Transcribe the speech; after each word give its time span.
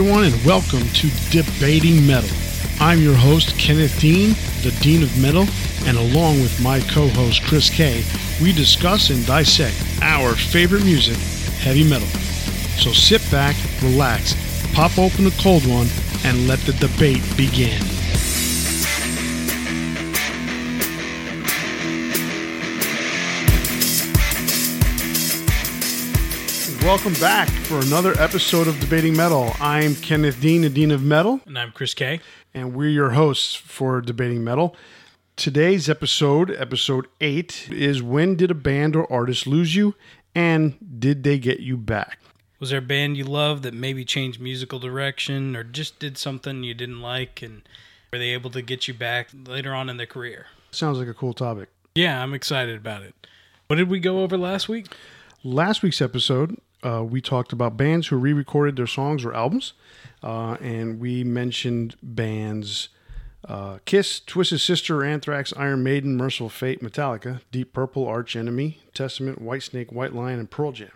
everyone, 0.00 0.24
and 0.24 0.44
welcome 0.46 0.80
to 0.94 1.10
Debating 1.28 2.06
Metal. 2.06 2.30
I'm 2.80 3.00
your 3.00 3.14
host, 3.14 3.58
Kenneth 3.58 4.00
Dean, 4.00 4.30
the 4.62 4.74
Dean 4.80 5.02
of 5.02 5.20
Metal, 5.20 5.44
and 5.86 5.98
along 5.98 6.40
with 6.40 6.58
my 6.62 6.80
co 6.80 7.08
host, 7.08 7.42
Chris 7.42 7.68
Kay, 7.68 8.02
we 8.40 8.50
discuss 8.50 9.10
and 9.10 9.26
dissect 9.26 9.76
our 10.00 10.34
favorite 10.34 10.84
music, 10.84 11.18
heavy 11.58 11.86
metal. 11.86 12.08
So 12.78 12.92
sit 12.92 13.20
back, 13.30 13.56
relax, 13.82 14.34
pop 14.72 14.96
open 14.96 15.26
a 15.26 15.32
cold 15.32 15.66
one, 15.66 15.88
and 16.24 16.48
let 16.48 16.60
the 16.60 16.72
debate 16.72 17.22
begin. 17.36 17.89
Welcome 26.82 27.12
back 27.14 27.48
for 27.48 27.78
another 27.80 28.14
episode 28.18 28.66
of 28.66 28.78
Debating 28.80 29.14
Metal. 29.16 29.52
I'm 29.60 29.94
Kenneth 29.96 30.40
Dean, 30.40 30.62
the 30.62 30.70
Dean 30.70 30.90
of 30.90 31.02
Metal, 31.02 31.40
And 31.46 31.58
I'm 31.58 31.72
Chris 31.72 31.94
K. 31.94 32.20
and 32.54 32.74
we're 32.74 32.88
your 32.88 33.10
hosts 33.10 33.54
for 33.54 34.00
Debating 34.00 34.42
Metal. 34.42 34.74
Today's 35.36 35.88
episode, 35.88 36.50
episode 36.50 37.06
8, 37.20 37.68
is 37.70 38.02
When 38.02 38.34
Did 38.34 38.50
a 38.50 38.54
Band 38.54 38.96
or 38.96 39.10
Artist 39.12 39.46
Lose 39.46 39.76
You? 39.76 39.94
And 40.34 40.76
Did 40.98 41.22
They 41.22 41.38
Get 41.38 41.60
You 41.60 41.76
Back? 41.76 42.18
Was 42.58 42.70
there 42.70 42.78
a 42.78 42.82
band 42.82 43.16
you 43.16 43.24
loved 43.24 43.62
that 43.62 43.74
maybe 43.74 44.04
changed 44.04 44.40
musical 44.40 44.78
direction 44.78 45.54
or 45.54 45.62
just 45.64 45.98
did 45.98 46.16
something 46.18 46.64
you 46.64 46.74
didn't 46.74 47.00
like 47.02 47.40
and 47.42 47.62
were 48.12 48.18
they 48.18 48.30
able 48.30 48.50
to 48.50 48.62
get 48.62 48.88
you 48.88 48.94
back 48.94 49.28
later 49.46 49.74
on 49.74 49.88
in 49.88 49.96
their 49.98 50.06
career? 50.06 50.46
Sounds 50.70 50.98
like 50.98 51.08
a 51.08 51.14
cool 51.14 51.34
topic. 51.34 51.68
Yeah, 51.94 52.22
I'm 52.22 52.34
excited 52.34 52.76
about 52.78 53.02
it. 53.02 53.14
What 53.66 53.76
did 53.76 53.88
we 53.88 54.00
go 54.00 54.22
over 54.22 54.36
last 54.36 54.68
week? 54.68 54.86
Last 55.44 55.82
week's 55.82 56.02
episode, 56.02 56.58
uh, 56.82 57.04
we 57.04 57.20
talked 57.20 57.52
about 57.52 57.76
bands 57.76 58.08
who 58.08 58.16
re 58.16 58.32
recorded 58.32 58.76
their 58.76 58.86
songs 58.86 59.24
or 59.24 59.34
albums, 59.34 59.72
uh, 60.22 60.56
and 60.60 61.00
we 61.00 61.24
mentioned 61.24 61.96
bands 62.02 62.88
uh, 63.48 63.78
Kiss, 63.84 64.20
Twisted 64.20 64.60
Sister, 64.60 65.04
Anthrax, 65.04 65.52
Iron 65.56 65.82
Maiden, 65.82 66.16
Mercyful 66.16 66.50
Fate, 66.50 66.82
Metallica, 66.82 67.40
Deep 67.50 67.72
Purple, 67.72 68.06
Arch 68.06 68.36
Enemy, 68.36 68.78
Testament, 68.94 69.42
Whitesnake, 69.42 69.92
White 69.92 70.14
Lion, 70.14 70.38
and 70.38 70.50
Pearl 70.50 70.72
Jam. 70.72 70.90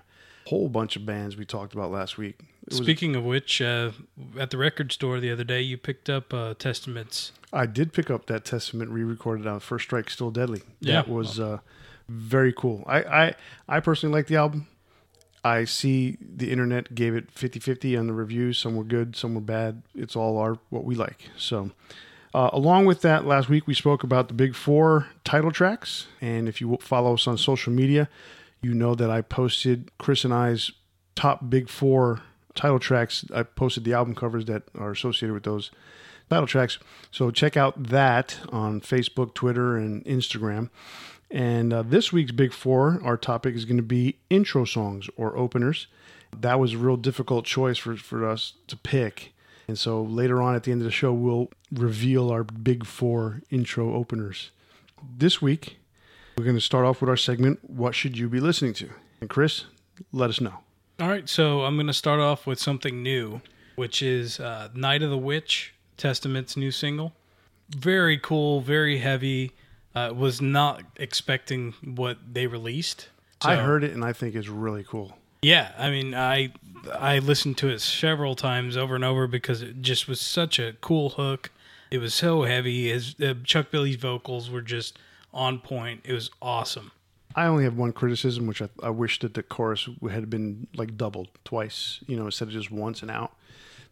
Whole 0.47 0.69
bunch 0.69 0.95
of 0.95 1.07
bands 1.07 1.37
we 1.37 1.47
talked 1.47 1.73
about 1.73 1.91
last 1.91 2.19
week. 2.19 2.39
Was, 2.69 2.79
Speaking 2.79 3.17
of 3.17 3.25
which, 3.25 3.63
uh, 3.63 3.93
at 4.39 4.51
the 4.51 4.59
record 4.59 4.93
store 4.93 5.21
the 5.21 5.31
other 5.31 5.45
day, 5.45 5.63
you 5.63 5.79
picked 5.79 6.11
up 6.11 6.35
uh, 6.35 6.55
Testaments. 6.59 7.33
I 7.53 7.67
did 7.67 7.93
pick 7.93 8.11
up 8.11 8.27
that 8.27 8.45
Testament 8.45 8.91
re-recorded 8.91 9.47
on 9.47 9.61
First 9.61 9.85
Strike, 9.87 10.11
Still 10.11 10.31
Deadly. 10.31 10.63
Yeah. 10.81 10.95
That 10.97 11.09
was 11.09 11.41
uh, 11.41 11.59
very 12.09 12.53
cool. 12.53 12.85
I, 12.87 13.03
I 13.03 13.35
I 13.69 13.81
personally 13.81 14.15
like 14.15 14.27
the 14.27 14.37
album. 14.37 14.67
I 15.45 15.65
see 15.65 16.17
the 16.21 16.51
internet 16.51 16.95
gave 16.95 17.15
it 17.15 17.33
50-50 17.35 17.99
on 17.99 18.07
the 18.07 18.15
reviews. 18.15 18.59
Some 18.59 18.77
were 18.77 18.85
good, 18.85 19.15
some 19.15 19.35
were 19.35 19.43
bad. 19.43 19.83
It's 19.95 20.17
all 20.17 20.39
our 20.39 20.59
what 20.71 20.85
we 20.85 20.95
like. 20.95 21.29
So, 21.37 21.71
uh, 22.33 22.49
along 22.53 22.87
with 22.87 23.03
that, 23.03 23.27
last 23.27 23.51
week 23.51 23.67
we 23.67 23.75
spoke 23.75 24.03
about 24.03 24.29
the 24.29 24.35
big 24.35 24.55
four 24.55 25.09
title 25.23 25.53
tracks. 25.53 26.07
And 26.21 26.49
if 26.49 26.61
you 26.61 26.79
follow 26.81 27.15
us 27.15 27.27
on 27.27 27.37
social 27.37 27.73
media, 27.73 28.09
you 28.63 28.73
know 28.73 28.95
that 28.95 29.11
I 29.11 29.21
posted 29.21 29.91
Chris 29.99 30.25
and 30.25 30.33
I's 30.33 30.73
top 31.15 31.51
big 31.51 31.69
four 31.69 32.23
title 32.55 32.79
tracks. 32.79 33.25
I 33.35 33.43
posted 33.43 33.85
the 33.85 33.93
album 33.93 34.15
covers 34.15 34.47
that 34.47 34.63
are 34.77 34.93
associated 34.93 35.35
with 35.35 35.43
those 35.43 35.71
title 36.31 36.47
tracks. 36.47 36.79
So 37.11 37.31
check 37.31 37.57
out 37.57 37.85
that 37.85 38.39
on 38.51 38.81
Facebook, 38.81 39.35
Twitter, 39.35 39.77
and 39.77 40.05
Instagram. 40.05 40.71
And 41.31 41.73
uh, 41.73 41.83
this 41.83 42.13
week's 42.13 42.33
Big 42.33 42.53
Four, 42.53 43.01
our 43.03 43.17
topic 43.17 43.55
is 43.55 43.65
going 43.65 43.79
to 43.79 43.83
be 43.83 44.19
intro 44.31 44.65
songs 44.65 45.09
or 45.17 45.37
openers. 45.37 45.87
That 46.37 46.61
was 46.61 46.75
a 46.75 46.79
real 46.79 46.97
difficult 46.97 47.45
choice 47.45 47.79
for, 47.79 47.97
for 47.97 48.29
us 48.29 48.55
to 48.69 48.77
pick. 48.77 49.33
And 49.67 49.79
so 49.79 50.03
later 50.03 50.43
on 50.43 50.55
at 50.55 50.65
the 50.65 50.73
end 50.73 50.81
of 50.81 50.85
the 50.85 50.91
show, 50.91 51.13
we'll 51.13 51.51
reveal 51.73 52.31
our 52.31 52.45
Big 52.45 52.85
Four 52.85 53.43
intro 53.51 53.95
openers. 53.95 54.51
This 55.17 55.41
week, 55.41 55.79
we're 56.37 56.45
going 56.45 56.57
to 56.57 56.61
start 56.61 56.85
off 56.85 57.01
with 57.01 57.09
our 57.09 57.17
segment, 57.17 57.61
What 57.69 57.95
Should 57.95 58.19
You 58.19 58.29
Be 58.29 58.41
Listening 58.41 58.75
to? 58.75 58.91
And 59.21 59.31
Chris, 59.31 59.65
let 60.13 60.31
us 60.31 60.41
know. 60.41 60.59
All 61.01 61.09
right, 61.09 61.29
so 61.29 61.63
I'm 61.63 61.77
going 61.77 61.87
to 61.89 61.93
start 61.93 62.21
off 62.21 62.47
with 62.47 62.61
something 62.61 63.03
new, 63.03 63.41
which 63.75 64.03
is 64.03 64.39
uh, 64.39 64.69
Night 64.75 65.03
of 65.03 65.11
the 65.11 65.19
Witch, 65.19 65.75
Testament's 65.97 66.57
new 66.57 66.71
single. 66.71 67.13
Very 67.71 68.19
cool, 68.19 68.61
very 68.61 68.99
heavy. 68.99 69.53
Uh, 69.95 70.13
was 70.15 70.41
not 70.41 70.83
expecting 70.97 71.73
what 71.85 72.19
they 72.33 72.47
released. 72.47 73.09
I 73.43 73.57
heard 73.57 73.85
it 73.85 73.93
and 73.93 74.05
I 74.05 74.13
think 74.13 74.35
it's 74.35 74.49
really 74.49 74.85
cool. 74.85 75.17
Yeah, 75.43 75.73
I 75.79 75.91
mean, 75.91 76.15
I 76.15 76.53
I 76.99 77.19
listened 77.19 77.59
to 77.59 77.69
it 77.69 77.81
several 77.81 78.35
times 78.35 78.77
over 78.77 78.95
and 78.95 79.05
over 79.05 79.27
because 79.27 79.63
it 79.63 79.83
just 79.83 80.09
was 80.09 80.21
such 80.21 80.59
a 80.59 80.73
cool 80.81 81.11
hook. 81.11 81.51
It 81.91 81.99
was 81.99 82.15
so 82.15 82.43
heavy. 82.45 82.89
His 82.91 83.15
uh, 83.21 83.35
Chuck 83.45 83.71
Billy's 83.71 83.97
vocals 83.97 84.51
were 84.51 84.63
just 84.63 84.99
on 85.33 85.59
point. 85.59 86.01
It 86.05 86.13
was 86.13 86.31
awesome. 86.41 86.93
I 87.37 87.47
only 87.47 87.65
have 87.65 87.77
one 87.77 87.93
criticism, 87.93 88.47
which 88.47 88.63
I, 88.63 88.69
I 88.83 88.91
wish 88.91 89.19
that 89.19 89.35
the 89.35 89.43
chorus 89.43 89.89
had 90.11 90.31
been 90.31 90.67
like 90.77 90.97
doubled 90.97 91.29
twice, 91.45 92.01
you 92.07 92.17
know, 92.17 92.27
instead 92.27 92.49
of 92.49 92.55
just 92.55 92.71
once 92.71 93.03
and 93.03 93.11
out. 93.11 93.35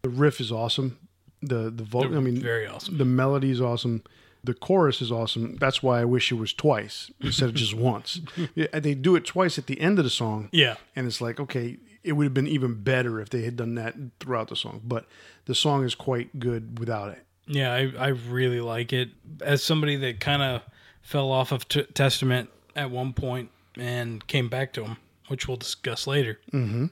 The 0.03 0.09
riff 0.09 0.41
is 0.41 0.51
awesome. 0.51 0.99
The 1.43 1.71
the 1.71 1.85
vocal, 1.85 2.17
I 2.17 2.21
mean, 2.21 2.41
very 2.41 2.67
awesome. 2.67 2.99
the 2.99 3.05
melody 3.05 3.51
is 3.51 3.61
awesome. 3.61 4.03
The 4.45 4.55
chorus 4.55 5.01
is 5.01 5.13
awesome. 5.13 5.57
That's 5.57 5.83
why 5.83 6.01
I 6.01 6.05
wish 6.05 6.33
it 6.33 6.37
was 6.37 6.53
twice 6.53 7.11
instead 7.21 7.49
of 7.51 7.55
just 7.55 7.75
once. 7.75 8.21
They 8.55 8.95
do 8.95 9.15
it 9.17 9.25
twice 9.25 9.57
at 9.59 9.67
the 9.67 9.81
end 9.81 9.99
of 9.99 10.05
the 10.05 10.11
song, 10.11 10.49
Yeah, 10.53 10.77
and 10.97 11.07
it's 11.07 11.21
like, 11.21 11.39
okay, 11.39 11.79
it 12.03 12.13
would 12.13 12.25
have 12.25 12.35
been 12.35 12.49
even 12.49 12.83
better 12.83 13.21
if 13.21 13.29
they 13.31 13.43
had 13.43 13.55
done 13.57 13.77
that 13.77 13.95
throughout 14.19 14.49
the 14.49 14.57
song. 14.57 14.81
But 14.85 15.07
the 15.45 15.55
song 15.55 15.85
is 15.85 15.95
quite 15.95 16.41
good 16.41 16.79
without 16.81 17.11
it. 17.11 17.25
yeah, 17.47 17.73
I 17.73 17.93
I 17.99 18.09
really 18.09 18.61
like 18.61 18.93
it. 18.93 19.11
As 19.41 19.63
somebody 19.63 19.97
that 19.97 20.19
kind 20.19 20.43
of 20.43 20.63
fell 21.03 21.31
off 21.31 21.53
of 21.53 21.69
t- 21.69 21.85
Testament 21.95 22.51
at 22.75 22.91
one 22.91 23.13
point 23.13 23.51
and 23.77 24.27
came 24.27 24.49
back 24.49 24.73
to 24.73 24.83
them, 24.83 24.97
which 25.29 25.47
we'll 25.47 25.57
discuss 25.57 26.07
later. 26.07 26.41
Mm-hmm. 26.53 26.87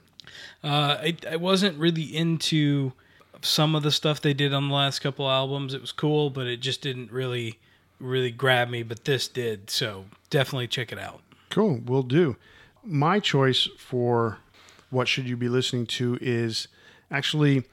Uh, 0.62 0.97
I 1.00 1.17
I 1.28 1.37
wasn't 1.37 1.78
really 1.78 2.05
into 2.05 2.93
some 3.43 3.75
of 3.75 3.83
the 3.83 3.91
stuff 3.91 4.21
they 4.21 4.34
did 4.34 4.53
on 4.53 4.69
the 4.69 4.75
last 4.75 5.01
couple 5.01 5.28
albums. 5.28 5.75
It 5.75 5.81
was 5.81 5.93
cool, 5.93 6.31
but 6.31 6.47
it 6.47 6.61
just 6.61 6.83
didn't 6.83 7.11
really 7.12 7.59
really 7.99 8.31
grab 8.31 8.69
me. 8.69 8.83
But 8.83 9.05
this 9.05 9.28
did, 9.28 9.71
so 9.71 10.06
definitely 10.31 10.69
check 10.69 10.93
it 10.93 10.99
out. 10.99 11.21
Cool, 11.50 11.81
will 11.84 12.03
do. 12.03 12.37
My 12.83 13.21
choice 13.21 13.69
for 13.77 14.39
what 14.91 15.09
should 15.09 15.29
you 15.29 15.37
be 15.37 15.49
listening 15.49 15.87
to 15.87 16.19
is 16.21 16.69
actually 17.11 17.65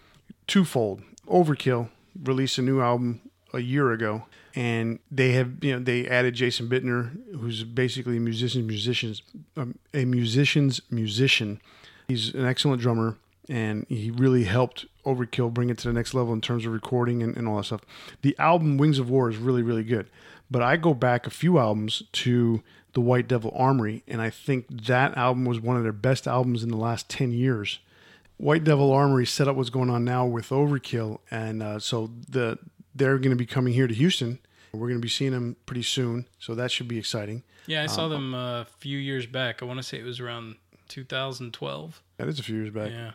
twofold. 0.45 1.01
Overkill 1.27 1.89
released 2.23 2.57
a 2.57 2.61
new 2.61 2.81
album 2.81 3.21
a 3.53 3.59
year 3.59 3.91
ago, 3.91 4.25
and 4.55 4.99
they 5.11 5.31
have 5.33 5.63
you 5.63 5.73
know 5.73 5.79
they 5.79 6.07
added 6.07 6.35
Jason 6.35 6.67
Bittner, 6.67 7.17
who's 7.35 7.63
basically 7.63 8.17
a 8.17 8.19
musician's 8.19 8.65
musicians 8.65 9.21
um, 9.55 9.77
a 9.93 10.05
musician's 10.05 10.81
musician. 10.89 11.61
He's 12.07 12.33
an 12.33 12.45
excellent 12.45 12.81
drummer, 12.81 13.17
and 13.49 13.85
he 13.89 14.11
really 14.11 14.45
helped 14.45 14.85
Overkill 15.07 15.53
bring 15.53 15.69
it 15.69 15.77
to 15.79 15.87
the 15.87 15.93
next 15.93 16.13
level 16.13 16.33
in 16.33 16.41
terms 16.41 16.65
of 16.65 16.73
recording 16.73 17.23
and, 17.23 17.35
and 17.37 17.47
all 17.47 17.57
that 17.57 17.63
stuff. 17.65 17.81
The 18.21 18.35
album 18.37 18.77
Wings 18.77 18.99
of 18.99 19.09
War 19.09 19.29
is 19.29 19.37
really 19.37 19.61
really 19.63 19.83
good, 19.83 20.09
but 20.51 20.61
I 20.61 20.75
go 20.77 20.93
back 20.93 21.25
a 21.25 21.29
few 21.31 21.57
albums 21.57 22.03
to 22.23 22.61
the 22.93 23.01
White 23.01 23.27
Devil 23.27 23.51
Armory, 23.55 24.03
and 24.07 24.21
I 24.21 24.29
think 24.29 24.65
that 24.85 25.15
album 25.17 25.45
was 25.45 25.59
one 25.59 25.77
of 25.77 25.83
their 25.83 25.91
best 25.93 26.27
albums 26.27 26.63
in 26.63 26.69
the 26.69 26.77
last 26.77 27.09
ten 27.09 27.31
years. 27.31 27.79
White 28.37 28.63
Devil 28.63 28.91
Armory 28.91 29.25
set 29.25 29.47
up 29.47 29.55
what's 29.55 29.69
going 29.71 29.89
on 29.89 30.03
now 30.05 30.25
with 30.25 30.49
Overkill, 30.49 31.19
and 31.31 31.63
uh, 31.63 31.79
so 31.79 32.11
the 32.29 32.59
they're 32.93 33.17
going 33.17 33.31
to 33.31 33.35
be 33.37 33.45
coming 33.45 33.73
here 33.73 33.87
to 33.87 33.93
Houston. 33.93 34.39
We're 34.73 34.87
going 34.89 34.99
to 34.99 35.05
be 35.05 35.09
seeing 35.09 35.31
them 35.31 35.55
pretty 35.65 35.81
soon, 35.83 36.27
so 36.39 36.53
that 36.53 36.71
should 36.71 36.87
be 36.87 36.99
exciting. 36.99 37.41
Yeah, 37.65 37.83
I 37.83 37.87
saw 37.87 38.07
them 38.07 38.35
uh, 38.35 38.61
a 38.61 38.65
few 38.79 38.97
years 38.99 39.25
back. 39.25 39.61
I 39.63 39.65
want 39.65 39.77
to 39.77 39.83
say 39.83 39.97
it 39.99 40.03
was 40.03 40.19
around 40.19 40.55
2012. 40.89 42.01
That 42.17 42.27
is 42.27 42.39
a 42.39 42.43
few 42.43 42.55
years 42.55 42.69
back, 42.71 42.91
Yeah, 42.91 43.11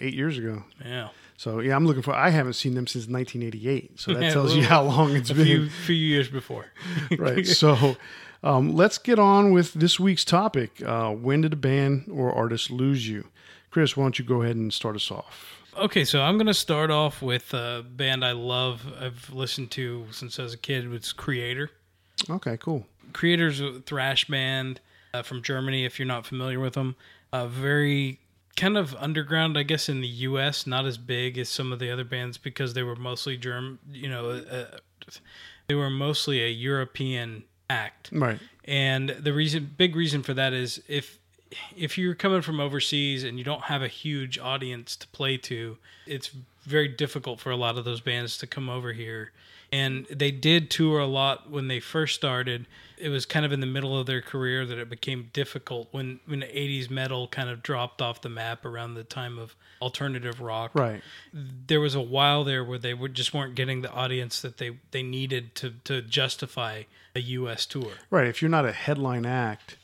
eight 0.00 0.14
years 0.14 0.38
ago. 0.38 0.64
yeah. 0.84 1.08
So 1.40 1.60
yeah, 1.60 1.74
I'm 1.74 1.86
looking 1.86 2.02
for. 2.02 2.12
I 2.14 2.28
haven't 2.28 2.52
seen 2.52 2.74
them 2.74 2.86
since 2.86 3.06
1988, 3.08 3.98
so 3.98 4.12
that 4.12 4.24
Yeah, 4.24 4.30
tells 4.30 4.54
you 4.54 4.62
how 4.62 4.82
long 4.82 5.16
it's 5.16 5.30
A 5.30 5.34
been. 5.34 5.46
few 5.46 5.70
few 5.70 5.94
years 5.96 6.28
before. 6.28 6.66
right. 7.18 7.46
So 7.46 7.96
um, 8.42 8.74
let's 8.76 8.98
get 8.98 9.18
on 9.18 9.50
with 9.50 9.72
this 9.72 9.98
week's 9.98 10.26
topic. 10.26 10.82
Uh, 10.84 11.12
when 11.12 11.40
did 11.40 11.54
a 11.54 11.56
band 11.56 12.10
or 12.12 12.30
artist 12.30 12.70
lose 12.70 13.08
you? 13.08 13.28
Chris, 13.70 13.96
why 13.96 14.04
don't 14.04 14.18
you 14.18 14.24
go 14.26 14.42
ahead 14.42 14.56
and 14.56 14.70
start 14.70 14.96
us 14.96 15.10
off? 15.10 15.54
Okay, 15.78 16.04
so 16.04 16.20
I'm 16.20 16.36
gonna 16.36 16.52
start 16.52 16.90
off 16.90 17.22
with 17.22 17.54
a 17.54 17.86
band 17.88 18.22
I 18.22 18.32
love. 18.32 18.84
I've 19.00 19.32
listened 19.32 19.70
to 19.70 20.08
since 20.10 20.38
I 20.38 20.42
was 20.42 20.52
a 20.52 20.58
kid. 20.58 20.92
It's 20.92 21.14
Kreator. 21.14 21.70
Okay, 22.28 22.58
cool. 22.58 22.84
Kreator's 23.12 23.62
a 23.62 23.80
thrash 23.80 24.26
band 24.26 24.82
uh, 25.14 25.22
from 25.22 25.40
Germany. 25.40 25.86
If 25.86 25.98
you're 25.98 26.04
not 26.06 26.26
familiar 26.26 26.60
with 26.60 26.74
them, 26.74 26.96
uh, 27.32 27.46
very 27.46 28.18
kind 28.56 28.76
of 28.76 28.94
underground, 28.96 29.56
I 29.56 29.62
guess, 29.62 29.88
in 29.88 30.00
the 30.00 30.08
U.S. 30.08 30.66
Not 30.66 30.86
as 30.86 30.98
big 30.98 31.38
as 31.38 31.48
some 31.48 31.72
of 31.72 31.78
the 31.78 31.90
other 31.90 32.04
bands 32.04 32.38
because 32.38 32.74
they 32.74 32.82
were 32.82 32.96
mostly 32.96 33.36
German. 33.36 33.78
You 33.90 34.08
know, 34.08 34.30
uh, 34.30 34.78
they 35.68 35.74
were 35.74 35.90
mostly 35.90 36.42
a 36.42 36.48
European 36.48 37.44
act. 37.68 38.10
Right. 38.12 38.38
And 38.64 39.10
the 39.10 39.32
reason, 39.32 39.74
big 39.76 39.96
reason 39.96 40.22
for 40.22 40.34
that 40.34 40.52
is 40.52 40.82
if 40.88 41.18
if 41.76 41.98
you're 41.98 42.14
coming 42.14 42.42
from 42.42 42.60
overseas 42.60 43.24
and 43.24 43.38
you 43.38 43.44
don't 43.44 43.62
have 43.62 43.82
a 43.82 43.88
huge 43.88 44.38
audience 44.38 44.94
to 44.96 45.08
play 45.08 45.36
to, 45.36 45.78
it's 46.06 46.30
very 46.62 46.88
difficult 46.88 47.40
for 47.40 47.50
a 47.50 47.56
lot 47.56 47.76
of 47.76 47.84
those 47.84 48.00
bands 48.00 48.38
to 48.38 48.46
come 48.46 48.68
over 48.68 48.92
here. 48.92 49.32
And 49.72 50.06
they 50.10 50.32
did 50.32 50.70
tour 50.70 50.98
a 50.98 51.06
lot 51.06 51.50
when 51.50 51.68
they 51.68 51.78
first 51.78 52.16
started. 52.16 52.66
It 52.98 53.08
was 53.08 53.24
kind 53.24 53.46
of 53.46 53.52
in 53.52 53.60
the 53.60 53.66
middle 53.66 53.98
of 53.98 54.06
their 54.06 54.20
career 54.20 54.66
that 54.66 54.78
it 54.78 54.90
became 54.90 55.30
difficult 55.32 55.88
when 55.92 56.20
when 56.26 56.40
the 56.40 56.46
80s 56.46 56.90
metal 56.90 57.28
kind 57.28 57.48
of 57.48 57.62
dropped 57.62 58.02
off 58.02 58.20
the 58.20 58.28
map 58.28 58.64
around 58.64 58.94
the 58.94 59.04
time 59.04 59.38
of 59.38 59.54
alternative 59.80 60.40
rock. 60.40 60.72
Right. 60.74 61.02
There 61.32 61.80
was 61.80 61.94
a 61.94 62.00
while 62.00 62.42
there 62.44 62.64
where 62.64 62.78
they 62.78 62.94
were 62.94 63.08
just 63.08 63.32
weren't 63.32 63.54
getting 63.54 63.82
the 63.82 63.92
audience 63.92 64.42
that 64.42 64.58
they 64.58 64.78
they 64.90 65.02
needed 65.02 65.54
to 65.56 65.74
to 65.84 66.02
justify 66.02 66.82
a 67.14 67.20
US 67.20 67.64
tour. 67.64 67.92
Right. 68.10 68.26
If 68.26 68.42
you're 68.42 68.50
not 68.50 68.66
a 68.66 68.72
headline 68.72 69.24
act, 69.24 69.76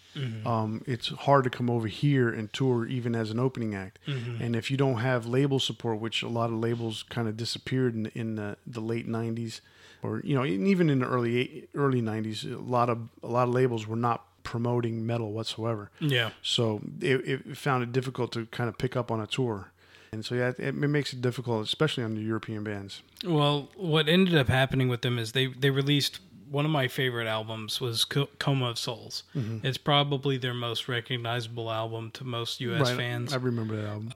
um, 0.46 0.82
it's 0.86 1.08
hard 1.08 1.44
to 1.44 1.50
come 1.50 1.68
over 1.68 1.88
here 1.88 2.30
and 2.30 2.50
tour 2.52 2.86
even 2.86 3.14
as 3.14 3.30
an 3.30 3.38
opening 3.38 3.74
act. 3.74 3.98
And 4.40 4.56
if 4.56 4.70
you 4.70 4.76
don't 4.76 4.98
have 4.98 5.26
label 5.26 5.58
support, 5.60 6.00
which 6.00 6.22
a 6.22 6.28
lot 6.28 6.46
of 6.46 6.56
labels 6.56 7.02
kind 7.02 7.28
of 7.28 7.36
disappeared 7.36 7.94
in, 7.94 8.06
in 8.14 8.36
the, 8.36 8.56
the 8.66 8.80
late 8.80 9.06
'90s, 9.06 9.60
or 10.02 10.20
you 10.24 10.34
know, 10.34 10.42
and 10.42 10.66
even 10.66 10.90
in 10.90 11.00
the 11.00 11.06
early 11.06 11.68
early 11.74 12.02
'90s, 12.02 12.44
a 12.52 12.58
lot 12.58 12.88
of 12.88 13.08
a 13.22 13.28
lot 13.28 13.48
of 13.48 13.54
labels 13.54 13.86
were 13.86 13.96
not 13.96 14.24
promoting 14.42 15.04
metal 15.04 15.32
whatsoever. 15.32 15.90
Yeah. 16.00 16.30
So 16.42 16.80
it, 17.00 17.28
it 17.48 17.56
found 17.56 17.82
it 17.82 17.92
difficult 17.92 18.32
to 18.32 18.46
kind 18.46 18.68
of 18.68 18.78
pick 18.78 18.96
up 18.96 19.10
on 19.10 19.20
a 19.20 19.26
tour. 19.26 19.72
And 20.12 20.24
so 20.24 20.34
yeah, 20.36 20.48
it, 20.50 20.60
it 20.60 20.72
makes 20.74 21.12
it 21.12 21.20
difficult, 21.20 21.64
especially 21.64 22.04
on 22.04 22.14
the 22.14 22.20
European 22.20 22.62
bands. 22.62 23.02
Well, 23.24 23.68
what 23.74 24.08
ended 24.08 24.36
up 24.36 24.48
happening 24.48 24.88
with 24.88 25.02
them 25.02 25.18
is 25.18 25.32
they 25.32 25.46
they 25.46 25.70
released 25.70 26.20
one 26.48 26.64
of 26.64 26.70
my 26.70 26.86
favorite 26.86 27.26
albums 27.26 27.80
was 27.80 28.04
Co- 28.04 28.28
Coma 28.38 28.70
of 28.70 28.78
Souls. 28.78 29.24
It's 29.34 29.78
probably 29.78 30.36
their 30.38 30.54
most 30.54 30.86
recognizable 30.88 31.72
album 31.72 32.12
to 32.12 32.24
most 32.24 32.60
U.S. 32.60 32.88
fans. 32.92 33.32
I 33.32 33.36
remember 33.38 33.74
that 33.74 33.88
album. 33.88 34.12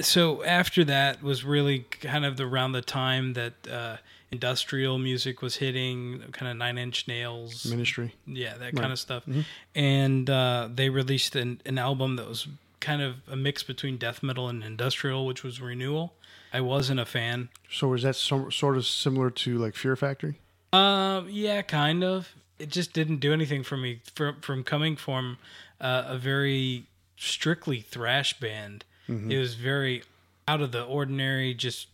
so 0.00 0.44
after 0.44 0.84
that 0.84 1.24
was 1.24 1.44
really 1.44 1.80
kind 1.80 2.24
of 2.24 2.36
the, 2.36 2.44
around 2.46 2.70
the 2.72 2.82
time 2.82 3.32
that 3.32 3.54
uh, 3.68 3.96
industrial 4.32 4.98
music 4.98 5.42
was 5.42 5.56
hitting, 5.56 6.24
kind 6.32 6.50
of 6.50 6.56
Nine 6.56 6.78
Inch 6.78 7.06
Nails, 7.06 7.66
Ministry. 7.66 8.14
yeah, 8.26 8.56
that 8.56 8.74
kind 8.74 8.90
of 8.90 8.98
stuff. 8.98 9.24
And 9.74 10.28
uh, 10.28 10.68
they 10.74 10.88
released 10.88 11.36
an, 11.36 11.60
an 11.66 11.78
album 11.78 12.16
that 12.16 12.26
was 12.26 12.48
kind 12.80 13.02
of 13.02 13.16
a 13.30 13.36
mix 13.36 13.62
between 13.62 13.98
death 13.98 14.22
metal 14.22 14.48
and 14.48 14.64
industrial, 14.64 15.26
which 15.26 15.44
was 15.44 15.60
Renewal. 15.60 16.14
I 16.52 16.60
wasn't 16.60 16.98
a 16.98 17.04
fan. 17.04 17.50
So 17.70 17.88
was 17.88 18.02
that 18.02 18.16
so, 18.16 18.50
sort 18.50 18.76
of 18.76 18.86
similar 18.86 19.30
to 19.30 19.58
like 19.58 19.74
Fear 19.74 19.96
Factory? 19.96 20.40
Um, 20.72 21.28
yeah, 21.30 21.62
kind 21.62 22.02
of. 22.02 22.34
It 22.58 22.68
just 22.68 22.92
didn't 22.92 23.18
do 23.18 23.32
anything 23.32 23.62
for 23.62 23.76
me 23.76 24.00
from 24.14 24.40
from 24.40 24.64
coming 24.64 24.96
from 24.96 25.38
uh, 25.80 26.04
a 26.06 26.18
very 26.18 26.86
strictly 27.16 27.80
thrash 27.80 28.38
band. 28.38 28.84
It 29.08 29.36
was 29.36 29.56
very 29.56 30.04
out 30.48 30.62
of 30.62 30.72
the 30.72 30.82
ordinary. 30.84 31.52
Just 31.52 31.88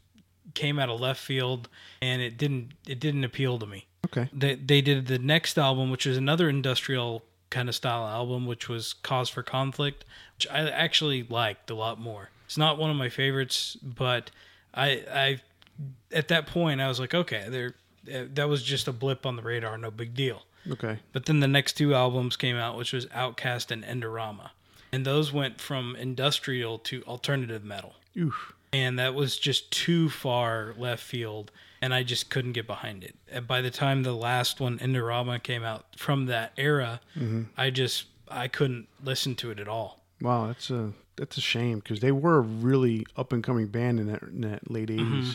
came 0.54 0.78
out 0.78 0.88
of 0.88 1.00
left 1.00 1.20
field, 1.20 1.68
and 2.00 2.22
it 2.22 2.36
didn't 2.36 2.72
it 2.86 3.00
didn't 3.00 3.24
appeal 3.24 3.58
to 3.58 3.66
me. 3.66 3.86
Okay. 4.06 4.28
They 4.32 4.54
they 4.54 4.80
did 4.80 5.06
the 5.06 5.18
next 5.18 5.58
album, 5.58 5.90
which 5.90 6.06
was 6.06 6.16
another 6.16 6.48
industrial 6.48 7.24
kind 7.50 7.68
of 7.68 7.74
style 7.74 8.06
album, 8.06 8.46
which 8.46 8.68
was 8.68 8.92
Cause 8.92 9.28
for 9.28 9.42
Conflict, 9.42 10.04
which 10.36 10.46
I 10.50 10.68
actually 10.68 11.22
liked 11.22 11.70
a 11.70 11.74
lot 11.74 11.98
more. 11.98 12.30
It's 12.46 12.58
not 12.58 12.78
one 12.78 12.90
of 12.90 12.96
my 12.96 13.08
favorites, 13.08 13.76
but 13.82 14.30
I 14.74 15.04
I 15.12 15.40
at 16.12 16.28
that 16.28 16.46
point 16.46 16.80
I 16.80 16.88
was 16.88 17.00
like, 17.00 17.14
okay, 17.14 17.46
there 17.48 17.74
that 18.04 18.48
was 18.48 18.62
just 18.62 18.88
a 18.88 18.92
blip 18.92 19.26
on 19.26 19.36
the 19.36 19.42
radar, 19.42 19.76
no 19.76 19.90
big 19.90 20.14
deal. 20.14 20.44
Okay. 20.70 20.98
But 21.12 21.26
then 21.26 21.40
the 21.40 21.48
next 21.48 21.74
two 21.74 21.94
albums 21.94 22.36
came 22.36 22.56
out, 22.56 22.76
which 22.76 22.92
was 22.92 23.06
Outcast 23.12 23.70
and 23.70 23.84
Endorama, 23.84 24.50
and 24.92 25.04
those 25.04 25.32
went 25.32 25.60
from 25.60 25.94
industrial 25.96 26.78
to 26.80 27.02
alternative 27.04 27.64
metal 27.64 27.94
Oof. 28.16 28.54
And 28.72 28.98
that 28.98 29.14
was 29.14 29.38
just 29.38 29.70
too 29.70 30.10
far 30.10 30.74
left 30.76 31.02
field 31.02 31.50
and 31.80 31.94
i 31.94 32.02
just 32.02 32.28
couldn't 32.28 32.52
get 32.52 32.66
behind 32.66 33.04
it. 33.04 33.14
And 33.30 33.46
by 33.46 33.60
the 33.60 33.70
time 33.70 34.02
the 34.02 34.14
last 34.14 34.60
one 34.60 34.78
Endorama 34.78 35.42
came 35.42 35.64
out 35.64 35.86
from 35.96 36.26
that 36.26 36.52
era 36.56 37.00
mm-hmm. 37.16 37.44
i 37.56 37.70
just 37.70 38.06
i 38.28 38.48
couldn't 38.48 38.88
listen 39.02 39.34
to 39.36 39.50
it 39.50 39.58
at 39.58 39.68
all. 39.68 40.00
Wow, 40.20 40.48
that's 40.48 40.70
a 40.70 40.92
that's 41.16 41.36
a 41.36 41.40
shame 41.40 41.78
because 41.78 42.00
they 42.00 42.12
were 42.12 42.38
a 42.38 42.42
really 42.42 43.06
up 43.16 43.32
and 43.32 43.42
coming 43.42 43.66
band 43.68 44.00
in 44.00 44.06
that, 44.08 44.22
in 44.22 44.42
that 44.42 44.70
late 44.70 44.88
80s 44.88 45.00
mm-hmm. 45.00 45.30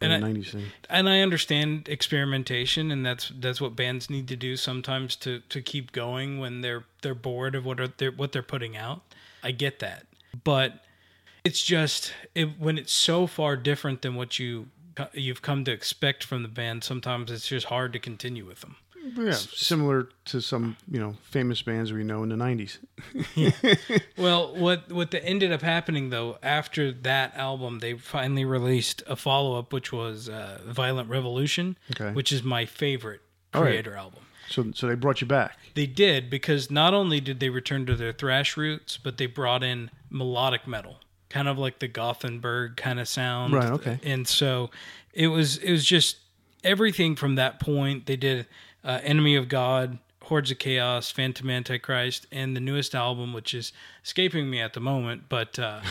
And 0.00 0.12
and 0.12 0.24
I- 0.24 0.28
nineties 0.28 0.52
thing. 0.52 0.66
and 0.88 1.08
i 1.08 1.20
understand 1.22 1.88
experimentation 1.88 2.92
and 2.92 3.04
that's 3.04 3.32
that's 3.40 3.60
what 3.60 3.74
bands 3.74 4.08
need 4.08 4.28
to 4.28 4.36
do 4.36 4.56
sometimes 4.56 5.16
to 5.16 5.40
to 5.48 5.60
keep 5.60 5.90
going 5.90 6.38
when 6.38 6.60
they're 6.60 6.84
they're 7.02 7.16
bored 7.16 7.54
of 7.54 7.64
what 7.64 7.80
are 7.80 7.88
they're 7.88 8.12
what 8.12 8.32
they're 8.32 8.42
putting 8.42 8.76
out. 8.76 9.02
I 9.42 9.52
get 9.52 9.78
that. 9.80 10.06
But 10.44 10.84
it's 11.44 11.62
just 11.62 12.12
it, 12.34 12.58
when 12.58 12.78
it's 12.78 12.92
so 12.92 13.26
far 13.26 13.56
different 13.56 14.02
than 14.02 14.14
what 14.14 14.38
you 14.38 14.68
you've 15.12 15.42
come 15.42 15.64
to 15.64 15.70
expect 15.72 16.24
from 16.24 16.42
the 16.42 16.48
band 16.48 16.82
sometimes 16.84 17.30
it's 17.30 17.46
just 17.48 17.66
hard 17.66 17.92
to 17.92 17.98
continue 18.00 18.44
with 18.44 18.60
them 18.62 18.76
Yeah, 19.16 19.30
similar 19.32 20.08
to 20.26 20.40
some 20.40 20.76
you 20.90 20.98
know 21.00 21.14
famous 21.22 21.62
bands 21.62 21.92
we 21.92 22.02
know 22.04 22.22
in 22.24 22.28
the 22.30 22.36
nineties. 22.36 22.78
Well, 24.16 24.54
what 24.56 24.90
what 24.92 25.10
the 25.12 25.24
ended 25.24 25.52
up 25.52 25.62
happening 25.62 26.10
though 26.10 26.38
after 26.42 26.90
that 26.92 27.36
album, 27.36 27.78
they 27.78 27.94
finally 27.94 28.44
released 28.44 29.02
a 29.06 29.16
follow 29.16 29.58
up, 29.58 29.72
which 29.72 29.92
was 29.92 30.28
uh, 30.28 30.60
Violent 30.66 31.08
Revolution, 31.08 31.78
Okay. 31.92 32.12
which 32.12 32.32
is 32.32 32.42
my 32.42 32.66
favorite 32.66 33.20
right. 33.54 33.84
Kreator 33.84 33.96
album. 33.96 34.22
So 34.48 34.72
so 34.74 34.88
they 34.88 34.94
brought 34.94 35.20
you 35.20 35.26
back. 35.26 35.56
They 35.74 35.86
did 35.86 36.28
because 36.30 36.70
not 36.70 36.92
only 36.94 37.20
did 37.20 37.38
they 37.40 37.50
return 37.50 37.86
to 37.86 37.94
their 37.94 38.12
thrash 38.12 38.56
roots, 38.56 38.96
but 38.96 39.16
they 39.18 39.26
brought 39.26 39.62
in 39.62 39.90
melodic 40.10 40.66
metal, 40.66 41.00
kind 41.30 41.48
of 41.48 41.58
like 41.58 41.78
the 41.78 41.88
Gothenburg 41.88 42.76
kind 42.76 43.00
of 43.00 43.08
sound. 43.08 43.54
Right, 43.54 43.70
okay. 43.70 44.00
And 44.02 44.26
so 44.26 44.70
it 45.12 45.28
was 45.28 45.58
it 45.58 45.70
was 45.70 45.84
just 45.84 46.18
everything 46.64 47.16
from 47.16 47.34
that 47.36 47.60
point. 47.60 48.06
They 48.06 48.16
did 48.16 48.46
uh, 48.84 49.00
Enemy 49.02 49.36
of 49.36 49.48
God, 49.48 49.98
Hordes 50.22 50.50
of 50.50 50.58
Chaos, 50.58 51.10
Phantom 51.10 51.48
Antichrist, 51.50 52.26
and 52.32 52.56
the 52.56 52.60
newest 52.60 52.94
album, 52.94 53.32
which 53.32 53.54
is 53.54 53.72
escaping 54.04 54.50
me 54.50 54.60
at 54.60 54.74
the 54.74 54.80
moment, 54.80 55.24
but. 55.28 55.58
Uh, 55.58 55.80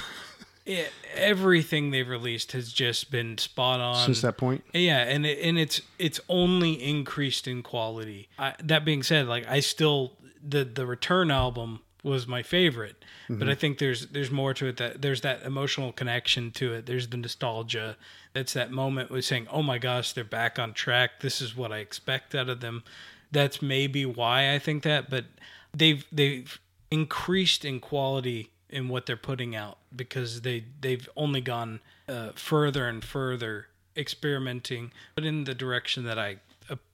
it, 0.67 0.91
everything 1.15 1.91
they've 1.91 2.07
released 2.07 2.51
has 2.51 2.73
just 2.73 3.09
been 3.09 3.37
spot 3.37 3.79
on 3.79 4.05
Since 4.05 4.21
that 4.21 4.37
point, 4.37 4.65
yeah, 4.73 4.99
and 4.99 5.25
it, 5.25 5.39
and 5.41 5.57
it's 5.57 5.81
it's 5.97 6.19
only 6.27 6.73
increased 6.73 7.47
in 7.47 7.63
quality. 7.63 8.27
I, 8.37 8.53
that 8.61 8.83
being 8.83 9.01
said, 9.01 9.27
like 9.27 9.47
I 9.47 9.61
still 9.61 10.11
the 10.45 10.65
the 10.65 10.85
Return 10.85 11.31
album 11.31 11.79
was 12.03 12.27
my 12.27 12.43
favorite, 12.43 13.03
but 13.29 13.49
I 13.49 13.55
think 13.55 13.79
there's 13.79 14.07
there's 14.07 14.31
more 14.31 14.53
to 14.53 14.67
it. 14.67 14.77
That 14.77 15.01
there's 15.01 15.21
that 15.21 15.43
emotional 15.43 15.91
connection 15.91 16.51
to 16.51 16.73
it. 16.73 16.85
There's 16.85 17.07
the 17.07 17.17
nostalgia. 17.17 17.97
That's 18.33 18.53
that 18.53 18.71
moment 18.71 19.09
with 19.09 19.25
saying, 19.25 19.47
"Oh 19.49 19.63
my 19.63 19.77
gosh, 19.77 20.13
they're 20.13 20.23
back 20.23 20.59
on 20.59 20.73
track. 20.73 21.19
This 21.21 21.41
is 21.41 21.55
what 21.55 21.71
I 21.71 21.77
expect 21.77 22.35
out 22.35 22.49
of 22.49 22.61
them." 22.61 22.83
That's 23.31 23.61
maybe 23.61 24.05
why 24.05 24.53
I 24.53 24.59
think 24.59 24.83
that, 24.83 25.09
but 25.09 25.25
they've 25.73 26.05
they've 26.11 26.59
increased 26.91 27.65
in 27.65 27.79
quality 27.79 28.51
in 28.69 28.89
what 28.89 29.05
they're 29.05 29.17
putting 29.17 29.55
out 29.55 29.77
because 29.95 30.41
they 30.41 30.65
they've 30.81 31.07
only 31.15 31.41
gone 31.41 31.79
uh, 32.07 32.29
further 32.35 32.87
and 32.87 33.03
further 33.03 33.67
experimenting, 33.95 34.91
but 35.15 35.25
in 35.25 35.43
the 35.45 35.55
direction 35.55 36.03
that 36.05 36.19
I 36.19 36.37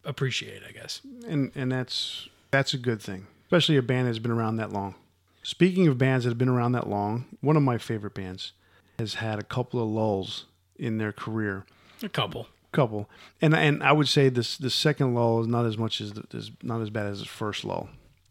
appreciate, 0.06 0.62
I 0.68 0.72
guess. 0.72 1.02
and 1.28 1.52
and 1.56 1.72
that's 1.72 2.30
that's 2.52 2.74
a 2.74 2.78
good 2.78 3.02
thing, 3.02 3.28
especially 3.54 3.78
a 3.78 3.84
band 3.84 4.08
that's 4.08 4.18
been 4.18 4.32
around 4.32 4.56
that 4.56 4.74
long. 4.74 4.96
Speaking 5.44 5.88
of 5.88 6.00
bands 6.00 6.26
that 6.26 6.32
have 6.32 6.40
been 6.40 6.50
around 6.50 6.72
that 6.72 6.90
long, 6.90 7.26
one 7.40 7.56
of 7.56 7.62
my 7.62 7.78
favorite 7.78 8.16
bands 8.16 8.54
has 8.98 9.16
had 9.16 9.38
a 9.38 9.44
couple 9.44 9.80
of 9.80 9.88
lulls 9.88 10.46
in 10.76 10.98
their 10.98 11.12
career. 11.12 11.68
A 12.02 12.10
couple. 12.10 12.48
couple, 12.72 13.08
and 13.44 13.54
and 13.54 13.84
I 13.84 13.92
would 13.92 14.08
say 14.08 14.30
this 14.30 14.58
the 14.58 14.72
second 14.72 15.14
lull 15.14 15.40
is 15.40 15.48
not 15.48 15.68
as 15.68 15.78
much 15.78 16.02
as 16.02 16.14
the, 16.14 16.26
is 16.34 16.50
not 16.64 16.82
as 16.82 16.90
bad 16.90 17.06
as 17.06 17.20
the 17.20 17.26
first 17.28 17.64
lull, 17.64 17.90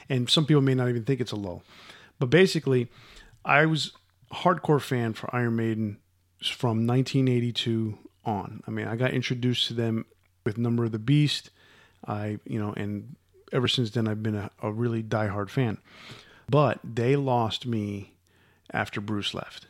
and 0.08 0.28
some 0.28 0.44
people 0.44 0.60
may 0.60 0.74
not 0.74 0.88
even 0.88 1.04
think 1.04 1.20
it's 1.20 1.30
a 1.30 1.36
lull, 1.36 1.62
but 2.18 2.26
basically, 2.26 2.88
I 3.44 3.66
was 3.66 3.92
a 4.32 4.34
hardcore 4.34 4.82
fan 4.82 5.12
for 5.12 5.32
Iron 5.32 5.54
Maiden 5.54 5.98
from 6.42 6.84
1982 6.84 7.96
on. 8.24 8.60
I 8.66 8.72
mean, 8.72 8.88
I 8.88 8.96
got 8.96 9.12
introduced 9.12 9.68
to 9.68 9.74
them 9.74 10.04
with 10.44 10.58
Number 10.58 10.84
of 10.84 10.90
the 10.90 10.98
Beast, 10.98 11.50
I 12.04 12.40
you 12.44 12.58
know, 12.58 12.74
and 12.76 13.14
ever 13.52 13.68
since 13.68 13.90
then 13.90 14.08
I've 14.08 14.22
been 14.22 14.34
a, 14.34 14.50
a 14.62 14.72
really 14.72 15.02
diehard 15.02 15.50
fan, 15.50 15.78
but 16.48 16.80
they 16.82 17.16
lost 17.16 17.66
me 17.66 18.14
after 18.72 19.00
Bruce 19.00 19.34
left 19.34 19.66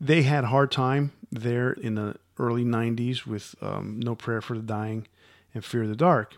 they 0.00 0.22
had 0.22 0.44
a 0.44 0.48
hard 0.48 0.72
time 0.72 1.12
there 1.30 1.72
in 1.72 1.94
the 1.96 2.16
early 2.38 2.64
90s 2.64 3.26
with 3.26 3.54
um, 3.60 4.00
No 4.00 4.14
Prayer 4.14 4.40
for 4.40 4.56
the 4.56 4.62
Dying 4.62 5.06
and 5.54 5.64
Fear 5.64 5.82
of 5.82 5.88
the 5.90 5.96
Dark. 5.96 6.36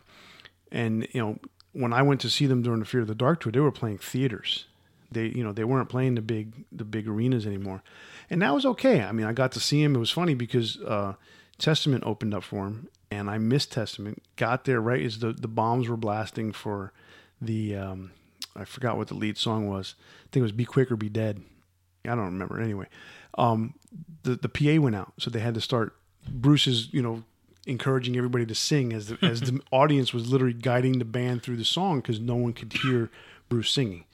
And, 0.72 1.06
you 1.12 1.20
know, 1.20 1.38
when 1.72 1.92
I 1.92 2.02
went 2.02 2.20
to 2.22 2.30
see 2.30 2.46
them 2.46 2.62
during 2.62 2.80
the 2.80 2.86
Fear 2.86 3.02
of 3.02 3.06
the 3.06 3.14
Dark 3.14 3.40
tour, 3.40 3.52
they 3.52 3.60
were 3.60 3.70
playing 3.70 3.98
theaters. 3.98 4.66
They, 5.12 5.26
you 5.26 5.44
know, 5.44 5.52
they 5.52 5.64
weren't 5.64 5.88
playing 5.88 6.16
the 6.16 6.22
big, 6.22 6.64
the 6.72 6.84
big 6.84 7.06
arenas 7.06 7.46
anymore. 7.46 7.82
And 8.28 8.42
that 8.42 8.54
was 8.54 8.66
okay. 8.66 9.02
I 9.02 9.12
mean, 9.12 9.26
I 9.26 9.32
got 9.32 9.52
to 9.52 9.60
see 9.60 9.82
him. 9.82 9.94
It 9.94 10.00
was 10.00 10.10
funny 10.10 10.34
because 10.34 10.80
uh, 10.80 11.14
Testament 11.58 12.02
opened 12.04 12.34
up 12.34 12.42
for 12.42 12.66
him 12.66 12.88
and 13.18 13.30
I 13.30 13.38
missed 13.38 13.72
Testament. 13.72 14.22
Got 14.36 14.64
there 14.64 14.80
right 14.80 15.02
as 15.02 15.18
the, 15.18 15.32
the 15.32 15.48
bombs 15.48 15.88
were 15.88 15.96
blasting 15.96 16.52
for 16.52 16.92
the, 17.40 17.76
um, 17.76 18.12
I 18.56 18.64
forgot 18.64 18.96
what 18.96 19.08
the 19.08 19.14
lead 19.14 19.36
song 19.36 19.68
was. 19.68 19.94
I 20.24 20.28
think 20.32 20.40
it 20.40 20.42
was 20.42 20.52
"Be 20.52 20.64
Quick 20.64 20.90
or 20.90 20.96
Be 20.96 21.08
Dead." 21.08 21.42
I 22.04 22.14
don't 22.14 22.26
remember. 22.26 22.60
Anyway, 22.60 22.86
um, 23.38 23.74
the 24.22 24.36
the 24.36 24.48
PA 24.48 24.80
went 24.80 24.96
out, 24.96 25.12
so 25.18 25.30
they 25.30 25.40
had 25.40 25.54
to 25.54 25.60
start. 25.60 25.94
Bruce 26.28 26.66
is 26.66 26.92
you 26.92 27.02
know 27.02 27.24
encouraging 27.66 28.16
everybody 28.16 28.44
to 28.44 28.54
sing 28.54 28.92
as 28.92 29.06
the, 29.06 29.18
as 29.22 29.40
the 29.42 29.60
audience 29.70 30.12
was 30.12 30.30
literally 30.30 30.54
guiding 30.54 30.98
the 30.98 31.04
band 31.04 31.42
through 31.42 31.56
the 31.56 31.64
song 31.64 32.00
because 32.00 32.18
no 32.18 32.34
one 32.34 32.52
could 32.52 32.72
hear 32.72 33.08
Bruce 33.48 33.70
singing. 33.70 34.04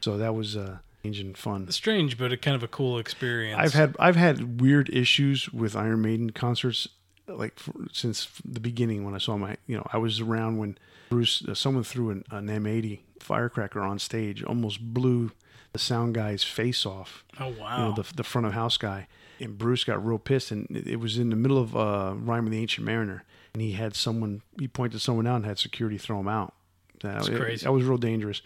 So 0.00 0.18
that 0.18 0.34
was 0.34 0.56
uh, 0.56 0.78
strange 1.00 1.20
and 1.20 1.38
fun. 1.38 1.70
Strange, 1.70 2.18
but 2.18 2.32
a 2.32 2.36
kind 2.36 2.56
of 2.56 2.62
a 2.62 2.68
cool 2.68 2.98
experience. 2.98 3.60
I've 3.60 3.74
had 3.74 3.96
I've 3.98 4.16
had 4.16 4.60
weird 4.60 4.88
issues 4.90 5.52
with 5.52 5.76
Iron 5.76 6.02
Maiden 6.02 6.30
concerts 6.30 6.88
like 7.28 7.58
since 7.92 8.28
the 8.44 8.60
beginning 8.60 9.04
when 9.04 9.14
I 9.14 9.18
saw 9.18 9.36
my 9.36 9.56
you 9.66 9.76
know 9.76 9.86
I 9.92 9.98
was 9.98 10.20
around 10.20 10.58
when 10.58 10.78
Bruce 11.10 11.44
uh, 11.46 11.54
someone 11.54 11.84
threw 11.84 12.10
an, 12.10 12.24
an 12.30 12.46
M80 12.46 13.00
firecracker 13.20 13.80
on 13.80 13.98
stage 13.98 14.42
almost 14.42 14.80
blew 14.80 15.32
the 15.72 15.78
sound 15.78 16.14
guy's 16.14 16.42
face 16.42 16.86
off. 16.86 17.24
Oh 17.38 17.54
wow! 17.58 17.78
You 17.78 17.84
know 17.84 18.02
the 18.02 18.14
the 18.14 18.24
front 18.24 18.46
of 18.46 18.52
house 18.54 18.76
guy, 18.76 19.08
and 19.40 19.58
Bruce 19.58 19.84
got 19.84 20.04
real 20.04 20.18
pissed, 20.18 20.50
and 20.50 20.66
it 20.70 20.96
was 20.96 21.18
in 21.18 21.30
the 21.30 21.36
middle 21.36 21.58
of 21.58 21.76
uh, 21.76 22.14
Rime 22.16 22.46
of 22.46 22.52
the 22.52 22.58
Ancient 22.58 22.86
Mariner, 22.86 23.24
and 23.52 23.62
he 23.62 23.72
had 23.72 23.94
someone 23.94 24.42
he 24.58 24.68
pointed 24.68 25.00
someone 25.00 25.26
out 25.26 25.36
and 25.36 25.46
had 25.46 25.58
security 25.58 25.98
throw 25.98 26.20
him 26.20 26.28
out. 26.28 26.54
That's 27.02 27.28
it, 27.28 27.38
crazy. 27.38 27.64
That 27.64 27.72
was 27.72 27.84
real 27.84 27.98
dangerous. 27.98 28.40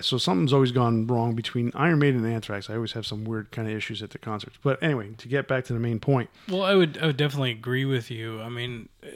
So 0.00 0.18
something's 0.18 0.52
always 0.52 0.72
gone 0.72 1.06
wrong 1.06 1.34
between 1.34 1.72
Iron 1.74 1.98
Maiden 1.98 2.22
and 2.24 2.32
Anthrax. 2.34 2.68
I 2.68 2.74
always 2.74 2.92
have 2.92 3.06
some 3.06 3.24
weird 3.24 3.50
kind 3.50 3.66
of 3.66 3.74
issues 3.74 4.02
at 4.02 4.10
the 4.10 4.18
concerts. 4.18 4.58
But 4.62 4.82
anyway, 4.82 5.12
to 5.16 5.26
get 5.28 5.48
back 5.48 5.64
to 5.66 5.72
the 5.72 5.78
main 5.80 6.00
point, 6.00 6.28
Well, 6.48 6.62
I 6.64 6.74
would 6.74 6.98
I 6.98 7.06
would 7.06 7.16
definitely 7.16 7.52
agree 7.52 7.84
with 7.86 8.10
you. 8.10 8.40
I 8.42 8.48
mean, 8.50 8.88
uh, 9.02 9.06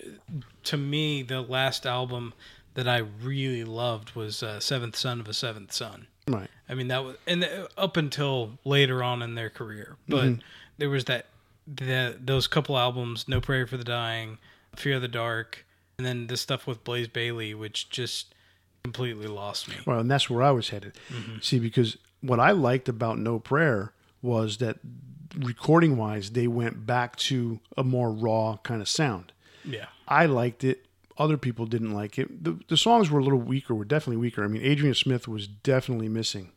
to 0.65 0.77
me, 0.79 1.23
the 1.23 1.43
last 1.43 1.85
album 1.87 2.33
that 2.75 2.89
I 2.89 2.99
really 2.99 3.65
loved 3.65 4.15
was 4.15 4.43
uh, 4.43 4.59
Seventh 4.61 4.97
Son 4.97 5.21
of 5.21 5.29
a 5.29 5.35
Seventh 5.35 5.73
Son. 5.73 6.07
right? 6.29 6.49
I 6.69 6.75
mean 6.75 6.89
that 6.89 7.05
was 7.05 7.17
and 7.27 7.45
uh, 7.45 7.67
up 7.77 7.97
until 7.99 8.59
later 8.65 9.03
on 9.03 9.21
in 9.23 9.35
their 9.35 9.51
career, 9.51 9.97
but 10.09 10.25
Mm-hmm. 10.25 10.41
there 10.79 10.89
was 10.89 11.05
that 11.07 11.27
that 11.67 12.27
those 12.27 12.47
couple 12.47 12.79
albums, 12.79 13.29
No 13.29 13.41
Prayer 13.41 13.67
for 13.67 13.77
the 13.77 13.85
Dying, 13.85 14.39
Fear 14.77 14.97
of 14.97 15.03
the 15.03 15.09
Dark, 15.09 15.67
and 15.99 16.07
then 16.07 16.27
the 16.29 16.37
stuff 16.37 16.67
with 16.67 16.83
Blaze 16.85 17.09
Bayley, 17.09 17.53
which 17.55 17.91
just 17.91 18.35
completely 18.83 19.27
lost 19.27 19.69
me. 19.69 19.77
Well, 19.87 19.99
and 19.99 20.11
that's 20.11 20.29
where 20.29 20.43
I 20.43 20.51
was 20.51 20.71
headed. 20.71 20.97
Mm-hmm. 21.13 21.39
See, 21.41 21.59
because 21.59 21.97
what 22.21 22.41
I 22.41 22.51
liked 22.53 22.89
about 22.89 23.19
No 23.19 23.39
Prayer 23.39 23.93
was 24.23 24.59
that 24.59 24.79
recording 25.37 25.97
wise, 25.97 26.31
they 26.31 26.47
went 26.47 26.87
back 26.87 27.17
to 27.17 27.61
a 27.77 27.85
more 27.85 28.11
raw 28.11 28.59
kind 28.63 28.81
of 28.81 28.89
sound. 28.89 29.33
Yeah, 29.65 29.87
I 30.09 30.27
liked 30.27 30.65
it. 30.65 30.87
Other 31.19 31.37
people 31.37 31.67
didn't 31.67 31.93
like 31.93 32.19
it. 32.19 32.45
The, 32.45 32.59
the 32.69 32.79
songs 32.79 33.11
were 33.11 33.21
a 33.21 33.23
little 33.23 33.41
weaker, 33.41 33.75
were 33.75 33.85
definitely 33.85 34.17
weaker. 34.17 34.43
I 34.43 34.47
mean, 34.49 34.63
Adrian 34.63 34.95
Smith 34.95 35.29
was 35.29 35.47
definitely 35.47 36.09
missing 36.09 36.53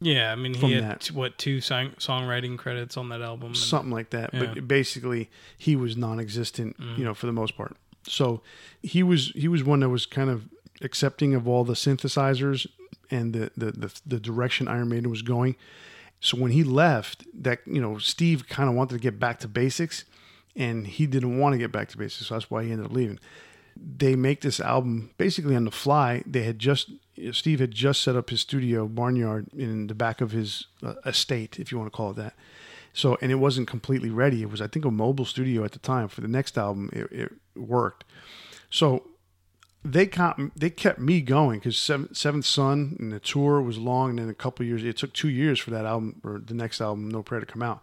yeah. 0.00 0.32
I 0.32 0.36
mean, 0.36 0.54
From 0.54 0.68
he 0.68 0.74
had 0.74 0.84
that. 0.84 1.06
what 1.08 1.38
two 1.38 1.60
song- 1.60 1.94
songwriting 1.98 2.58
credits 2.58 2.96
on 2.96 3.08
that 3.08 3.22
album? 3.22 3.48
and- 3.48 3.56
something 3.56 3.90
like 3.90 4.10
that. 4.10 4.32
Yeah. 4.32 4.46
But 4.54 4.68
basically, 4.68 5.30
he 5.56 5.76
was 5.76 5.96
non-existent, 5.96 6.76
you 6.78 6.86
mm. 6.86 6.98
know, 6.98 7.14
for 7.14 7.26
the 7.26 7.32
most 7.32 7.56
part. 7.56 7.76
So 8.04 8.42
he 8.82 9.02
was 9.02 9.32
he 9.34 9.48
was 9.48 9.64
one 9.64 9.80
that 9.80 9.88
was 9.88 10.06
kind 10.06 10.30
of 10.30 10.48
accepting 10.80 11.34
of 11.34 11.48
all 11.48 11.64
the 11.64 11.74
synthesizers 11.74 12.66
and 13.10 13.32
the 13.32 13.50
the 13.56 13.72
the, 13.72 14.00
the 14.06 14.20
direction 14.20 14.68
Iron 14.68 14.88
Maiden 14.88 15.10
was 15.10 15.22
going. 15.22 15.56
So 16.20 16.36
when 16.36 16.50
he 16.50 16.64
left, 16.64 17.24
that 17.42 17.60
you 17.66 17.80
know, 17.80 17.98
Steve 17.98 18.48
kind 18.48 18.68
of 18.68 18.74
wanted 18.74 18.94
to 18.94 19.00
get 19.00 19.20
back 19.20 19.38
to 19.40 19.48
basics, 19.48 20.04
and 20.56 20.86
he 20.86 21.06
didn't 21.06 21.38
want 21.38 21.52
to 21.52 21.58
get 21.58 21.70
back 21.70 21.88
to 21.90 21.98
basics. 21.98 22.26
So 22.26 22.34
that's 22.34 22.50
why 22.50 22.64
he 22.64 22.72
ended 22.72 22.86
up 22.86 22.92
leaving. 22.92 23.20
They 23.76 24.16
make 24.16 24.40
this 24.40 24.58
album 24.58 25.12
basically 25.18 25.54
on 25.54 25.64
the 25.64 25.70
fly. 25.70 26.24
They 26.26 26.42
had 26.42 26.58
just 26.58 26.90
Steve 27.32 27.60
had 27.60 27.70
just 27.70 28.02
set 28.02 28.16
up 28.16 28.30
his 28.30 28.40
studio 28.40 28.86
barnyard 28.88 29.46
in 29.56 29.86
the 29.86 29.94
back 29.94 30.20
of 30.20 30.32
his 30.32 30.66
uh, 30.82 30.94
estate, 31.06 31.58
if 31.58 31.70
you 31.70 31.78
want 31.78 31.90
to 31.92 31.96
call 31.96 32.10
it 32.10 32.16
that. 32.16 32.34
So, 32.92 33.16
and 33.20 33.30
it 33.30 33.36
wasn't 33.36 33.68
completely 33.68 34.10
ready. 34.10 34.42
It 34.42 34.50
was, 34.50 34.60
I 34.60 34.66
think, 34.66 34.84
a 34.84 34.90
mobile 34.90 35.24
studio 35.24 35.64
at 35.64 35.72
the 35.72 35.78
time. 35.78 36.08
For 36.08 36.20
the 36.20 36.28
next 36.28 36.58
album, 36.58 36.90
it, 36.92 37.12
it 37.12 37.32
worked. 37.54 38.04
So 38.70 39.04
they 39.84 40.06
kept 40.06 40.40
they 40.58 40.70
kept 40.70 40.98
me 40.98 41.20
going 41.20 41.58
because 41.60 41.78
Seventh, 41.78 42.16
Seventh 42.16 42.44
Son 42.46 42.96
and 42.98 43.12
the 43.12 43.20
tour 43.20 43.60
was 43.60 43.78
long, 43.78 44.10
and 44.10 44.18
then 44.18 44.28
a 44.28 44.34
couple 44.34 44.64
years. 44.66 44.84
It 44.84 44.96
took 44.96 45.12
two 45.12 45.28
years 45.28 45.58
for 45.58 45.70
that 45.70 45.84
album 45.84 46.20
or 46.24 46.38
the 46.38 46.54
next 46.54 46.80
album, 46.80 47.08
No 47.08 47.22
Prayer, 47.22 47.40
to 47.40 47.46
come 47.46 47.62
out. 47.62 47.80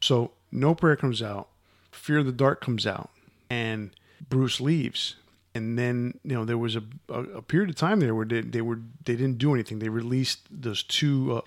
So 0.00 0.32
No 0.50 0.74
Prayer 0.74 0.96
comes 0.96 1.22
out, 1.22 1.48
Fear 1.92 2.18
of 2.18 2.26
the 2.26 2.32
Dark 2.32 2.60
comes 2.60 2.86
out, 2.86 3.10
and 3.48 3.90
Bruce 4.28 4.60
leaves. 4.60 5.16
And 5.54 5.78
then 5.78 6.18
you 6.22 6.34
know 6.34 6.44
there 6.44 6.58
was 6.58 6.76
a, 6.76 6.82
a, 7.08 7.20
a 7.22 7.42
period 7.42 7.70
of 7.70 7.76
time 7.76 8.00
there 8.00 8.14
where 8.14 8.26
they, 8.26 8.42
they 8.42 8.60
were 8.60 8.80
they 9.04 9.16
didn't 9.16 9.38
do 9.38 9.54
anything. 9.54 9.78
They 9.78 9.88
released 9.88 10.40
those 10.50 10.82
two 10.82 11.42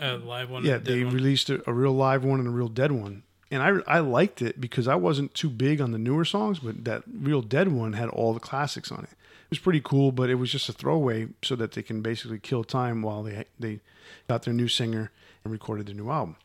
uh, 0.00 0.04
uh, 0.04 0.18
live 0.18 0.50
one. 0.50 0.64
yeah, 0.64 0.78
they 0.78 1.02
one. 1.02 1.14
released 1.14 1.50
a, 1.50 1.68
a 1.68 1.72
real 1.72 1.92
live 1.92 2.24
one 2.24 2.38
and 2.38 2.46
a 2.48 2.52
real 2.52 2.68
dead 2.68 2.92
one, 2.92 3.22
and 3.50 3.62
I 3.62 3.96
I 3.96 4.00
liked 4.00 4.42
it 4.42 4.60
because 4.60 4.88
I 4.88 4.94
wasn't 4.94 5.34
too 5.34 5.50
big 5.50 5.80
on 5.80 5.92
the 5.92 5.98
newer 5.98 6.24
songs, 6.24 6.58
but 6.58 6.84
that 6.84 7.02
real 7.12 7.42
dead 7.42 7.68
one 7.68 7.94
had 7.94 8.08
all 8.08 8.32
the 8.34 8.40
classics 8.40 8.92
on 8.92 9.00
it. 9.04 9.10
It 9.10 9.50
was 9.50 9.58
pretty 9.58 9.80
cool, 9.80 10.12
but 10.12 10.28
it 10.28 10.34
was 10.34 10.52
just 10.52 10.68
a 10.68 10.72
throwaway 10.72 11.28
so 11.42 11.56
that 11.56 11.72
they 11.72 11.82
can 11.82 12.02
basically 12.02 12.38
kill 12.38 12.64
time 12.64 13.02
while 13.02 13.22
they 13.22 13.44
they 13.58 13.80
got 14.28 14.42
their 14.42 14.54
new 14.54 14.68
singer 14.68 15.10
and 15.44 15.52
recorded 15.52 15.86
their 15.86 15.94
new 15.94 16.10
album. 16.10 16.36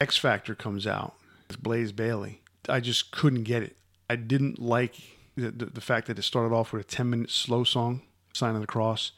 X 0.00 0.16
Factor 0.16 0.54
comes 0.54 0.86
out 0.86 1.14
with 1.46 1.62
Blaze 1.62 1.92
Bayley. 1.92 2.40
I 2.68 2.80
just 2.80 3.10
couldn't 3.10 3.44
get 3.44 3.62
it. 3.62 3.76
I 4.10 4.16
didn't 4.16 4.60
like 4.60 4.94
the, 5.36 5.50
the, 5.50 5.66
the 5.66 5.80
fact 5.80 6.06
that 6.06 6.18
it 6.18 6.22
started 6.22 6.54
off 6.54 6.72
with 6.72 6.82
a 6.82 6.88
10 6.88 7.10
minute 7.10 7.30
slow 7.30 7.64
song, 7.64 8.02
Sign 8.32 8.54
of 8.54 8.60
the 8.60 8.66
Cross. 8.66 9.12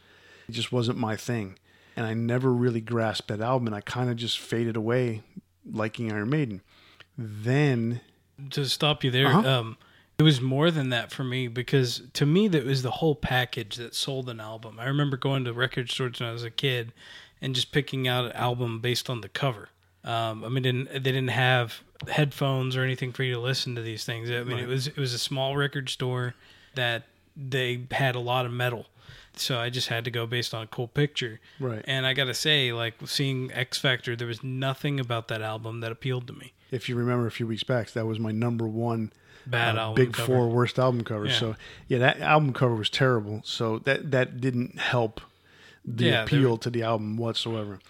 It 0.48 0.52
just 0.52 0.72
wasn't 0.72 0.98
my 0.98 1.16
thing. 1.16 1.58
And 1.96 2.06
I 2.06 2.14
never 2.14 2.52
really 2.52 2.80
grasped 2.80 3.28
that 3.28 3.40
album, 3.40 3.66
and 3.66 3.76
I 3.76 3.80
kind 3.80 4.10
of 4.10 4.16
just 4.16 4.38
faded 4.38 4.76
away 4.76 5.22
liking 5.70 6.10
Iron 6.10 6.30
Maiden. 6.30 6.62
Then, 7.20 8.00
to 8.50 8.64
stop 8.66 9.04
you 9.04 9.10
there, 9.10 9.26
Uh-huh. 9.28 9.48
um, 9.48 9.76
it 10.18 10.22
was 10.22 10.40
more 10.40 10.70
than 10.70 10.88
that 10.90 11.12
for 11.12 11.22
me 11.22 11.48
because 11.48 12.02
to 12.14 12.24
me 12.26 12.48
that 12.48 12.64
was 12.64 12.82
the 12.82 12.90
whole 12.90 13.14
package 13.14 13.76
that 13.76 13.94
sold 13.94 14.28
an 14.30 14.40
album. 14.40 14.78
I 14.80 14.86
remember 14.86 15.16
going 15.16 15.44
to 15.44 15.52
record 15.52 15.90
stores 15.90 16.18
when 16.20 16.28
I 16.28 16.32
was 16.32 16.44
a 16.44 16.50
kid 16.50 16.92
and 17.42 17.54
just 17.54 17.72
picking 17.72 18.08
out 18.08 18.24
an 18.26 18.32
album 18.32 18.80
based 18.80 19.08
on 19.10 19.20
the 19.20 19.28
cover. 19.28 19.68
Um, 20.04 20.44
I 20.44 20.48
mean, 20.48 20.62
didn't, 20.62 20.92
they 20.92 20.98
didn't 21.12 21.28
have 21.28 21.80
headphones 22.08 22.74
or 22.76 22.82
anything 22.82 23.12
for 23.12 23.22
you 23.22 23.34
to 23.34 23.40
listen 23.40 23.74
to 23.74 23.82
these 23.82 24.04
things. 24.04 24.30
I 24.30 24.42
mean, 24.44 24.58
it 24.58 24.66
was 24.68 24.86
it 24.86 24.96
was 24.96 25.12
a 25.12 25.18
small 25.18 25.56
record 25.56 25.90
store 25.90 26.34
that 26.74 27.04
they 27.36 27.82
had 27.90 28.14
a 28.14 28.20
lot 28.20 28.46
of 28.46 28.52
metal, 28.52 28.86
so 29.36 29.58
I 29.58 29.68
just 29.68 29.88
had 29.88 30.04
to 30.06 30.10
go 30.10 30.26
based 30.26 30.54
on 30.54 30.62
a 30.62 30.66
cool 30.66 30.88
picture. 30.88 31.38
Right. 31.58 31.82
And 31.86 32.06
I 32.06 32.14
gotta 32.14 32.32
say, 32.34 32.72
like 32.72 32.94
seeing 33.06 33.52
X 33.52 33.76
Factor, 33.78 34.16
there 34.16 34.26
was 34.26 34.42
nothing 34.42 34.98
about 34.98 35.28
that 35.28 35.42
album 35.42 35.80
that 35.80 35.92
appealed 35.92 36.26
to 36.28 36.32
me. 36.32 36.52
If 36.70 36.88
you 36.88 36.96
remember 36.96 37.26
a 37.26 37.30
few 37.30 37.46
weeks 37.46 37.62
back, 37.64 37.90
that 37.92 38.06
was 38.06 38.18
my 38.18 38.32
number 38.32 38.66
one 38.66 39.12
Bad 39.46 39.76
uh, 39.76 39.80
album. 39.80 40.04
big 40.04 40.12
cover. 40.12 40.26
four 40.26 40.48
worst 40.48 40.78
album 40.78 41.02
cover. 41.04 41.26
Yeah. 41.26 41.32
So 41.38 41.56
yeah, 41.88 41.98
that 41.98 42.20
album 42.20 42.52
cover 42.52 42.74
was 42.74 42.90
terrible. 42.90 43.40
So 43.44 43.78
that 43.80 44.10
that 44.10 44.40
didn't 44.40 44.78
help 44.78 45.20
the 45.84 46.06
Yeah, 46.06 46.22
appeal 46.24 46.56
to 46.58 46.70
the 46.70 46.82
album 46.82 47.16
whatsoever. 47.16 47.80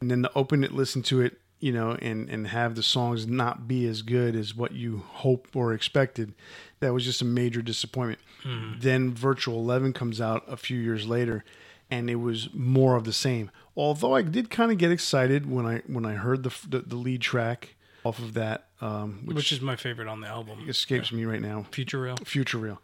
And 0.00 0.10
then 0.10 0.22
to 0.22 0.30
open 0.34 0.62
it, 0.62 0.72
listen 0.72 1.02
to 1.04 1.20
it, 1.22 1.40
you 1.60 1.72
know, 1.72 1.92
and 2.00 2.28
and 2.28 2.48
have 2.48 2.74
the 2.74 2.82
songs 2.82 3.26
not 3.26 3.66
be 3.66 3.86
as 3.86 4.02
good 4.02 4.36
as 4.36 4.54
what 4.54 4.72
you 4.72 5.02
hope 5.08 5.48
or 5.54 5.72
expected, 5.72 6.34
that 6.80 6.92
was 6.92 7.04
just 7.04 7.22
a 7.22 7.24
major 7.24 7.62
disappointment. 7.62 8.20
Mm-hmm. 8.44 8.80
Then 8.80 9.14
Virtual 9.14 9.58
Eleven 9.58 9.92
comes 9.92 10.20
out 10.20 10.44
a 10.46 10.56
few 10.56 10.78
years 10.78 11.06
later, 11.08 11.42
and 11.90 12.08
it 12.10 12.16
was 12.16 12.50
more 12.54 12.94
of 12.96 13.04
the 13.04 13.12
same. 13.12 13.50
Although 13.76 14.14
I 14.14 14.22
did 14.22 14.50
kind 14.50 14.70
of 14.70 14.78
get 14.78 14.92
excited 14.92 15.50
when 15.50 15.66
I 15.66 15.82
when 15.86 16.04
I 16.04 16.14
heard 16.14 16.42
the 16.44 16.54
the, 16.68 16.80
the 16.80 16.96
lead 16.96 17.22
track 17.22 17.74
off 18.08 18.18
of 18.18 18.34
that, 18.34 18.66
um, 18.80 19.22
which, 19.24 19.36
which 19.36 19.52
is 19.52 19.60
my 19.60 19.76
favorite 19.76 20.08
on 20.08 20.20
the 20.20 20.28
album. 20.28 20.68
escapes 20.68 21.12
me 21.12 21.24
right 21.24 21.42
now. 21.42 21.66
Futureal. 21.70 22.16
Future 22.24 22.58
Real. 22.58 22.80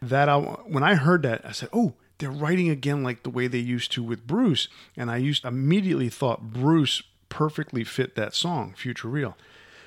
That 0.00 0.28
album, 0.28 0.56
when 0.66 0.82
I 0.82 0.94
heard 0.94 1.22
that, 1.22 1.44
I 1.44 1.52
said, 1.52 1.68
"Oh, 1.72 1.94
they're 2.18 2.30
writing 2.30 2.70
again 2.70 3.02
like 3.02 3.24
the 3.24 3.30
way 3.30 3.48
they 3.48 3.58
used 3.58 3.90
to 3.92 4.02
with 4.02 4.26
Bruce." 4.26 4.68
And 4.96 5.10
I 5.10 5.16
used 5.16 5.44
immediately 5.44 6.08
thought 6.08 6.52
Bruce 6.52 7.02
perfectly 7.28 7.84
fit 7.84 8.14
that 8.14 8.34
song, 8.34 8.74
Futureal. 8.76 9.36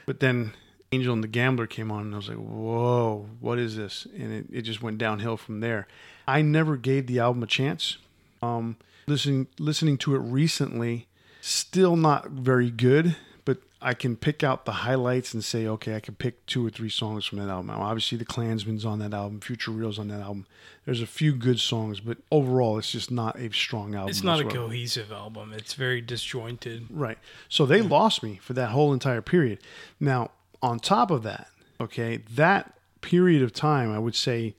But 0.06 0.20
then 0.20 0.54
Angel 0.92 1.14
and 1.14 1.24
the 1.24 1.30
Gambler 1.30 1.68
came 1.68 1.90
on, 1.92 2.02
and 2.02 2.14
I 2.14 2.18
was 2.18 2.28
like, 2.28 2.38
"Whoa, 2.38 3.30
what 3.40 3.58
is 3.58 3.78
this?" 3.78 4.06
And 4.14 4.34
it, 4.34 4.46
it 4.52 4.62
just 4.64 4.82
went 4.82 4.98
downhill 4.98 5.38
from 5.38 5.62
there. 5.62 5.88
I 6.28 6.42
never 6.42 6.76
gave 6.76 7.08
the 7.08 7.20
album 7.20 7.44
a 7.44 7.48
chance. 7.48 7.98
Um, 8.42 8.76
listening 9.08 9.48
listening 9.58 9.98
to 10.00 10.16
it 10.16 10.20
recently, 10.20 11.08
still 11.40 11.96
not 11.96 12.30
very 12.32 12.70
good. 12.70 13.16
But 13.44 13.58
I 13.82 13.94
can 13.94 14.16
pick 14.16 14.44
out 14.44 14.66
the 14.66 14.72
highlights 14.72 15.34
and 15.34 15.44
say, 15.44 15.66
okay, 15.68 15.96
I 15.96 16.00
can 16.00 16.16
pick 16.16 16.46
two 16.46 16.66
or 16.66 16.70
three 16.70 16.90
songs 16.90 17.26
from 17.26 17.40
that 17.40 17.50
album. 17.50 17.72
Obviously, 17.72 18.18
the 18.18 18.26
Clansman's 18.26 18.86
on 18.86 19.00
that 19.00 19.14
album, 19.14 19.40
Futureal's 19.40 19.98
on 19.98 20.08
that 20.10 20.22
album. 20.22 20.46
There's 20.86 21.02
a 21.02 21.08
few 21.08 21.34
good 21.34 21.60
songs, 21.60 22.00
but 22.00 22.18
overall, 22.32 22.78
it's 22.78 22.92
just 22.92 23.12
not 23.12 23.40
a 23.40 23.52
strong 23.52 23.96
album. 23.96 24.10
It's 24.10 24.24
not 24.24 24.40
a 24.40 24.44
whatsoever. 24.44 24.68
cohesive 24.68 25.12
album. 25.12 25.54
It's 25.54 25.74
very 25.74 26.02
disjointed. 26.02 26.88
Right. 26.90 27.18
So 27.50 27.66
they 27.66 27.82
lost 27.82 28.24
me 28.24 28.40
for 28.42 28.54
that 28.54 28.70
whole 28.70 28.94
entire 28.94 29.22
period. 29.22 29.60
Now, 30.00 30.32
on 30.62 30.80
top 30.80 31.10
of 31.12 31.24
that, 31.24 31.48
okay, 31.80 32.18
that 32.36 32.74
period 33.02 33.42
of 33.42 33.54
time, 33.54 33.92
I 33.92 34.00
would 34.00 34.16
say 34.16 34.56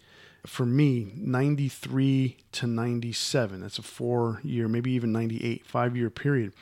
for 0.47 0.67
me, 0.67 1.13
93 1.15 2.37
to 2.53 2.67
97, 2.67 3.61
that's 3.61 3.79
a 3.79 3.83
four 3.83 4.41
year, 4.43 4.69
maybe 4.69 4.91
even 4.93 5.13
98, 5.13 5.65
five 5.67 5.97
year 5.97 6.11
period, 6.11 6.53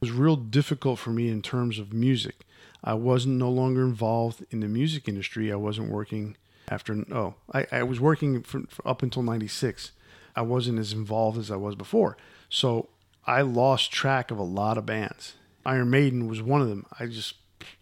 was 0.00 0.10
real 0.10 0.36
difficult 0.36 0.98
for 0.98 1.10
me 1.10 1.28
in 1.28 1.42
terms 1.42 1.78
of 1.78 1.92
music. 1.92 2.46
I 2.82 2.94
wasn't 2.94 3.36
no 3.36 3.50
longer 3.50 3.82
involved 3.82 4.44
in 4.50 4.60
the 4.60 4.68
music 4.68 5.08
industry. 5.08 5.52
I 5.52 5.56
wasn't 5.56 5.90
working 5.90 6.36
after, 6.68 7.04
oh, 7.12 7.34
I, 7.52 7.66
I 7.72 7.82
was 7.82 8.00
working 8.00 8.42
for, 8.42 8.62
for 8.68 8.86
up 8.86 9.02
until 9.02 9.22
96. 9.22 9.92
I 10.36 10.42
wasn't 10.42 10.78
as 10.78 10.92
involved 10.92 11.38
as 11.38 11.50
I 11.50 11.56
was 11.56 11.74
before. 11.74 12.16
So 12.48 12.88
I 13.26 13.42
lost 13.42 13.92
track 13.92 14.30
of 14.30 14.38
a 14.38 14.44
lot 14.44 14.78
of 14.78 14.86
bands. 14.86 15.34
Iron 15.66 15.90
Maiden 15.90 16.28
was 16.28 16.40
one 16.40 16.62
of 16.62 16.68
them. 16.68 16.86
I 16.98 17.06
just, 17.06 17.34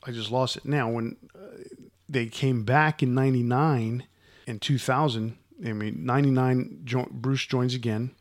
I 0.04 0.10
just 0.10 0.30
lost 0.30 0.56
it. 0.56 0.64
Now, 0.64 0.88
when 0.88 1.16
uh, 1.34 1.62
they 2.08 2.26
came 2.26 2.64
back 2.64 3.02
in 3.02 3.14
99 3.14 4.04
and 4.46 4.62
2000, 4.62 5.36
I 5.64 5.72
mean, 5.72 6.04
99, 6.04 6.80
jo- 6.84 7.08
Bruce 7.10 7.44
joins 7.46 7.74
again. 7.74 8.12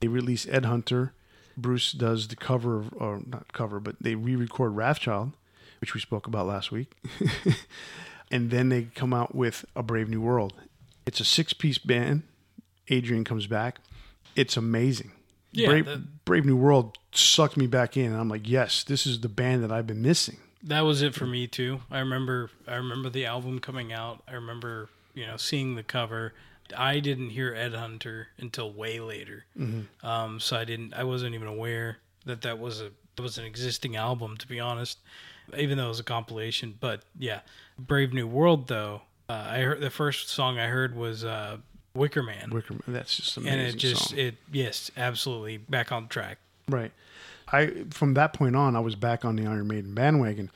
They 0.00 0.08
release 0.08 0.46
Ed 0.48 0.64
Hunter. 0.64 1.12
Bruce 1.56 1.92
does 1.92 2.28
the 2.28 2.36
cover, 2.36 2.78
of, 2.78 2.92
or 2.96 3.20
not 3.26 3.52
cover, 3.52 3.80
but 3.80 3.96
they 4.00 4.14
re 4.14 4.36
record 4.36 4.74
Wrathchild, 4.74 5.32
which 5.80 5.94
we 5.94 6.00
spoke 6.00 6.26
about 6.26 6.46
last 6.46 6.70
week. 6.72 6.94
and 8.30 8.50
then 8.50 8.68
they 8.68 8.84
come 8.94 9.12
out 9.12 9.34
with 9.34 9.64
A 9.76 9.82
Brave 9.82 10.08
New 10.08 10.20
World. 10.20 10.54
It's 11.06 11.20
a 11.20 11.24
six 11.24 11.52
piece 11.52 11.78
band. 11.78 12.22
Adrian 12.88 13.24
comes 13.24 13.46
back. 13.46 13.78
It's 14.36 14.56
amazing. 14.56 15.12
Yeah, 15.52 15.68
Brave, 15.68 15.86
that- 15.86 16.24
Brave 16.24 16.44
New 16.46 16.56
World 16.56 16.96
sucked 17.12 17.56
me 17.56 17.66
back 17.66 17.96
in. 17.96 18.06
And 18.06 18.16
I'm 18.16 18.28
like, 18.28 18.48
yes, 18.48 18.84
this 18.84 19.06
is 19.06 19.20
the 19.20 19.28
band 19.28 19.62
that 19.62 19.70
I've 19.72 19.86
been 19.86 20.02
missing. 20.02 20.38
That 20.62 20.82
was 20.82 21.02
it 21.02 21.14
for 21.14 21.26
me 21.26 21.46
too. 21.48 21.80
I 21.90 21.98
remember 21.98 22.50
I 22.68 22.76
remember 22.76 23.10
the 23.10 23.26
album 23.26 23.58
coming 23.58 23.92
out. 23.92 24.22
I 24.28 24.34
remember, 24.34 24.88
you 25.12 25.26
know, 25.26 25.36
seeing 25.36 25.74
the 25.74 25.82
cover. 25.82 26.34
I 26.76 27.00
didn't 27.00 27.30
hear 27.30 27.54
Ed 27.54 27.74
Hunter 27.74 28.28
until 28.38 28.72
way 28.72 29.00
later. 29.00 29.44
Um, 30.02 30.40
so 30.40 30.56
I 30.56 30.64
didn't 30.64 30.94
I 30.94 31.04
wasn't 31.04 31.34
even 31.34 31.48
aware 31.48 31.98
that 32.26 32.42
that 32.42 32.58
was 32.58 32.80
a 32.80 32.90
that 33.16 33.22
was 33.22 33.38
an 33.38 33.44
existing 33.44 33.96
album 33.96 34.36
to 34.38 34.46
be 34.48 34.58
honest, 34.60 34.98
even 35.56 35.78
though 35.78 35.86
it 35.86 35.88
was 35.88 36.00
a 36.00 36.04
compilation. 36.04 36.74
But 36.78 37.02
yeah, 37.18 37.40
Brave 37.78 38.12
New 38.12 38.26
World 38.26 38.68
though. 38.68 39.02
Uh, 39.28 39.46
I 39.50 39.58
heard 39.60 39.80
the 39.80 39.90
first 39.90 40.28
song 40.28 40.58
I 40.58 40.66
heard 40.66 40.94
was 40.96 41.24
uh, 41.24 41.58
Wicker 41.94 42.22
Man. 42.22 42.50
Wicker, 42.50 42.74
Man. 42.74 42.82
that's 42.88 43.16
just 43.16 43.36
amazing. 43.36 43.58
and 43.58 43.68
it 43.68 43.76
just 43.76 44.10
song. 44.10 44.18
it 44.18 44.34
yes, 44.50 44.90
absolutely 44.96 45.58
back 45.58 45.92
on 45.92 46.08
track. 46.08 46.38
Right. 46.68 46.92
I 47.50 47.84
from 47.90 48.14
that 48.14 48.32
point 48.32 48.56
on, 48.56 48.76
I 48.76 48.80
was 48.80 48.94
back 48.94 49.24
on 49.24 49.36
the 49.36 49.46
Iron 49.46 49.68
Maiden 49.68 49.94
bandwagon. 49.94 50.50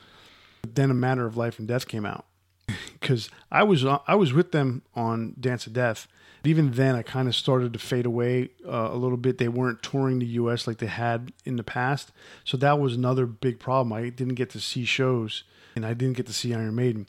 Then 0.74 0.90
a 0.90 0.94
matter 0.94 1.26
of 1.26 1.36
life 1.36 1.58
and 1.58 1.68
death 1.68 1.86
came 1.86 2.04
out 2.04 2.24
because 2.66 3.30
I 3.50 3.62
was 3.62 3.84
I 3.84 4.14
was 4.14 4.32
with 4.32 4.52
them 4.52 4.82
on 4.94 5.34
Dance 5.38 5.66
of 5.66 5.72
Death. 5.72 6.08
But 6.42 6.50
even 6.50 6.72
then, 6.72 6.94
I 6.94 7.02
kind 7.02 7.28
of 7.28 7.34
started 7.34 7.72
to 7.72 7.78
fade 7.78 8.06
away 8.06 8.50
uh, 8.66 8.90
a 8.92 8.96
little 8.96 9.16
bit. 9.16 9.38
They 9.38 9.48
weren't 9.48 9.82
touring 9.82 10.18
the 10.18 10.26
U.S. 10.26 10.66
like 10.66 10.78
they 10.78 10.86
had 10.86 11.32
in 11.44 11.56
the 11.56 11.64
past, 11.64 12.12
so 12.44 12.56
that 12.58 12.78
was 12.78 12.94
another 12.94 13.26
big 13.26 13.58
problem. 13.58 13.92
I 13.92 14.08
didn't 14.10 14.34
get 14.34 14.50
to 14.50 14.60
see 14.60 14.84
shows, 14.84 15.44
and 15.74 15.84
I 15.86 15.94
didn't 15.94 16.16
get 16.16 16.26
to 16.26 16.32
see 16.32 16.54
Iron 16.54 16.74
Maiden. 16.74 17.06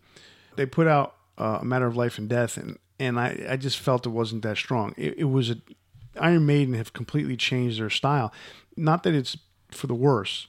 They 0.55 0.65
put 0.65 0.87
out 0.87 1.15
uh, 1.37 1.59
a 1.61 1.65
matter 1.65 1.87
of 1.87 1.95
life 1.95 2.17
and 2.17 2.29
death, 2.29 2.57
and 2.57 2.77
and 2.99 3.19
I, 3.19 3.45
I 3.49 3.57
just 3.57 3.77
felt 3.77 4.05
it 4.05 4.09
wasn't 4.09 4.41
that 4.43 4.57
strong. 4.57 4.93
It, 4.97 5.15
it 5.19 5.25
was 5.25 5.49
a 5.49 5.57
Iron 6.19 6.45
Maiden 6.45 6.73
have 6.73 6.93
completely 6.93 7.37
changed 7.37 7.79
their 7.79 7.89
style. 7.89 8.33
Not 8.75 9.03
that 9.03 9.13
it's 9.13 9.37
for 9.71 9.87
the 9.87 9.95
worse. 9.95 10.47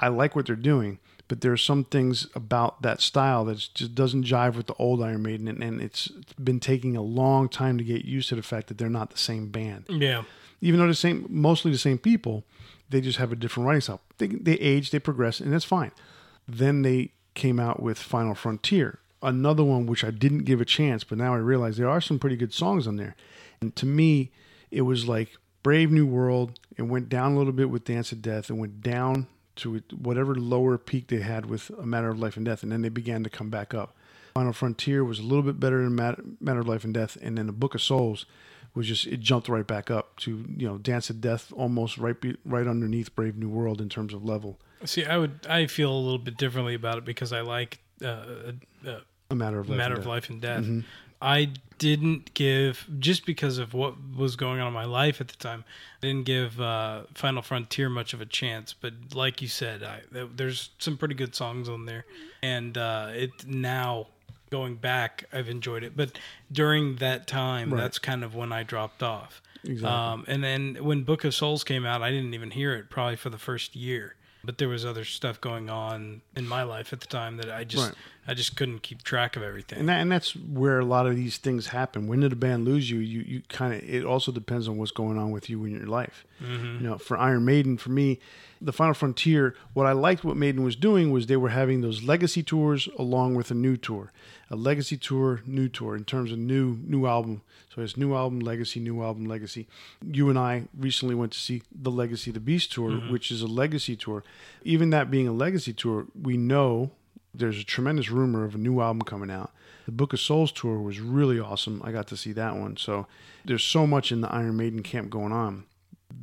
I 0.00 0.08
like 0.08 0.36
what 0.36 0.46
they're 0.46 0.56
doing, 0.56 0.98
but 1.28 1.42
there 1.42 1.52
are 1.52 1.58
some 1.58 1.84
things 1.84 2.26
about 2.34 2.82
that 2.82 3.00
style 3.00 3.44
that 3.44 3.68
just 3.74 3.94
doesn't 3.94 4.24
jive 4.24 4.56
with 4.56 4.66
the 4.66 4.74
old 4.74 5.02
Iron 5.02 5.22
Maiden, 5.22 5.46
and, 5.46 5.62
and 5.62 5.80
it's 5.80 6.08
been 6.42 6.58
taking 6.58 6.96
a 6.96 7.02
long 7.02 7.48
time 7.48 7.76
to 7.78 7.84
get 7.84 8.04
used 8.04 8.30
to 8.30 8.34
the 8.34 8.42
fact 8.42 8.68
that 8.68 8.78
they're 8.78 8.88
not 8.88 9.10
the 9.10 9.18
same 9.18 9.48
band. 9.48 9.84
Yeah. 9.88 10.24
Even 10.62 10.80
though 10.80 10.88
the 10.88 10.94
same, 10.94 11.26
mostly 11.28 11.70
the 11.70 11.78
same 11.78 11.98
people, 11.98 12.44
they 12.88 13.02
just 13.02 13.18
have 13.18 13.30
a 13.30 13.36
different 13.36 13.66
writing 13.66 13.82
style. 13.82 14.00
They, 14.16 14.28
they 14.28 14.54
age, 14.54 14.90
they 14.90 14.98
progress, 14.98 15.38
and 15.38 15.52
that's 15.52 15.64
fine. 15.64 15.92
Then 16.48 16.80
they 16.82 17.12
came 17.34 17.60
out 17.60 17.82
with 17.82 17.98
Final 17.98 18.34
Frontier, 18.34 18.98
another 19.22 19.62
one 19.62 19.86
which 19.86 20.02
I 20.02 20.10
didn't 20.10 20.44
give 20.44 20.62
a 20.62 20.64
chance, 20.64 21.04
but 21.04 21.18
now 21.18 21.34
I 21.34 21.38
realize 21.38 21.76
there 21.76 21.90
are 21.90 22.00
some 22.00 22.18
pretty 22.18 22.36
good 22.36 22.54
songs 22.54 22.86
on 22.86 22.96
there. 22.96 23.14
And 23.60 23.76
to 23.76 23.86
me, 23.86 24.32
it 24.70 24.82
was 24.82 25.06
like 25.06 25.36
Brave 25.62 25.92
New 25.92 26.06
World. 26.06 26.58
It 26.76 26.82
went 26.82 27.10
down 27.10 27.32
a 27.32 27.38
little 27.38 27.52
bit 27.52 27.68
with 27.68 27.84
Dance 27.84 28.12
of 28.12 28.22
Death 28.22 28.48
and 28.48 28.58
went 28.58 28.80
down 28.80 29.26
to 29.58 29.82
whatever 29.96 30.34
lower 30.34 30.78
peak 30.78 31.08
they 31.08 31.20
had 31.20 31.46
with 31.46 31.70
A 31.70 31.86
Matter 31.86 32.08
of 32.08 32.18
Life 32.18 32.36
and 32.36 32.46
Death, 32.46 32.62
and 32.62 32.72
then 32.72 32.82
they 32.82 32.88
began 32.88 33.22
to 33.24 33.30
come 33.30 33.50
back 33.50 33.74
up. 33.74 33.94
Final 34.34 34.52
Frontier 34.52 35.04
was 35.04 35.18
a 35.18 35.22
little 35.22 35.42
bit 35.42 35.58
better 35.60 35.82
than 35.82 35.94
Matter, 35.94 36.22
Matter 36.40 36.60
of 36.60 36.68
Life 36.68 36.84
and 36.84 36.94
Death, 36.94 37.16
and 37.20 37.36
then 37.38 37.46
the 37.46 37.52
Book 37.52 37.74
of 37.74 37.82
Souls 37.82 38.24
was 38.74 38.86
just 38.86 39.06
it 39.06 39.20
jumped 39.20 39.48
right 39.48 39.66
back 39.66 39.90
up 39.90 40.16
to 40.20 40.44
you 40.56 40.66
know 40.68 40.78
Dance 40.78 41.10
of 41.10 41.20
Death 41.20 41.52
almost 41.56 41.98
right 41.98 42.20
be, 42.20 42.36
right 42.44 42.66
underneath 42.66 43.14
Brave 43.16 43.36
New 43.36 43.48
World 43.48 43.80
in 43.80 43.88
terms 43.88 44.14
of 44.14 44.24
level. 44.24 44.58
See, 44.84 45.04
I 45.04 45.16
would 45.18 45.46
I 45.48 45.66
feel 45.66 45.92
a 45.92 45.98
little 45.98 46.18
bit 46.18 46.36
differently 46.36 46.74
about 46.74 46.98
it 46.98 47.04
because 47.04 47.32
I 47.32 47.40
like 47.40 47.80
uh, 48.02 48.52
uh, 48.86 49.00
A 49.30 49.34
Matter 49.34 49.58
of 49.58 49.68
Life 49.68 49.76
matter 49.78 49.94
and 49.94 49.98
of 49.98 50.04
Death. 50.04 50.06
life 50.08 50.30
and 50.30 50.40
death. 50.40 50.64
I 51.20 51.52
didn't 51.78 52.34
give 52.34 52.86
just 52.98 53.24
because 53.26 53.58
of 53.58 53.72
what 53.74 53.94
was 54.16 54.36
going 54.36 54.60
on 54.60 54.66
in 54.68 54.72
my 54.72 54.84
life 54.84 55.20
at 55.20 55.28
the 55.28 55.36
time. 55.36 55.64
I 56.02 56.06
didn't 56.06 56.24
give 56.26 56.60
uh, 56.60 57.02
Final 57.14 57.42
Frontier 57.42 57.88
much 57.88 58.12
of 58.14 58.20
a 58.20 58.26
chance. 58.26 58.72
But 58.72 58.94
like 59.14 59.40
you 59.42 59.48
said, 59.48 59.82
I, 59.82 60.00
there's 60.12 60.70
some 60.78 60.96
pretty 60.96 61.14
good 61.14 61.34
songs 61.34 61.68
on 61.68 61.86
there, 61.86 62.04
and 62.42 62.76
uh, 62.78 63.10
it 63.12 63.46
now 63.46 64.08
going 64.50 64.76
back, 64.76 65.24
I've 65.32 65.48
enjoyed 65.48 65.82
it. 65.84 65.96
But 65.96 66.18
during 66.50 66.96
that 66.96 67.26
time, 67.26 67.72
Right. 67.72 67.80
that's 67.82 67.98
kind 67.98 68.24
of 68.24 68.34
when 68.34 68.52
I 68.52 68.62
dropped 68.62 69.02
off. 69.02 69.42
Exactly. 69.64 69.88
Um, 69.88 70.24
and 70.28 70.42
then 70.42 70.76
when 70.82 71.02
Book 71.02 71.24
of 71.24 71.34
Souls 71.34 71.64
came 71.64 71.84
out, 71.84 72.00
I 72.00 72.10
didn't 72.10 72.32
even 72.32 72.52
hear 72.52 72.74
it 72.74 72.88
probably 72.90 73.16
for 73.16 73.28
the 73.28 73.38
first 73.38 73.76
year. 73.76 74.14
But 74.44 74.56
there 74.58 74.68
was 74.68 74.86
other 74.86 75.04
stuff 75.04 75.40
going 75.40 75.68
on 75.68 76.22
in 76.36 76.46
my 76.48 76.62
life 76.62 76.92
at 76.92 77.00
the 77.00 77.08
time 77.08 77.36
that 77.38 77.50
I 77.50 77.64
just 77.64 77.88
Right. 77.88 77.94
I 78.28 78.34
just 78.34 78.56
couldn't 78.56 78.82
keep 78.82 79.02
track 79.02 79.36
of 79.36 79.42
everything. 79.42 79.78
and 79.78 79.88
that, 79.88 80.00
and 80.02 80.12
that's 80.12 80.36
where 80.36 80.78
a 80.78 80.84
lot 80.84 81.06
of 81.06 81.16
these 81.16 81.38
things 81.38 81.68
happen. 81.68 82.06
When 82.06 82.20
did 82.20 82.30
a 82.30 82.36
band 82.36 82.66
lose 82.66 82.90
you? 82.90 82.98
You 82.98 83.20
you 83.22 83.42
kind 83.48 83.72
of. 83.72 83.82
It 83.82 84.04
also 84.04 84.30
depends 84.30 84.68
on 84.68 84.76
what's 84.76 84.90
going 84.90 85.16
on 85.16 85.30
with 85.30 85.48
you 85.48 85.64
in 85.64 85.72
your 85.72 85.86
life. 85.86 86.26
Mm-hmm. 86.42 86.84
You 86.84 86.90
know, 86.90 86.98
for 86.98 87.16
Iron 87.16 87.46
Maiden, 87.46 87.78
for 87.78 87.88
me, 87.88 88.20
the 88.60 88.72
Final 88.72 88.92
Frontier. 88.92 89.56
What 89.72 89.86
I 89.86 89.92
liked 89.92 90.24
what 90.24 90.36
Maiden 90.36 90.62
was 90.62 90.76
doing 90.76 91.10
was 91.10 91.26
they 91.26 91.38
were 91.38 91.48
having 91.48 91.80
those 91.80 92.02
legacy 92.02 92.42
tours 92.42 92.86
along 92.98 93.34
with 93.34 93.50
a 93.50 93.54
new 93.54 93.78
tour, 93.78 94.12
a 94.50 94.56
legacy 94.56 94.98
tour, 94.98 95.40
new 95.46 95.70
tour 95.70 95.96
in 95.96 96.04
terms 96.04 96.30
of 96.30 96.38
new 96.38 96.78
new 96.84 97.06
album. 97.06 97.40
So 97.74 97.80
it's 97.80 97.96
new 97.96 98.14
album, 98.14 98.40
legacy, 98.40 98.78
new 98.78 99.02
album, 99.02 99.24
legacy. 99.24 99.68
You 100.02 100.28
and 100.28 100.38
I 100.38 100.64
recently 100.76 101.14
went 101.14 101.32
to 101.32 101.38
see 101.38 101.62
the 101.72 101.90
Legacy 101.90 102.30
of 102.30 102.34
the 102.34 102.40
Beast 102.40 102.72
tour, 102.72 102.90
mm-hmm. 102.90 103.10
which 103.10 103.30
is 103.30 103.40
a 103.40 103.46
legacy 103.46 103.96
tour. 103.96 104.22
Even 104.64 104.90
that 104.90 105.10
being 105.10 105.28
a 105.28 105.32
legacy 105.32 105.72
tour, 105.72 106.06
we 106.20 106.36
know 106.36 106.90
there's 107.38 107.58
a 107.60 107.64
tremendous 107.64 108.10
rumor 108.10 108.44
of 108.44 108.54
a 108.54 108.58
new 108.58 108.80
album 108.80 109.02
coming 109.02 109.30
out. 109.30 109.52
The 109.86 109.92
Book 109.92 110.12
of 110.12 110.20
Souls 110.20 110.52
tour 110.52 110.80
was 110.80 111.00
really 111.00 111.40
awesome. 111.40 111.80
I 111.84 111.92
got 111.92 112.06
to 112.08 112.16
see 112.16 112.32
that 112.32 112.56
one. 112.56 112.76
So 112.76 113.06
there's 113.44 113.64
so 113.64 113.86
much 113.86 114.12
in 114.12 114.20
the 114.20 114.30
Iron 114.32 114.56
Maiden 114.56 114.82
camp 114.82 115.08
going 115.08 115.32
on. 115.32 115.64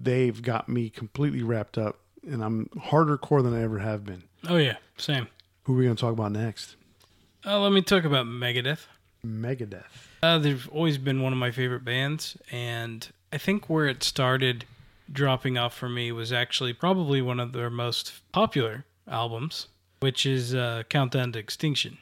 They've 0.01 0.39
got 0.41 0.69
me 0.69 0.89
completely 0.89 1.41
wrapped 1.41 1.77
up, 1.77 1.97
and 2.27 2.43
I'm 2.43 2.69
harder 2.83 3.17
core 3.17 3.41
than 3.41 3.53
I 3.55 3.63
ever 3.63 3.79
have 3.79 4.05
been. 4.05 4.23
oh 4.47 4.57
yeah, 4.57 4.75
same. 4.97 5.27
Who 5.63 5.73
are 5.73 5.77
we 5.77 5.83
going 5.85 5.95
to 5.95 5.99
talk 6.01 6.13
about 6.13 6.31
next? 6.31 6.75
Uh, 7.45 7.59
let 7.59 7.71
me 7.71 7.81
talk 7.81 8.03
about 8.03 8.25
Megadeth. 8.25 8.85
Megadeth. 9.25 9.83
Uh, 10.21 10.37
they've 10.37 10.67
always 10.69 10.97
been 10.97 11.21
one 11.21 11.33
of 11.33 11.39
my 11.39 11.51
favorite 11.51 11.83
bands, 11.85 12.37
and 12.51 13.07
I 13.33 13.37
think 13.37 13.69
where 13.69 13.87
it 13.87 14.03
started 14.03 14.65
dropping 15.11 15.57
off 15.57 15.75
for 15.75 15.89
me 15.89 16.11
was 16.11 16.31
actually 16.33 16.73
probably 16.73 17.21
one 17.21 17.39
of 17.39 17.51
their 17.53 17.69
most 17.69 18.13
popular 18.31 18.85
albums, 19.07 19.67
which 20.05 20.25
is 20.25 20.53
uh, 20.53 20.83
Countdown 20.89 21.31
to 21.33 21.39
Extinction. 21.39 21.97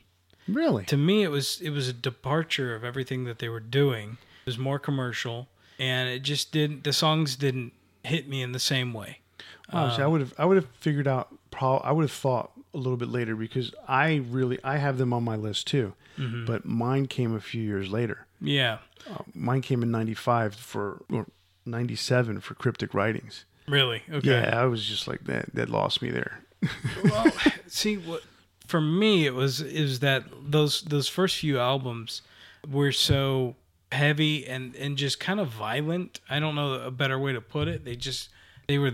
Really? 0.47 0.83
To 0.85 0.97
me, 0.97 1.23
it 1.23 1.29
was 1.31 1.61
it 1.61 1.69
was 1.69 1.87
a 1.87 1.93
departure 1.93 2.75
of 2.75 2.83
everything 2.83 3.23
that 3.23 3.39
they 3.39 3.47
were 3.47 3.61
doing. 3.81 4.17
It 4.41 4.45
was 4.51 4.57
more 4.57 4.77
commercial, 4.77 5.47
and 5.79 6.09
it 6.09 6.21
just 6.21 6.51
didn't. 6.51 6.83
The 6.83 6.91
songs 6.91 7.37
didn't 7.37 7.71
hit 8.03 8.27
me 8.27 8.41
in 8.41 8.51
the 8.51 8.59
same 8.59 8.91
way. 8.93 9.19
Oh, 9.71 9.95
see, 9.95 10.01
I 10.03 10.07
would 10.07 10.19
have 10.19 10.33
I 10.37 10.43
would 10.45 10.57
have 10.57 10.67
figured 10.81 11.07
out. 11.07 11.27
Pro- 11.49 11.77
I 11.77 11.91
would 11.93 12.03
have 12.03 12.11
thought 12.11 12.51
a 12.73 12.77
little 12.77 12.97
bit 12.97 13.07
later 13.07 13.35
because 13.37 13.73
I 13.87 14.21
really 14.29 14.59
I 14.63 14.77
have 14.77 14.97
them 14.97 15.13
on 15.13 15.23
my 15.23 15.37
list 15.37 15.67
too, 15.67 15.93
but 16.45 16.65
mine 16.65 17.05
came 17.07 17.33
a 17.33 17.39
few 17.39 17.61
years 17.61 17.87
later. 17.89 18.25
Yeah, 18.41 18.79
Uh, 19.09 19.23
mine 19.33 19.61
came 19.61 19.81
in 19.81 19.91
'95 19.91 20.55
for 20.55 21.03
or 21.09 21.27
'97 21.65 22.41
for 22.41 22.53
Cryptic 22.55 22.93
Writings. 22.93 23.45
really. 23.67 24.03
Okay. 24.11 24.29
Yeah, 24.31 24.61
I 24.61 24.65
was 24.65 24.83
just 24.85 25.07
like 25.07 25.23
that. 25.25 25.55
That 25.55 25.69
lost 25.69 26.01
me 26.01 26.09
there. 26.11 26.41
Well, 27.04 27.32
see 27.67 27.97
what 27.97 28.21
for 28.67 28.82
me 28.82 29.26
it 29.26 29.34
was 29.34 29.62
is 29.62 29.99
that 29.99 30.23
those 30.43 30.82
those 30.84 31.08
first 31.08 31.38
few 31.38 31.60
albums 31.60 32.21
were 32.69 32.91
so 32.91 33.56
heavy 33.91 34.45
and 34.47 34.76
and 34.76 34.97
just 34.97 35.19
kind 35.19 35.39
of 35.39 35.49
violent. 35.49 36.19
I 36.30 36.39
don't 36.39 36.56
know 36.56 36.73
a 36.73 36.91
better 36.91 37.19
way 37.19 37.34
to 37.34 37.41
put 37.41 37.67
it. 37.67 37.86
They 37.86 37.95
just 37.95 38.30
they 38.67 38.78
were 38.78 38.93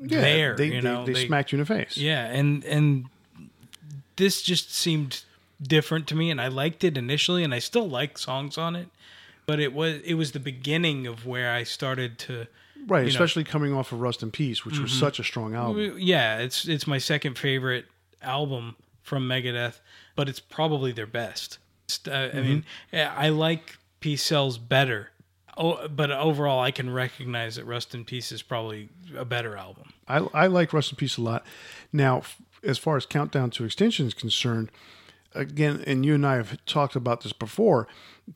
there, 0.00 0.56
they, 0.56 0.66
you 0.66 0.80
they- 0.80 0.80
know. 0.80 1.04
they, 1.06 1.26
smacked 1.26 1.52
you 1.52 1.56
in 1.56 1.60
the 1.60 1.66
face. 1.66 1.96
Yeah, 1.96 2.24
and 2.26 2.64
and 2.64 3.06
this 4.16 4.42
just 4.42 4.74
seemed 4.74 5.22
different 5.62 6.06
to 6.08 6.16
me 6.16 6.28
and 6.30 6.40
I 6.40 6.48
liked 6.48 6.82
it 6.82 6.98
initially 6.98 7.44
and 7.44 7.54
I 7.54 7.60
still 7.60 7.88
like 7.88 8.18
songs 8.18 8.58
on 8.58 8.74
it, 8.74 8.88
but 9.46 9.60
it 9.60 9.72
was 9.72 10.00
it 10.04 10.14
was 10.14 10.32
the 10.32 10.40
beginning 10.40 11.06
of 11.06 11.24
where 11.26 11.52
I 11.52 11.62
started 11.62 12.18
to 12.20 12.46
right, 12.86 13.00
you 13.00 13.04
know- 13.04 13.08
especially 13.08 13.44
coming 13.44 13.72
off 13.72 13.92
of 13.92 14.00
Rust 14.00 14.22
in 14.22 14.30
Peace, 14.30 14.64
which 14.64 14.74
Mm-hmm. 14.74 14.84
was 14.84 14.92
such 14.92 15.18
a 15.18 15.24
strong 15.24 15.54
album. 15.54 15.96
yeah, 15.98 16.38
it's 16.38 16.66
it's 16.68 16.86
my 16.86 16.98
second 16.98 17.38
favorite 17.38 17.86
album 18.22 18.76
from 19.02 19.26
Megadeth, 19.28 19.80
but 20.16 20.28
it's 20.28 20.40
probably 20.40 20.92
their 20.92 21.06
best. 21.06 21.58
Uh, 22.06 22.10
I 22.32 22.40
mean, 22.40 22.64
Mm-hmm. 22.92 23.20
I 23.20 23.28
like 23.30 23.76
Peace 24.00 24.22
Sells 24.22 24.58
better. 24.58 25.10
Oh, 25.56 25.86
but 25.88 26.10
overall, 26.10 26.60
I 26.60 26.70
can 26.70 26.88
recognize 26.90 27.56
that 27.56 27.66
Rust 27.66 27.94
in 27.94 28.04
Peace 28.06 28.32
is 28.32 28.40
probably 28.42 28.88
a 29.14 29.24
better 29.26 29.54
album. 29.56 29.92
I, 30.08 30.18
I 30.32 30.46
like 30.46 30.72
Rust 30.72 30.92
in 30.92 30.96
Peace 30.96 31.18
a 31.18 31.20
lot. 31.20 31.44
Now, 31.92 32.22
as 32.64 32.78
far 32.78 32.96
as 32.96 33.04
Countdown 33.04 33.50
to 33.50 33.64
Extinction 33.64 34.06
is 34.06 34.14
concerned, 34.14 34.70
again, 35.34 35.84
and 35.86 36.06
you 36.06 36.14
and 36.14 36.26
I 36.26 36.36
have 36.36 36.64
talked 36.64 36.96
about 36.96 37.20
this 37.22 37.34
before. 37.34 37.86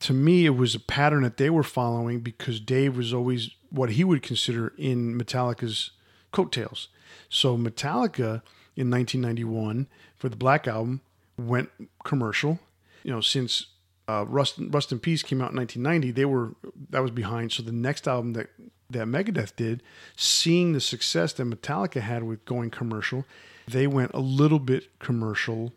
To 0.01 0.13
me, 0.13 0.45
it 0.45 0.51
was 0.57 0.75
a 0.75 0.79
pattern 0.79 1.23
that 1.23 1.37
they 1.37 1.49
were 1.49 1.63
following 1.63 2.19
because 2.19 2.59
Dave 2.59 2.95
was 2.97 3.13
always 3.13 3.49
what 3.69 3.91
he 3.91 4.03
would 4.03 4.21
consider 4.21 4.73
in 4.77 5.17
Metallica's 5.17 5.91
coattails. 6.31 6.89
So 7.29 7.57
Metallica 7.57 8.41
in 8.75 8.89
1991 8.91 9.87
for 10.15 10.29
the 10.29 10.35
Black 10.35 10.67
Album 10.67 11.01
went 11.37 11.69
commercial. 12.03 12.59
You 13.03 13.11
know, 13.11 13.21
since 13.21 13.67
uh, 14.07 14.25
Rust 14.27 14.55
Rust 14.59 14.91
in 14.91 14.99
Peace 14.99 15.23
came 15.23 15.41
out 15.41 15.51
in 15.51 15.57
1990, 15.57 16.11
they 16.11 16.25
were 16.25 16.55
that 16.89 17.01
was 17.01 17.11
behind. 17.11 17.51
So 17.51 17.63
the 17.63 17.71
next 17.71 18.07
album 18.07 18.33
that 18.33 18.49
that 18.89 19.07
Megadeth 19.07 19.55
did, 19.55 19.83
seeing 20.15 20.73
the 20.73 20.81
success 20.81 21.33
that 21.33 21.43
Metallica 21.43 22.01
had 22.01 22.23
with 22.23 22.45
going 22.45 22.69
commercial, 22.69 23.25
they 23.67 23.87
went 23.87 24.11
a 24.13 24.19
little 24.19 24.59
bit 24.59 24.97
commercial. 24.99 25.73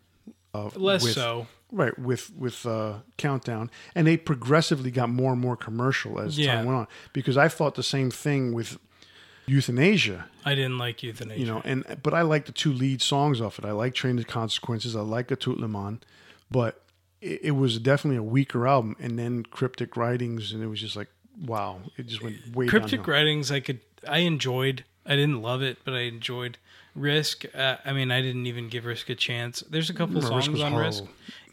Uh, 0.53 0.69
Less 0.75 1.03
with- 1.03 1.13
so. 1.13 1.47
Right 1.71 1.97
with 1.97 2.33
with 2.35 2.65
uh, 2.65 2.95
Countdown, 3.17 3.69
and 3.95 4.05
they 4.05 4.17
progressively 4.17 4.91
got 4.91 5.09
more 5.09 5.31
and 5.31 5.39
more 5.41 5.55
commercial 5.55 6.19
as 6.19 6.37
Yeah. 6.37 6.55
time 6.55 6.65
went 6.65 6.77
on. 6.79 6.87
Because 7.13 7.37
I 7.37 7.47
thought 7.47 7.75
the 7.75 7.83
same 7.83 8.11
thing 8.11 8.51
with 8.53 8.77
Youthanasia 9.47 10.25
I 10.45 10.55
didn't 10.55 10.77
like 10.77 10.97
Youthanasia. 10.99 11.37
you 11.39 11.45
know 11.45 11.61
and 11.65 11.83
but 12.03 12.13
i 12.13 12.21
like 12.21 12.45
the 12.45 12.51
two 12.51 12.71
lead 12.71 13.01
songs 13.01 13.41
off 13.41 13.57
it 13.59 13.65
i 13.65 13.71
like 13.71 13.93
train 13.95 14.15
to 14.17 14.23
consequences 14.23 14.95
i 14.95 15.01
like 15.01 15.31
a 15.31 15.35
tout 15.35 15.59
le 15.59 15.67
monde 15.67 16.05
but 16.49 16.83
it, 17.21 17.39
it 17.45 17.51
was 17.51 17.79
definitely 17.79 18.17
a 18.17 18.23
weaker 18.23 18.67
album 18.67 18.95
and 18.99 19.17
then 19.17 19.43
cryptic 19.43 19.97
writings 19.97 20.53
and 20.53 20.63
it 20.63 20.67
was 20.67 20.79
just 20.79 20.95
like 20.95 21.09
wow 21.45 21.81
it 21.97 22.05
just 22.05 22.21
went 22.21 22.37
way 22.55 22.67
Cryptic 22.67 22.99
downhill. 22.99 23.13
Writings, 23.15 23.51
I 23.51 23.59
could, 23.61 23.79
I 24.07 24.19
enjoyed. 24.19 24.83
I 25.05 25.15
didn't 25.15 25.41
love 25.41 25.61
it, 25.63 25.79
but 25.83 25.93
I 25.95 26.01
enjoyed. 26.01 26.57
Risk, 26.95 27.45
uh, 27.55 27.77
I 27.85 27.93
mean, 27.93 28.11
I 28.11 28.21
didn't 28.21 28.45
even 28.47 28.67
give 28.67 28.85
Risk 28.85 29.09
a 29.09 29.15
chance. 29.15 29.63
There's 29.69 29.89
a 29.89 29.93
couple 29.93 30.21
No, 30.21 30.27
songs 30.27 30.49
Risk 30.49 30.63
on 30.63 30.75
Risk. 30.75 31.03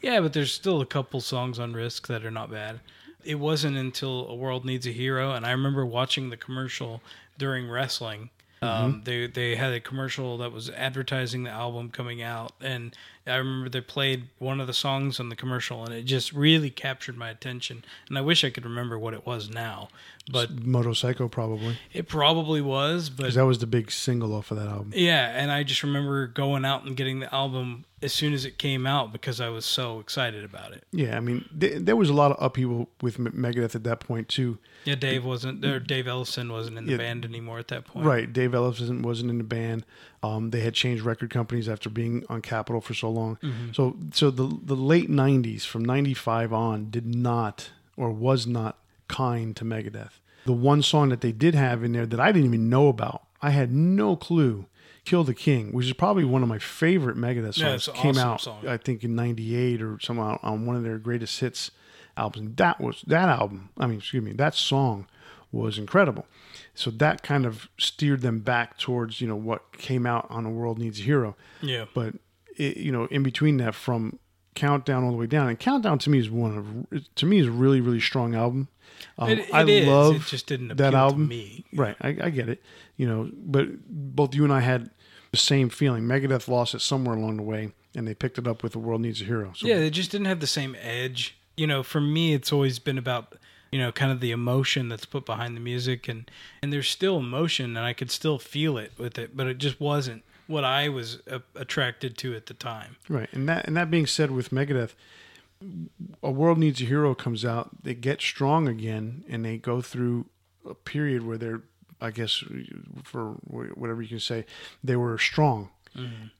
Yeah, 0.02 0.20
but 0.20 0.32
there's 0.32 0.52
still 0.52 0.80
a 0.80 0.86
couple 0.86 1.20
songs 1.20 1.58
on 1.58 1.72
Risk 1.72 2.06
that 2.08 2.24
are 2.24 2.30
not 2.30 2.50
bad. 2.50 2.80
It 3.24 3.36
wasn't 3.36 3.76
until 3.76 4.26
A 4.28 4.34
World 4.34 4.64
Needs 4.64 4.86
a 4.86 4.90
Hero, 4.90 5.32
and 5.32 5.44
I 5.44 5.50
remember 5.50 5.84
watching 5.84 6.30
the 6.30 6.36
commercial 6.36 7.02
during 7.36 7.68
wrestling. 7.68 8.30
Mm-hmm. 8.62 8.84
Um, 8.84 9.02
they 9.04 9.26
they 9.28 9.54
had 9.54 9.72
a 9.72 9.80
commercial 9.80 10.38
that 10.38 10.52
was 10.52 10.70
advertising 10.70 11.44
the 11.44 11.50
album 11.50 11.90
coming 11.90 12.22
out, 12.22 12.52
and 12.60 12.94
I 13.28 13.36
remember 13.36 13.68
they 13.68 13.80
played 13.80 14.28
one 14.38 14.60
of 14.60 14.66
the 14.66 14.72
songs 14.74 15.20
on 15.20 15.28
the 15.28 15.36
commercial, 15.36 15.84
and 15.84 15.92
it 15.94 16.02
just 16.04 16.32
really 16.32 16.70
captured 16.70 17.16
my 17.16 17.28
attention. 17.30 17.84
And 18.08 18.16
I 18.18 18.20
wish 18.20 18.42
I 18.44 18.50
could 18.50 18.64
remember 18.64 18.98
what 18.98 19.14
it 19.14 19.26
was 19.26 19.50
now, 19.50 19.88
but 20.30 20.64
moto 20.64 20.92
psycho 20.92 21.28
probably 21.28 21.78
it 21.92 22.08
probably 22.08 22.60
was. 22.60 23.10
But 23.10 23.18
because 23.24 23.34
that 23.36 23.46
was 23.46 23.58
the 23.58 23.66
big 23.66 23.90
single 23.90 24.34
off 24.34 24.50
of 24.50 24.58
that 24.58 24.68
album 24.68 24.92
yeah, 24.94 25.28
and 25.36 25.50
I 25.50 25.62
just 25.62 25.82
remember 25.82 26.26
going 26.26 26.64
out 26.64 26.84
and 26.84 26.96
getting 26.96 27.20
the 27.20 27.32
album 27.34 27.84
as 28.00 28.12
soon 28.12 28.32
as 28.32 28.44
it 28.44 28.58
came 28.58 28.86
out 28.86 29.12
because 29.12 29.40
I 29.40 29.48
was 29.48 29.64
so 29.64 29.98
excited 29.98 30.44
about 30.44 30.70
it. 30.72 30.84
yeah 30.92 31.16
i 31.16 31.20
mean 31.20 31.48
th- 31.58 31.82
there 31.84 31.96
was 31.96 32.08
a 32.08 32.12
lot 32.12 32.30
of 32.30 32.36
upheaval 32.40 32.88
with 33.00 33.18
M- 33.18 33.32
megadeth 33.32 33.74
at 33.74 33.82
that 33.82 33.98
point 33.98 34.28
too 34.28 34.58
Yeah, 34.84 34.94
Dave 34.94 35.24
wasn't 35.24 35.64
or 35.64 35.80
Dave 35.80 36.04
Ellefson 36.04 36.52
wasn't 36.52 36.78
in 36.78 36.86
the 36.86 36.92
Yeah. 36.92 36.98
band 36.98 37.24
anymore 37.24 37.58
at 37.58 37.66
that 37.68 37.84
point. 37.86 38.06
Right. 38.06 38.32
Dave 38.32 38.52
Ellefson 38.52 39.02
wasn't 39.02 39.30
in 39.30 39.38
the 39.38 39.44
band. 39.58 39.84
Um, 40.22 40.50
they 40.50 40.60
had 40.60 40.74
changed 40.74 41.04
record 41.04 41.30
companies 41.30 41.68
after 41.68 41.88
being 41.88 42.24
on 42.28 42.42
Capitol 42.42 42.80
for 42.80 42.94
so 42.94 43.08
long. 43.10 43.38
So 43.72 43.96
so 44.12 44.30
the 44.30 44.46
the 44.62 44.74
late 44.76 45.08
'90s, 45.08 45.64
from 45.64 45.84
'95 45.84 46.52
on, 46.52 46.90
did 46.90 47.06
not 47.06 47.70
or 47.96 48.10
was 48.10 48.46
not 48.46 48.78
kind 49.08 49.54
to 49.56 49.64
Megadeth. 49.64 50.18
The 50.44 50.52
one 50.52 50.82
song 50.82 51.08
that 51.10 51.20
they 51.20 51.32
did 51.32 51.54
have 51.54 51.84
in 51.84 51.92
there 51.92 52.06
that 52.06 52.18
I 52.20 52.32
didn't 52.32 52.46
even 52.46 52.68
know 52.68 52.88
about, 52.88 53.22
I 53.42 53.50
had 53.50 53.72
no 53.72 54.16
clue. 54.16 54.66
"Kill 55.04 55.24
the 55.24 55.34
King," 55.34 55.72
which 55.72 55.86
is 55.86 55.92
probably 55.94 56.24
one 56.24 56.42
of 56.42 56.48
my 56.48 56.58
favorite 56.58 57.16
Megadeth 57.16 57.54
songs, 57.54 57.86
Yeah, 57.88 57.94
came 57.94 58.10
awesome 58.10 58.28
out 58.28 58.40
song. 58.40 58.66
I 58.68 58.76
think 58.76 59.04
in 59.04 59.14
'98 59.14 59.80
or 59.80 59.98
somehow 60.00 60.38
on 60.42 60.66
one 60.66 60.76
of 60.76 60.82
their 60.82 60.98
greatest 60.98 61.40
hits 61.40 61.70
albums. 62.16 62.56
That 62.56 62.80
was 62.80 63.02
that 63.06 63.28
album. 63.28 63.70
I 63.78 63.86
mean, 63.86 63.98
excuse 63.98 64.22
me, 64.22 64.32
that 64.32 64.54
song 64.54 65.06
was 65.52 65.78
incredible. 65.78 66.26
So 66.78 66.90
that 66.92 67.22
kind 67.22 67.44
of 67.44 67.68
steered 67.78 68.20
them 68.20 68.38
back 68.40 68.78
towards 68.78 69.20
you 69.20 69.26
know 69.28 69.36
what 69.36 69.72
came 69.78 70.06
out 70.06 70.26
on 70.30 70.46
"A 70.46 70.50
World 70.50 70.78
Needs 70.78 71.00
a 71.00 71.02
Hero." 71.02 71.36
Yeah. 71.60 71.86
But 71.94 72.14
it, 72.56 72.76
you 72.76 72.92
know, 72.92 73.06
in 73.06 73.22
between 73.22 73.56
that, 73.58 73.74
from 73.74 74.18
Countdown 74.54 75.04
all 75.04 75.10
the 75.10 75.16
way 75.16 75.26
down, 75.26 75.48
and 75.48 75.58
Countdown 75.58 75.98
to 76.00 76.10
me 76.10 76.18
is 76.18 76.30
one 76.30 76.56
of 76.90 77.04
to 77.16 77.26
me 77.26 77.38
is 77.38 77.46
a 77.46 77.50
really 77.50 77.80
really 77.80 78.00
strong 78.00 78.34
album. 78.34 78.68
Um, 79.18 79.30
It, 79.30 79.38
it 79.40 79.54
I 79.54 79.62
is. 79.64 79.86
love 79.88 80.16
It 80.16 80.22
just 80.22 80.46
didn't 80.46 80.70
appeal 80.72 80.90
that 80.90 80.94
album. 80.94 81.24
to 81.24 81.28
me. 81.28 81.64
Right, 81.72 81.96
I, 82.00 82.08
I 82.22 82.30
get 82.30 82.48
it. 82.48 82.62
You 82.96 83.06
know, 83.08 83.30
but 83.34 83.68
both 83.88 84.34
you 84.34 84.44
and 84.44 84.52
I 84.52 84.60
had 84.60 84.90
the 85.30 85.36
same 85.36 85.68
feeling. 85.68 86.04
Megadeth 86.04 86.48
lost 86.48 86.74
it 86.74 86.80
somewhere 86.80 87.16
along 87.16 87.36
the 87.36 87.42
way, 87.42 87.72
and 87.94 88.06
they 88.08 88.14
picked 88.14 88.38
it 88.38 88.46
up 88.48 88.62
with 88.62 88.72
"The 88.72 88.78
World 88.78 89.00
Needs 89.02 89.20
a 89.20 89.24
Hero." 89.24 89.52
So 89.54 89.66
Yeah, 89.66 89.78
they 89.78 89.90
just 89.90 90.10
didn't 90.10 90.26
have 90.26 90.40
the 90.40 90.46
same 90.46 90.76
edge. 90.80 91.36
You 91.56 91.66
know, 91.66 91.82
for 91.82 92.00
me, 92.00 92.34
it's 92.34 92.52
always 92.52 92.78
been 92.78 92.98
about 92.98 93.34
you 93.70 93.78
know 93.78 93.92
kind 93.92 94.10
of 94.12 94.20
the 94.20 94.30
emotion 94.30 94.88
that's 94.88 95.04
put 95.04 95.26
behind 95.26 95.56
the 95.56 95.60
music, 95.60 96.08
and 96.08 96.30
and 96.62 96.72
there's 96.72 96.88
still 96.88 97.18
emotion, 97.18 97.76
and 97.76 97.84
I 97.86 97.92
could 97.92 98.10
still 98.10 98.38
feel 98.38 98.78
it 98.78 98.92
with 98.98 99.18
it, 99.18 99.36
but 99.36 99.46
it 99.46 99.58
just 99.58 99.80
wasn't 99.80 100.22
what 100.46 100.64
I 100.64 100.88
was 100.88 101.18
uh, 101.30 101.40
attracted 101.54 102.16
to 102.18 102.34
at 102.34 102.46
the 102.46 102.54
time. 102.54 102.96
Right, 103.08 103.28
and 103.32 103.48
that 103.48 103.66
and 103.66 103.76
that 103.76 103.90
being 103.90 104.06
said, 104.06 104.30
with 104.30 104.50
Megadeth, 104.50 104.94
a 106.22 106.30
world 106.30 106.58
needs 106.58 106.80
a 106.80 106.84
hero 106.84 107.14
comes 107.14 107.44
out. 107.44 107.82
They 107.82 107.94
get 107.94 108.20
strong 108.20 108.68
again, 108.68 109.24
and 109.28 109.44
they 109.44 109.58
go 109.58 109.80
through 109.80 110.26
a 110.68 110.74
period 110.74 111.26
where 111.26 111.38
they're, 111.38 111.62
I 112.00 112.10
guess, 112.10 112.42
for 113.04 113.32
whatever 113.44 114.02
you 114.02 114.08
can 114.08 114.20
say, 114.20 114.44
they 114.82 114.96
were 114.96 115.18
strong. 115.18 115.70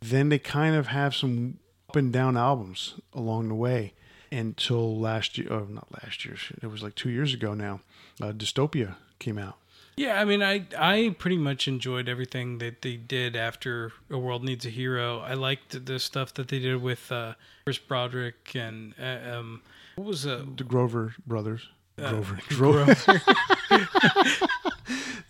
Then 0.00 0.28
they 0.28 0.38
kind 0.38 0.76
of 0.76 0.86
have 0.86 1.16
some 1.16 1.58
up 1.88 1.96
and 1.96 2.12
down 2.12 2.36
albums 2.36 2.94
along 3.12 3.48
the 3.48 3.56
way 3.56 3.92
until 4.30 4.98
last 4.98 5.38
year. 5.38 5.48
Oh, 5.50 5.66
not 5.68 5.88
last 6.02 6.24
year. 6.24 6.36
It 6.62 6.66
was 6.66 6.82
like 6.82 6.94
two 6.94 7.10
years 7.10 7.34
ago 7.34 7.54
now. 7.54 7.80
Uh, 8.20 8.32
Dystopia 8.32 8.96
came 9.18 9.38
out. 9.38 9.56
Yeah, 9.96 10.20
I 10.20 10.24
mean, 10.24 10.44
I 10.44 10.64
I 10.78 11.16
pretty 11.18 11.38
much 11.38 11.66
enjoyed 11.66 12.08
everything 12.08 12.58
that 12.58 12.82
they 12.82 12.96
did 12.96 13.34
after 13.34 13.92
A 14.10 14.16
World 14.16 14.44
Needs 14.44 14.64
a 14.64 14.70
Hero. 14.70 15.18
I 15.18 15.34
liked 15.34 15.86
the 15.86 15.98
stuff 15.98 16.32
that 16.34 16.48
they 16.48 16.60
did 16.60 16.80
with 16.80 17.10
uh, 17.10 17.34
Chris 17.64 17.78
Broderick 17.78 18.54
and 18.54 18.94
uh, 19.00 19.38
um, 19.38 19.62
what 19.96 20.06
was 20.06 20.24
uh, 20.24 20.44
The 20.56 20.62
Grover 20.62 21.14
brothers. 21.26 21.68
Uh, 22.00 22.10
Grover. 22.10 22.38
Dro- 22.48 22.84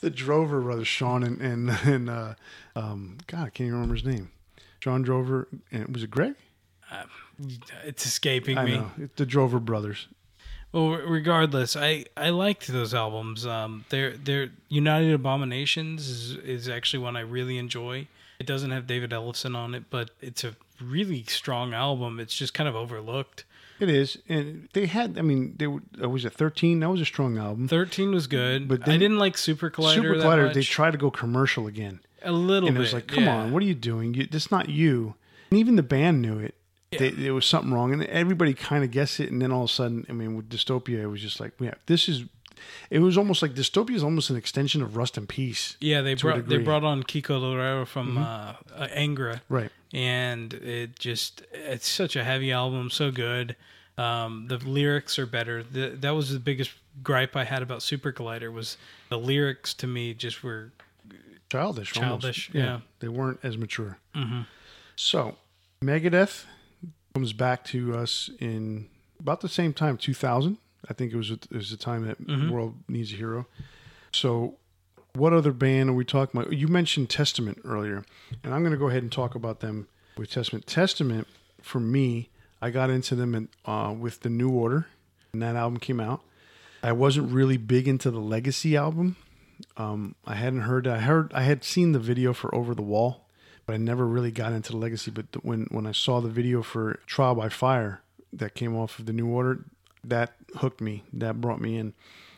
the 0.00 0.10
Drover 0.10 0.60
brothers, 0.60 0.86
Sean 0.86 1.22
and 1.22 1.40
and, 1.40 1.70
and 1.70 2.10
uh, 2.10 2.34
um, 2.76 3.16
God, 3.26 3.46
I 3.46 3.50
can't 3.50 3.68
even 3.68 3.74
remember 3.74 3.94
his 3.94 4.04
name. 4.04 4.32
John 4.80 5.02
Drover, 5.02 5.48
and 5.72 5.88
was 5.94 6.02
it 6.02 6.10
Greg? 6.10 6.34
It's 7.84 8.04
escaping 8.06 8.58
I 8.58 8.64
me. 8.64 8.76
know 8.78 8.90
it's 8.98 9.14
the 9.16 9.26
Drover 9.26 9.60
brothers. 9.60 10.06
Well, 10.72 10.90
regardless, 10.90 11.76
I, 11.76 12.04
I 12.16 12.28
liked 12.30 12.66
those 12.68 12.92
albums. 12.92 13.46
Um, 13.46 13.84
they're 13.88 14.16
they're 14.16 14.50
United 14.68 15.12
Abominations 15.14 16.08
is 16.08 16.36
is 16.36 16.68
actually 16.68 17.02
one 17.02 17.16
I 17.16 17.20
really 17.20 17.56
enjoy. 17.58 18.06
It 18.38 18.46
doesn't 18.46 18.70
have 18.70 18.86
David 18.86 19.10
Ellefson 19.10 19.56
on 19.56 19.74
it, 19.74 19.84
but 19.90 20.10
it's 20.20 20.44
a 20.44 20.54
really 20.80 21.24
strong 21.24 21.72
album. 21.74 22.20
It's 22.20 22.34
just 22.34 22.54
kind 22.54 22.68
of 22.68 22.76
overlooked. 22.76 23.44
It 23.80 23.88
is, 23.88 24.18
and 24.28 24.68
they 24.74 24.86
had. 24.86 25.16
I 25.18 25.22
mean, 25.22 25.54
they 25.56 25.68
were, 25.68 25.80
was 26.08 26.24
it 26.24 26.32
thirteen? 26.34 26.80
That 26.80 26.90
was 26.90 27.00
a 27.00 27.04
strong 27.06 27.38
album. 27.38 27.68
Thirteen 27.68 28.10
was 28.10 28.26
good, 28.26 28.68
But 28.68 28.84
then- 28.84 28.94
I 28.96 28.98
didn't 28.98 29.18
like 29.18 29.38
Super 29.38 29.70
Collider. 29.70 29.94
Super 29.94 30.14
Collider, 30.16 30.52
they 30.52 30.62
tried 30.62 30.90
to 30.90 30.98
go 30.98 31.10
commercial 31.10 31.66
again, 31.66 32.00
a 32.22 32.32
little 32.32 32.68
bit. 32.68 32.70
and 32.70 32.76
it 32.76 32.80
was 32.80 32.92
like, 32.92 33.06
come 33.06 33.24
yeah. 33.24 33.36
on, 33.36 33.52
what 33.52 33.62
are 33.62 33.66
you 33.66 33.74
doing? 33.76 34.14
You, 34.14 34.26
that's 34.26 34.50
not 34.50 34.68
you. 34.68 35.14
And 35.50 35.58
even 35.60 35.76
the 35.76 35.82
band 35.84 36.20
knew 36.20 36.38
it. 36.40 36.56
They, 36.90 37.10
there 37.10 37.34
was 37.34 37.44
something 37.44 37.72
wrong, 37.72 37.92
and 37.92 38.02
everybody 38.04 38.54
kind 38.54 38.82
of 38.82 38.90
guessed 38.90 39.20
it. 39.20 39.30
And 39.30 39.42
then 39.42 39.52
all 39.52 39.64
of 39.64 39.70
a 39.70 39.72
sudden, 39.72 40.06
I 40.08 40.12
mean, 40.12 40.36
with 40.36 40.48
Dystopia, 40.48 40.98
it 41.00 41.06
was 41.06 41.20
just 41.20 41.38
like, 41.40 41.52
yeah, 41.60 41.74
this 41.86 42.08
is. 42.08 42.24
It 42.90 42.98
was 42.98 43.16
almost 43.16 43.40
like 43.40 43.54
Dystopia 43.54 43.94
is 43.94 44.02
almost 44.02 44.30
an 44.30 44.36
extension 44.36 44.82
of 44.82 44.96
Rust 44.96 45.16
and 45.16 45.28
Peace. 45.28 45.76
Yeah, 45.80 46.00
they 46.00 46.14
brought 46.14 46.48
they. 46.48 46.56
Mm-hmm. 46.56 46.64
brought 46.64 46.82
on 46.84 47.02
Kiko 47.04 47.40
Loureiro 47.40 47.86
from 47.86 48.18
uh, 48.18 48.54
uh, 48.74 48.88
Angra, 48.96 49.42
Right. 49.48 49.70
and 49.92 50.52
it 50.54 50.98
just 50.98 51.42
it's 51.52 51.88
such 51.88 52.16
a 52.16 52.24
heavy 52.24 52.50
album, 52.50 52.90
so 52.90 53.10
good. 53.12 53.54
Um, 53.96 54.46
the 54.48 54.56
lyrics 54.58 55.18
are 55.18 55.26
better. 55.26 55.62
The, 55.62 55.90
that 56.00 56.10
was 56.10 56.32
the 56.32 56.40
biggest 56.40 56.70
gripe 57.02 57.36
I 57.36 57.44
had 57.44 57.62
about 57.62 57.82
Super 57.82 58.12
Collider 58.12 58.52
was 58.52 58.76
the 59.08 59.18
lyrics 59.18 59.72
to 59.74 59.86
me 59.86 60.14
just 60.14 60.42
were 60.42 60.72
childish. 61.50 61.92
Childish, 61.92 62.50
yeah. 62.52 62.80
They 63.00 63.08
weren't 63.08 63.40
as 63.42 63.56
mature. 63.56 63.98
So, 64.96 65.36
Megadeth 65.82 66.44
comes 67.14 67.32
back 67.32 67.64
to 67.64 67.96
us 67.96 68.30
in 68.38 68.88
about 69.20 69.40
the 69.40 69.48
same 69.48 69.72
time, 69.72 69.96
2000, 69.96 70.58
I 70.88 70.94
think 70.94 71.12
it 71.12 71.16
was 71.16 71.30
it 71.30 71.50
was 71.50 71.70
the 71.70 71.76
time 71.76 72.06
that 72.06 72.18
the 72.24 72.50
world 72.52 72.74
needs 72.88 73.12
a 73.12 73.16
hero. 73.16 73.46
So, 74.12 74.56
what 75.14 75.32
other 75.32 75.52
band 75.52 75.90
are 75.90 75.94
we 75.94 76.04
talking 76.04 76.40
about? 76.40 76.52
You 76.52 76.68
mentioned 76.68 77.10
Testament 77.10 77.60
earlier, 77.64 78.04
and 78.44 78.54
I'm 78.54 78.62
going 78.62 78.72
to 78.72 78.78
go 78.78 78.88
ahead 78.88 79.02
and 79.02 79.10
talk 79.10 79.34
about 79.34 79.60
them 79.60 79.88
with 80.16 80.30
Testament. 80.30 80.66
Testament, 80.66 81.26
for 81.60 81.80
me, 81.80 82.30
I 82.62 82.70
got 82.70 82.90
into 82.90 83.14
them 83.14 83.34
in, 83.34 83.48
uh, 83.64 83.94
with 83.98 84.20
the 84.20 84.28
New 84.28 84.50
Order, 84.50 84.86
and 85.32 85.42
that 85.42 85.56
album 85.56 85.78
came 85.78 86.00
out. 86.00 86.22
I 86.82 86.92
wasn't 86.92 87.32
really 87.32 87.56
big 87.56 87.88
into 87.88 88.10
the 88.10 88.20
Legacy 88.20 88.76
album. 88.76 89.16
Um, 89.76 90.14
I 90.24 90.36
hadn't 90.36 90.62
heard. 90.62 90.86
I 90.86 91.00
heard. 91.00 91.32
I 91.34 91.42
had 91.42 91.64
seen 91.64 91.92
the 91.92 91.98
video 91.98 92.32
for 92.32 92.54
Over 92.54 92.74
the 92.74 92.82
Wall, 92.82 93.27
but 93.68 93.74
I 93.74 93.76
never 93.76 94.06
really 94.06 94.30
got 94.30 94.52
into 94.54 94.72
the 94.72 94.78
Legacy. 94.78 95.10
But 95.10 95.26
when 95.44 95.66
when 95.70 95.86
I 95.86 95.92
saw 95.92 96.20
the 96.20 96.30
video 96.30 96.62
for 96.62 96.98
Trial 97.06 97.34
by 97.34 97.50
Fire 97.50 98.00
that 98.32 98.54
came 98.54 98.74
off 98.74 98.98
of 98.98 99.04
the 99.04 99.12
New 99.12 99.28
Order, 99.28 99.64
that 100.02 100.32
hooked 100.56 100.80
me. 100.80 101.04
That 101.12 101.40
brought 101.40 101.60
me 101.60 101.76
in. 101.76 101.92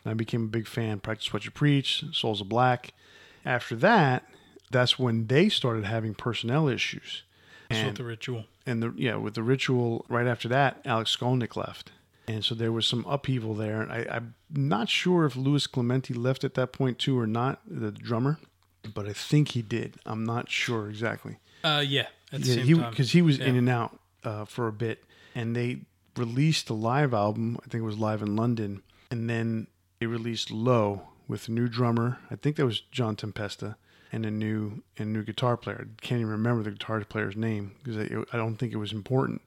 I 0.04 0.14
became 0.14 0.44
a 0.44 0.48
big 0.48 0.66
fan. 0.66 0.98
Practice 0.98 1.32
What 1.32 1.44
You 1.44 1.50
Preach, 1.52 2.04
Souls 2.12 2.40
of 2.40 2.48
Black. 2.48 2.92
After 3.44 3.76
that, 3.76 4.26
that's 4.72 4.98
when 4.98 5.28
they 5.28 5.48
started 5.48 5.84
having 5.84 6.14
personnel 6.14 6.66
issues. 6.68 7.22
That's 7.68 7.78
And- 7.78 7.88
with 7.90 7.96
the 7.98 8.04
ritual. 8.04 8.44
and 8.66 8.82
the 8.82 8.92
yeah 8.96 9.14
with 9.16 9.34
the 9.34 9.42
ritual 9.44 10.04
right 10.08 10.26
after 10.26 10.48
that 10.48 10.80
alex 10.84 11.16
skolnick 11.16 11.54
left 11.56 11.92
and 12.28 12.44
so 12.44 12.54
there 12.54 12.70
was 12.72 12.86
some 12.86 13.04
upheaval 13.08 13.54
there 13.54 13.88
I, 13.90 14.04
i'm 14.16 14.34
not 14.50 14.88
sure 14.90 15.24
if 15.24 15.34
louis 15.36 15.66
clemente 15.66 16.12
left 16.12 16.44
at 16.44 16.54
that 16.54 16.72
point 16.72 16.98
too 16.98 17.18
or 17.18 17.26
not 17.26 17.60
the 17.66 17.90
drummer 17.90 18.38
but 18.94 19.06
i 19.08 19.12
think 19.12 19.48
he 19.48 19.62
did. 19.62 19.96
I'm 20.06 20.24
not 20.24 20.48
sure 20.50 20.88
exactly. 20.88 21.36
Uh, 21.62 21.84
yeah, 21.86 22.06
at 22.32 22.40
the 22.42 22.46
yeah, 22.48 22.54
same 22.54 22.66
he 22.66 22.74
because 22.74 23.12
he 23.12 23.22
was 23.22 23.38
Yeah. 23.38 23.46
in 23.46 23.56
and 23.56 23.68
out 23.68 23.98
uh, 24.24 24.44
for 24.44 24.66
a 24.68 24.72
bit 24.72 25.04
and 25.34 25.54
they 25.54 25.80
released 26.16 26.68
a 26.70 26.74
live 26.74 27.14
album. 27.14 27.56
I 27.64 27.68
think 27.68 27.82
it 27.82 27.86
was 27.86 27.98
live 27.98 28.22
in 28.22 28.36
london 28.36 28.82
and 29.10 29.28
then 29.28 29.66
they 29.98 30.06
released 30.06 30.50
low 30.50 31.02
with 31.28 31.48
a 31.48 31.52
new 31.52 31.68
drummer. 31.68 32.18
I 32.30 32.36
think 32.36 32.56
that 32.56 32.64
was 32.66 32.80
john 32.80 33.16
tempesta 33.16 33.76
and 34.12 34.26
a 34.26 34.30
new 34.30 34.82
and 34.98 35.12
new 35.12 35.22
guitar 35.22 35.56
player. 35.56 35.86
I 35.86 36.00
can't 36.04 36.20
even 36.20 36.32
remember 36.32 36.62
the 36.62 36.70
guitar 36.72 37.00
player's 37.04 37.36
name 37.36 37.72
because 37.82 37.96
I, 37.98 38.08
I 38.32 38.36
don't 38.36 38.56
think 38.56 38.72
it 38.72 38.76
was 38.78 38.92
important. 38.92 39.42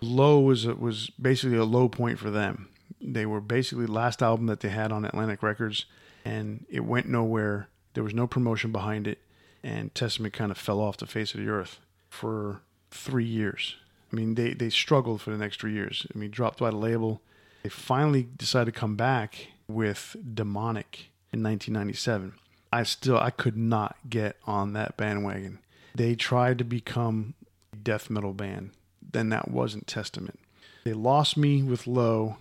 Low 0.00 0.40
was 0.40 0.66
was 0.66 1.10
basically 1.10 1.56
a 1.56 1.64
low 1.64 1.88
point 1.88 2.18
for 2.18 2.30
them. 2.30 2.68
They 3.00 3.24
were 3.26 3.40
basically 3.40 3.86
last 3.86 4.22
album 4.22 4.46
that 4.46 4.60
they 4.60 4.68
had 4.70 4.92
on 4.92 5.04
atlantic 5.04 5.42
records 5.42 5.86
and 6.24 6.64
it 6.68 6.80
went 6.80 7.06
nowhere 7.08 7.68
there 7.94 8.04
was 8.04 8.14
no 8.14 8.26
promotion 8.26 8.70
behind 8.72 9.06
it 9.06 9.18
and 9.62 9.94
testament 9.94 10.34
kind 10.34 10.50
of 10.50 10.58
fell 10.58 10.80
off 10.80 10.98
the 10.98 11.06
face 11.06 11.34
of 11.34 11.40
the 11.40 11.48
earth 11.48 11.80
for 12.10 12.60
three 12.90 13.24
years. 13.24 13.76
I 14.12 14.16
mean 14.16 14.34
they 14.34 14.52
they 14.54 14.70
struggled 14.70 15.20
for 15.22 15.30
the 15.30 15.38
next 15.38 15.60
three 15.60 15.72
years. 15.72 16.06
I 16.14 16.18
mean 16.18 16.30
dropped 16.30 16.58
by 16.60 16.70
the 16.70 16.76
label. 16.76 17.22
They 17.62 17.70
finally 17.70 18.28
decided 18.36 18.74
to 18.74 18.78
come 18.78 18.94
back 18.94 19.48
with 19.66 20.14
demonic 20.34 21.10
in 21.32 21.42
1997 21.42 22.34
i 22.74 22.82
still 22.82 23.16
i 23.18 23.30
could 23.30 23.56
not 23.56 23.96
get 24.10 24.36
on 24.46 24.72
that 24.72 24.96
bandwagon. 24.96 25.60
They 25.94 26.16
tried 26.16 26.58
to 26.58 26.64
become 26.64 27.34
a 27.72 27.76
death 27.76 28.10
metal 28.10 28.32
band. 28.32 28.70
Then 29.00 29.28
that 29.28 29.48
wasn't 29.48 29.86
testament. 29.86 30.40
They 30.82 30.92
lost 30.92 31.36
me 31.36 31.62
with 31.62 31.86
low 31.86 32.38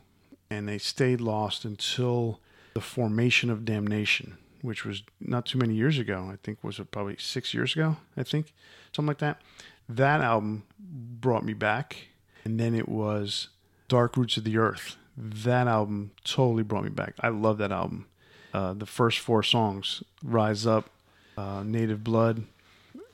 and 0.50 0.68
they 0.68 0.80
stayed 0.80 1.22
lost 1.22 1.66
until 1.66 2.40
the 2.74 2.82
formation 2.82 3.52
of 3.52 3.64
damnation 3.64 4.38
which 4.64 4.84
was 4.84 5.04
not 5.20 5.46
too 5.46 5.60
many 5.60 5.76
years 5.76 6.00
ago 6.00 6.30
i 6.34 6.38
think 6.44 6.58
was 6.64 6.80
probably 6.90 7.16
six 7.20 7.54
years 7.54 7.76
ago 7.76 7.98
i 8.18 8.24
think 8.24 8.54
something 8.94 9.08
like 9.08 9.18
that. 9.20 9.42
That 9.90 10.22
album 10.22 10.64
brought 10.80 11.44
me 11.44 11.54
back 11.54 12.08
and 12.46 12.60
then 12.60 12.74
it 12.74 12.88
was 12.88 13.50
dark 13.88 14.16
roots 14.16 14.38
of 14.38 14.44
the 14.44 14.58
earth. 14.58 14.96
That 15.18 15.68
album 15.68 16.12
totally 16.24 16.64
brought 16.64 16.84
me 16.84 16.90
back. 16.90 17.14
I 17.20 17.30
love 17.30 17.58
that 17.58 17.72
album. 17.72 18.08
Uh, 18.54 18.74
the 18.74 18.86
first 18.86 19.20
four 19.20 19.44
songs 19.44 20.04
rise 20.24 20.66
up 20.66 20.90
uh, 21.38 21.64
native 21.66 22.04
blood 22.04 22.46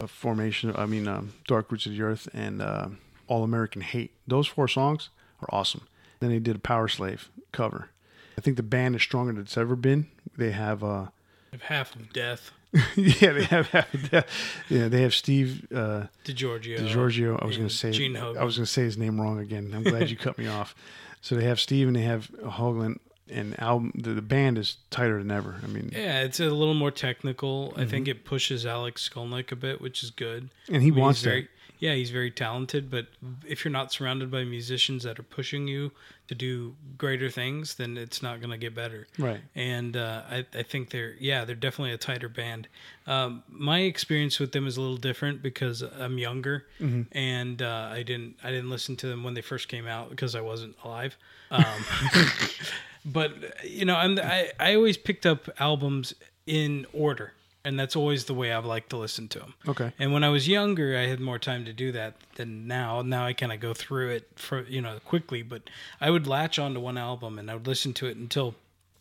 formation 0.08 0.74
i 0.78 0.86
mean 0.86 1.10
um, 1.10 1.34
dark 1.46 1.70
roots 1.70 1.86
of 1.86 1.92
the 1.92 2.02
earth 2.02 2.30
and 2.34 2.62
uh, 2.62 2.88
all 3.28 3.44
american 3.44 3.82
hate. 3.82 4.12
Those 4.28 4.48
four 4.48 4.68
songs 4.68 5.10
are 5.42 5.50
awesome. 5.52 5.88
Then 6.20 6.30
they 6.30 6.40
did 6.40 6.58
a 6.58 6.60
Powerslave 6.60 7.28
cover. 7.52 7.90
I 8.38 8.42
think 8.42 8.58
the 8.58 8.64
band 8.64 8.96
is 8.96 9.02
stronger 9.02 9.32
than 9.34 9.42
it's 9.42 9.58
ever 9.58 9.76
been. 9.76 10.08
They 10.38 10.52
have 10.52 10.84
uh 10.84 11.08
If 11.52 11.62
half 11.62 11.96
of 11.96 12.12
death, 12.14 12.52
yeah 12.96 13.32
they 13.34 13.44
have 13.46 13.68
half 13.70 13.94
of 13.94 14.10
death. 14.12 14.28
yeah 14.70 14.88
they 14.88 15.02
have 15.02 15.14
steve 15.14 15.66
uh 15.74 16.04
DiGiorgio. 16.26 16.88
Giorgio, 16.88 17.38
I 17.42 17.46
was 17.46 17.58
going 17.58 17.70
to 17.70 17.74
say, 17.76 17.92
Gene 17.92 18.16
Hogan. 18.16 18.42
I 18.42 18.46
was 18.46 18.58
going 18.58 18.66
to 18.66 18.72
say 18.72 18.84
his 18.84 18.98
name 18.98 19.20
wrong 19.20 19.40
again. 19.40 19.72
I'm 19.76 19.84
glad 19.84 20.10
you 20.10 20.18
cut 20.18 20.38
me 20.38 20.48
off. 20.60 20.76
So 21.22 21.36
they 21.36 21.44
have 21.46 21.60
Steve 21.60 21.88
and 21.88 21.96
they 21.96 22.04
have 22.04 22.30
Hoagland, 22.44 23.00
and 23.30 23.60
album. 23.60 23.92
The, 23.96 24.14
the 24.14 24.22
band 24.22 24.58
is 24.58 24.78
tighter 24.90 25.18
than 25.18 25.32
ever. 25.32 25.60
I 25.64 25.68
mean, 25.68 25.90
Yeah, 25.94 26.22
it's 26.22 26.40
a 26.40 26.46
little 26.46 26.74
more 26.74 26.92
technical. 26.92 27.74
I 27.76 27.86
think 27.86 28.08
it 28.08 28.24
pushes 28.26 28.66
Alex 28.66 29.10
Skolnick 29.10 29.52
a 29.52 29.56
bit, 29.56 29.82
which 29.82 30.02
is 30.04 30.12
good. 30.12 30.44
Mm-hmm. 30.46 30.74
and 30.76 30.84
he 30.84 30.90
I 30.90 30.92
mean, 30.92 31.02
wants 31.02 31.22
that. 31.24 31.30
very, 31.30 31.48
Yeah, 31.80 31.94
he's 31.94 32.10
very 32.12 32.30
talented, 32.30 32.92
but 32.92 33.08
if 33.48 33.64
you're 33.64 33.72
not 33.72 33.92
surrounded 33.94 34.30
by 34.30 34.44
musicians 34.44 35.04
that 35.04 35.18
are 35.18 35.24
pushing 35.24 35.68
you 35.68 35.92
to 36.28 36.36
do 36.36 36.76
greater 36.98 37.30
things, 37.30 37.76
then 37.76 37.98
it's 37.98 38.22
not 38.22 38.40
going 38.42 38.52
to 38.52 38.58
get 38.58 38.76
better. 38.76 39.08
Right. 39.18 39.40
And 39.56 39.96
uh, 39.96 40.24
I, 40.30 40.46
I 40.54 40.64
think 40.64 40.90
they're 40.90 41.16
yeah 41.20 41.46
they're 41.46 41.56
definitely 41.56 41.94
a 41.94 41.98
tighter 41.98 42.28
band. 42.30 42.68
Um, 43.08 43.44
my 43.48 43.80
experience 43.80 44.40
with 44.40 44.52
them 44.52 44.68
is 44.68 44.76
a 44.78 44.82
little 44.82 44.98
different 44.98 45.42
because 45.42 45.82
I'm 45.82 46.18
younger 46.18 46.66
Mm-hmm. 46.82 47.18
and 47.18 47.62
uh, 47.62 47.90
I 47.92 48.04
didn't 48.04 48.36
I 48.44 48.52
didn't 48.52 48.70
listen 48.70 48.96
to 48.98 49.08
them 49.08 49.24
when 49.24 49.34
they 49.34 49.42
first 49.42 49.68
came 49.70 49.88
out 49.88 50.10
because 50.10 50.36
I 50.36 50.42
wasn't 50.42 50.76
alive. 50.84 51.18
Um, 51.50 51.64
but 53.06 53.32
you 53.64 53.86
know 53.86 53.96
I'm 53.96 54.20
I, 54.20 54.52
I 54.60 54.76
always 54.76 54.98
picked 54.98 55.26
up 55.26 55.50
albums 55.60 56.14
in 56.46 56.86
order 56.94 57.34
and 57.70 57.80
that's 57.80 57.96
always 57.96 58.26
the 58.26 58.34
way 58.34 58.52
I've 58.52 58.66
liked 58.66 58.90
to 58.90 58.98
listen 58.98 59.28
to 59.28 59.40
them. 59.40 59.54
Okay. 59.68 59.94
And 60.00 60.12
when 60.12 60.24
I 60.24 60.30
was 60.30 60.48
younger, 60.48 60.98
I 60.98 61.06
had 61.06 61.20
more 61.20 61.38
time 61.38 61.66
to 61.66 61.72
do 61.72 61.92
that 61.92 62.16
than 62.34 62.68
now. 62.68 63.04
Now 63.04 63.28
I 63.28 63.34
kind 63.34 63.54
of 63.54 63.60
go 63.60 63.76
through 63.76 64.10
it 64.10 64.28
for 64.36 64.64
you 64.64 64.82
know 64.82 64.98
quickly, 65.06 65.44
but 65.44 65.70
I 66.02 66.10
would 66.10 66.26
latch 66.26 66.58
onto 66.58 66.80
one 66.80 66.98
album 66.98 67.38
and 67.38 67.50
I 67.50 67.54
would 67.54 67.68
listen 67.68 67.94
to 67.94 68.08
it 68.08 68.18
until 68.18 68.56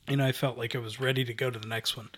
you 0.07 0.16
know 0.16 0.26
I 0.26 0.33
felt 0.33 0.59
like 0.59 0.76
I 0.76 0.81
was 0.81 1.00
ready 1.00 1.24
to 1.24 1.33
go 1.33 1.50
to 1.50 1.59
the 1.59 1.66
next 1.66 1.96
one. 1.96 2.11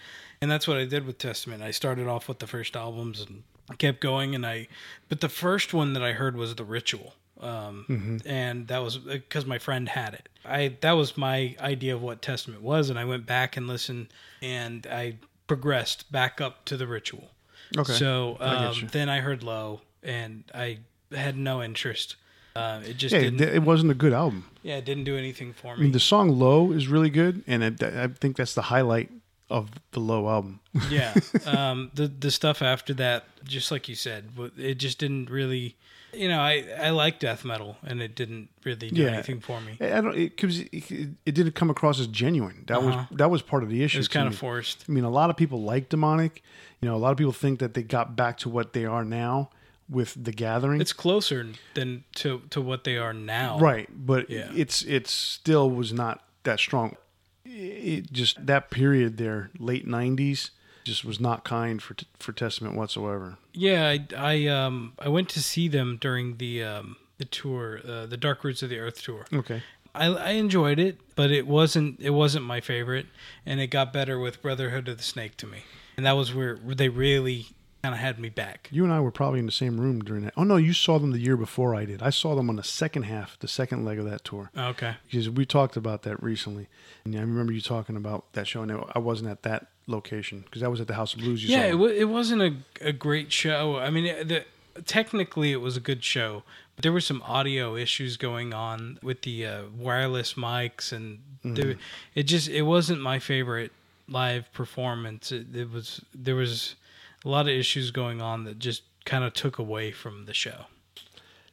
And 0.43 0.51
that's 0.51 0.67
what 0.67 0.77
I 0.77 0.87
did 0.87 1.07
with 1.07 1.19
Testament. 1.19 1.63
I 1.63 1.71
started 1.71 2.09
off 2.09 2.27
with 2.27 2.41
the 2.41 2.49
first 2.49 2.75
albums 2.75 3.21
and 3.21 3.45
kept 3.79 4.01
going 4.01 4.35
and 4.35 4.45
I 4.45 4.67
but 5.09 5.21
the 5.21 5.29
first 5.29 5.73
one 5.73 5.93
that 5.93 6.03
I 6.03 6.13
heard 6.13 6.37
was 6.37 6.57
The 6.57 6.65
Ritual. 6.65 7.15
Um, 7.41 8.21
and 8.27 8.69
that 8.69 8.83
was 8.83 8.99
because 8.99 9.47
my 9.47 9.59
friend 9.59 9.89
had 9.89 10.13
it. 10.13 10.29
I 10.45 10.77
that 10.81 10.93
was 10.93 11.17
my 11.17 11.55
idea 11.61 11.95
of 11.95 12.03
what 12.03 12.23
Testament 12.23 12.61
was 12.63 12.91
and 12.91 12.99
I 12.99 13.05
went 13.05 13.25
back 13.25 13.57
and 13.57 13.69
listened 13.69 14.09
and 14.43 14.85
I 14.91 15.17
progressed 15.55 16.11
back 16.13 16.41
up 16.41 16.65
to 16.67 16.77
The 16.77 16.87
Ritual. 16.87 17.29
Okay. 17.77 17.93
So 17.93 18.37
um, 18.41 18.75
you. 18.77 18.87
then 18.89 19.09
I 19.09 19.19
heard 19.21 19.43
low, 19.43 19.81
and 20.03 20.45
I 20.55 20.79
had 21.13 21.37
no 21.37 21.63
interest. 21.63 22.17
Uh, 22.55 22.81
it 22.85 22.97
just 22.97 23.13
Yeah, 23.15 23.21
didn't. 23.23 23.41
it, 23.41 23.55
it 23.57 23.63
wasn't 23.63 23.91
a 23.91 23.95
good 23.95 24.13
album. 24.13 24.45
yeah, 24.63 24.77
it 24.77 24.85
didn't 24.85 25.05
do 25.05 25.17
anything 25.17 25.53
for 25.53 25.75
me. 25.77 25.81
I 25.81 25.83
mean, 25.85 25.93
the 25.93 26.01
song 26.01 26.31
"Low" 26.39 26.73
is 26.73 26.89
really 26.89 27.11
good, 27.11 27.43
and 27.47 27.63
it, 27.63 27.83
I 27.83 28.09
think 28.09 28.37
that's 28.37 28.55
the 28.55 28.63
highlight 28.75 29.11
of 29.49 29.71
the 29.93 30.01
Low 30.01 30.29
album. 30.29 30.61
yeah, 30.89 31.15
um, 31.47 31.91
the 31.95 32.07
the 32.09 32.31
stuff 32.31 32.63
after 32.63 32.95
that, 32.95 33.25
just 33.45 33.71
like 33.71 33.89
you 33.89 33.95
said, 33.97 34.31
it 34.57 34.75
just 34.77 34.99
didn't 34.99 35.31
really. 35.31 35.77
You 36.13 36.29
know, 36.29 36.41
I 36.41 36.65
I 36.81 36.91
like 36.91 37.19
death 37.21 37.45
metal, 37.45 37.77
and 37.85 38.03
it 38.03 38.15
didn't 38.15 38.49
really 38.65 38.91
do 38.91 39.03
Yeah. 39.03 39.09
anything 39.11 39.41
for 39.41 39.61
me. 39.61 39.77
I 39.81 40.01
don't. 40.01 40.17
It, 40.17 40.37
'cause 40.37 40.59
it, 40.61 41.09
it 41.27 41.35
didn't 41.35 41.55
come 41.55 41.71
across 41.71 42.01
as 42.01 42.07
genuine. 42.09 42.65
That 42.67 42.79
Uh-huh. 42.79 43.07
was 43.11 43.19
that 43.19 43.31
was 43.31 43.43
part 43.43 43.63
of 43.63 43.69
the 43.71 43.83
issue. 43.83 43.99
It 43.99 44.01
was 44.01 44.09
kind 44.09 44.29
me. 44.29 44.35
of 44.35 44.39
forced. 44.39 44.85
I 44.89 44.93
mean, 44.93 45.05
a 45.05 45.11
lot 45.11 45.31
of 45.31 45.37
people 45.37 45.63
like 45.63 45.89
demonic. 45.89 46.43
You 46.81 46.89
know, 46.89 46.97
a 46.97 46.99
lot 46.99 47.13
of 47.13 47.19
people 47.19 47.33
think 47.33 47.59
that 47.61 47.75
they 47.75 47.83
got 47.83 48.17
back 48.17 48.39
to 48.39 48.49
what 48.49 48.73
they 48.73 48.85
are 48.87 49.05
now 49.05 49.51
with 49.89 50.17
the 50.23 50.33
gathering. 50.33 50.81
It's 50.81 50.93
closer 50.93 51.47
than 51.75 52.05
to 52.17 52.43
to 52.51 52.61
what 52.61 52.85
they 52.85 52.97
are 52.97 53.13
now. 53.13 53.59
right, 53.59 53.89
but 53.93 54.29
Yeah. 54.31 54.51
it's 54.55 54.83
it 54.83 55.07
still 55.07 55.71
was 55.71 55.93
not 55.93 56.25
that 56.45 56.59
strong. 56.59 56.97
It 57.45 58.13
just 58.13 58.47
that 58.47 58.71
period 58.71 59.17
there, 59.17 59.51
late 59.59 59.87
'90s, 59.87 60.51
just 60.91 61.05
was 61.05 61.21
not 61.21 61.45
kind 61.45 61.81
for 61.81 61.95
for 62.19 62.33
Testament 62.33 62.75
whatsoever. 62.75 63.39
Yeah, 63.53 63.87
I, 63.87 64.07
I 64.17 64.47
um 64.49 64.93
I 64.99 65.09
went 65.09 65.29
to 65.31 65.43
see 65.43 65.69
them 65.69 65.99
during 66.01 66.37
the 66.39 66.65
um 66.65 66.97
the 67.19 67.25
tour, 67.25 67.81
uh, 67.87 68.07
the 68.07 68.17
Dark 68.17 68.43
Roots 68.43 68.63
of 68.63 68.71
the 68.71 68.79
Earth 68.79 69.03
tour. 69.03 69.27
Okay, 69.33 69.63
I, 69.95 70.07
I 70.07 70.31
enjoyed 70.31 70.79
it, 70.79 70.99
but 71.15 71.31
it 71.31 71.47
wasn't 71.47 72.01
it 72.01 72.11
wasn't 72.11 72.45
my 72.45 72.61
favorite, 72.61 73.07
and 73.47 73.61
it 73.61 73.69
got 73.69 73.93
better 73.93 74.19
with 74.19 74.43
Brotherhood 74.43 74.89
of 74.89 74.97
the 74.97 75.03
Snake 75.05 75.37
to 75.39 75.47
me, 75.47 75.63
and 75.97 76.05
that 76.07 76.13
was 76.17 76.35
where 76.35 76.57
they 76.57 76.89
really 76.89 77.47
kind 77.83 77.95
of 77.95 78.01
had 78.01 78.19
me 78.19 78.29
back. 78.29 78.69
you 78.71 78.85
and 78.85 78.93
I 78.93 79.01
were 79.01 79.11
probably 79.11 79.39
in 79.39 79.47
the 79.47 79.53
same 79.53 79.81
room 79.81 80.01
during 80.01 80.25
that. 80.25 80.35
Oh 80.37 80.45
no, 80.45 80.57
you 80.57 80.73
saw 80.73 80.99
them 80.99 81.13
the 81.13 81.19
year 81.19 81.37
before 81.37 81.75
I 81.75 81.85
did. 81.85 82.03
I 82.03 82.11
saw 82.11 82.35
them 82.35 82.51
on 82.51 82.57
the 82.57 82.65
second 82.65 83.05
half, 83.05 83.39
the 83.39 83.49
second 83.49 83.85
leg 83.85 83.99
of 83.99 84.05
that 84.05 84.25
tour. 84.25 84.51
Okay, 84.57 84.97
because 85.07 85.31
we 85.31 85.47
talked 85.47 85.77
about 85.77 86.03
that 86.03 86.23
recently, 86.23 86.69
and 87.05 87.15
I 87.17 87.21
remember 87.21 87.53
you 87.53 87.61
talking 87.61 87.97
about 87.97 88.33
that 88.35 88.47
show. 88.47 88.63
And 88.63 88.85
I 88.95 88.99
wasn't 88.99 89.31
at 89.31 89.43
that 89.45 89.69
location 89.87 90.41
because 90.45 90.61
that 90.63 90.71
was 90.71 90.81
at 90.81 90.87
the 90.89 90.95
House 90.95 91.15
of 91.15 91.21
Blues. 91.21 91.43
You 91.43 91.51
yeah, 91.51 91.63
saw 91.63 91.69
it, 91.69 91.73
w- 91.73 91.95
it 91.95 92.09
wasn't 92.09 92.43
a, 92.43 92.55
a 92.89 92.93
great 92.93 93.33
show. 93.33 93.79
I 93.79 93.91
mean, 93.91 94.07
it, 94.07 94.29
the 94.29 94.45
technically 94.85 95.53
it 95.53 95.61
was 95.61 95.77
a 95.77 95.81
good 95.81 96.05
show, 96.05 96.43
but 96.77 96.83
there 96.83 96.93
were 96.93 97.01
some 97.01 97.23
audio 97.23 97.77
issues 97.77 98.17
going 98.17 98.53
on 98.55 98.99
with 99.03 99.23
the 99.23 99.47
uh, 99.47 99.63
wireless 99.77 100.35
mics, 100.35 100.93
and 100.93 101.21
there, 101.43 101.77
it 102.15 102.25
just 102.25 102.49
it 102.49 102.63
wasn't 102.63 103.01
my 103.01 103.19
favorite 103.19 103.73
live 104.09 104.53
performance. 104.53 105.33
It, 105.33 105.55
it 105.55 105.71
was 105.71 106.03
there 106.15 106.37
was 106.37 106.77
a 107.25 107.29
lot 107.29 107.49
of 107.49 107.55
issues 107.55 107.91
going 107.91 108.21
on 108.21 108.45
that 108.45 108.59
just 108.59 108.83
kind 109.05 109.25
of 109.25 109.33
took 109.33 109.59
away 109.59 109.93
from 109.93 110.27
the 110.27 110.35
show. 110.35 110.67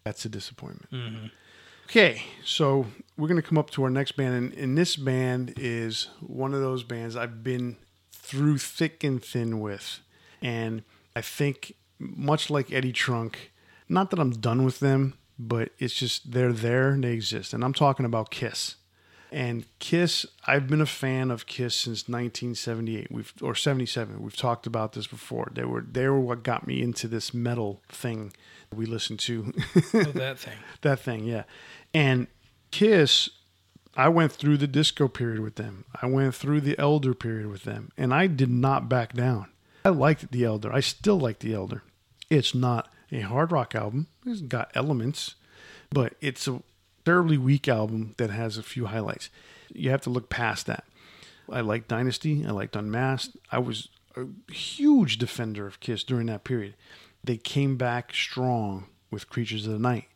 That's 0.04 0.24
a 0.26 0.30
disappointment. 0.30 0.92
Mm-hmm. 0.92 1.28
Okay, 1.86 2.24
so 2.44 2.86
we're 3.18 3.30
going 3.30 3.42
to 3.42 3.48
come 3.48 3.58
up 3.58 3.70
to 3.72 3.84
our 3.84 3.90
next 3.90 4.18
band, 4.18 4.36
and, 4.36 4.54
and 4.54 4.78
this 4.78 4.98
band 4.98 5.54
is 5.56 6.10
one 6.20 6.54
of 6.54 6.60
those 6.60 6.84
bands 6.84 7.16
I've 7.16 7.44
been 7.44 7.78
through 8.12 8.58
thick 8.58 9.04
and 9.06 9.24
thin 9.24 9.62
with. 9.62 10.02
And 10.42 10.84
I 11.16 11.22
think, 11.22 11.76
much 11.98 12.50
like 12.50 12.74
Eddie 12.74 12.92
Trunk, 12.92 13.52
not 13.88 14.10
that 14.12 14.20
I'm 14.20 14.32
done 14.32 14.66
with 14.66 14.80
them, 14.82 15.14
but 15.40 15.70
it's 15.80 15.94
just 15.94 16.32
they're 16.32 16.52
there 16.52 16.90
and 16.90 17.04
they 17.04 17.14
exist. 17.14 17.54
And 17.54 17.64
I'm 17.64 17.74
talking 17.74 18.06
about 18.06 18.32
Kiss. 18.32 18.76
And 19.32 19.66
Kiss, 19.80 20.26
I've 20.46 20.68
been 20.68 20.82
a 20.82 20.86
fan 20.86 21.32
of 21.32 21.46
Kiss 21.48 21.76
since 21.76 22.08
1978, 22.08 23.12
we've 23.12 23.34
or 23.42 23.56
77. 23.56 24.22
We've 24.22 24.36
talked 24.36 24.66
about 24.66 24.94
this 24.94 25.08
before. 25.08 25.52
They 25.54 25.66
were 25.66 25.82
they 25.82 26.08
were 26.08 26.20
what 26.20 26.44
got 26.44 26.66
me 26.66 26.82
into 26.82 27.08
this 27.08 27.34
metal 27.34 27.82
thing 27.90 28.34
we 28.74 28.86
listened 28.86 29.20
to. 29.20 29.54
Oh, 29.94 30.04
that 30.04 30.40
thing. 30.40 30.58
that 30.82 31.00
thing, 31.00 31.26
yeah. 31.26 31.44
And 31.94 32.28
Kiss, 32.72 33.30
I 33.96 34.10
went 34.10 34.32
through 34.32 34.58
the 34.58 34.68
disco 34.68 35.08
period 35.08 35.40
with 35.40 35.56
them. 35.56 35.86
I 36.02 36.06
went 36.06 36.36
through 36.36 36.62
the 36.62 36.78
Elder 36.78 37.14
period 37.14 37.48
with 37.48 37.64
them, 37.64 37.92
and 37.98 38.14
I 38.14 38.28
did 38.28 38.50
not 38.50 38.88
back 38.88 39.14
down. 39.14 39.48
I 39.84 39.90
liked 39.90 40.32
the 40.32 40.44
Elder. 40.46 40.72
I 40.72 40.82
still 40.82 41.20
like 41.20 41.40
the 41.40 41.54
Elder. 41.54 41.84
It's 42.30 42.54
not 42.54 42.90
a 43.12 43.22
hard 43.22 43.52
rock 43.52 43.74
album. 43.74 44.08
It's 44.26 44.42
got 44.42 44.72
elements, 44.76 45.36
but 45.90 46.14
it's 46.22 46.48
a 46.48 46.62
terribly 47.08 47.38
weak 47.38 47.70
album 47.70 48.14
that 48.18 48.30
has 48.30 48.58
a 48.58 48.64
few 48.64 48.88
highlights. 48.88 49.30
You 49.74 49.92
have 49.92 50.02
to 50.02 50.10
look 50.10 50.28
past 50.28 50.66
that. 50.66 50.84
I 51.50 51.62
liked 51.62 51.88
Dynasty. 51.88 52.46
I 52.46 52.52
liked 52.52 52.76
Unmasked. 52.76 53.38
I 53.50 53.60
was 53.60 53.88
a 54.18 54.26
huge 54.52 55.18
defender 55.18 55.66
of 55.66 55.80
Kiss 55.80 56.04
during 56.04 56.28
that 56.28 56.44
period. 56.44 56.74
They 57.24 57.38
came 57.38 57.78
back 57.78 58.14
strong 58.14 58.88
with 59.10 59.30
Creatures 59.30 59.66
of 59.66 59.72
the 59.72 59.80
Night. 59.80 60.10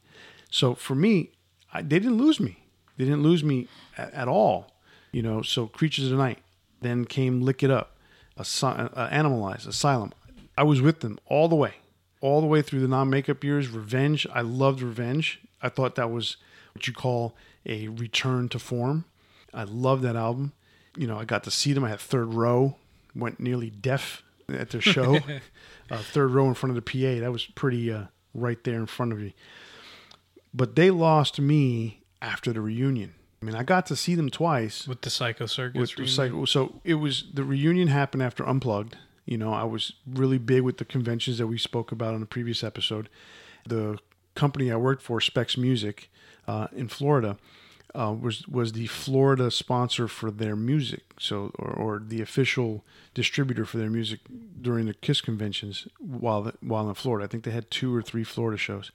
So 0.50 0.76
for 0.76 0.94
me, 0.94 1.30
I, 1.74 1.82
they 1.82 1.98
didn't 1.98 2.18
lose 2.18 2.42
me. 2.42 2.62
They 2.98 3.06
didn't 3.06 3.24
lose 3.24 3.42
me 3.42 3.70
at, 3.98 4.14
at, 4.14 4.28
all. 4.28 4.74
You 5.14 5.22
know, 5.22 5.42
so 5.42 5.68
Creatures 5.68 6.06
of 6.06 6.12
the 6.12 6.18
Night. 6.18 6.40
Then 6.82 7.06
came 7.06 7.40
Lick 7.40 7.64
It 7.64 7.72
Up, 7.72 7.96
Asy- 8.38 8.68
uh, 8.68 9.10
Animalize, 9.10 9.66
Asylum. 9.66 10.12
I 10.58 10.64
was 10.64 10.82
with 10.82 11.00
them 11.00 11.20
all 11.26 11.48
the 11.48 11.56
way, 11.56 11.76
all 12.20 12.42
the 12.42 12.48
way 12.48 12.62
through 12.62 12.82
the 12.82 12.90
non-makeup 12.90 13.46
years. 13.46 13.70
Revenge. 13.70 14.28
I 14.34 14.42
loved 14.42 14.82
Revenge. 14.82 15.40
I 15.62 15.70
thought 15.70 15.96
that 15.96 16.12
was 16.12 16.36
what 16.74 16.88
you 16.88 16.94
call 16.94 17.36
a 17.66 17.88
return 17.88 18.50
to 18.50 18.60
form. 18.60 19.06
I 19.54 19.64
love 19.64 20.02
that 20.02 20.16
album. 20.16 20.54
You 20.98 21.08
know, 21.08 21.18
I 21.18 21.26
got 21.26 21.44
to 21.44 21.52
see 21.52 21.74
them. 21.74 21.84
I 21.84 21.90
had 21.90 22.00
third 22.00 22.34
row. 22.34 22.76
Went 23.16 23.40
nearly 23.40 23.70
deaf 23.70 24.24
at 24.50 24.70
their 24.70 24.82
show. 24.82 25.20
uh, 25.92 25.98
third 25.98 26.32
row 26.32 26.48
in 26.48 26.54
front 26.54 26.76
of 26.76 26.84
the 26.84 26.92
PA. 26.92 27.20
That 27.22 27.32
was 27.32 27.46
pretty 27.46 27.92
uh, 27.92 28.06
right 28.34 28.62
there 28.64 28.80
in 28.80 28.86
front 28.86 29.12
of 29.12 29.20
me. 29.20 29.36
But 30.54 30.76
they 30.76 30.92
lost 30.92 31.40
me 31.40 32.02
after 32.22 32.54
the 32.54 32.62
reunion. 32.62 33.14
I 33.42 33.46
mean, 33.46 33.56
I 33.56 33.64
got 33.64 33.88
to 33.88 33.96
see 33.96 34.14
them 34.14 34.30
twice 34.30 34.88
with 34.88 35.02
the 35.02 35.10
Psycho 35.10 35.48
Circus. 35.48 35.96
With 35.96 36.10
Psycho, 36.10 36.46
so 36.46 36.80
it 36.84 36.96
was 36.96 37.26
the 37.34 37.44
reunion 37.44 37.88
happened 37.88 38.22
after 38.22 38.48
Unplugged. 38.48 38.98
You 39.26 39.38
know, 39.38 39.54
I 39.54 39.64
was 39.64 39.94
really 40.06 40.38
big 40.38 40.62
with 40.62 40.78
the 40.78 40.86
conventions 40.86 41.40
that 41.40 41.48
we 41.48 41.58
spoke 41.58 41.92
about 41.92 42.14
on 42.14 42.20
the 42.20 42.26
previous 42.28 42.64
episode. 42.64 43.10
The 43.68 43.98
company 44.36 44.72
I 44.72 44.76
worked 44.76 45.02
for, 45.02 45.20
Specs 45.20 45.58
Music, 45.58 46.11
uh, 46.48 46.68
in 46.72 46.88
Florida, 46.88 47.38
uh, 47.94 48.16
was 48.20 48.48
was 48.48 48.72
the 48.74 48.88
Florida 48.88 49.52
sponsor 49.52 50.08
for 50.08 50.32
their 50.32 50.56
music, 50.56 51.04
so 51.20 51.52
or, 51.60 51.70
or, 51.70 52.00
the 52.00 52.22
official 52.22 52.86
distributor 53.14 53.66
for 53.66 53.78
their 53.78 53.90
music 53.90 54.20
during 54.62 54.86
the 54.86 54.94
Kiss 54.94 55.20
conventions 55.20 55.88
while 56.00 56.44
the, 56.44 56.54
while 56.62 56.88
in 56.88 56.96
Florida. 56.96 57.26
I 57.26 57.28
think 57.28 57.44
they 57.44 57.52
had 57.52 57.70
two 57.70 57.94
or 57.94 58.02
three 58.02 58.24
Florida 58.24 58.58
shows. 58.58 58.92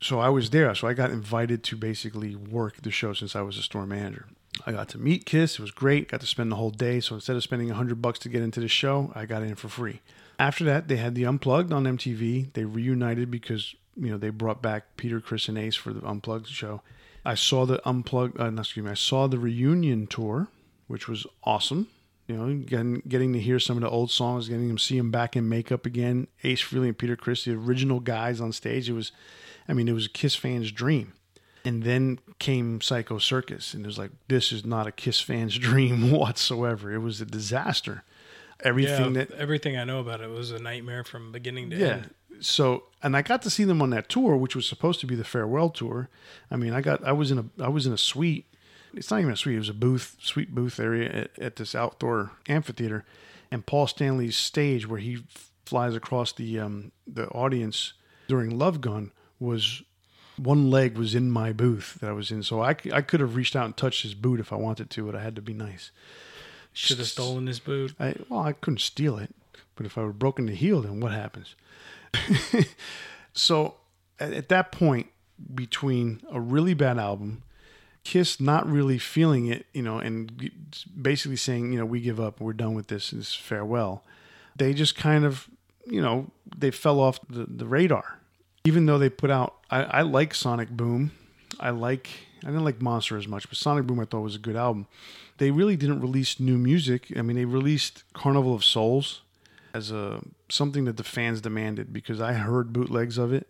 So 0.00 0.18
I 0.18 0.30
was 0.30 0.50
there. 0.50 0.74
So 0.74 0.88
I 0.88 0.94
got 0.94 1.10
invited 1.10 1.62
to 1.64 1.76
basically 1.76 2.34
work 2.34 2.78
the 2.82 2.90
show 2.90 3.12
since 3.12 3.36
I 3.36 3.42
was 3.42 3.58
a 3.58 3.62
store 3.62 3.86
manager. 3.86 4.26
I 4.66 4.72
got 4.72 4.88
to 4.90 4.98
meet 4.98 5.26
Kiss. 5.26 5.54
It 5.54 5.60
was 5.60 5.70
great. 5.70 6.08
Got 6.08 6.20
to 6.20 6.26
spend 6.26 6.50
the 6.50 6.56
whole 6.56 6.70
day. 6.70 7.00
So 7.00 7.14
instead 7.14 7.36
of 7.36 7.42
spending 7.42 7.70
a 7.70 7.74
hundred 7.74 8.02
bucks 8.02 8.18
to 8.20 8.28
get 8.28 8.42
into 8.42 8.60
the 8.60 8.68
show, 8.68 9.12
I 9.14 9.26
got 9.26 9.42
in 9.42 9.54
for 9.54 9.68
free. 9.68 10.00
After 10.38 10.64
that, 10.64 10.88
they 10.88 10.96
had 10.96 11.14
the 11.14 11.26
Unplugged 11.26 11.72
on 11.72 11.84
MTV. 11.84 12.54
They 12.54 12.64
reunited 12.64 13.30
because 13.30 13.74
you 14.00 14.10
know 14.10 14.18
they 14.18 14.30
brought 14.30 14.62
back 14.62 14.96
Peter, 14.96 15.20
Chris, 15.20 15.48
and 15.48 15.58
Ace 15.58 15.76
for 15.76 15.92
the 15.92 16.06
Unplugged 16.06 16.48
show. 16.48 16.82
I 17.24 17.34
saw 17.34 17.66
the 17.66 17.86
Unplugged. 17.86 18.40
Uh, 18.40 18.50
excuse 18.52 18.84
me. 18.84 18.90
I 18.90 18.94
saw 18.94 19.26
the 19.26 19.38
reunion 19.38 20.06
tour, 20.06 20.48
which 20.86 21.06
was 21.06 21.26
awesome. 21.44 21.88
You 22.26 22.36
know, 22.36 22.54
getting 22.54 23.02
getting 23.06 23.32
to 23.34 23.40
hear 23.40 23.58
some 23.58 23.76
of 23.76 23.82
the 23.82 23.90
old 23.90 24.10
songs, 24.10 24.48
getting 24.48 24.68
them 24.68 24.78
see 24.78 24.96
them 24.96 25.10
back 25.10 25.36
in 25.36 25.48
makeup 25.48 25.84
again. 25.84 26.28
Ace 26.44 26.62
Frehley 26.62 26.86
and 26.86 26.98
Peter 26.98 27.16
Criss, 27.16 27.44
the 27.44 27.52
original 27.52 28.00
guys 28.00 28.40
on 28.40 28.52
stage. 28.52 28.88
It 28.88 28.92
was, 28.92 29.12
I 29.68 29.72
mean, 29.72 29.88
it 29.88 29.92
was 29.92 30.06
a 30.06 30.10
Kiss 30.10 30.34
fan's 30.34 30.70
dream. 30.72 31.12
And 31.62 31.82
then 31.82 32.20
came 32.38 32.80
Psycho 32.80 33.18
Circus, 33.18 33.74
and 33.74 33.84
it 33.84 33.86
was 33.86 33.98
like, 33.98 34.12
this 34.28 34.50
is 34.50 34.64
not 34.64 34.86
a 34.86 34.92
Kiss 34.92 35.20
fan's 35.20 35.58
dream 35.58 36.10
whatsoever. 36.10 36.92
It 36.92 37.00
was 37.00 37.20
a 37.20 37.26
disaster. 37.26 38.04
Everything 38.62 39.14
yeah, 39.14 39.24
that 39.24 39.32
everything 39.32 39.76
I 39.76 39.84
know 39.84 40.00
about 40.00 40.20
it 40.20 40.30
was 40.30 40.50
a 40.50 40.58
nightmare 40.58 41.04
from 41.04 41.32
beginning 41.32 41.70
to 41.70 41.76
yeah. 41.76 41.86
end. 41.86 42.14
So, 42.40 42.84
and 43.02 43.16
I 43.16 43.22
got 43.22 43.42
to 43.42 43.50
see 43.50 43.64
them 43.64 43.80
on 43.80 43.90
that 43.90 44.08
tour, 44.08 44.36
which 44.36 44.54
was 44.54 44.66
supposed 44.66 45.00
to 45.00 45.06
be 45.06 45.14
the 45.14 45.24
farewell 45.24 45.70
tour. 45.70 46.08
I 46.50 46.56
mean, 46.56 46.72
I 46.72 46.80
got 46.80 47.04
I 47.04 47.12
was 47.12 47.30
in 47.30 47.38
a 47.38 47.62
I 47.62 47.68
was 47.68 47.86
in 47.86 47.92
a 47.92 47.98
suite. 47.98 48.46
It's 48.92 49.10
not 49.10 49.20
even 49.20 49.32
a 49.32 49.36
suite; 49.36 49.56
it 49.56 49.60
was 49.60 49.68
a 49.68 49.74
booth, 49.74 50.16
suite 50.20 50.54
booth 50.54 50.80
area 50.80 51.08
at, 51.10 51.38
at 51.38 51.56
this 51.56 51.74
outdoor 51.74 52.32
amphitheater, 52.48 53.04
and 53.50 53.64
Paul 53.64 53.86
Stanley's 53.86 54.36
stage 54.36 54.88
where 54.88 55.00
he 55.00 55.24
flies 55.64 55.94
across 55.94 56.32
the 56.32 56.58
um, 56.58 56.92
the 57.06 57.28
audience 57.28 57.94
during 58.28 58.58
Love 58.58 58.80
Gun 58.80 59.12
was 59.38 59.82
one 60.36 60.70
leg 60.70 60.96
was 60.96 61.14
in 61.14 61.30
my 61.30 61.52
booth 61.52 61.98
that 62.00 62.10
I 62.10 62.12
was 62.12 62.30
in, 62.30 62.42
so 62.42 62.62
I, 62.62 62.70
I 62.92 63.02
could 63.02 63.20
have 63.20 63.36
reached 63.36 63.54
out 63.54 63.66
and 63.66 63.76
touched 63.76 64.02
his 64.02 64.14
boot 64.14 64.40
if 64.40 64.52
I 64.52 64.56
wanted 64.56 64.90
to, 64.90 65.04
but 65.04 65.14
I 65.14 65.22
had 65.22 65.36
to 65.36 65.42
be 65.42 65.52
nice. 65.52 65.90
Should 66.72 66.98
have 66.98 67.08
stolen 67.08 67.46
his 67.46 67.60
boot. 67.60 67.94
I, 67.98 68.14
well, 68.28 68.40
I 68.40 68.52
couldn't 68.52 68.80
steal 68.80 69.18
it, 69.18 69.34
but 69.74 69.86
if 69.86 69.98
I 69.98 70.02
were 70.02 70.12
broken 70.12 70.46
the 70.46 70.54
heel, 70.54 70.82
then 70.82 71.00
what 71.00 71.12
happens? 71.12 71.54
so 73.32 73.74
at, 74.18 74.32
at, 74.32 74.48
that 74.48 74.72
point, 74.72 75.08
between 75.54 76.20
a 76.30 76.40
really 76.40 76.74
bad 76.74 76.98
album, 76.98 77.42
Kiss 78.04 78.40
not 78.40 78.66
really 78.66 78.98
feeling 78.98 79.46
it, 79.46 79.66
you 79.72 79.82
know, 79.82 79.98
and 79.98 80.50
basically 81.00 81.36
saying, 81.36 81.72
you 81.72 81.78
know, 81.78 81.84
we 81.84 82.00
give 82.00 82.18
up, 82.18 82.40
we're 82.40 82.52
done 82.52 82.74
with 82.74 82.88
this, 82.88 83.10
this 83.10 83.34
farewell, 83.34 84.04
they 84.56 84.72
just 84.72 84.96
kind 84.96 85.24
of, 85.24 85.48
you 85.86 86.00
know, 86.00 86.30
they 86.56 86.70
fell 86.70 87.00
off 87.00 87.20
the, 87.28 87.46
the 87.46 87.66
radar. 87.66 88.18
Even 88.64 88.86
though 88.86 88.98
they 88.98 89.08
put 89.08 89.30
out, 89.30 89.56
I, 89.70 89.82
I 89.84 90.02
like 90.02 90.34
Sonic 90.34 90.70
Boom. 90.70 91.12
I 91.58 91.70
like, 91.70 92.08
I 92.42 92.48
didn't 92.48 92.64
like 92.64 92.80
Monster 92.80 93.16
as 93.16 93.26
much, 93.26 93.48
but 93.48 93.56
Sonic 93.56 93.86
Boom 93.86 94.00
I 94.00 94.04
thought 94.04 94.20
was 94.20 94.36
a 94.36 94.40
good 94.40 94.56
album. 94.56 94.86
They 95.38 95.50
really 95.50 95.76
didn't 95.76 96.00
release 96.00 96.38
new 96.38 96.58
music. 96.58 97.12
I 97.16 97.22
mean, 97.22 97.36
they 97.36 97.46
released 97.46 98.04
Carnival 98.12 98.54
of 98.54 98.64
Souls 98.64 99.22
as 99.72 99.90
a 99.90 100.20
something 100.52 100.84
that 100.84 100.96
the 100.96 101.04
fans 101.04 101.40
demanded 101.40 101.92
because 101.92 102.20
I 102.20 102.34
heard 102.34 102.72
bootlegs 102.72 103.18
of 103.18 103.32
it, 103.32 103.48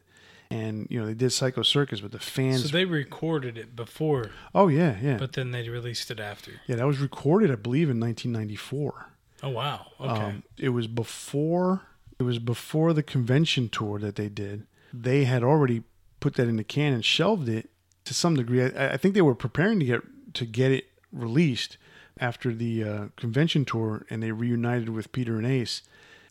and 0.51 0.87
you 0.91 1.01
know 1.01 1.07
they 1.07 1.15
did 1.15 1.31
Psycho 1.31 1.63
Circus, 1.63 2.01
but 2.01 2.13
the 2.13 2.19
fans. 2.19 2.63
So 2.63 2.69
they 2.69 2.85
recorded 2.85 3.57
it 3.57 3.77
before. 3.77 4.31
Oh 4.55 4.69
yeah, 4.69 4.97
yeah. 5.01 5.17
But 5.17 5.33
then 5.33 5.51
they 5.53 5.69
released 5.69 6.11
it 6.11 6.21
after. 6.21 6.53
Yeah, 6.67 6.77
that 6.77 6.87
was 6.87 6.99
recorded, 6.99 7.51
I 7.51 7.57
believe, 7.57 7.89
in 7.91 8.01
1994. 8.01 9.07
Oh 9.43 9.49
wow! 9.51 9.87
Okay. 10.01 10.11
Um, 10.11 10.43
it 10.59 10.71
was 10.71 10.87
before. 10.87 11.83
It 12.19 12.25
was 12.25 12.39
before 12.39 12.93
the 12.93 13.03
convention 13.03 13.71
tour 13.71 13.99
that 13.99 14.17
they 14.17 14.29
did. 14.29 14.67
They 14.93 15.25
had 15.25 15.43
already 15.43 15.85
put 16.19 16.35
that 16.35 16.49
in 16.49 16.57
the 16.57 16.65
can 16.65 16.93
and 16.93 17.05
shelved 17.05 17.49
it 17.49 17.71
to 18.05 18.13
some 18.13 18.35
degree. 18.35 18.63
I, 18.65 18.93
I 18.93 18.97
think 18.97 19.15
they 19.15 19.23
were 19.23 19.35
preparing 19.35 19.81
to 19.81 19.87
get 19.87 20.01
to 20.35 20.45
get 20.45 20.71
it 20.71 20.89
released 21.13 21.77
after 22.19 22.53
the 22.53 22.85
uh, 22.85 23.05
convention 23.17 23.65
tour, 23.65 24.05
and 24.11 24.23
they 24.23 24.33
reunited 24.33 24.91
with 24.91 25.13
Peter 25.13 25.39
and 25.39 25.47
Ace 25.47 25.83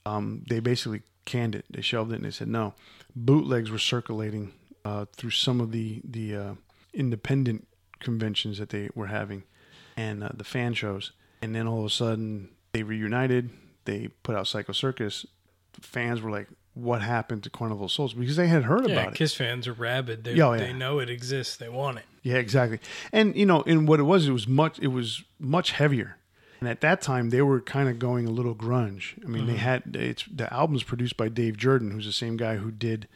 um, 0.10 0.44
they 0.50 0.60
basically 0.60 1.02
canned 1.26 1.56
it. 1.56 1.66
They 1.70 1.82
shelved 1.82 2.12
it 2.12 2.16
and 2.16 2.26
they 2.26 2.32
said 2.32 2.48
no. 2.48 2.74
Bootlegs 3.16 3.70
were 3.70 3.80
circulating 3.80 4.54
uh, 4.84 5.06
through 5.16 5.32
some 5.32 5.62
of 5.62 5.72
the 5.72 6.02
the 6.04 6.36
uh, 6.36 6.54
independent 6.94 7.68
conventions 8.00 8.58
that 8.58 8.70
they 8.70 8.90
were 8.96 9.08
having 9.08 9.44
and 9.98 10.24
uh, 10.24 10.30
the 10.34 10.44
fan 10.44 10.74
shows. 10.74 11.12
And 11.42 11.54
then 11.56 11.68
all 11.68 11.80
of 11.80 11.86
a 11.86 11.90
sudden 11.90 12.50
they 12.74 12.84
reunited. 12.84 13.50
They 13.86 14.10
put 14.24 14.36
out 14.36 14.48
Psycho 14.48 14.74
Circus. 14.74 15.26
Fans 15.82 16.22
were 16.22 16.32
like, 16.32 16.48
"What 16.74 17.02
happened 17.02 17.44
to 17.44 17.50
Carnival 17.50 17.90
Souls?" 17.90 18.14
Because 18.14 18.36
they 18.36 18.48
had 18.48 18.64
heard 18.64 18.88
yeah, 18.88 18.94
about 18.94 19.14
Kiss 19.14 19.14
it. 19.14 19.18
Kiss 19.18 19.34
fans 19.36 19.68
are 19.68 19.74
rabid. 19.74 20.24
They, 20.24 20.40
oh, 20.42 20.54
yeah. 20.54 20.60
they 20.60 20.74
know 20.74 21.00
it 21.00 21.10
exists. 21.10 21.58
They 21.58 21.70
want 21.70 22.00
it. 22.00 22.06
Yeah, 22.24 22.36
exactly. 22.36 22.80
And 23.12 23.36
you 23.36 23.46
know, 23.46 23.64
and 23.64 23.88
what 23.88 24.00
it 24.00 24.04
was, 24.04 24.28
it 24.28 24.32
was 24.32 24.48
much. 24.48 24.80
It 24.80 24.88
was 24.88 25.24
much 25.40 25.72
heavier. 25.72 26.18
And 26.60 26.68
at 26.68 26.82
that 26.82 27.02
time, 27.02 27.30
they 27.30 27.42
were 27.42 27.62
kind 27.62 27.88
of 27.88 28.00
going 28.00 28.28
a 28.28 28.32
little 28.32 28.54
grunge. 28.54 29.24
I 29.24 29.30
mean, 29.30 29.48
they 29.48 29.56
had 29.56 29.96
it's 29.96 30.26
the 30.26 30.52
album's 30.54 30.84
produced 30.84 31.16
by 31.16 31.30
Dave 31.30 31.56
Jordan, 31.56 31.92
who's 31.92 32.06
the 32.06 32.12
same 32.12 32.36
guy 32.36 32.58
who 32.58 32.70
did, 32.70 33.08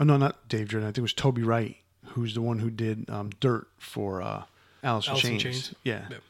oh 0.00 0.04
no, 0.04 0.16
not 0.16 0.48
Dave 0.48 0.68
Jordan. 0.68 0.88
I 0.88 0.90
think 0.90 0.98
it 0.98 1.02
was 1.02 1.12
Toby 1.12 1.42
Wright, 1.42 1.76
who's 2.06 2.34
the 2.34 2.42
one 2.42 2.58
who 2.58 2.70
did 2.70 3.08
um, 3.08 3.30
Dirt 3.38 3.68
for 3.78 4.20
uh, 4.20 4.44
Alice 4.82 5.06
in 5.06 5.10
Alice 5.10 5.22
Chains. 5.22 5.42
Chains. 5.42 5.74
Yeah. 5.84 6.06
Yep. 6.10 6.22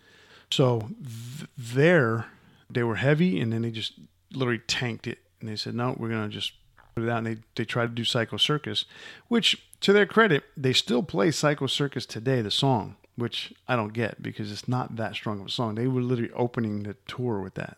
So 0.51 0.81
th- 0.81 1.49
there, 1.57 2.27
they 2.69 2.83
were 2.83 2.97
heavy, 2.97 3.41
and 3.41 3.53
then 3.53 3.63
they 3.63 3.71
just 3.71 3.95
literally 4.33 4.61
tanked 4.67 5.07
it, 5.07 5.19
and 5.41 5.49
they 5.49 5.57
said, 5.57 5.75
no, 5.75 5.95
we're 5.99 6.11
gonna 6.11 6.29
just 6.29 6.53
put 6.95 7.05
it 7.05 7.09
out. 7.09 7.19
And 7.19 7.27
they 7.27 7.37
they 7.55 7.65
tried 7.65 7.87
to 7.87 7.95
do 7.95 8.05
Psycho 8.05 8.37
Circus, 8.37 8.85
which 9.29 9.67
to 9.81 9.93
their 9.93 10.07
credit, 10.07 10.45
they 10.57 10.73
still 10.73 11.03
play 11.03 11.31
Psycho 11.31 11.67
Circus 11.67 12.05
today, 12.05 12.43
the 12.43 12.51
song, 12.51 12.97
which 13.19 13.53
I 13.67 13.77
don't 13.77 13.93
get 13.93 14.23
because 14.23 14.51
it's 14.53 14.69
not 14.69 14.97
that 14.97 15.15
strong 15.15 15.41
of 15.41 15.47
a 15.49 15.51
song. 15.51 15.75
They 15.75 15.87
were 15.89 16.01
literally 16.01 16.33
opening 16.33 16.85
the 16.85 16.95
tour 17.07 17.41
with 17.41 17.55
that. 17.55 17.77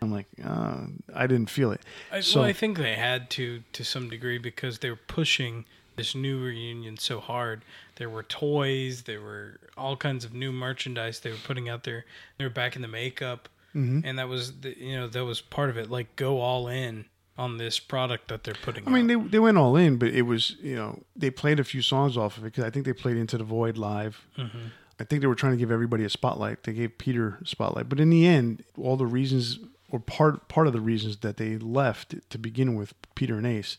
I'm 0.00 0.10
like, 0.12 0.26
uh, 0.44 0.86
I 1.14 1.26
didn't 1.26 1.50
feel 1.50 1.72
it. 1.72 1.82
I, 2.10 2.20
so 2.20 2.40
well, 2.40 2.48
I 2.48 2.52
think 2.52 2.78
they 2.78 2.94
had 2.94 3.30
to 3.30 3.62
to 3.72 3.84
some 3.84 4.08
degree 4.08 4.38
because 4.38 4.78
they 4.78 4.90
were 4.90 5.00
pushing 5.08 5.64
this 5.96 6.14
new 6.14 6.40
reunion 6.42 6.96
so 6.96 7.18
hard. 7.20 7.64
There 7.96 8.08
were 8.08 8.22
toys, 8.22 9.02
there 9.02 9.20
were 9.20 9.58
all 9.76 9.96
kinds 9.96 10.24
of 10.24 10.32
new 10.32 10.52
merchandise 10.52 11.20
they 11.20 11.30
were 11.30 11.42
putting 11.44 11.68
out 11.68 11.82
there. 11.84 12.04
They 12.38 12.44
were 12.44 12.50
back 12.50 12.76
in 12.76 12.82
the 12.82 12.88
makeup, 12.88 13.48
Mm-hmm. 13.74 14.00
and 14.06 14.18
that 14.18 14.28
was 14.28 14.60
the, 14.60 14.78
you 14.78 14.96
know 14.96 15.08
that 15.08 15.24
was 15.24 15.40
part 15.42 15.68
of 15.68 15.76
it. 15.76 15.90
Like 15.90 16.16
go 16.16 16.40
all 16.40 16.68
in 16.68 17.04
on 17.38 17.56
this 17.56 17.78
product 17.78 18.28
that 18.28 18.44
they're 18.44 18.54
putting. 18.62 18.86
I 18.86 18.90
mean, 18.90 19.10
out. 19.10 19.22
they 19.24 19.28
they 19.30 19.38
went 19.38 19.56
all 19.56 19.76
in, 19.76 19.96
but 19.96 20.08
it 20.08 20.22
was 20.22 20.56
you 20.60 20.74
know 20.76 21.02
they 21.16 21.30
played 21.30 21.58
a 21.60 21.64
few 21.64 21.80
songs 21.80 22.16
off 22.16 22.36
of 22.36 22.42
it 22.44 22.48
because 22.52 22.64
I 22.64 22.70
think 22.70 22.84
they 22.84 22.92
played 22.92 23.16
Into 23.16 23.38
the 23.38 23.44
Void 23.44 23.78
live. 23.78 24.26
Mm-hmm. 24.36 24.58
I 25.00 25.04
think 25.04 25.20
they 25.20 25.28
were 25.28 25.36
trying 25.36 25.52
to 25.52 25.58
give 25.58 25.70
everybody 25.70 26.04
a 26.04 26.10
spotlight. 26.10 26.64
They 26.64 26.72
gave 26.72 26.98
Peter 26.98 27.38
a 27.40 27.46
spotlight, 27.46 27.88
but 27.88 28.00
in 28.00 28.10
the 28.10 28.26
end, 28.26 28.64
all 28.76 28.96
the 28.96 29.06
reasons 29.06 29.60
or 29.90 30.00
part 30.00 30.48
part 30.48 30.66
of 30.66 30.72
the 30.72 30.80
reasons 30.80 31.18
that 31.18 31.36
they 31.36 31.56
left 31.56 32.14
to 32.30 32.38
begin 32.38 32.74
with, 32.74 32.92
Peter 33.14 33.36
and 33.38 33.46
Ace, 33.46 33.78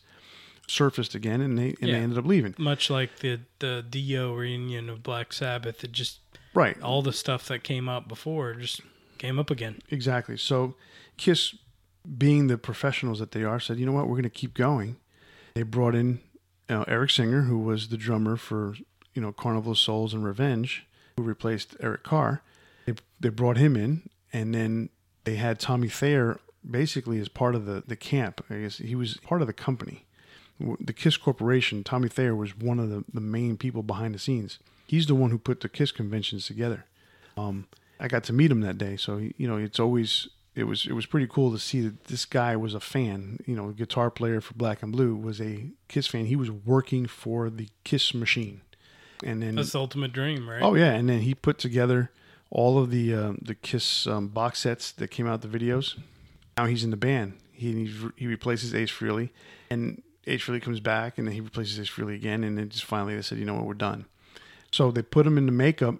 surfaced 0.66 1.14
again, 1.14 1.40
and 1.42 1.58
they 1.58 1.74
and 1.80 1.88
Yeah. 1.90 1.96
they 1.98 2.02
ended 2.02 2.18
up 2.18 2.24
leaving. 2.26 2.54
much 2.58 2.88
like 2.90 3.18
the 3.18 3.40
the 3.58 3.84
Dio 3.88 4.34
reunion 4.34 4.88
of 4.88 5.02
Black 5.02 5.32
Sabbath. 5.32 5.84
It 5.84 5.92
just 5.92 6.20
Right. 6.54 6.80
all 6.82 7.02
the 7.02 7.12
stuff 7.12 7.46
that 7.48 7.62
came 7.62 7.88
up 7.88 8.08
before 8.08 8.54
just 8.54 8.80
came 9.18 9.38
up 9.38 9.50
again. 9.50 9.82
Exactly. 9.90 10.36
So 10.38 10.74
Kiss, 11.18 11.54
being 12.18 12.46
the 12.46 12.58
professionals 12.58 13.18
that 13.18 13.32
they 13.32 13.44
are, 13.44 13.60
said, 13.60 13.78
you 13.78 13.86
know 13.86 13.92
what, 13.92 14.06
we're 14.06 14.14
going 14.14 14.22
to 14.24 14.30
keep 14.30 14.54
going. 14.54 14.96
They 15.54 15.62
brought 15.62 15.94
in 15.94 16.20
you 16.70 16.76
know, 16.76 16.84
Eric 16.86 17.10
Singer, 17.10 17.42
who 17.42 17.58
was 17.58 17.88
the 17.88 17.96
drummer 17.96 18.36
for 18.36 18.74
you 19.12 19.20
know 19.20 19.32
Carnival 19.32 19.72
of 19.72 19.78
Souls 19.78 20.14
and 20.14 20.24
Revenge, 20.24 20.86
who 21.16 21.24
replaced 21.24 21.74
Eric 21.80 22.04
Carr. 22.04 22.42
They 22.86 22.94
they 23.18 23.28
brought 23.28 23.56
him 23.56 23.76
in, 23.76 24.08
and 24.32 24.54
then 24.54 24.88
they 25.24 25.34
had 25.34 25.58
Tommy 25.58 25.88
Thayer 25.88 26.38
basically 26.68 27.18
as 27.18 27.28
part 27.28 27.56
of 27.56 27.66
the 27.66 27.82
the 27.84 27.96
camp. 27.96 28.44
I 28.48 28.58
guess 28.58 28.78
he 28.78 28.94
was 28.94 29.16
part 29.16 29.40
of 29.40 29.48
the 29.48 29.52
company. 29.52 30.06
The 30.78 30.92
Kiss 30.92 31.16
Corporation, 31.16 31.82
Tommy 31.82 32.08
Thayer 32.08 32.36
was 32.36 32.54
one 32.54 32.78
of 32.78 32.90
the, 32.90 33.02
the 33.14 33.20
main 33.22 33.56
people 33.56 33.82
behind 33.82 34.14
the 34.14 34.18
scenes. 34.18 34.58
He's 34.86 35.06
the 35.06 35.14
one 35.14 35.30
who 35.30 35.38
put 35.38 35.60
the 35.60 35.70
Kiss 35.70 35.90
conventions 35.90 36.46
together. 36.46 36.84
Um, 37.34 37.66
I 37.98 38.08
got 38.08 38.24
to 38.24 38.34
meet 38.34 38.50
him 38.50 38.60
that 38.60 38.76
day, 38.76 38.96
so 38.96 39.16
you 39.16 39.48
know 39.48 39.56
it's 39.56 39.80
always 39.80 40.28
it 40.54 40.64
was 40.64 40.86
it 40.86 40.92
was 40.92 41.06
pretty 41.06 41.26
cool 41.26 41.52
to 41.52 41.58
see 41.58 41.80
that 41.82 42.04
this 42.04 42.24
guy 42.24 42.56
was 42.56 42.74
a 42.74 42.80
fan. 42.80 43.38
You 43.46 43.56
know, 43.56 43.68
guitar 43.68 44.10
player 44.10 44.40
for 44.40 44.54
Black 44.54 44.82
and 44.82 44.92
Blue 44.92 45.14
was 45.14 45.40
a 45.40 45.70
Kiss 45.88 46.06
fan. 46.06 46.26
He 46.26 46.36
was 46.36 46.50
working 46.50 47.06
for 47.06 47.48
the 47.50 47.68
Kiss 47.84 48.14
machine, 48.14 48.62
and 49.24 49.42
then 49.42 49.54
That's 49.54 49.72
the 49.72 49.78
ultimate 49.80 50.12
dream, 50.12 50.48
right? 50.48 50.62
oh 50.62 50.74
yeah, 50.74 50.92
and 50.92 51.08
then 51.08 51.20
he 51.20 51.34
put 51.34 51.58
together 51.58 52.10
all 52.50 52.78
of 52.78 52.90
the 52.90 53.14
uh, 53.14 53.32
the 53.40 53.54
Kiss 53.54 54.06
um, 54.06 54.28
box 54.28 54.60
sets 54.60 54.90
that 54.92 55.08
came 55.08 55.26
out 55.26 55.42
the 55.42 55.48
videos. 55.48 55.96
Now 56.56 56.66
he's 56.66 56.84
in 56.84 56.90
the 56.90 56.96
band. 56.96 57.34
He 57.52 57.90
he 58.16 58.26
replaces 58.26 58.74
Ace 58.74 58.90
Frehley, 58.90 59.30
and 59.70 60.02
Ace 60.26 60.42
Frehley 60.42 60.60
comes 60.60 60.80
back, 60.80 61.16
and 61.16 61.26
then 61.28 61.34
he 61.34 61.40
replaces 61.40 61.78
Ace 61.78 61.90
Frehley 61.90 62.14
again, 62.14 62.42
and 62.42 62.58
then 62.58 62.68
just 62.68 62.84
finally 62.84 63.14
they 63.14 63.22
said, 63.22 63.38
you 63.38 63.44
know 63.44 63.54
what, 63.54 63.66
we're 63.66 63.74
done. 63.74 64.06
So 64.72 64.90
they 64.90 65.02
put 65.02 65.26
him 65.26 65.38
in 65.38 65.46
the 65.46 65.52
makeup, 65.52 65.96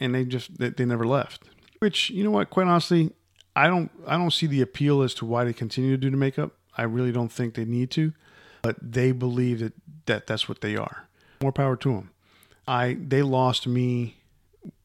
and 0.00 0.14
they 0.14 0.24
just 0.24 0.58
they, 0.58 0.70
they 0.70 0.84
never 0.84 1.06
left. 1.06 1.44
Which 1.78 2.10
you 2.10 2.24
know 2.24 2.30
what, 2.30 2.50
quite 2.50 2.66
honestly, 2.66 3.12
I 3.54 3.66
don't 3.66 3.90
I 4.06 4.16
don't 4.16 4.32
see 4.32 4.46
the 4.46 4.60
appeal 4.60 5.02
as 5.02 5.14
to 5.14 5.26
why 5.26 5.44
they 5.44 5.52
continue 5.52 5.90
to 5.92 5.96
do 5.96 6.10
the 6.10 6.16
makeup. 6.16 6.52
I 6.76 6.82
really 6.82 7.12
don't 7.12 7.30
think 7.30 7.54
they 7.54 7.64
need 7.64 7.90
to, 7.92 8.12
but 8.62 8.76
they 8.80 9.12
believe 9.12 9.60
that, 9.60 9.74
that 10.06 10.26
that's 10.26 10.48
what 10.48 10.62
they 10.62 10.76
are. 10.76 11.06
More 11.42 11.52
power 11.52 11.76
to 11.76 11.92
them. 11.92 12.10
I 12.66 12.96
they 13.00 13.22
lost 13.22 13.66
me 13.66 14.16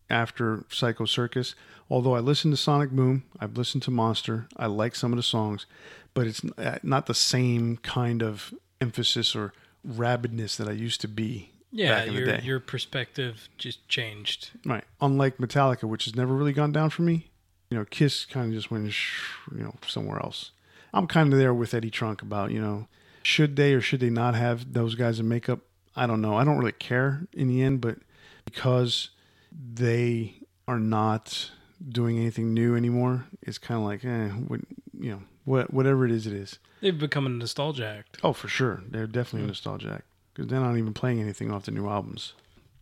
after 0.10 0.66
Psycho 0.70 1.06
Circus. 1.06 1.56
Although 1.90 2.16
I 2.16 2.20
listened 2.20 2.54
to 2.54 2.58
Sonic 2.58 2.92
Boom, 2.92 3.24
I've 3.40 3.58
listened 3.58 3.84
to 3.84 3.92
Monster. 3.92 4.48
I 4.58 4.66
like 4.66 4.96
some 4.96 5.14
of 5.14 5.18
the 5.18 5.24
songs, 5.24 5.66
but 6.14 6.28
it's 6.28 6.42
uh, 6.58 6.80
not 6.84 7.06
the 7.06 7.14
same 7.14 7.78
kind 7.78 8.22
of 8.22 8.54
emphasis 8.82 9.36
or 9.36 9.54
rabidness 9.88 10.58
that 10.58 10.68
I 10.68 10.74
used 10.74 11.00
to 11.02 11.08
be 11.08 11.52
yeah. 11.72 12.00
back 12.00 12.08
in 12.08 12.16
the 12.16 12.20
Your 12.20 12.40
your 12.40 12.60
perspective 12.60 13.48
just 13.58 13.88
changed. 13.88 14.50
Right. 14.66 14.84
Unlike 15.00 15.38
Metallica, 15.38 15.84
which 15.84 16.06
has 16.06 16.16
never 16.16 16.34
really 16.34 16.54
gone 16.54 16.74
down 16.74 16.90
for 16.90 17.04
me, 17.04 17.30
you 17.70 17.78
know, 17.78 17.86
Kiss 17.86 18.26
kind 18.26 18.48
of 18.48 18.54
just 18.54 18.72
went, 18.72 18.92
sh- 18.92 19.22
you 19.52 19.64
know, 19.64 19.76
somewhere 19.88 20.20
else. 20.20 20.52
I'm 20.94 21.08
kind 21.08 21.32
of 21.34 21.40
there 21.40 21.54
with 21.54 21.74
Eddie 21.74 21.92
Trunk 21.92 22.22
about, 22.22 22.52
you 22.52 22.62
know, 22.62 22.88
should 23.24 23.56
they 23.56 23.74
or 23.74 23.82
should 23.82 24.00
they 24.00 24.10
not 24.10 24.36
have 24.36 24.74
those 24.74 24.96
guys 24.96 25.20
in 25.20 25.28
makeup? 25.28 25.60
I 25.96 26.08
don't 26.08 26.22
know. 26.22 26.36
I 26.38 26.44
don't 26.44 26.58
really 26.58 26.72
care 26.72 27.28
in 27.34 27.48
the 27.48 27.62
end, 27.62 27.82
but 27.82 27.98
because 28.46 29.10
they 29.52 30.36
are 30.68 30.80
not 30.80 31.52
doing 31.90 32.18
anything 32.18 32.54
new 32.54 32.76
anymore, 32.76 33.26
it's 33.42 33.58
kind 33.58 33.80
of 33.80 33.86
like, 33.86 34.06
eh, 34.06 34.30
what, 34.30 34.62
you 34.98 35.12
know, 35.12 35.24
what, 35.44 35.74
whatever 35.74 36.06
it 36.06 36.12
is, 36.12 36.26
it 36.28 36.34
is. 36.34 36.60
They've 36.82 36.98
become 36.98 37.26
a 37.26 37.30
nostalgia 37.30 37.86
act. 37.86 38.20
Oh, 38.24 38.34
for 38.34 38.48
sure. 38.48 38.84
They're 38.88 39.08
definitely 39.08 39.46
a 39.46 39.48
nostalgia 39.48 39.92
act 39.96 40.06
because 40.34 40.50
they're 40.50 40.60
not 40.60 40.78
even 40.78 40.94
playing 40.94 41.20
anything 41.20 41.52
off 41.52 41.66
the 41.66 41.72
new 41.72 41.88
albums. 41.90 42.34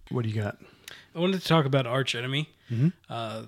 What 0.10 0.24
do 0.24 0.30
you 0.30 0.42
got? 0.42 0.58
I 1.16 1.20
wanted 1.20 1.42
to 1.42 1.48
talk 1.48 1.66
about 1.66 1.88
Arch 1.88 2.14
Enemy. 2.14 2.50
Mm-hmm. 2.70 2.90
Uh, 3.10 3.44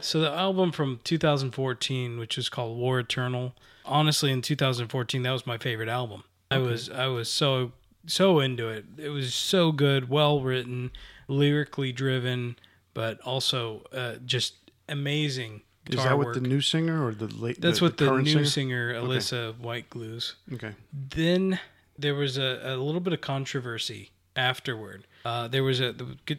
so 0.00 0.20
the 0.20 0.30
album 0.30 0.72
from 0.72 1.00
2014, 1.04 2.18
which 2.18 2.38
is 2.38 2.48
called 2.48 2.78
War 2.78 3.00
Eternal. 3.00 3.54
Honestly, 3.84 4.30
in 4.30 4.40
2014, 4.40 5.22
that 5.22 5.30
was 5.30 5.46
my 5.46 5.58
favorite 5.58 5.88
album. 5.88 6.24
I 6.50 6.58
was 6.58 6.90
I 6.90 7.06
was 7.06 7.30
so 7.30 7.72
so 8.06 8.40
into 8.40 8.68
it. 8.68 8.84
It 8.98 9.08
was 9.08 9.34
so 9.34 9.72
good, 9.72 10.08
well 10.08 10.40
written, 10.40 10.90
lyrically 11.28 11.92
driven, 11.92 12.56
but 12.94 13.20
also 13.22 13.84
uh, 13.92 14.16
just 14.24 14.54
amazing. 14.88 15.62
Is 15.90 15.96
that 15.96 16.16
with 16.16 16.26
work. 16.26 16.34
the 16.34 16.42
new 16.42 16.60
singer 16.60 17.04
or 17.04 17.12
the 17.12 17.26
late? 17.26 17.60
That's 17.60 17.80
what 17.80 17.96
the, 17.96 18.06
current 18.06 18.24
new 18.24 18.44
singer? 18.44 18.92
singer, 18.92 18.94
Alyssa 18.94 19.58
White 19.58 19.90
glues. 19.90 20.36
Okay. 20.52 20.72
Then 20.92 21.58
there 21.98 22.14
was 22.14 22.38
a, 22.38 22.60
a 22.62 22.76
little 22.76 23.00
bit 23.00 23.12
of 23.12 23.20
controversy 23.20 24.10
afterward. 24.36 25.06
Uh, 25.24 25.48
there 25.48 25.62
was 25.64 25.80
a 25.80 25.94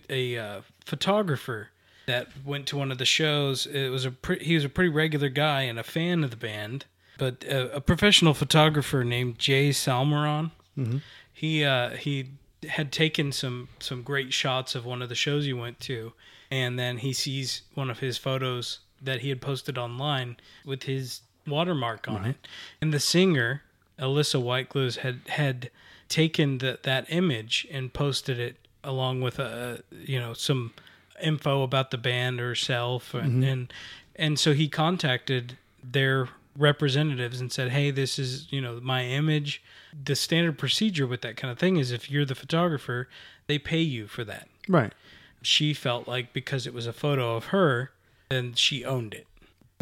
a 0.09 0.37
uh, 0.37 0.61
photographer 0.85 1.69
that 2.05 2.27
went 2.45 2.67
to 2.67 2.77
one 2.77 2.91
of 2.91 2.97
the 2.97 3.05
shows. 3.05 3.65
It 3.65 3.89
was 3.89 4.05
a 4.05 4.11
pre- 4.11 4.43
he 4.43 4.55
was 4.55 4.65
a 4.65 4.69
pretty 4.69 4.89
regular 4.89 5.29
guy 5.29 5.61
and 5.61 5.79
a 5.79 5.83
fan 5.83 6.23
of 6.23 6.31
the 6.31 6.37
band, 6.37 6.85
but 7.17 7.43
a, 7.45 7.77
a 7.77 7.81
professional 7.81 8.33
photographer 8.33 9.03
named 9.03 9.39
Jay 9.39 9.69
Salmeron. 9.69 10.51
He 11.31 11.63
uh, 11.63 11.91
he 11.91 12.31
had 12.69 12.91
taken 12.91 13.31
some 13.31 13.69
some 13.79 14.03
great 14.03 14.33
shots 14.33 14.75
of 14.75 14.85
one 14.85 15.01
of 15.01 15.09
the 15.09 15.15
shows 15.15 15.45
he 15.45 15.53
went 15.53 15.79
to, 15.81 16.13
and 16.51 16.77
then 16.77 16.97
he 16.97 17.13
sees 17.13 17.61
one 17.73 17.89
of 17.89 17.99
his 17.99 18.17
photos 18.17 18.79
that 19.01 19.21
he 19.21 19.29
had 19.29 19.41
posted 19.41 19.77
online 19.77 20.37
with 20.65 20.83
his 20.83 21.21
watermark 21.47 22.07
on 22.07 22.25
it, 22.25 22.47
and 22.81 22.93
the 22.93 22.99
singer 22.99 23.63
Alissa 23.99 24.41
White-Gluz 24.41 24.97
had 24.97 25.21
had 25.27 25.69
taken 26.09 26.57
the, 26.59 26.79
that 26.83 27.05
image 27.09 27.67
and 27.71 27.93
posted 27.93 28.39
it 28.39 28.57
along 28.83 29.21
with 29.21 29.39
a 29.39 29.83
you 29.91 30.19
know 30.19 30.33
some 30.33 30.73
info 31.21 31.63
about 31.63 31.91
the 31.91 31.97
band 31.97 32.39
herself 32.39 33.13
and 33.13 33.31
mm-hmm. 33.31 33.43
and, 33.43 33.73
and 34.15 34.39
so 34.39 34.53
he 34.53 34.67
contacted 34.67 35.57
their 35.83 36.27
representatives 36.57 37.39
and 37.39 37.51
said 37.51 37.71
hey 37.71 37.91
this 37.91 38.19
is 38.19 38.51
you 38.51 38.61
know 38.61 38.79
my 38.81 39.05
image. 39.05 39.61
The 40.05 40.15
standard 40.15 40.57
procedure 40.57 41.05
with 41.05 41.21
that 41.21 41.37
kind 41.37 41.51
of 41.51 41.59
thing 41.59 41.77
is 41.77 41.91
if 41.91 42.09
you're 42.09 42.25
the 42.25 42.35
photographer 42.35 43.07
they 43.47 43.59
pay 43.59 43.81
you 43.81 44.07
for 44.07 44.23
that. 44.23 44.47
Right. 44.67 44.93
she 45.41 45.73
felt 45.73 46.07
like 46.07 46.31
because 46.31 46.65
it 46.65 46.73
was 46.73 46.87
a 46.87 46.93
photo 46.93 47.35
of 47.35 47.47
her 47.47 47.91
then 48.29 48.53
she 48.53 48.85
owned 48.85 49.13
it 49.13 49.27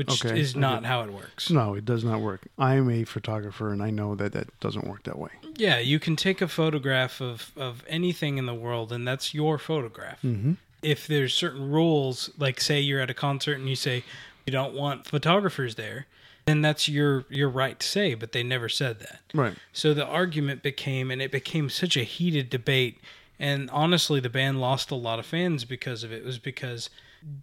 which 0.08 0.26
Okay, 0.26 0.40
is 0.40 0.52
okay. 0.52 0.60
not 0.60 0.86
how 0.86 1.02
it 1.04 1.12
works 1.14 1.50
No, 1.50 1.74
it 1.76 1.86
does 1.86 2.04
not 2.04 2.22
work. 2.22 2.42
I 2.58 2.76
am 2.76 2.90
a 2.90 3.04
photographer, 3.04 3.72
and 3.72 3.82
I 3.84 3.90
know 3.92 4.16
that 4.16 4.34
that 4.34 4.60
doesn't 4.60 4.88
work 4.88 5.04
that 5.04 5.18
way. 5.20 5.30
Yeah, 5.58 5.80
you 5.80 6.00
can 6.00 6.16
take 6.16 6.42
a 6.42 6.48
photograph 6.48 7.22
of, 7.22 7.52
of 7.56 7.84
anything 7.88 8.38
in 8.38 8.46
the 8.46 8.54
world, 8.54 8.92
and 8.92 9.08
that's 9.08 9.34
your 9.34 9.58
photograph. 9.58 10.22
Mm-hmm. 10.24 10.54
If 10.82 11.06
there's 11.08 11.34
certain 11.34 11.70
rules, 11.72 12.32
like 12.38 12.60
say 12.60 12.80
you're 12.80 13.00
at 13.02 13.10
a 13.10 13.14
concert 13.14 13.60
and 13.60 13.70
you 13.70 13.76
say 13.76 14.04
you 14.46 14.52
don't 14.52 14.74
want 14.74 15.06
photographers 15.06 15.76
there, 15.76 16.08
then 16.46 16.62
that's 16.64 16.90
your 16.90 17.26
your 17.30 17.50
right 17.50 17.80
to 17.80 17.86
say. 17.86 18.16
But 18.16 18.32
they 18.32 18.42
never 18.42 18.68
said 18.68 19.00
that. 19.02 19.20
Right. 19.34 19.54
So 19.74 19.94
the 19.94 20.06
argument 20.06 20.64
became, 20.64 21.12
and 21.12 21.22
it 21.22 21.32
became 21.32 21.70
such 21.70 21.96
a 21.96 22.04
heated 22.04 22.50
debate. 22.50 23.00
And 23.38 23.70
honestly, 23.70 24.20
the 24.20 24.30
band 24.30 24.60
lost 24.60 24.90
a 24.90 24.96
lot 24.96 25.20
of 25.20 25.26
fans 25.26 25.66
because 25.66 26.04
of 26.04 26.12
it. 26.12 26.18
It 26.24 26.26
was 26.26 26.40
because 26.40 26.90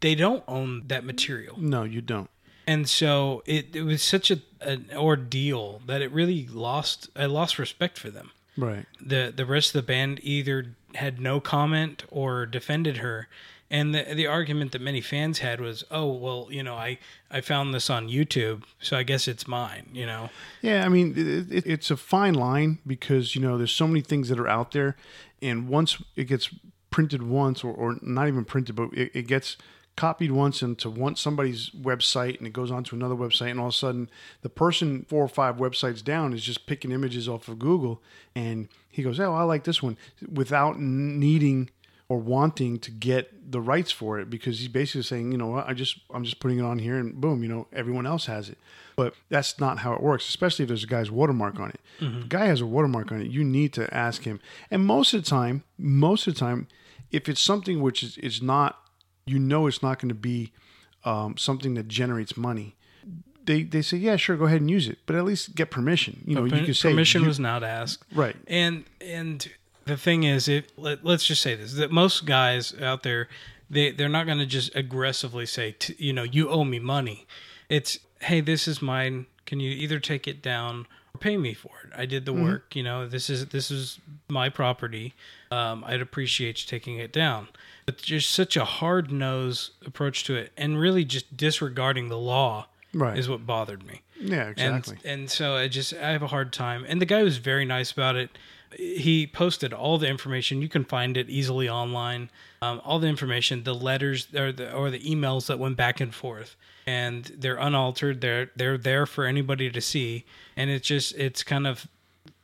they 0.01 0.15
don't 0.17 0.43
own 0.49 0.85
that 0.89 1.05
material. 1.05 1.55
No, 1.61 1.85
you 1.85 2.01
don't. 2.01 2.31
And 2.69 2.87
so 2.87 3.43
it, 3.47 3.75
it 3.75 3.83
was 3.83 4.03
such 4.03 4.31
a 4.31 4.41
an 4.61 4.91
ordeal 4.95 5.81
that 5.87 6.03
it 6.03 6.12
really 6.12 6.47
lost 6.49 7.09
I 7.16 7.25
lost 7.25 7.59
respect 7.59 7.97
for 7.97 8.11
them. 8.11 8.31
Right. 8.59 8.85
The 9.01 9.33
the 9.35 9.47
rest 9.47 9.75
of 9.75 9.81
the 9.81 9.87
band 9.87 10.21
either 10.23 10.75
had 10.95 11.19
no 11.19 11.41
comment 11.41 12.05
or 12.11 12.45
defended 12.45 12.99
her. 12.99 13.29
And 13.71 13.95
the 13.95 14.14
the 14.14 14.27
argument 14.27 14.73
that 14.73 14.83
many 14.83 15.01
fans 15.01 15.39
had 15.39 15.62
was, 15.62 15.83
"Oh, 15.91 16.12
well, 16.12 16.49
you 16.51 16.62
know, 16.62 16.75
I 16.75 16.99
I 17.31 17.41
found 17.41 17.73
this 17.73 17.89
on 17.89 18.09
YouTube, 18.09 18.64
so 18.81 18.99
I 18.99 19.03
guess 19.03 19.29
it's 19.29 19.49
mine," 19.49 19.89
you 19.93 20.05
know. 20.05 20.29
Yeah, 20.61 20.85
I 20.85 20.89
mean, 20.91 21.14
it, 21.16 21.51
it, 21.51 21.66
it's 21.66 21.91
a 21.91 21.97
fine 21.97 22.35
line 22.35 22.79
because 22.87 23.35
you 23.35 23.41
know 23.41 23.57
there's 23.57 23.73
so 23.73 23.87
many 23.87 24.03
things 24.03 24.29
that 24.29 24.39
are 24.39 24.49
out 24.49 24.73
there, 24.73 24.97
and 25.41 25.69
once 25.69 26.03
it 26.16 26.25
gets 26.25 26.51
printed 26.91 27.23
once, 27.23 27.64
or, 27.64 27.73
or 27.73 27.97
not 28.03 28.29
even 28.29 28.45
printed, 28.45 28.75
but 28.77 28.93
it, 28.93 29.11
it 29.14 29.27
gets 29.27 29.57
copied 29.99 30.30
once 30.30 30.62
into 30.62 30.88
one 30.88 31.16
somebody's 31.16 31.70
website, 31.70 32.38
and 32.38 32.46
it 32.46 32.53
goes 32.53 32.70
on 32.70 32.84
to 32.84 32.94
another 32.94 33.16
website, 33.16 33.51
and 33.51 33.59
all 33.59 33.66
of 33.66 33.74
a 33.74 33.76
sudden 33.76 34.09
the 34.42 34.49
person 34.49 35.05
four 35.09 35.24
or 35.24 35.28
five 35.28 35.57
websites 35.57 36.05
down 36.05 36.32
is 36.32 36.44
just 36.44 36.66
picking 36.66 36.92
images 36.92 37.28
off 37.28 37.49
of 37.49 37.59
Google, 37.59 38.01
and 38.34 38.68
he 38.88 39.03
goes, 39.03 39.18
"Oh, 39.18 39.34
I 39.34 39.42
like 39.42 39.64
this 39.64 39.82
one," 39.82 39.99
without 40.32 40.78
needing 40.78 41.70
or 42.09 42.18
wanting 42.18 42.78
to 42.78 42.90
get 42.90 43.51
the 43.53 43.61
rights 43.61 43.90
for 43.90 44.18
it 44.18 44.30
because 44.30 44.61
he's 44.61 44.68
basically 44.68 45.03
saying, 45.03 45.32
you 45.32 45.36
know, 45.36 45.57
I 45.57 45.74
just 45.74 45.99
I'm 46.14 46.24
just 46.24 46.40
putting 46.40 46.59
it 46.59 46.64
on 46.64 46.78
here 46.78 46.96
and 46.96 47.20
boom, 47.20 47.42
you 47.42 47.49
know, 47.49 47.66
everyone 47.72 48.07
else 48.07 48.26
has 48.26 48.49
it. 48.49 48.59
But 48.96 49.14
that's 49.28 49.61
not 49.61 49.80
how 49.80 49.92
it 49.92 50.03
works, 50.03 50.28
especially 50.28 50.62
if 50.62 50.68
there's 50.68 50.84
a 50.84 50.88
guy's 50.88 51.11
watermark 51.11 51.61
on 51.61 51.70
it. 51.70 51.80
If 51.99 52.07
mm-hmm. 52.07 52.22
a 52.22 52.26
guy 52.26 52.46
has 52.46 52.61
a 52.61 52.66
watermark 52.66 53.12
on 53.12 53.20
it, 53.20 53.30
you 53.30 53.44
need 53.44 53.72
to 53.74 53.92
ask 53.94 54.22
him. 54.22 54.40
And 54.70 54.86
most 54.86 55.12
of 55.12 55.22
the 55.22 55.28
time, 55.28 55.64
most 55.76 56.26
of 56.26 56.34
the 56.34 56.40
time, 56.40 56.68
if 57.11 57.28
it's 57.28 57.40
something 57.40 57.82
which 57.82 58.03
is, 58.03 58.16
is 58.18 58.40
not, 58.40 58.80
you 59.29 59.39
know, 59.39 59.66
it's 59.66 59.83
not 59.83 59.99
going 59.99 60.09
to 60.09 60.14
be 60.14 60.53
um, 61.05 61.37
something 61.37 61.74
that 61.74 61.89
generates 61.89 62.37
money. 62.37 62.74
They, 63.45 63.62
they 63.62 63.81
say 63.81 63.97
yeah 63.97 64.16
sure 64.16 64.37
go 64.37 64.45
ahead 64.45 64.61
and 64.61 64.70
use 64.70 64.89
it 64.89 64.99
but 65.07 65.16
at 65.16 65.24
least 65.24 65.55
get 65.55 65.70
permission 65.70 66.22
you 66.26 66.35
know 66.35 66.45
you 66.45 66.64
can 66.66 66.74
say 66.74 66.91
permission 66.91 67.22
you- 67.22 67.29
was 67.29 67.41
not 67.41 67.62
asked. 67.64 68.05
right 68.14 68.37
And 68.47 68.85
and 69.01 69.49
the 69.87 69.97
thing 69.97 70.24
is, 70.24 70.49
if 70.49 70.66
let, 70.76 71.03
let's 71.03 71.24
just 71.24 71.41
say 71.41 71.55
this, 71.55 71.72
that 71.74 71.91
most 71.91 72.26
guys 72.26 72.74
out 72.79 73.05
there, 73.05 73.26
they 73.70 73.91
they're 73.91 74.11
not 74.11 74.26
going 74.26 74.37
to 74.37 74.45
just 74.45 74.74
aggressively 74.76 75.47
say, 75.47 75.72
t- 75.79 75.97
you 75.99 76.12
know, 76.12 76.24
you 76.24 76.51
owe 76.51 76.64
me 76.64 76.79
money. 76.79 77.26
It's 77.70 77.99
hey, 78.20 78.43
this 78.43 78.68
is 78.68 78.83
mine. 78.83 79.24
Can 79.47 79.61
you 79.61 79.70
either 79.70 79.99
take 79.99 80.29
it 80.29 80.43
down 80.43 80.87
or 81.14 81.18
pay 81.18 81.39
me 81.39 81.55
for 81.55 81.70
it? 81.85 81.91
I 81.97 82.05
did 82.05 82.26
the 82.26 82.35
work. 82.35 82.76
You 82.76 82.83
know, 82.83 83.09
this 83.09 83.31
is 83.31 83.47
this 83.47 83.70
is 83.70 83.99
my 84.29 84.51
property. 84.51 85.14
Um, 85.51 85.83
I'd 85.87 86.03
appreciate 86.03 86.61
you 86.62 86.68
taking 86.68 86.99
it 86.99 87.11
down. 87.14 87.49
But 87.89 87.97
just 87.99 88.28
such 88.30 88.55
a 88.57 88.64
hard 88.66 89.11
nose 89.11 89.70
approach 89.86 90.24
to 90.24 90.34
it, 90.34 90.53
and 90.59 90.78
really 90.78 91.05
just 91.07 91.36
disregarding 91.36 92.09
the 92.09 92.18
law, 92.18 92.66
Right. 92.93 93.18
is 93.18 93.28
what 93.28 93.47
bothered 93.47 93.86
me 93.86 94.03
yeah 94.20 94.49
exactly 94.49 94.97
and 95.05 95.20
and 95.20 95.30
so 95.30 95.55
I 95.55 95.68
just 95.68 95.93
I 95.95 96.11
have 96.11 96.22
a 96.22 96.26
hard 96.26 96.53
time. 96.53 96.84
And 96.89 97.01
the 97.01 97.07
guy 97.07 97.22
was 97.22 97.36
very 97.39 97.64
nice 97.64 97.93
about 97.93 98.16
it. 98.16 98.30
He 98.76 99.26
posted 99.26 99.72
all 99.72 99.97
the 99.97 100.09
information. 100.09 100.61
You 100.61 100.68
can 100.68 100.84
find 100.84 101.16
it 101.16 101.30
easily 101.30 101.68
online. 101.68 102.28
Um, 102.61 102.80
all 102.84 102.99
the 102.99 103.07
information, 103.07 103.62
the 103.64 103.74
letters 103.74 104.26
or 104.34 104.51
the 104.53 104.72
or 104.72 104.91
the 104.91 104.99
emails 105.01 105.47
that 105.47 105.59
went 105.59 105.76
back 105.76 106.01
and 106.01 106.12
forth, 106.14 106.57
and 106.86 107.24
they're 107.39 107.57
unaltered. 107.68 108.20
They're 108.20 108.51
they're 108.57 108.76
there 108.78 109.07
for 109.07 109.24
anybody 109.24 109.70
to 109.70 109.80
see. 109.80 110.24
And 110.57 110.68
it's 110.68 110.89
just 110.89 111.14
it's 111.16 111.43
kind 111.45 111.66
of 111.66 111.86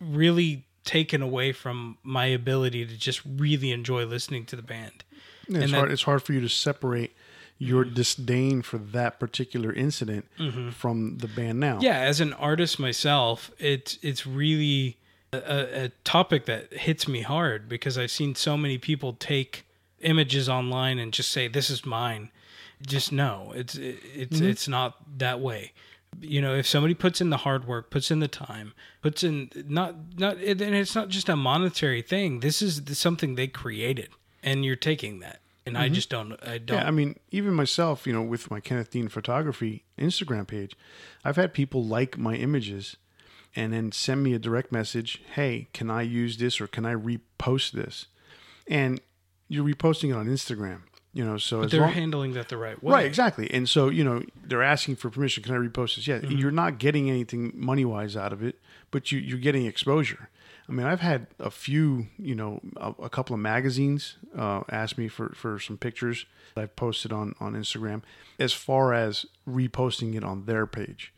really 0.00 0.64
taken 0.84 1.22
away 1.22 1.52
from 1.52 1.98
my 2.02 2.26
ability 2.26 2.86
to 2.86 2.96
just 2.96 3.20
really 3.24 3.72
enjoy 3.72 4.04
listening 4.06 4.44
to 4.46 4.56
the 4.56 4.62
band. 4.62 5.04
Yeah, 5.48 5.58
it's 5.58 5.64
And 5.64 5.74
hard. 5.74 5.92
It's 5.92 6.02
hard 6.02 6.22
for 6.22 6.32
you 6.32 6.40
to 6.40 6.48
separate 6.48 7.14
your 7.58 7.84
mm-hmm. 7.84 7.94
disdain 7.94 8.62
for 8.62 8.78
that 8.78 9.20
particular 9.20 9.72
incident 9.72 10.26
mm-hmm. 10.38 10.70
from 10.70 11.18
the 11.18 11.28
band 11.28 11.60
now. 11.60 11.78
yeah 11.80 12.00
as 12.00 12.20
an 12.20 12.32
artist 12.32 12.80
myself 12.80 13.52
it's 13.60 13.96
it's 14.02 14.26
really 14.26 14.98
a- 15.32 15.84
a, 15.84 15.88
topic 16.02 16.46
that 16.46 16.72
hits 16.72 17.06
me 17.06 17.20
hard 17.20 17.68
because 17.68 17.96
i've 17.96 18.10
seen 18.10 18.34
so 18.34 18.56
many 18.56 18.76
people 18.76 19.12
take 19.12 19.64
images 20.04 20.48
online 20.48 20.98
and 20.98 21.12
just 21.12 21.32
say 21.32 21.48
this 21.48 21.70
is 21.70 21.84
mine. 21.84 22.30
Just 22.86 23.12
no 23.12 23.52
it's 23.54 23.74
it, 23.74 23.98
it's 24.14 24.36
mm-hmm. 24.36 24.48
it's 24.48 24.68
not 24.68 25.18
that 25.18 25.40
way. 25.40 25.72
You 26.20 26.40
know 26.40 26.54
if 26.54 26.66
somebody 26.66 26.94
puts 26.94 27.20
in 27.20 27.30
the 27.30 27.38
hard 27.38 27.66
work 27.66 27.90
puts 27.90 28.10
in 28.10 28.20
the 28.20 28.28
time 28.28 28.72
puts 29.02 29.24
in 29.24 29.50
not 29.66 29.96
not 30.16 30.36
and 30.36 30.60
it's 30.60 30.94
not 30.94 31.08
just 31.08 31.28
a 31.28 31.36
monetary 31.36 32.02
thing. 32.02 32.40
This 32.40 32.62
is 32.62 32.82
something 32.98 33.34
they 33.34 33.48
created 33.48 34.10
and 34.44 34.64
you're 34.64 34.76
taking 34.76 35.18
that 35.18 35.40
and 35.66 35.76
i 35.76 35.86
mm-hmm. 35.86 35.94
just 35.94 36.10
don't 36.10 36.32
i 36.46 36.58
don't 36.58 36.78
Yeah, 36.78 36.86
I 36.86 36.92
mean, 36.92 37.18
even 37.30 37.54
myself, 37.54 38.06
you 38.06 38.12
know, 38.12 38.22
with 38.22 38.50
my 38.50 38.60
Kenneth 38.60 38.90
Dean 38.90 39.08
Photography 39.08 39.84
Instagram 39.98 40.46
page, 40.46 40.76
I've 41.24 41.36
had 41.36 41.52
people 41.52 41.84
like 41.84 42.16
my 42.16 42.34
images 42.34 42.96
and 43.56 43.72
then 43.72 43.92
send 43.92 44.22
me 44.22 44.34
a 44.34 44.38
direct 44.38 44.70
message, 44.70 45.22
"Hey, 45.34 45.68
can 45.72 45.90
I 45.90 46.02
use 46.02 46.36
this 46.36 46.60
or 46.60 46.66
can 46.66 46.84
I 46.84 46.94
repost 46.94 47.72
this?" 47.72 48.06
And 48.68 49.00
you're 49.48 49.64
reposting 49.64 50.10
it 50.10 50.16
on 50.16 50.26
Instagram, 50.26 50.82
you 51.12 51.24
know, 51.24 51.36
so 51.36 51.62
as 51.62 51.70
they're 51.70 51.80
long- 51.80 51.92
handling 51.92 52.32
that 52.34 52.48
the 52.48 52.56
right 52.56 52.82
way 52.82 52.92
Right, 52.92 53.06
exactly. 53.06 53.50
And 53.52 53.68
so, 53.68 53.88
you 53.88 54.02
know, 54.04 54.22
they're 54.42 54.62
asking 54.62 54.96
for 54.96 55.10
permission. 55.10 55.42
Can 55.42 55.54
I 55.54 55.58
repost 55.58 55.96
this? 55.96 56.06
Yeah, 56.06 56.18
mm-hmm. 56.18 56.36
you're 56.36 56.50
not 56.50 56.78
getting 56.78 57.08
anything 57.08 57.52
money 57.54 57.84
wise 57.84 58.16
out 58.16 58.32
of 58.32 58.42
it, 58.42 58.60
but 58.90 59.12
you, 59.12 59.18
you're 59.18 59.38
getting 59.38 59.66
exposure. 59.66 60.28
I 60.68 60.72
mean, 60.72 60.86
I've 60.86 61.00
had 61.00 61.26
a 61.38 61.50
few, 61.50 62.06
you 62.16 62.34
know, 62.34 62.60
a, 62.76 62.94
a 63.04 63.10
couple 63.10 63.34
of 63.34 63.40
magazines 63.40 64.16
uh, 64.36 64.62
ask 64.70 64.96
me 64.96 65.08
for, 65.08 65.30
for 65.34 65.58
some 65.58 65.76
pictures 65.76 66.26
that 66.54 66.62
I've 66.62 66.76
posted 66.76 67.12
on, 67.12 67.34
on 67.38 67.52
Instagram 67.54 68.02
as 68.38 68.52
far 68.52 68.94
as 68.94 69.26
reposting 69.48 70.14
it 70.14 70.24
on 70.24 70.46
their 70.46 70.66
page. 70.66 71.12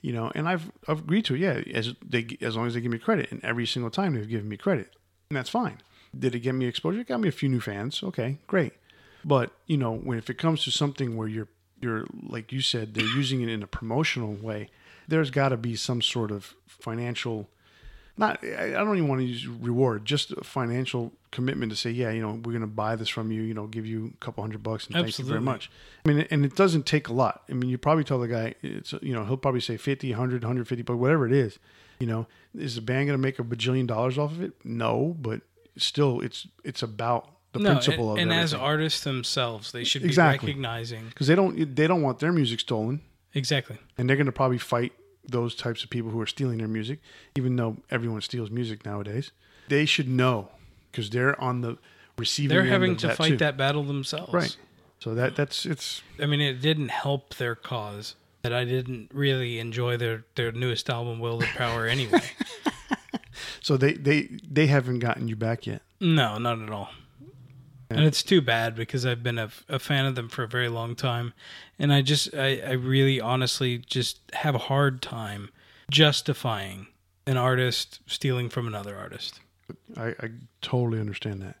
You 0.00 0.12
know, 0.12 0.32
and 0.34 0.48
I've, 0.48 0.72
I've 0.88 0.98
agreed 0.98 1.24
to 1.26 1.36
it. 1.36 1.40
Yeah, 1.40 1.62
as 1.72 1.94
they 2.04 2.36
as 2.40 2.56
long 2.56 2.66
as 2.66 2.74
they 2.74 2.80
give 2.80 2.90
me 2.90 2.98
credit, 2.98 3.30
and 3.30 3.44
every 3.44 3.64
single 3.64 3.92
time 3.92 4.14
they've 4.14 4.28
given 4.28 4.48
me 4.48 4.56
credit, 4.56 4.92
and 5.30 5.36
that's 5.36 5.50
fine. 5.50 5.78
Did 6.18 6.34
it 6.34 6.40
get 6.40 6.56
me 6.56 6.66
exposure? 6.66 6.98
It 6.98 7.06
got 7.06 7.20
me 7.20 7.28
a 7.28 7.32
few 7.32 7.48
new 7.48 7.60
fans. 7.60 8.02
Okay, 8.02 8.38
great. 8.48 8.72
But 9.24 9.52
you 9.68 9.76
know, 9.76 9.94
when 9.94 10.18
if 10.18 10.28
it 10.28 10.36
comes 10.36 10.64
to 10.64 10.72
something 10.72 11.16
where 11.16 11.28
you're 11.28 11.46
you're 11.80 12.06
like 12.28 12.50
you 12.50 12.60
said, 12.60 12.94
they're 12.94 13.04
using 13.04 13.40
it 13.40 13.48
in 13.48 13.62
a 13.62 13.68
promotional 13.68 14.34
way, 14.34 14.68
there's 15.06 15.30
got 15.30 15.50
to 15.50 15.56
be 15.56 15.76
some 15.76 16.02
sort 16.02 16.32
of 16.32 16.56
financial. 16.66 17.48
Not, 18.16 18.44
I 18.44 18.70
don't 18.72 18.96
even 18.96 19.08
want 19.08 19.22
to 19.22 19.26
use 19.26 19.46
reward, 19.46 20.04
just 20.04 20.32
a 20.32 20.44
financial 20.44 21.12
commitment 21.30 21.72
to 21.72 21.76
say, 21.76 21.90
yeah, 21.90 22.10
you 22.10 22.20
know, 22.20 22.32
we're 22.32 22.52
going 22.52 22.60
to 22.60 22.66
buy 22.66 22.94
this 22.94 23.08
from 23.08 23.32
you, 23.32 23.40
you 23.42 23.54
know, 23.54 23.66
give 23.66 23.86
you 23.86 24.12
a 24.14 24.24
couple 24.24 24.42
hundred 24.42 24.62
bucks 24.62 24.86
and 24.86 24.94
thank 24.94 25.18
you 25.18 25.24
very 25.24 25.40
much. 25.40 25.70
I 26.04 26.08
mean, 26.08 26.26
and 26.30 26.44
it 26.44 26.54
doesn't 26.54 26.84
take 26.84 27.08
a 27.08 27.12
lot. 27.14 27.42
I 27.48 27.54
mean, 27.54 27.70
you 27.70 27.78
probably 27.78 28.04
tell 28.04 28.18
the 28.18 28.28
guy, 28.28 28.54
it's, 28.62 28.92
you 29.00 29.14
know, 29.14 29.24
he'll 29.24 29.38
probably 29.38 29.60
say 29.60 29.78
50, 29.78 30.10
100, 30.10 30.42
150, 30.42 30.82
but 30.82 30.98
whatever 30.98 31.26
it 31.26 31.32
is, 31.32 31.58
you 32.00 32.06
know, 32.06 32.26
is 32.54 32.74
the 32.74 32.82
band 32.82 33.06
going 33.06 33.18
to 33.18 33.22
make 33.22 33.38
a 33.38 33.44
bajillion 33.44 33.86
dollars 33.86 34.18
off 34.18 34.32
of 34.32 34.42
it? 34.42 34.52
No, 34.62 35.16
but 35.18 35.40
still, 35.78 36.20
it's, 36.20 36.46
it's 36.64 36.82
about 36.82 37.30
the 37.52 37.60
principle 37.60 38.10
and, 38.12 38.18
of 38.18 38.22
and 38.22 38.32
as 38.32 38.54
artists 38.54 39.04
themselves, 39.04 39.72
they 39.72 39.84
should 39.84 40.02
be 40.02 40.08
Exactly. 40.08 40.48
recognizing 40.48 41.06
because 41.08 41.26
they 41.26 41.34
don't 41.34 41.76
they 41.76 41.86
don't 41.86 42.02
want 42.02 42.18
their 42.18 42.32
music 42.32 42.60
stolen, 42.60 43.02
exactly. 43.34 43.76
and 43.98 44.08
they're 44.08 44.16
going 44.16 44.26
to 44.26 44.32
probably 44.32 44.58
fight 44.58 44.92
those 45.26 45.54
types 45.54 45.84
of 45.84 45.90
people 45.90 46.10
who 46.10 46.20
are 46.20 46.26
stealing 46.26 46.58
their 46.58 46.68
music. 46.68 47.00
Even 47.36 47.56
though 47.56 47.76
everyone 47.90 48.20
steals 48.20 48.50
music 48.50 48.84
nowadays, 48.84 49.30
they 49.68 49.84
should 49.84 50.08
know 50.08 50.50
because 50.90 51.10
they're 51.10 51.40
on 51.40 51.60
the 51.60 51.78
receiving. 52.18 52.56
They're 52.56 52.64
having 52.66 52.96
to 52.98 53.08
that 53.08 53.16
fight 53.16 53.28
too. 53.30 53.36
that 53.38 53.56
battle 53.56 53.82
themselves. 53.84 54.32
right. 54.32 54.56
So 54.98 55.14
that 55.14 55.34
that's 55.34 55.66
it's 55.66 56.02
I 56.20 56.26
mean, 56.26 56.40
it 56.40 56.60
didn't 56.60 56.90
help 56.90 57.34
their 57.34 57.54
cause 57.56 58.14
that 58.42 58.52
I 58.52 58.64
didn't 58.64 59.10
really 59.12 59.58
enjoy 59.58 59.96
their 59.96 60.24
their 60.36 60.52
newest 60.52 60.88
album, 60.88 61.18
Will 61.18 61.40
to 61.40 61.46
Power, 61.46 61.86
anyway. 61.86 62.22
so 63.60 63.76
they 63.76 63.94
they 63.94 64.28
they 64.48 64.66
haven't 64.68 65.00
gotten 65.00 65.28
you 65.28 65.36
back 65.36 65.66
yet. 65.66 65.82
no, 66.00 66.38
not 66.38 66.60
at 66.60 66.70
all. 66.70 66.90
And 67.96 68.06
it's 68.06 68.22
too 68.22 68.40
bad 68.40 68.74
because 68.74 69.04
I've 69.04 69.22
been 69.22 69.38
a, 69.38 69.50
a 69.68 69.78
fan 69.78 70.06
of 70.06 70.14
them 70.14 70.28
for 70.28 70.42
a 70.42 70.48
very 70.48 70.68
long 70.68 70.94
time, 70.94 71.32
and 71.78 71.92
I 71.92 72.02
just 72.02 72.34
I, 72.34 72.60
I 72.60 72.72
really 72.72 73.20
honestly 73.20 73.78
just 73.78 74.20
have 74.34 74.54
a 74.54 74.58
hard 74.58 75.02
time 75.02 75.50
justifying 75.90 76.86
an 77.26 77.36
artist 77.36 78.00
stealing 78.06 78.48
from 78.48 78.66
another 78.66 78.96
artist. 78.96 79.40
I, 79.96 80.08
I 80.08 80.30
totally 80.60 81.00
understand 81.00 81.42
that. 81.42 81.56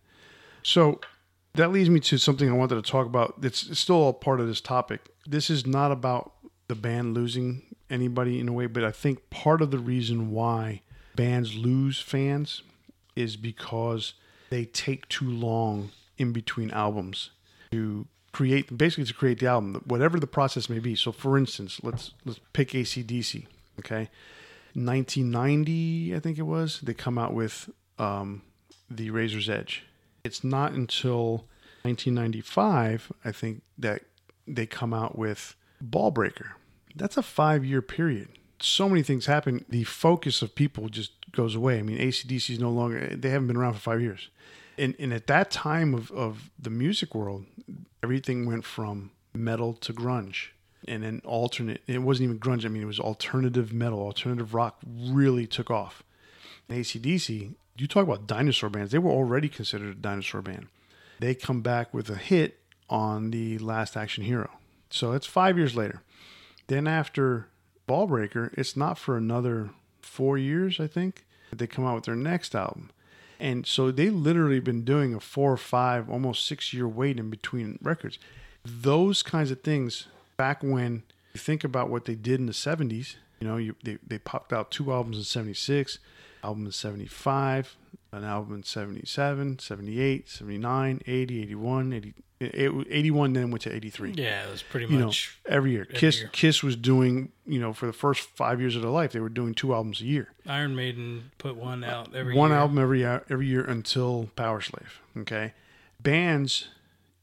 So 0.62 1.00
that 1.54 1.70
leads 1.70 1.90
me 1.90 2.00
to 2.00 2.18
something 2.18 2.48
I 2.48 2.52
wanted 2.52 2.82
to 2.82 2.90
talk 2.90 3.06
about. 3.06 3.36
It's, 3.42 3.68
it's 3.68 3.80
still 3.80 4.08
a 4.08 4.12
part 4.12 4.40
of 4.40 4.46
this 4.46 4.60
topic. 4.60 5.00
This 5.26 5.50
is 5.50 5.66
not 5.66 5.92
about 5.92 6.32
the 6.68 6.74
band 6.74 7.14
losing 7.14 7.62
anybody 7.90 8.40
in 8.40 8.48
a 8.48 8.52
way, 8.52 8.66
but 8.66 8.84
I 8.84 8.90
think 8.90 9.28
part 9.30 9.60
of 9.60 9.70
the 9.70 9.78
reason 9.78 10.30
why 10.30 10.82
bands 11.14 11.54
lose 11.54 12.00
fans 12.00 12.62
is 13.14 13.36
because 13.36 14.14
they 14.50 14.64
take 14.64 15.08
too 15.08 15.28
long 15.28 15.90
in 16.22 16.32
between 16.32 16.70
albums 16.70 17.30
to 17.70 18.06
create 18.32 18.76
basically 18.76 19.04
to 19.04 19.12
create 19.12 19.38
the 19.40 19.46
album 19.46 19.82
whatever 19.86 20.18
the 20.18 20.26
process 20.26 20.70
may 20.70 20.78
be 20.78 20.94
so 20.94 21.12
for 21.12 21.36
instance 21.36 21.80
let's 21.82 22.12
let's 22.24 22.40
pick 22.54 22.70
acdc 22.70 23.46
okay 23.78 24.08
1990 24.74 26.14
i 26.16 26.18
think 26.18 26.38
it 26.38 26.42
was 26.42 26.80
they 26.80 26.94
come 26.94 27.18
out 27.18 27.34
with 27.34 27.68
um, 27.98 28.40
the 28.90 29.10
razor's 29.10 29.50
edge 29.50 29.84
it's 30.24 30.42
not 30.42 30.72
until 30.72 31.46
1995 31.82 33.12
i 33.24 33.30
think 33.32 33.62
that 33.76 34.02
they 34.46 34.64
come 34.64 34.94
out 34.94 35.18
with 35.18 35.54
ballbreaker 35.84 36.52
That's 36.94 37.16
a 37.16 37.22
five 37.22 37.64
year 37.64 37.82
period. 37.82 38.28
So 38.60 38.88
many 38.88 39.02
things 39.02 39.26
happen. 39.26 39.64
The 39.68 39.84
focus 39.84 40.42
of 40.42 40.54
people 40.54 40.88
just 40.88 41.12
goes 41.32 41.54
away. 41.54 41.78
I 41.78 41.82
mean, 41.82 41.98
ACDC 41.98 42.50
is 42.50 42.58
no 42.60 42.70
longer, 42.70 43.16
they 43.16 43.30
haven't 43.30 43.48
been 43.48 43.56
around 43.56 43.74
for 43.74 43.80
five 43.80 44.00
years. 44.00 44.28
And, 44.78 44.94
and 44.98 45.12
at 45.12 45.26
that 45.26 45.50
time 45.50 45.94
of, 45.94 46.10
of 46.12 46.50
the 46.58 46.70
music 46.70 47.14
world, 47.14 47.44
everything 48.02 48.46
went 48.46 48.64
from 48.64 49.10
metal 49.34 49.74
to 49.74 49.92
grunge 49.92 50.48
and 50.88 51.02
then 51.02 51.22
alternate. 51.24 51.82
It 51.86 51.98
wasn't 51.98 52.24
even 52.24 52.38
grunge. 52.38 52.64
I 52.64 52.68
mean, 52.68 52.82
it 52.82 52.86
was 52.86 53.00
alternative 53.00 53.72
metal, 53.72 54.00
alternative 54.00 54.54
rock 54.54 54.78
really 54.86 55.46
took 55.46 55.70
off. 55.70 56.02
And 56.68 56.78
ACDC, 56.78 57.54
you 57.76 57.86
talk 57.86 58.04
about 58.04 58.26
dinosaur 58.26 58.70
bands, 58.70 58.92
they 58.92 58.98
were 58.98 59.10
already 59.10 59.48
considered 59.48 59.96
a 59.96 59.98
dinosaur 59.98 60.42
band. 60.42 60.68
They 61.20 61.34
come 61.34 61.62
back 61.62 61.94
with 61.94 62.10
a 62.10 62.16
hit 62.16 62.58
on 62.88 63.30
the 63.30 63.58
Last 63.58 63.96
Action 63.96 64.24
Hero. 64.24 64.50
So 64.90 65.12
it's 65.12 65.26
five 65.26 65.56
years 65.56 65.76
later. 65.76 66.02
Then 66.66 66.86
after 66.86 67.48
Ballbreaker, 67.88 68.52
it's 68.58 68.76
not 68.76 68.98
for 68.98 69.16
another 69.16 69.70
four 70.00 70.36
years, 70.36 70.80
I 70.80 70.86
think, 70.86 71.24
that 71.50 71.58
they 71.58 71.66
come 71.66 71.86
out 71.86 71.94
with 71.94 72.04
their 72.04 72.16
next 72.16 72.54
album. 72.54 72.90
And 73.42 73.66
so 73.66 73.90
they 73.90 74.08
literally 74.08 74.60
been 74.60 74.84
doing 74.84 75.14
a 75.14 75.20
four 75.20 75.52
or 75.52 75.56
five, 75.56 76.08
almost 76.08 76.46
six 76.46 76.72
year 76.72 76.86
wait 76.86 77.18
in 77.18 77.28
between 77.28 77.76
records. 77.82 78.20
Those 78.64 79.24
kinds 79.24 79.50
of 79.50 79.62
things, 79.62 80.06
back 80.36 80.62
when 80.62 81.02
you 81.34 81.40
think 81.40 81.64
about 81.64 81.90
what 81.90 82.04
they 82.04 82.14
did 82.14 82.38
in 82.38 82.46
the 82.46 82.52
70s, 82.52 83.16
you 83.40 83.48
know, 83.48 83.56
you, 83.56 83.74
they, 83.82 83.98
they 84.06 84.18
popped 84.18 84.52
out 84.52 84.70
two 84.70 84.92
albums 84.92 85.16
in 85.16 85.24
76, 85.24 85.98
album 86.44 86.66
in 86.66 86.70
75, 86.70 87.76
an 88.12 88.24
album 88.24 88.56
in 88.56 88.62
77, 88.62 89.58
78, 89.58 90.28
79, 90.28 91.00
80, 91.06 91.42
81, 91.42 91.92
80, 91.94 92.14
eh, 92.42 92.50
eh, 92.52 92.68
81 92.90 93.32
then 93.32 93.50
went 93.50 93.62
to 93.62 93.74
83 93.74 94.12
Yeah, 94.16 94.46
it 94.46 94.50
was 94.50 94.62
pretty 94.62 94.86
you 94.92 94.98
know 94.98 95.06
much. 95.06 95.38
every 95.46 95.70
year 95.72 95.84
kiss 95.86 96.20
year. 96.20 96.28
kiss 96.32 96.62
was 96.62 96.76
doing 96.76 97.32
you 97.46 97.58
know 97.58 97.72
for 97.72 97.86
the 97.86 97.92
first 97.92 98.20
five 98.20 98.60
years 98.60 98.76
of 98.76 98.82
their 98.82 98.90
life 98.90 99.12
they 99.12 99.20
were 99.20 99.28
doing 99.30 99.54
two 99.54 99.72
albums 99.72 100.00
a 100.02 100.04
year 100.04 100.28
Iron 100.46 100.76
Maiden 100.76 101.30
put 101.38 101.56
one 101.56 101.82
out 101.84 102.08
uh, 102.14 102.18
every 102.18 102.34
one 102.34 102.50
year. 102.50 102.58
album 102.58 102.78
every 102.78 102.98
year, 103.00 103.24
every 103.30 103.46
year 103.46 103.64
until 103.64 104.28
Powerslave. 104.36 104.98
Okay, 105.16 105.54
bands, 106.00 106.68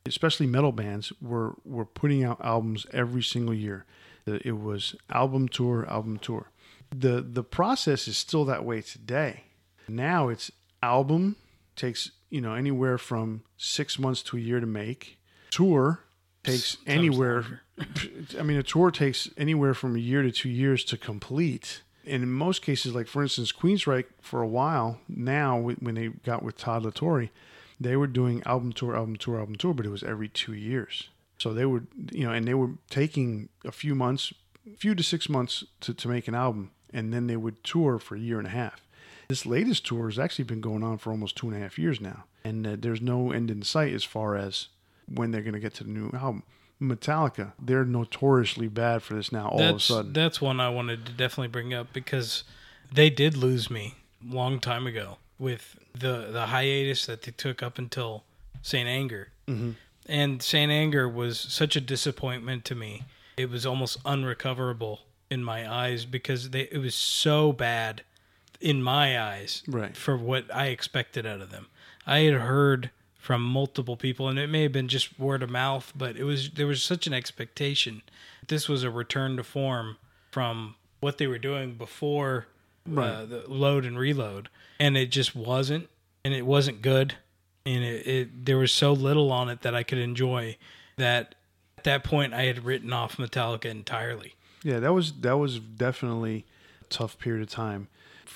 especially 0.06 0.48
metal 0.48 0.72
bands, 0.72 1.12
were 1.22 1.56
were 1.66 1.86
putting 1.86 2.24
out 2.24 2.40
albums 2.44 2.88
every 2.94 3.22
single 3.22 3.54
year. 3.54 3.86
It 4.26 4.60
was 4.60 4.96
album 5.12 5.48
tour, 5.50 5.86
album 5.90 6.18
tour. 6.20 6.50
the 6.96 7.22
The 7.22 7.44
process 7.44 8.08
is 8.08 8.18
still 8.18 8.46
that 8.46 8.64
way 8.66 8.82
today. 8.82 9.44
Now 9.88 10.30
it's 10.30 10.52
album 10.82 11.36
takes 11.76 12.12
you 12.30 12.42
know 12.42 12.54
anywhere 12.54 12.98
from 12.98 13.44
six 13.58 13.98
months 14.00 14.22
to 14.24 14.38
a 14.38 14.40
year 14.40 14.60
to 14.60 14.66
make. 14.66 15.18
Tour 15.50 16.02
takes 16.44 16.78
Sometimes 16.78 16.98
anywhere. 16.98 17.62
I 18.40 18.44
mean, 18.44 18.58
a 18.58 18.64
tour 18.64 18.92
takes 18.92 19.30
anywhere 19.38 19.74
from 19.74 19.96
a 19.96 20.00
year 20.00 20.22
to 20.22 20.32
two 20.32 20.50
years 20.50 20.84
to 20.86 20.98
complete. 20.98 21.82
And 22.06 22.24
in 22.24 22.32
most 22.32 22.62
cases, 22.62 22.96
like 22.96 23.08
for 23.08 23.22
instance, 23.22 23.52
Queensryche 23.52 24.06
for 24.22 24.42
a 24.42 24.48
while 24.48 25.00
now, 25.08 25.58
when 25.60 25.96
they 25.96 26.08
got 26.08 26.44
with 26.44 26.58
Todd 26.58 26.84
La 26.84 26.92
Torre, 26.92 27.30
they 27.80 27.96
were 27.96 28.08
doing 28.08 28.44
album 28.46 28.74
tour, 28.74 28.96
album 28.96 29.16
tour, 29.16 29.40
album 29.40 29.56
tour, 29.56 29.74
but 29.74 29.86
it 29.86 29.90
was 29.90 30.04
every 30.04 30.28
two 30.28 30.54
years. 30.54 31.10
So 31.38 31.54
they 31.54 31.66
would, 31.66 31.88
you 32.12 32.26
know, 32.26 32.34
and 32.34 32.48
they 32.48 32.54
were 32.54 32.72
taking 32.90 33.50
a 33.64 33.72
few 33.72 33.96
months, 33.96 34.34
few 34.78 34.94
to 34.96 35.04
six 35.04 35.30
months 35.30 35.64
to, 35.82 35.94
to 35.94 36.08
make 36.10 36.28
an 36.28 36.36
album, 36.36 36.72
and 36.94 37.14
then 37.14 37.28
they 37.28 37.38
would 37.38 37.64
tour 37.64 37.98
for 38.00 38.16
a 38.16 38.20
year 38.20 38.40
and 38.40 38.48
a 38.48 38.52
half. 38.52 38.82
This 39.30 39.46
latest 39.46 39.86
tour 39.86 40.08
has 40.10 40.18
actually 40.18 40.46
been 40.46 40.60
going 40.60 40.82
on 40.82 40.98
for 40.98 41.12
almost 41.12 41.36
two 41.36 41.48
and 41.50 41.56
a 41.56 41.60
half 41.60 41.78
years 41.78 42.02
now, 42.02 42.24
and 42.44 42.66
uh, 42.66 42.76
there's 42.80 43.00
no 43.00 43.32
end 43.32 43.52
in 43.52 43.62
sight 43.62 43.94
as 43.94 44.04
far 44.04 44.36
as 44.36 44.70
when 45.08 45.30
they're 45.30 45.44
going 45.44 45.54
to 45.54 45.60
get 45.60 45.76
to 45.76 45.84
the 45.84 45.92
new 45.92 46.10
album. 46.18 46.42
Metallica, 46.82 47.52
they're 47.62 47.86
notoriously 47.86 48.68
bad 48.68 49.04
for 49.04 49.14
this 49.14 49.32
now. 49.32 49.48
All 49.50 49.60
that's 49.60 49.88
of 49.88 49.96
a 49.96 49.98
sudden, 50.00 50.14
that's 50.14 50.42
one 50.42 50.60
I 50.60 50.70
wanted 50.70 51.06
to 51.06 51.12
definitely 51.12 51.50
bring 51.50 51.76
up 51.76 51.94
because 51.94 52.44
they 52.92 53.12
did 53.12 53.38
lose 53.38 53.70
me 53.70 53.94
a 54.28 54.34
long 54.34 54.60
time 54.60 54.88
ago 54.88 55.18
with 55.38 55.78
the 55.94 56.30
the 56.32 56.48
hiatus 56.48 57.06
that 57.06 57.22
they 57.22 57.32
took 57.32 57.62
up 57.62 57.78
until 57.78 58.24
Saint 58.64 58.90
Anger, 58.90 59.28
Mm-hmm. 59.48 59.72
and 60.08 60.42
Saint 60.42 60.72
Anger 60.72 61.08
was 61.08 61.40
such 61.40 61.76
a 61.76 61.82
disappointment 61.82 62.66
to 62.66 62.74
me. 62.74 63.04
It 63.38 63.52
was 63.52 63.64
almost 63.64 64.00
unrecoverable 64.06 65.02
in 65.30 65.44
my 65.44 65.72
eyes 65.72 66.06
because 66.06 66.50
they 66.50 66.62
it 66.72 66.80
was 66.80 66.96
so 66.96 67.52
bad 67.52 68.02
in 68.60 68.82
my 68.84 69.20
eyes 69.20 69.64
Right. 69.68 69.96
for 69.96 70.18
what 70.18 70.54
I 70.54 70.68
expected 70.68 71.26
out 71.26 71.42
of 71.42 71.50
them. 71.52 71.68
I 72.06 72.20
had 72.20 72.34
heard 72.36 72.92
from 73.18 73.44
multiple 73.44 73.96
people, 73.98 74.28
and 74.28 74.40
it 74.40 74.50
may 74.50 74.64
have 74.64 74.72
been 74.72 74.88
just 74.88 75.20
word 75.20 75.44
of 75.44 75.50
mouth, 75.50 75.92
but 75.96 76.16
it 76.18 76.24
was 76.24 76.50
there 76.52 76.68
was 76.68 76.82
such 76.82 77.06
an 77.08 77.14
expectation. 77.14 78.02
This 78.48 78.68
was 78.68 78.84
a 78.84 78.90
return 78.90 79.38
to 79.38 79.44
form 79.44 79.98
from 80.32 80.76
what 81.00 81.18
they 81.18 81.28
were 81.28 81.38
doing 81.38 81.76
before 81.76 82.48
uh, 82.98 83.26
the 83.26 83.44
load 83.48 83.86
and 83.86 83.98
reload, 84.00 84.50
and 84.80 84.98
it 84.98 85.12
just 85.12 85.36
wasn't, 85.36 85.90
and 86.26 86.34
it 86.34 86.46
wasn't 86.46 86.82
good, 86.82 87.16
and 87.66 87.84
it, 87.84 88.08
it 88.08 88.46
there 88.46 88.58
was 88.58 88.72
so 88.72 88.94
little 88.94 89.32
on 89.32 89.50
it 89.50 89.62
that 89.62 89.76
I 89.76 89.84
could 89.84 90.00
enjoy 90.00 90.58
that. 90.98 91.36
At 91.78 91.84
that 91.86 92.04
point, 92.04 92.34
I 92.34 92.44
had 92.44 92.66
written 92.66 92.92
off 92.92 93.16
Metallica 93.16 93.66
entirely. 93.66 94.36
Yeah, 94.64 94.80
that 94.80 94.92
was 94.94 95.14
that 95.22 95.38
was 95.38 95.60
definitely 95.60 96.46
a 96.82 96.86
tough 96.86 97.18
period 97.20 97.42
of 97.44 97.50
time. 97.50 97.88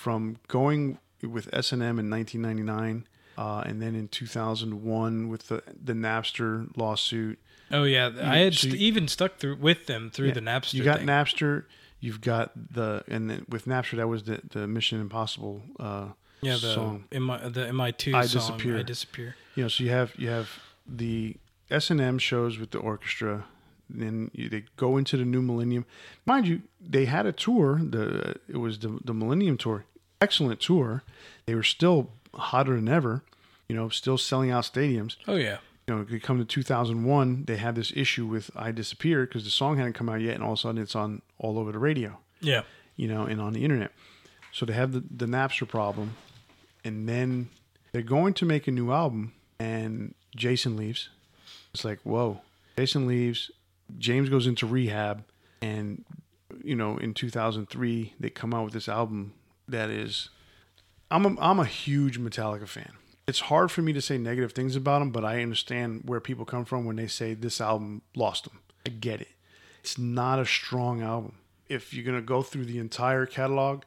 From 0.04 0.38
going 0.50 0.98
with 1.22 1.48
S 1.54 1.72
and 1.72 1.82
M 1.82 1.98
in 1.98 2.10
1999, 2.10 3.08
uh, 3.38 3.64
and 3.66 3.82
then 3.82 3.96
in 3.96 4.10
2001 4.10 5.30
with 5.30 5.48
the 5.48 5.64
the 5.82 5.94
Napster 5.94 6.68
lawsuit. 6.76 7.40
Oh 7.72 7.84
yeah, 7.84 8.12
I 8.22 8.40
had 8.40 8.54
so 8.54 8.68
st- 8.68 8.74
you- 8.80 8.88
even 8.88 9.08
stuck 9.08 9.38
through 9.38 9.56
with 9.58 9.86
them 9.86 10.10
through 10.12 10.28
Yeah, 10.28 10.34
the 10.34 10.42
Napster. 10.42 10.74
You 10.74 10.84
got 10.84 10.98
thing. 11.00 11.08
Napster. 11.08 11.64
You've 12.02 12.20
got 12.20 12.52
the 12.74 13.04
and 13.08 13.30
then 13.30 13.46
with 13.48 13.64
Napster 13.66 13.96
that 13.96 14.10
was 14.10 14.24
the 14.24 14.42
the 14.50 14.68
Mission 14.68 15.00
Impossible 15.00 15.62
uh, 15.80 16.08
yeah, 16.42 16.54
the 16.54 16.74
song. 16.74 17.06
MI, 17.14 17.38
the 17.50 17.68
MI2 17.68 18.14
I 18.14 18.26
song. 18.26 18.42
Disappear. 18.42 18.78
I 18.80 18.84
disappear. 18.84 19.36
You 19.56 19.64
know, 19.64 19.70
so 19.70 19.84
you 19.86 19.92
have 19.92 20.14
you 20.18 20.28
have 20.28 20.50
the 20.86 21.38
S 21.72 21.90
and 21.90 22.02
M 22.02 22.18
shows 22.20 22.58
with 22.60 22.72
the 22.72 22.80
orchestra. 22.80 23.46
Then 23.90 24.32
you, 24.34 24.50
they 24.50 24.66
go 24.76 24.98
into 24.98 25.16
the 25.18 25.26
new 25.26 25.42
millennium. 25.42 25.86
Mind 26.26 26.48
you, 26.48 26.62
they 26.82 27.06
had 27.06 27.26
a 27.26 27.32
tour. 27.32 27.80
The 27.82 28.36
it 28.50 28.58
was 28.58 28.80
the 28.80 29.00
the 29.06 29.14
Millennium 29.14 29.58
Tour. 29.58 29.86
Excellent 30.24 30.60
tour. 30.60 31.04
They 31.46 31.56
were 31.56 31.64
still 31.64 32.10
hotter 32.34 32.76
than 32.76 32.88
ever. 32.88 33.24
You 33.68 33.76
know, 33.76 33.90
still 33.90 34.18
selling 34.18 34.52
out 34.52 34.64
stadiums. 34.64 35.16
Oh 35.28 35.36
yeah, 35.36 35.58
You 35.88 35.96
know, 35.96 36.04
they 36.04 36.20
come 36.20 36.38
to 36.38 36.46
2001. 36.46 37.46
They 37.46 37.58
had 37.58 37.76
this 37.76 37.92
issue 37.96 38.26
with 38.26 38.52
"I 38.56 38.72
Disappear" 38.72 39.26
because 39.26 39.44
the 39.44 39.50
song 39.50 39.78
hadn't 39.78 39.94
come 39.94 40.10
out 40.10 40.22
yet, 40.22 40.36
and 40.36 40.44
all 40.44 40.54
of 40.54 40.60
a 40.60 40.62
sudden 40.62 40.82
it's 40.82 40.96
on 40.96 41.22
all 41.40 41.58
over 41.58 41.72
the 41.72 41.80
radio 41.80 42.20
yeah. 42.44 42.62
you 42.96 43.08
know, 43.08 43.24
and 43.24 43.42
on 43.42 43.54
the 43.54 43.64
internet. 43.64 43.92
So 44.52 44.66
they 44.66 44.74
have 44.74 44.92
the, 44.92 45.04
the 45.10 45.26
Napster 45.26 45.68
problem, 45.68 46.16
and 46.84 47.10
then 47.10 47.50
they're 47.92 48.02
going 48.02 48.34
to 48.36 48.46
make 48.46 48.68
a 48.68 48.72
new 48.72 48.92
album, 48.92 49.34
and 49.60 50.14
Jason 50.36 50.78
leaves. 50.78 51.10
It's 51.74 51.84
like, 51.84 52.00
whoa. 52.04 52.42
Jason 52.78 53.08
leaves, 53.08 53.50
James 53.98 54.30
goes 54.30 54.46
into 54.46 54.68
rehab, 54.68 55.24
and, 55.62 56.04
you 56.64 56.76
know, 56.76 56.98
in 56.98 57.14
2003, 57.14 58.14
they 58.20 58.30
come 58.30 58.54
out 58.54 58.66
with 58.66 58.74
this 58.74 58.90
album 58.90 59.34
that 59.68 59.90
is. 59.90 60.30
I'm 61.12 61.26
a, 61.26 61.40
I'm 61.40 61.60
a 61.60 61.66
huge 61.66 62.20
Metallica 62.20 62.68
fan. 62.68 62.94
It's 63.28 63.42
hard 63.42 63.72
for 63.72 63.82
me 63.82 63.94
to 63.94 64.02
say 64.02 64.18
negative 64.18 64.52
things 64.52 64.76
about 64.76 65.00
them, 65.00 65.12
but 65.12 65.24
I 65.24 65.42
understand 65.42 66.02
where 66.06 66.20
people 66.20 66.44
come 66.44 66.66
from 66.66 66.86
when 66.86 66.96
they 66.98 67.08
say 67.08 67.34
this 67.34 67.62
album 67.62 68.02
lost 68.16 68.46
them. 68.46 68.60
I 68.86 68.90
get 68.90 69.22
it. 69.22 69.30
It's 69.80 69.98
not 69.98 70.40
a 70.40 70.46
strong 70.46 71.02
album. 71.02 71.36
If 71.70 71.94
you're 71.94 72.04
gonna 72.06 72.22
go 72.22 72.42
through 72.42 72.66
the 72.66 72.80
entire 72.80 73.26
catalog, 73.26 73.84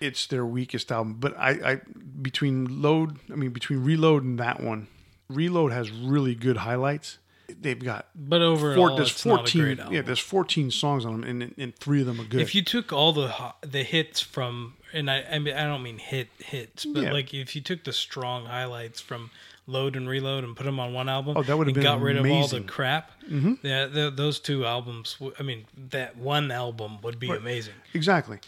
it's 0.00 0.26
their 0.26 0.44
weakest 0.44 0.90
album. 0.90 1.14
But 1.20 1.36
I, 1.38 1.50
I 1.50 1.80
between 2.20 2.82
load, 2.82 3.18
I 3.30 3.36
mean 3.36 3.50
between 3.50 3.84
reload 3.84 4.24
and 4.24 4.38
that 4.38 4.60
one, 4.60 4.88
reload 5.28 5.72
has 5.72 5.90
really 5.90 6.34
good 6.34 6.58
highlights. 6.58 7.18
They've 7.48 7.78
got 7.82 8.06
But 8.14 8.42
overall, 8.42 8.76
four, 8.88 8.96
there's 8.96 9.10
it's 9.10 9.26
not 9.26 9.34
a 9.34 9.38
14 9.38 9.62
great 9.62 9.78
album. 9.80 9.94
yeah 9.94 10.02
there's 10.02 10.20
14 10.20 10.70
songs 10.70 11.04
on 11.04 11.20
them 11.20 11.42
and, 11.42 11.54
and 11.58 11.74
three 11.76 12.00
of 12.00 12.06
them 12.06 12.20
are 12.20 12.24
good. 12.24 12.40
If 12.40 12.54
you 12.54 12.62
took 12.62 12.92
all 12.92 13.12
the 13.12 13.32
the 13.62 13.82
hits 13.82 14.20
from, 14.20 14.74
and 14.92 15.10
I 15.10 15.24
I, 15.30 15.38
mean, 15.38 15.54
I 15.54 15.64
don't 15.64 15.82
mean 15.82 15.98
hit 15.98 16.28
hits, 16.38 16.84
but 16.84 17.02
Yeah. 17.02 17.12
like 17.12 17.32
if 17.34 17.54
you 17.54 17.62
took 17.62 17.84
the 17.84 17.92
strong 17.92 18.46
highlights 18.46 19.00
from 19.00 19.30
Load 19.66 19.94
and 19.96 20.08
Reload 20.08 20.42
and 20.44 20.56
put 20.56 20.64
them 20.64 20.80
on 20.80 20.92
one 20.92 21.08
album, 21.08 21.36
Oh, 21.36 21.42
that 21.42 21.56
would've 21.56 21.68
and 21.68 21.74
been 21.74 21.82
got 21.84 22.00
rid 22.00 22.16
of 22.16 22.26
all 22.26 22.48
the 22.48 22.60
crap. 22.62 23.12
Mm-hmm. 23.28 23.54
Yeah, 23.66 23.86
the, 23.86 24.10
those 24.10 24.40
two 24.40 24.66
albums. 24.66 25.16
I 25.38 25.42
mean, 25.42 25.66
that 25.90 26.16
one 26.16 26.50
album 26.50 27.00
would 27.02 27.18
be 27.18 27.30
amazing. 27.30 27.74
Exactly. 27.94 28.38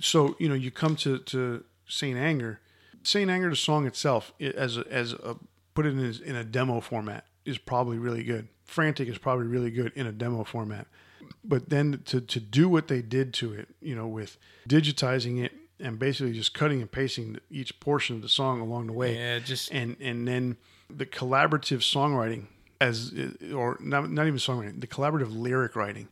So 0.00 0.36
you 0.38 0.48
know, 0.48 0.54
you 0.54 0.70
come 0.70 0.96
to 0.96 1.18
to 1.18 1.64
Saint 1.88 2.18
Anger. 2.18 2.60
Saint 3.02 3.30
Anger, 3.30 3.50
the 3.50 3.56
song 3.56 3.86
itself, 3.86 4.32
as 4.40 4.76
a, 4.76 4.84
as 4.90 5.12
a 5.14 5.36
put 5.74 5.86
it 5.86 5.90
in 5.90 6.00
a, 6.00 6.28
in 6.28 6.36
a 6.36 6.44
demo 6.44 6.80
format, 6.80 7.24
is 7.44 7.56
probably 7.56 7.96
really 7.96 8.22
good. 8.22 8.48
Frantic 8.66 9.08
is 9.08 9.16
probably 9.16 9.46
really 9.46 9.70
good 9.70 9.92
in 9.94 10.06
a 10.06 10.12
demo 10.12 10.44
format. 10.44 10.86
But 11.42 11.70
then 11.70 12.02
to 12.06 12.20
to 12.20 12.40
do 12.40 12.68
what 12.68 12.88
they 12.88 13.00
did 13.00 13.32
to 13.34 13.52
it, 13.54 13.68
you 13.80 13.94
know, 13.94 14.06
with 14.06 14.36
digitizing 14.68 15.42
it 15.42 15.52
and 15.80 15.98
basically 15.98 16.32
just 16.32 16.54
cutting 16.54 16.80
and 16.80 16.90
pasting 16.90 17.38
each 17.50 17.78
portion 17.80 18.16
of 18.16 18.22
the 18.22 18.28
song 18.28 18.60
along 18.60 18.86
the 18.88 18.92
way, 18.92 19.16
Yeah, 19.16 19.38
just 19.38 19.70
and 19.72 19.96
and 20.00 20.26
then 20.26 20.56
the 20.90 21.06
collaborative 21.06 21.78
songwriting 21.82 22.46
as 22.80 23.12
or 23.54 23.76
not, 23.80 24.10
not 24.10 24.26
even 24.26 24.38
songwriting 24.38 24.80
the 24.80 24.86
collaborative 24.86 25.36
lyric 25.36 25.74
writing 25.76 26.08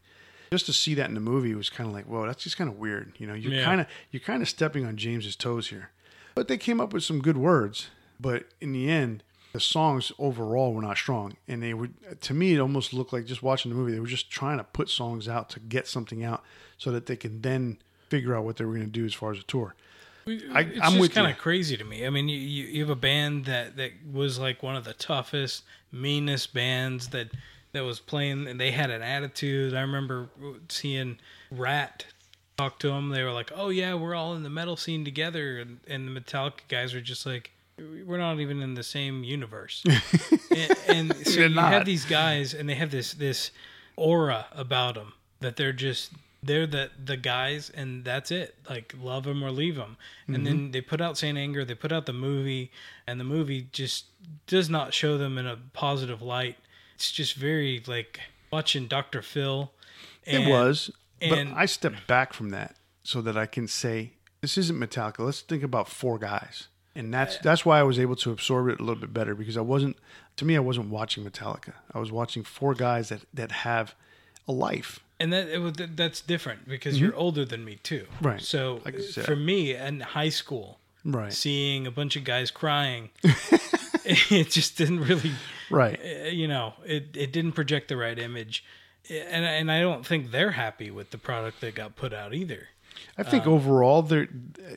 just 0.53 0.67
to 0.67 0.73
see 0.73 0.95
that 0.95 1.09
in 1.09 1.15
the 1.15 1.21
movie 1.21 1.55
was 1.55 1.69
kind 1.71 1.89
of 1.89 1.95
like, 1.95 2.05
whoa, 2.07 2.27
that's 2.27 2.43
just 2.45 2.57
kind 2.57 2.71
of 2.71 2.79
weird. 2.79 3.13
You 3.19 3.27
know, 3.27 3.35
you're 3.35 3.53
Yeah. 3.53 3.65
kind 3.65 3.81
of 3.81 3.87
you're 4.11 4.21
kind 4.21 4.43
of 4.43 4.49
stepping 4.49 4.85
on 4.87 4.97
James's 4.97 5.37
toes 5.37 5.69
here. 5.69 5.91
But 6.35 6.49
they 6.49 6.59
came 6.59 6.81
up 6.81 6.93
with 6.93 7.03
some 7.05 7.21
good 7.21 7.37
words. 7.37 7.89
But 8.21 8.45
in 8.61 8.73
the 8.73 8.89
end, 8.91 9.23
the 9.53 9.61
songs 9.61 10.13
overall 10.19 10.73
were 10.75 10.83
not 10.83 10.97
strong, 10.99 11.37
and 11.49 11.63
they 11.63 11.73
would 11.75 11.95
to 12.23 12.35
me 12.35 12.55
it 12.55 12.61
almost 12.61 12.93
looked 12.95 13.13
like 13.13 13.25
just 13.27 13.43
watching 13.43 13.71
the 13.71 13.77
movie. 13.77 13.93
They 13.93 14.01
were 14.01 14.07
just 14.07 14.31
trying 14.31 14.59
to 14.59 14.65
put 14.65 14.89
songs 14.89 15.29
out 15.29 15.49
to 15.51 15.61
get 15.61 15.87
something 15.89 16.23
out 16.25 16.43
so 16.79 16.91
that 16.93 17.07
they 17.07 17.17
could 17.17 17.43
then 17.43 17.79
figure 18.09 18.35
out 18.37 18.45
what 18.45 18.57
they 18.57 18.65
were 18.65 18.73
going 18.75 18.87
to 18.87 18.91
do 18.91 19.05
as 19.05 19.15
far 19.15 19.33
as 19.33 19.39
a 19.39 19.43
tour. 19.45 19.75
I- 20.27 20.61
it's 20.63 20.81
I'm 20.83 20.95
just 20.99 21.13
kind 21.13 21.31
of 21.31 21.39
crazy 21.39 21.77
to 21.77 21.85
me. 21.85 22.05
I 22.05 22.11
mean, 22.11 22.29
you, 22.29 22.37
you 22.39 22.81
have 22.81 22.91
a 22.91 22.97
band 22.97 23.45
that 23.45 23.77
that 23.77 23.93
was 24.13 24.39
like 24.39 24.63
one 24.63 24.75
of 24.77 24.85
the 24.85 24.95
toughest, 24.95 25.63
meanest 25.93 26.53
bands 26.53 27.09
that 27.09 27.29
that 27.73 27.85
was 27.85 28.01
playing, 28.01 28.49
and 28.49 28.59
they 28.61 28.71
had 28.73 28.91
an 28.91 29.03
attitude. 29.03 29.75
I 29.75 29.83
remember 29.83 30.29
seeing 30.69 31.19
Ratt 31.51 32.07
talk 32.57 32.79
to 32.81 32.89
them. 32.89 33.11
They 33.11 33.23
were 33.23 33.33
like, 33.33 33.53
"Oh 33.55 33.69
yeah, 33.69 33.95
we're 33.95 34.15
all 34.17 34.35
in 34.35 34.43
the 34.43 34.51
metal 34.51 34.77
scene 34.77 35.05
together," 35.05 35.59
and, 35.59 35.79
and 35.87 36.09
the 36.09 36.21
Metallica 36.21 36.67
guys 36.69 36.93
were 36.93 37.01
just 37.01 37.25
like, 37.25 37.53
"We're 37.79 38.19
not 38.19 38.41
even 38.41 38.63
in 38.63 38.75
the 38.75 38.83
same 38.83 39.23
universe." 39.23 39.85
and, 40.51 40.75
and 40.89 41.17
so 41.19 41.31
They're 41.37 41.49
you 41.49 41.55
not. 41.55 41.73
have 41.73 41.85
these 41.85 42.05
guys, 42.05 42.53
and 42.53 42.69
they 42.69 42.75
have 42.75 42.91
this 42.91 43.13
this 43.15 43.53
aura 43.95 44.47
about 44.53 44.95
them 44.97 45.13
that 45.41 45.55
they're 45.57 45.73
just 45.73 46.11
they're 46.43 46.67
the 46.67 46.91
the 47.03 47.17
guys, 47.17 47.71
and 47.71 48.05
that's 48.05 48.31
it. 48.31 48.55
Like 48.69 48.95
love 49.01 49.25
them 49.25 49.43
or 49.43 49.51
leave 49.51 49.75
them. 49.77 49.97
And 50.27 50.37
Mm-hmm. 50.37 50.45
then 50.45 50.71
they 50.71 50.81
put 50.81 51.01
out 51.01 51.19
Saint 51.19 51.37
Anger, 51.39 51.65
they 51.65 51.75
put 51.75 51.93
out 51.93 52.07
the 52.07 52.13
movie, 52.13 52.71
and 53.07 53.19
the 53.19 53.25
movie 53.25 53.69
just 53.73 54.07
does 54.47 54.69
not 54.71 54.95
show 54.95 55.19
them 55.19 55.39
in 55.39 55.47
a 55.47 55.57
positive 55.73 56.23
light. 56.23 56.57
It's 56.95 57.11
just 57.13 57.35
very 57.35 57.83
like 57.87 58.21
watching 58.53 58.87
Dr. 58.87 59.23
Phil. 59.23 59.73
It 60.25 60.41
and- 60.41 60.51
was, 60.51 60.91
but 61.21 61.47
I 61.55 61.67
stepped 61.67 62.07
back 62.07 62.33
from 62.33 62.51
that 62.51 62.77
so 63.03 63.21
that 63.23 63.37
I 63.37 63.47
can 63.47 63.67
say 63.69 64.13
this 64.41 64.59
isn't 64.59 64.79
Metallica. 64.79 65.21
Let's 65.21 65.41
think 65.41 65.63
about 65.63 65.89
four 65.89 66.19
guys, 66.19 66.69
and 66.95 67.13
that's 67.13 67.39
that's 67.39 67.65
why 67.65 67.81
I 67.81 67.83
was 67.83 67.99
able 67.99 68.17
to 68.17 68.31
absorb 68.31 68.69
it 68.69 68.79
a 68.81 68.83
little 68.83 69.01
bit 69.01 69.13
better 69.13 69.35
because 69.35 69.57
I 69.57 69.63
wasn't. 69.63 69.97
To 70.37 70.45
me, 70.45 70.55
I 70.57 70.61
wasn't 70.61 70.91
watching 70.91 71.25
Metallica. 71.25 71.73
I 71.95 71.99
was 71.99 72.13
watching 72.13 72.43
four 72.45 72.75
guys 72.75 73.09
that 73.09 73.23
that 73.35 73.51
have 73.53 73.95
a 74.47 74.53
life. 74.53 75.01
And 75.19 75.33
that 75.33 75.49
it 75.49 75.97
that's 75.97 76.21
different 76.21 76.69
because 76.69 77.01
you're 77.01 77.15
older 77.15 77.45
than 77.45 77.65
me 77.65 77.77
too. 77.83 78.07
Mm-hmm. 78.17 78.27
Right. 78.27 78.43
So 78.43 78.81
Like 78.85 78.99
for 79.01 79.37
me 79.37 79.75
in 79.75 80.01
high 80.01 80.29
school, 80.31 80.79
Right. 81.05 81.33
seeing 81.33 81.87
a 81.87 81.91
bunch 81.91 82.17
of 82.17 82.25
guys 82.25 82.51
crying, 82.51 83.11
it 84.05 84.51
just 84.51 84.77
didn't 84.77 85.01
really, 85.01 85.33
Right. 85.71 85.99
uh, 86.05 86.29
you 86.29 86.49
know, 86.49 86.75
it 86.85 87.17
it 87.17 87.33
didn't 87.33 87.53
project 87.53 87.89
the 87.89 87.97
right 87.97 88.19
image, 88.19 88.65
and 89.11 89.45
and 89.45 89.71
I 89.71 89.81
don't 89.81 90.05
think 90.05 90.31
they're 90.31 90.53
happy 90.53 90.91
with 90.91 91.11
the 91.11 91.19
product 91.19 91.61
that 91.61 91.75
got 91.75 91.97
put 91.97 92.13
out 92.13 92.35
either. 92.35 92.69
I 93.19 93.23
think 93.23 93.47
overall 93.47 94.03
they 94.03 94.27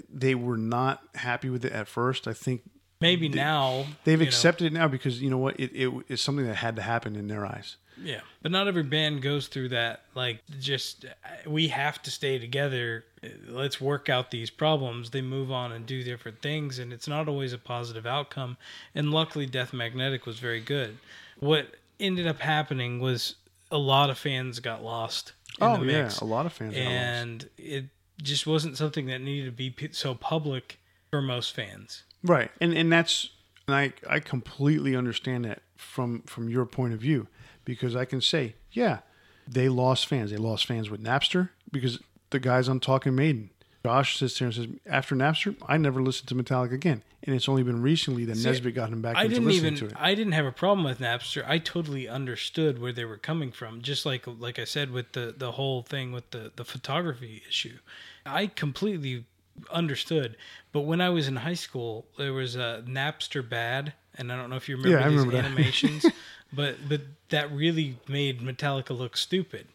they 0.09 0.35
were 0.35 0.57
not 0.57 1.01
happy 1.15 1.49
with 1.49 1.65
it 1.65 1.71
at 1.71 1.87
first. 1.87 2.27
I 2.27 2.33
think 2.33 2.61
Maybe 3.01 3.29
now 3.29 3.85
they've 4.03 4.19
you 4.19 4.25
know, 4.25 4.27
accepted 4.27 4.67
it 4.67 4.73
now 4.73 4.87
because 4.89 5.21
you 5.21 5.29
know 5.29 5.37
what 5.37 5.59
it, 5.59 5.71
it 5.73 5.89
is 6.09 6.21
something 6.21 6.45
that 6.45 6.55
had 6.55 6.75
to 6.75 6.81
happen 6.81 7.15
in 7.15 7.27
their 7.27 7.45
eyes. 7.45 7.77
Yeah, 8.01 8.21
but 8.41 8.51
not 8.51 8.67
every 8.67 8.83
band 8.83 9.21
goes 9.21 9.47
through 9.47 9.69
that. 9.69 10.03
Like, 10.15 10.41
just 10.59 11.05
uh, 11.05 11.49
we 11.49 11.67
have 11.69 12.01
to 12.03 12.11
stay 12.11 12.39
together. 12.39 13.05
Let's 13.47 13.81
work 13.81 14.09
out 14.09 14.31
these 14.31 14.49
problems. 14.49 15.09
They 15.09 15.21
move 15.21 15.51
on 15.51 15.71
and 15.71 15.85
do 15.85 16.03
different 16.03 16.41
things, 16.41 16.79
and 16.79 16.93
it's 16.93 17.07
not 17.07 17.27
always 17.27 17.53
a 17.53 17.57
positive 17.57 18.05
outcome. 18.05 18.57
And 18.95 19.11
luckily, 19.11 19.45
Death 19.45 19.73
Magnetic 19.73 20.25
was 20.25 20.39
very 20.39 20.61
good. 20.61 20.97
What 21.39 21.75
ended 21.99 22.27
up 22.27 22.39
happening 22.39 22.99
was 22.99 23.35
a 23.71 23.77
lot 23.77 24.09
of 24.09 24.17
fans 24.17 24.59
got 24.59 24.83
lost. 24.83 25.33
In 25.59 25.67
oh 25.67 25.77
the 25.77 25.91
yeah, 25.91 26.03
mix, 26.03 26.19
a 26.19 26.25
lot 26.25 26.45
of 26.45 26.53
fans. 26.53 26.73
got 26.73 26.79
lost. 26.81 26.91
and 26.91 27.49
it 27.57 27.85
just 28.21 28.47
wasn't 28.47 28.77
something 28.77 29.07
that 29.07 29.19
needed 29.19 29.45
to 29.45 29.51
be 29.51 29.89
so 29.91 30.13
public 30.15 30.79
for 31.11 31.21
most 31.21 31.53
fans. 31.53 32.03
Right. 32.23 32.51
And 32.61 32.73
and 32.73 32.91
that's 32.91 33.29
and 33.67 33.75
I 33.75 33.93
I 34.09 34.19
completely 34.19 34.95
understand 34.95 35.45
that 35.45 35.61
from 35.77 36.21
from 36.23 36.49
your 36.49 36.65
point 36.65 36.93
of 36.93 36.99
view 36.99 37.27
because 37.69 37.95
I 37.95 38.05
can 38.05 38.19
say, 38.19 38.55
yeah, 38.71 38.99
they 39.47 39.69
lost 39.69 40.07
fans. 40.07 40.31
They 40.31 40.37
lost 40.37 40.65
fans 40.65 40.89
with 40.89 41.03
Napster 41.03 41.49
because 41.71 41.99
the 42.31 42.39
guys 42.39 42.67
on 42.67 42.79
Talking 42.79 43.15
Maiden. 43.15 43.51
Josh 43.85 44.17
sits 44.17 44.37
there 44.39 44.47
and 44.47 44.55
says, 44.55 44.67
after 44.85 45.15
Napster, 45.15 45.55
I 45.65 45.77
never 45.77 46.01
listened 46.01 46.27
to 46.29 46.35
Metallica 46.35 46.73
again. 46.73 47.01
And 47.23 47.35
it's 47.35 47.47
only 47.47 47.63
been 47.63 47.81
recently 47.81 48.25
that 48.25 48.35
See, 48.37 48.49
Nesbitt 48.49 48.75
got 48.75 48.89
him 48.89 49.01
back 49.01 49.15
I 49.17 49.23
into 49.23 49.35
didn't 49.35 49.47
listening 49.47 49.73
even 49.73 49.89
to 49.89 49.95
it. 49.95 50.01
I 50.01 50.15
didn't 50.15 50.33
have 50.33 50.45
a 50.45 50.51
problem 50.51 50.83
with 50.85 50.99
Napster. 50.99 51.43
I 51.47 51.59
totally 51.59 52.07
understood 52.07 52.81
where 52.81 52.91
they 52.91 53.05
were 53.05 53.17
coming 53.17 53.51
from. 53.51 53.81
Just 53.81 54.05
like 54.05 54.23
like 54.25 54.57
I 54.59 54.63
said 54.65 54.91
with 54.91 55.11
the 55.13 55.33
the 55.37 55.51
whole 55.53 55.81
thing 55.83 56.11
with 56.11 56.31
the 56.31 56.51
the 56.55 56.65
photography 56.65 57.41
issue. 57.47 57.77
I 58.25 58.47
completely 58.47 59.25
understood. 59.71 60.35
But 60.71 60.81
when 60.81 61.01
I 61.01 61.09
was 61.09 61.27
in 61.27 61.37
high 61.37 61.53
school, 61.55 62.05
there 62.17 62.33
was 62.33 62.55
a 62.55 62.83
Napster 62.87 63.47
bad, 63.47 63.93
and 64.15 64.31
I 64.31 64.35
don't 64.37 64.49
know 64.49 64.55
if 64.55 64.67
you 64.69 64.75
remember 64.77 64.99
Yeah, 64.99 65.09
these 65.09 65.19
remember 65.19 65.37
that. 65.37 65.45
animations, 65.45 66.05
but 66.53 66.77
but 66.87 67.01
that 67.29 67.51
really 67.51 67.97
made 68.07 68.41
Metallica 68.41 68.97
look 68.97 69.17
stupid. 69.17 69.67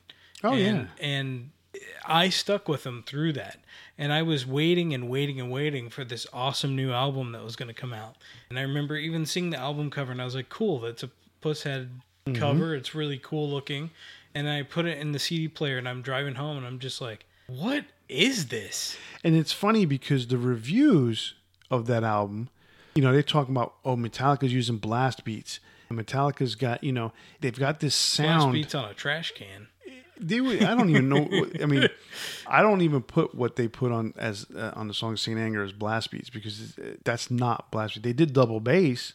Oh, 0.42 0.52
and, 0.52 0.88
yeah. 1.00 1.06
and 1.06 1.50
I 2.06 2.28
stuck 2.28 2.68
with 2.68 2.82
them 2.82 3.02
through 3.06 3.32
that. 3.34 3.58
And 3.96 4.12
I 4.12 4.22
was 4.22 4.44
waiting 4.44 4.92
and 4.92 5.08
waiting 5.08 5.40
and 5.40 5.50
waiting 5.50 5.88
for 5.88 6.04
this 6.04 6.26
awesome 6.32 6.74
new 6.74 6.92
album 6.92 7.32
that 7.32 7.44
was 7.44 7.54
going 7.56 7.68
to 7.68 7.74
come 7.74 7.92
out. 7.92 8.16
And 8.50 8.58
I 8.58 8.62
remember 8.62 8.96
even 8.96 9.24
seeing 9.24 9.50
the 9.50 9.56
album 9.56 9.88
cover 9.88 10.10
and 10.10 10.20
I 10.20 10.24
was 10.24 10.34
like, 10.34 10.48
cool, 10.48 10.80
that's 10.80 11.04
a 11.04 11.10
Pushead 11.40 11.88
Mm-hmm. 12.26 12.40
cover. 12.40 12.74
It's 12.74 12.94
really 12.94 13.18
cool 13.22 13.50
looking. 13.50 13.90
And 14.34 14.48
I 14.48 14.62
put 14.62 14.86
it 14.86 14.98
in 14.98 15.12
the 15.12 15.18
CD 15.18 15.46
player 15.46 15.76
and 15.76 15.86
I'm 15.86 16.00
driving 16.00 16.36
home 16.36 16.56
and 16.56 16.66
I'm 16.66 16.78
just 16.78 17.00
like, 17.00 17.26
what 17.46 17.84
is 18.08 18.46
this? 18.46 18.96
And 19.22 19.36
it's 19.36 19.52
funny 19.52 19.84
because 19.84 20.28
the 20.28 20.38
reviews 20.38 21.34
of 21.70 21.86
that 21.86 22.02
album, 22.02 22.48
you 22.94 23.02
know, 23.02 23.12
they're 23.12 23.22
talking 23.22 23.54
about, 23.54 23.74
oh, 23.84 23.96
Metallica's 23.96 24.54
using 24.54 24.78
blast 24.78 25.24
beats. 25.24 25.60
Metallica's 25.91 26.55
got, 26.55 26.82
you 26.82 26.93
know, 26.93 27.12
they've 27.41 27.59
got 27.59 27.80
this 27.80 28.16
Blast 28.16 28.41
sound. 28.41 28.53
beats 28.53 28.74
on 28.74 28.91
a 28.91 28.95
trash 28.95 29.32
can. 29.32 29.68
They 30.20 30.39
I 30.39 30.74
don't 30.74 30.91
even 30.91 31.09
know. 31.09 31.28
I 31.62 31.66
mean, 31.66 31.89
I 32.47 32.62
don't 32.62 32.82
even 32.82 33.03
put 33.03 33.35
what 33.35 33.57
they 33.57 33.68
put 33.68 33.91
on 33.91 34.14
as 34.16 34.47
uh, 34.57 34.72
on 34.76 34.87
the 34.89 34.95
song 34.95 35.16
"Saint 35.16 35.39
Anger" 35.39 35.64
as 35.64 35.72
blast 35.72 36.11
beats 36.11 36.30
because 36.30 36.78
uh, 36.78 36.95
that's 37.05 37.30
not 37.30 37.70
blast 37.70 37.95
beats. 37.95 38.05
They 38.05 38.12
did 38.12 38.32
double 38.32 38.61
bass, 38.61 39.14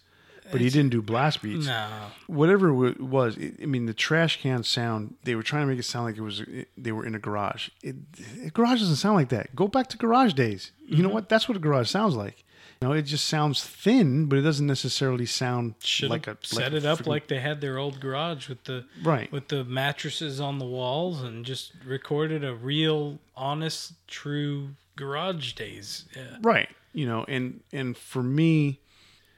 but 0.51 0.59
he 0.61 0.69
didn't 0.69 0.91
do 0.91 1.01
blast 1.01 1.41
beats. 1.41 1.67
No. 1.67 1.87
Whatever 2.27 2.87
it 2.87 2.99
was, 2.99 3.37
it, 3.37 3.55
I 3.61 3.65
mean, 3.65 3.85
the 3.85 3.93
trash 3.93 4.41
can 4.41 4.63
sound. 4.63 5.15
They 5.23 5.35
were 5.35 5.43
trying 5.43 5.63
to 5.63 5.67
make 5.67 5.79
it 5.79 5.83
sound 5.83 6.05
like 6.05 6.17
it 6.17 6.21
was 6.21 6.41
it, 6.41 6.67
they 6.77 6.91
were 6.91 7.05
in 7.05 7.15
a 7.15 7.19
garage. 7.19 7.69
It, 7.81 8.53
garage 8.53 8.79
doesn't 8.79 8.97
sound 8.97 9.15
like 9.15 9.29
that. 9.29 9.55
Go 9.55 9.67
back 9.67 9.87
to 9.87 9.97
garage 9.97 10.33
days. 10.33 10.71
You 10.85 10.97
know 10.97 11.03
mm-hmm. 11.03 11.15
what? 11.15 11.29
That's 11.29 11.47
what 11.47 11.55
a 11.55 11.61
garage 11.61 11.89
sounds 11.89 12.15
like. 12.15 12.43
Know, 12.81 12.93
it 12.93 13.01
just 13.01 13.25
sounds 13.27 13.61
thin, 13.61 14.27
but 14.27 14.39
it 14.39 14.41
doesn't 14.41 14.65
necessarily 14.65 15.25
sound 15.25 15.75
Should 15.83 16.09
like 16.09 16.27
a 16.27 16.37
set 16.43 16.71
like 16.71 16.71
a 16.71 16.75
it 16.77 16.85
up 16.85 16.99
freaking- 16.99 17.07
like 17.07 17.27
they 17.27 17.41
had 17.41 17.59
their 17.59 17.77
old 17.77 17.99
garage 17.99 18.47
with 18.47 18.63
the 18.63 18.85
Right. 19.03 19.29
with 19.33 19.49
the 19.49 19.65
mattresses 19.65 20.39
on 20.39 20.59
the 20.59 20.65
walls 20.65 21.21
and 21.21 21.45
just 21.45 21.73
recorded 21.85 22.41
a 22.45 22.55
real, 22.55 23.19
honest, 23.35 23.93
true 24.07 24.75
garage 24.95 25.53
days. 25.53 26.05
Yeah. 26.15 26.37
right 26.41 26.69
you 26.93 27.05
know 27.05 27.23
and 27.29 27.61
and 27.71 27.95
for 27.97 28.21
me 28.23 28.79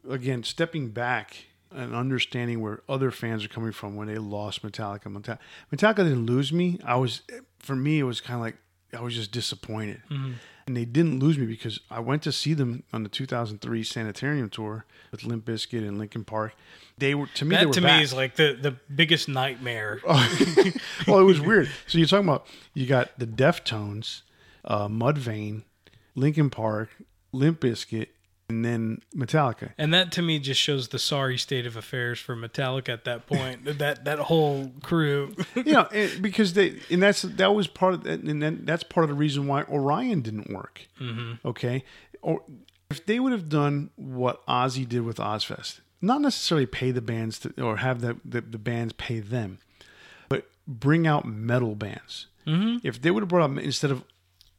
again 0.10 0.42
stepping 0.44 0.90
back 0.90 1.46
and 1.72 1.94
understanding 1.96 2.62
where 2.62 2.82
other 2.90 3.12
fans 3.12 3.44
are 3.46 3.48
coming 3.48 3.72
from 3.72 3.96
when 3.96 4.08
they 4.08 4.16
lost 4.18 4.64
metallica 4.64 5.04
metallica, 5.06 5.38
metallica 5.72 5.98
didn't 5.98 6.26
lose 6.26 6.52
me 6.54 6.80
i 6.84 6.96
was 6.96 7.22
for 7.60 7.76
me 7.76 8.00
it 8.00 8.04
was 8.04 8.22
kind 8.22 8.36
of 8.38 8.42
like 8.42 8.56
i 8.98 9.02
was 9.02 9.14
just 9.14 9.32
disappointed 9.32 10.02
mm-hmm. 10.10 10.32
And 10.72 10.78
they 10.78 10.86
didn't 10.86 11.20
lose 11.20 11.38
me 11.38 11.46
because 11.46 11.82
i 11.90 12.00
went 12.00 12.24
to 12.24 12.32
see 12.32 12.54
them 12.54 12.84
on 12.94 13.04
the 13.04 13.10
2003 13.10 13.84
sanitarium 13.84 14.50
tour 14.50 14.86
with 15.12 15.26
limp 15.26 15.44
bizkit 15.44 15.86
and 15.86 15.98
linkin 15.98 16.24
park 16.24 16.54
they 16.98 17.14
were 17.14 17.28
to 17.34 17.44
me 17.44 17.56
they 17.58 17.62
That 17.64 17.68
were 17.68 17.74
to 17.74 17.82
back. 17.82 17.98
me 17.98 18.04
is 18.04 18.14
like 18.14 18.36
the, 18.36 18.58
the 18.62 18.72
biggest 18.94 19.28
nightmare. 19.28 20.00
well, 21.08 21.20
it 21.20 21.24
was 21.24 21.42
weird. 21.42 21.68
So 21.88 21.98
you're 21.98 22.06
talking 22.08 22.28
about 22.30 22.46
you 22.76 22.86
got 22.86 23.18
the 23.18 23.26
Deftones, 23.26 24.22
uh, 24.66 24.88
Mudvayne, 24.88 25.64
Linkin 26.14 26.52
Park, 26.52 26.90
Limp 27.32 27.60
Bizkit, 27.62 28.10
and 28.52 28.66
then 28.66 29.02
Metallica. 29.16 29.72
And 29.78 29.94
that 29.94 30.12
to 30.14 30.22
me 30.22 30.38
just 30.40 30.60
shows 30.60 30.90
the 30.90 31.00
sorry 31.00 31.38
state 31.38 31.66
of 31.66 31.78
affairs 31.78 32.20
for 32.20 32.36
Metallica 32.36 32.90
at 32.90 33.06
that 33.06 33.26
point. 33.26 33.64
that 33.80 34.04
that 34.06 34.20
whole 34.20 34.72
crew. 34.84 35.34
You 35.56 35.74
know, 35.74 35.88
and- 35.92 36.22
because 36.22 36.54
they 36.54 36.80
and 36.90 37.02
that's 37.02 37.22
that 37.22 37.56
was 37.56 37.68
part 37.68 37.94
of 37.94 38.04
that, 38.04 38.20
and 38.22 38.42
then 38.42 38.62
that's 38.64 38.84
part 38.84 39.04
of 39.04 39.10
the 39.10 39.16
reason 39.16 39.48
why 39.48 39.64
Orion 39.64 40.22
didn't 40.22 40.52
work. 40.52 40.88
Mm-hmm. 41.00 41.48
Okay, 41.48 41.84
or 42.22 42.42
if 42.90 43.06
they 43.06 43.20
would 43.20 43.32
have 43.32 43.48
done 43.48 43.90
what 43.96 44.46
Ozzy 44.48 44.88
did 44.88 45.02
with 45.02 45.18
Ozzfest, 45.18 45.80
not 46.02 46.22
necessarily 46.22 46.66
pay 46.66 46.92
the 46.92 47.02
bands 47.02 47.40
to, 47.40 47.62
or 47.62 47.78
have 47.78 48.02
the, 48.02 48.18
the 48.26 48.42
the 48.42 48.58
bands 48.58 48.94
pay 48.94 49.20
them, 49.20 49.60
but 50.30 50.50
bring 50.68 51.08
out 51.08 51.26
metal 51.26 51.76
bands. 51.76 52.28
Mm-hmm. 52.48 52.86
If 52.86 53.02
they 53.02 53.12
would 53.12 53.22
have 53.22 53.30
brought 53.30 53.50
up 53.52 53.58
instead 53.60 53.92
of 53.92 54.04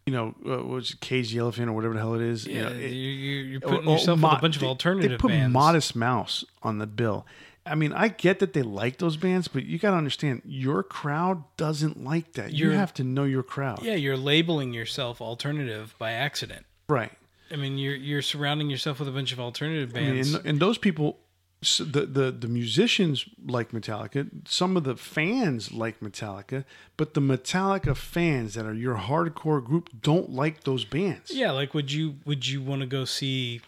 you 0.07 0.12
know 0.12 0.34
uh, 0.44 0.57
what 0.59 0.66
was 0.66 0.94
Cage 1.00 1.32
the 1.32 1.38
Elephant 1.38 1.68
or 1.68 1.72
whatever 1.72 1.94
the 1.94 2.00
hell 2.00 2.14
it 2.14 2.22
is, 2.22 2.46
you 2.46 2.55
Yeah, 2.57 2.62
know, 2.68 2.74
you, 2.76 2.84
it- 2.86 2.90
you, 2.92 3.32
you're 3.53 3.61
putting 3.61 3.88
or 3.88 3.92
yourself 3.92 4.18
Mo- 4.18 4.30
with 4.30 4.38
a 4.38 4.40
bunch 4.42 4.57
of 4.57 4.61
they- 4.62 4.66
alternative 4.66 5.11
They 5.12 5.16
put 5.16 5.28
bands. 5.28 5.53
Modest 5.53 5.94
Mouse 5.96 6.44
on 6.62 6.78
the 6.78 6.86
bill, 6.86 7.26
I 7.64 7.76
mean, 7.76 7.92
I 7.92 8.09
get 8.09 8.40
that 8.40 8.53
they 8.55 8.62
like 8.62 8.98
those 8.98 9.16
bands, 9.16 9.46
but 9.46 9.64
you 9.64 9.78
got 9.78 9.92
to 9.92 9.96
understand 9.96 10.42
your 10.44 10.82
crowd 10.82 11.44
doesn't 11.57 12.03
like 12.03 12.32
that. 12.32 12.53
You 12.53 12.66
You're- 12.66 12.76
have 12.76 12.92
to 12.94 13.05
know 13.05 13.22
your 13.24 13.44
crowd. 13.44 13.82
Yeah, 13.84 13.94
you're 13.94 14.16
labeling 14.16 14.72
yourself 14.74 15.20
alternative 15.20 15.94
by 15.98 16.11
accident. 16.12 16.66
Right. 16.88 17.12
I 17.53 17.57
mean, 17.57 17.76
you're 17.78 17.94
you're 17.94 18.22
surrounding 18.22 18.70
yourself 18.70 18.98
with 18.98 19.09
a 19.09 19.12
bunch 19.12 19.30
of 19.32 19.38
alternative 19.38 19.92
I 19.94 20.00
mean, 20.00 20.14
bands. 20.14 20.34
and, 20.34 20.46
and 20.46 20.61
those 20.61 20.78
people, 20.78 21.18
s- 21.62 21.78
the, 21.78 22.06
the 22.06 22.30
the 22.32 22.48
musicians 22.48 23.24
like 23.46 23.70
Metallica. 23.72 24.28
Some 24.46 24.76
of 24.76 24.84
the 24.84 24.96
fans 24.96 25.72
like 25.72 26.00
Metallica, 26.00 26.64
but 26.96 27.14
the 27.14 27.20
Metallica 27.20 27.96
fans 27.96 28.54
that 28.54 28.66
are 28.66 28.74
your 28.74 28.96
hardcore 28.96 29.64
group 29.64 29.88
don't 30.02 30.30
like 30.30 30.64
those 30.64 30.84
bands. 30.84 31.30
yeah, 31.30 31.50
like 31.52 31.72
would 31.74 31.90
you 31.92 32.16
would 32.24 32.46
you 32.46 32.60
want 32.62 32.80
to 32.80 32.86
go 32.86 33.04
see 33.04 33.60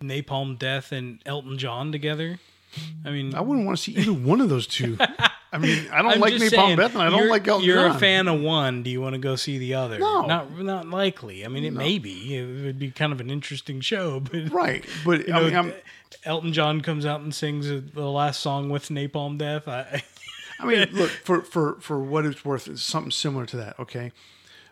Napalm 0.00 0.58
Death 0.58 0.92
and 0.92 1.20
Elton 1.26 1.58
John 1.58 1.92
together? 1.92 2.38
I 3.04 3.10
mean, 3.10 3.34
I 3.34 3.40
wouldn't 3.40 3.66
want 3.66 3.78
to 3.78 3.82
see 3.82 3.96
either 3.96 4.12
one 4.12 4.40
of 4.40 4.48
those 4.48 4.66
two. 4.68 4.96
I 5.52 5.58
mean, 5.58 5.88
I 5.92 6.02
don't 6.02 6.12
I'm 6.12 6.20
like 6.20 6.34
Napalm 6.34 6.48
saying, 6.50 6.76
Death, 6.76 6.94
and 6.94 7.02
I 7.02 7.10
don't 7.10 7.28
like 7.28 7.48
Elton 7.48 7.66
You're 7.66 7.88
John. 7.88 7.96
a 7.96 7.98
fan 7.98 8.28
of 8.28 8.40
one. 8.40 8.84
Do 8.84 8.90
you 8.90 9.00
want 9.00 9.14
to 9.14 9.18
go 9.18 9.34
see 9.34 9.58
the 9.58 9.74
other? 9.74 9.98
No. 9.98 10.22
not 10.24 10.56
not 10.60 10.86
likely. 10.88 11.44
I 11.44 11.48
mean, 11.48 11.64
it 11.64 11.72
may 11.72 11.98
be. 11.98 12.36
It 12.36 12.64
would 12.64 12.78
be 12.78 12.92
kind 12.92 13.12
of 13.12 13.20
an 13.20 13.28
interesting 13.28 13.80
show, 13.80 14.20
but 14.20 14.52
right? 14.52 14.84
But 15.04 15.28
I 15.28 15.32
know, 15.40 15.44
mean, 15.46 15.56
I'm, 15.56 15.72
Elton 16.24 16.52
John 16.52 16.80
comes 16.80 17.06
out 17.06 17.20
and 17.20 17.34
sings 17.34 17.68
the 17.68 18.10
last 18.10 18.40
song 18.40 18.70
with 18.70 18.88
Napalm 18.88 19.38
Death. 19.38 19.68
I, 19.68 20.02
I 20.60 20.66
mean, 20.66 20.88
look 20.92 21.10
for 21.10 21.42
for 21.42 21.80
for 21.80 22.00
what 22.00 22.26
it's 22.26 22.44
worth, 22.44 22.68
it's 22.68 22.82
something 22.82 23.10
similar 23.10 23.46
to 23.46 23.56
that. 23.58 23.78
Okay, 23.78 24.12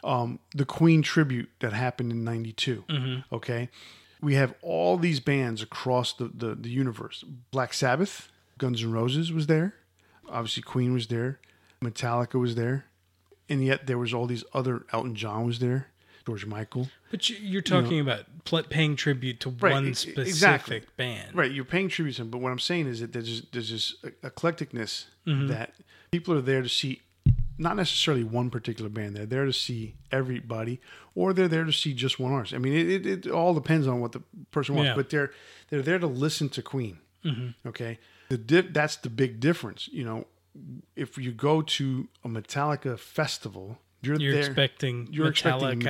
um, 0.04 0.38
the 0.54 0.64
Queen 0.64 1.02
tribute 1.02 1.48
that 1.60 1.72
happened 1.72 2.12
in 2.12 2.24
'92. 2.24 2.84
Mm-hmm. 2.88 3.34
Okay, 3.34 3.70
we 4.20 4.34
have 4.34 4.54
all 4.62 4.96
these 4.96 5.20
bands 5.20 5.62
across 5.62 6.12
the, 6.12 6.28
the 6.28 6.54
the 6.54 6.70
universe. 6.70 7.24
Black 7.50 7.72
Sabbath, 7.72 8.30
Guns 8.58 8.82
N' 8.82 8.92
Roses 8.92 9.32
was 9.32 9.46
there. 9.46 9.74
Obviously, 10.28 10.62
Queen 10.62 10.92
was 10.92 11.06
there. 11.06 11.38
Metallica 11.82 12.40
was 12.40 12.54
there, 12.54 12.86
and 13.48 13.64
yet 13.64 13.86
there 13.86 13.98
was 13.98 14.12
all 14.12 14.26
these 14.26 14.44
other. 14.52 14.84
Elton 14.92 15.14
John 15.14 15.46
was 15.46 15.58
there. 15.60 15.88
George 16.26 16.44
Michael. 16.44 16.90
But 17.10 17.28
you, 17.30 17.36
you're 17.40 17.62
talking 17.62 18.00
about 18.00 18.24
paying 18.70 18.96
tribute 18.96 19.40
to 19.40 19.50
Right, 19.50 19.72
one 19.72 19.94
specific 19.94 20.26
exactly. 20.28 20.82
band. 20.96 21.34
Right, 21.34 21.50
you're 21.52 21.64
paying 21.64 21.88
tribute 21.88 22.14
to 22.16 22.22
them, 22.22 22.30
but 22.30 22.38
what 22.40 22.50
I'm 22.52 22.58
saying 22.58 22.86
is 22.86 23.00
that 23.00 23.12
there's 23.12 23.42
there's 23.52 23.70
this 23.70 23.94
eclecticness 24.22 25.06
Mm-hmm. 25.26 25.48
that 25.48 25.74
people 26.10 26.32
are 26.34 26.40
there 26.40 26.62
to 26.62 26.68
see, 26.70 27.02
not 27.58 27.76
necessarily 27.76 28.24
one 28.24 28.48
particular 28.48 28.88
band. 28.88 29.14
They're 29.14 29.26
there 29.26 29.44
to 29.44 29.52
see 29.52 29.96
everybody, 30.10 30.80
or 31.14 31.34
they're 31.34 31.48
there 31.48 31.64
to 31.64 31.72
see 31.72 31.92
just 31.92 32.18
one 32.18 32.32
artist. 32.32 32.54
I 32.54 32.58
mean, 32.58 32.72
it, 32.72 33.06
it, 33.06 33.26
it 33.26 33.30
all 33.30 33.52
depends 33.52 33.86
on 33.86 34.00
what 34.00 34.12
the 34.12 34.22
person 34.50 34.74
wants, 34.74 34.88
Yeah. 34.88 34.94
but 34.96 35.10
they're 35.10 35.30
they're 35.68 35.82
there 35.82 35.98
to 35.98 36.06
listen 36.06 36.48
to 36.50 36.62
Queen. 36.62 36.98
Mm-hmm. 37.26 37.68
Okay, 37.68 37.98
the 38.30 38.38
di- 38.38 38.60
that's 38.72 38.96
the 38.96 39.10
big 39.10 39.38
difference. 39.40 39.86
You 39.92 40.04
know, 40.04 40.26
if 40.96 41.18
you 41.18 41.32
go 41.32 41.60
to 41.60 42.08
a 42.24 42.28
Metallica 42.28 42.98
festival, 42.98 43.76
you're, 44.00 44.16
You're 44.18 44.32
there 44.32 44.46
expecting 44.46 45.08
you're 45.10 45.28
expecting 45.28 45.80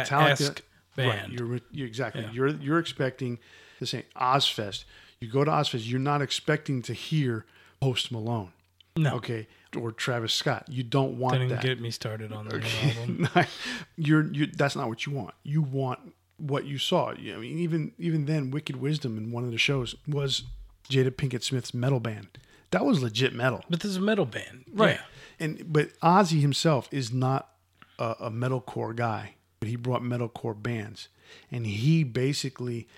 Metallica-esque 0.99 1.29
Right, 1.29 1.33
you're, 1.33 1.61
you're 1.71 1.87
exactly. 1.87 2.23
Yeah. 2.23 2.33
You're 2.33 2.49
you're 2.49 2.79
expecting 2.79 3.39
the 3.81 3.87
same 3.87 4.05
Ozzfest. 4.17 4.85
You 5.21 5.29
go 5.29 5.45
to 5.45 5.51
Ozzfest, 5.51 5.89
you're 5.89 5.99
not 5.99 6.23
expecting 6.23 6.83
to 6.83 6.93
hear 6.93 7.45
Post 7.81 8.13
Malone, 8.13 8.53
no, 8.97 9.17
okay, 9.17 9.47
or 9.77 9.93
Travis 9.93 10.33
Scott. 10.33 10.67
You 10.69 10.83
don't 10.83 11.19
want 11.19 11.35
don't 11.35 11.49
that. 11.49 11.63
get 11.63 11.81
me 11.81 11.91
started 11.91 12.33
on 12.33 12.49
that 12.49 12.63
new 12.63 13.01
album. 13.01 13.29
you're 13.97 14.33
you. 14.33 14.47
That's 14.47 14.77
not 14.77 14.89
what 14.89 15.07
you 15.07 15.13
want. 15.13 15.35
You 15.43 15.63
want 15.63 16.15
what 16.39 16.65
you 16.65 16.79
saw. 16.79 17.11
I 17.11 17.17
mean, 17.17 17.59
even 17.59 17.93
even 17.99 18.27
then, 18.27 18.51
Wicked 18.51 18.77
Wisdom 18.77 19.17
in 19.19 19.31
one 19.31 19.45
of 19.45 19.51
the 19.51 19.59
shows 19.59 19.95
was 20.07 20.45
Jada 20.89 21.11
Pinkett 21.11 21.43
Smith's 21.43 21.75
metal 21.75 22.01
band. 22.01 22.29
That 22.71 22.85
was 22.85 23.03
legit 23.03 23.35
metal. 23.35 23.65
But 23.71 23.81
this 23.81 23.91
is 23.91 23.97
a 23.97 24.01
metal 24.01 24.27
band, 24.27 24.65
Right. 24.73 24.97
Yeah. 24.97 25.01
And 25.41 25.73
but 25.73 25.99
Ozzy 26.01 26.41
himself 26.41 26.89
is 26.91 27.13
not 27.13 27.51
a, 27.99 28.15
a 28.21 28.31
metalcore 28.31 28.95
guy, 28.95 29.35
but 29.61 29.69
he 29.69 29.77
brought 29.77 30.03
metalcore 30.03 30.61
bands, 30.61 31.09
and 31.51 31.67
he 31.67 32.05
basically. 32.05 32.89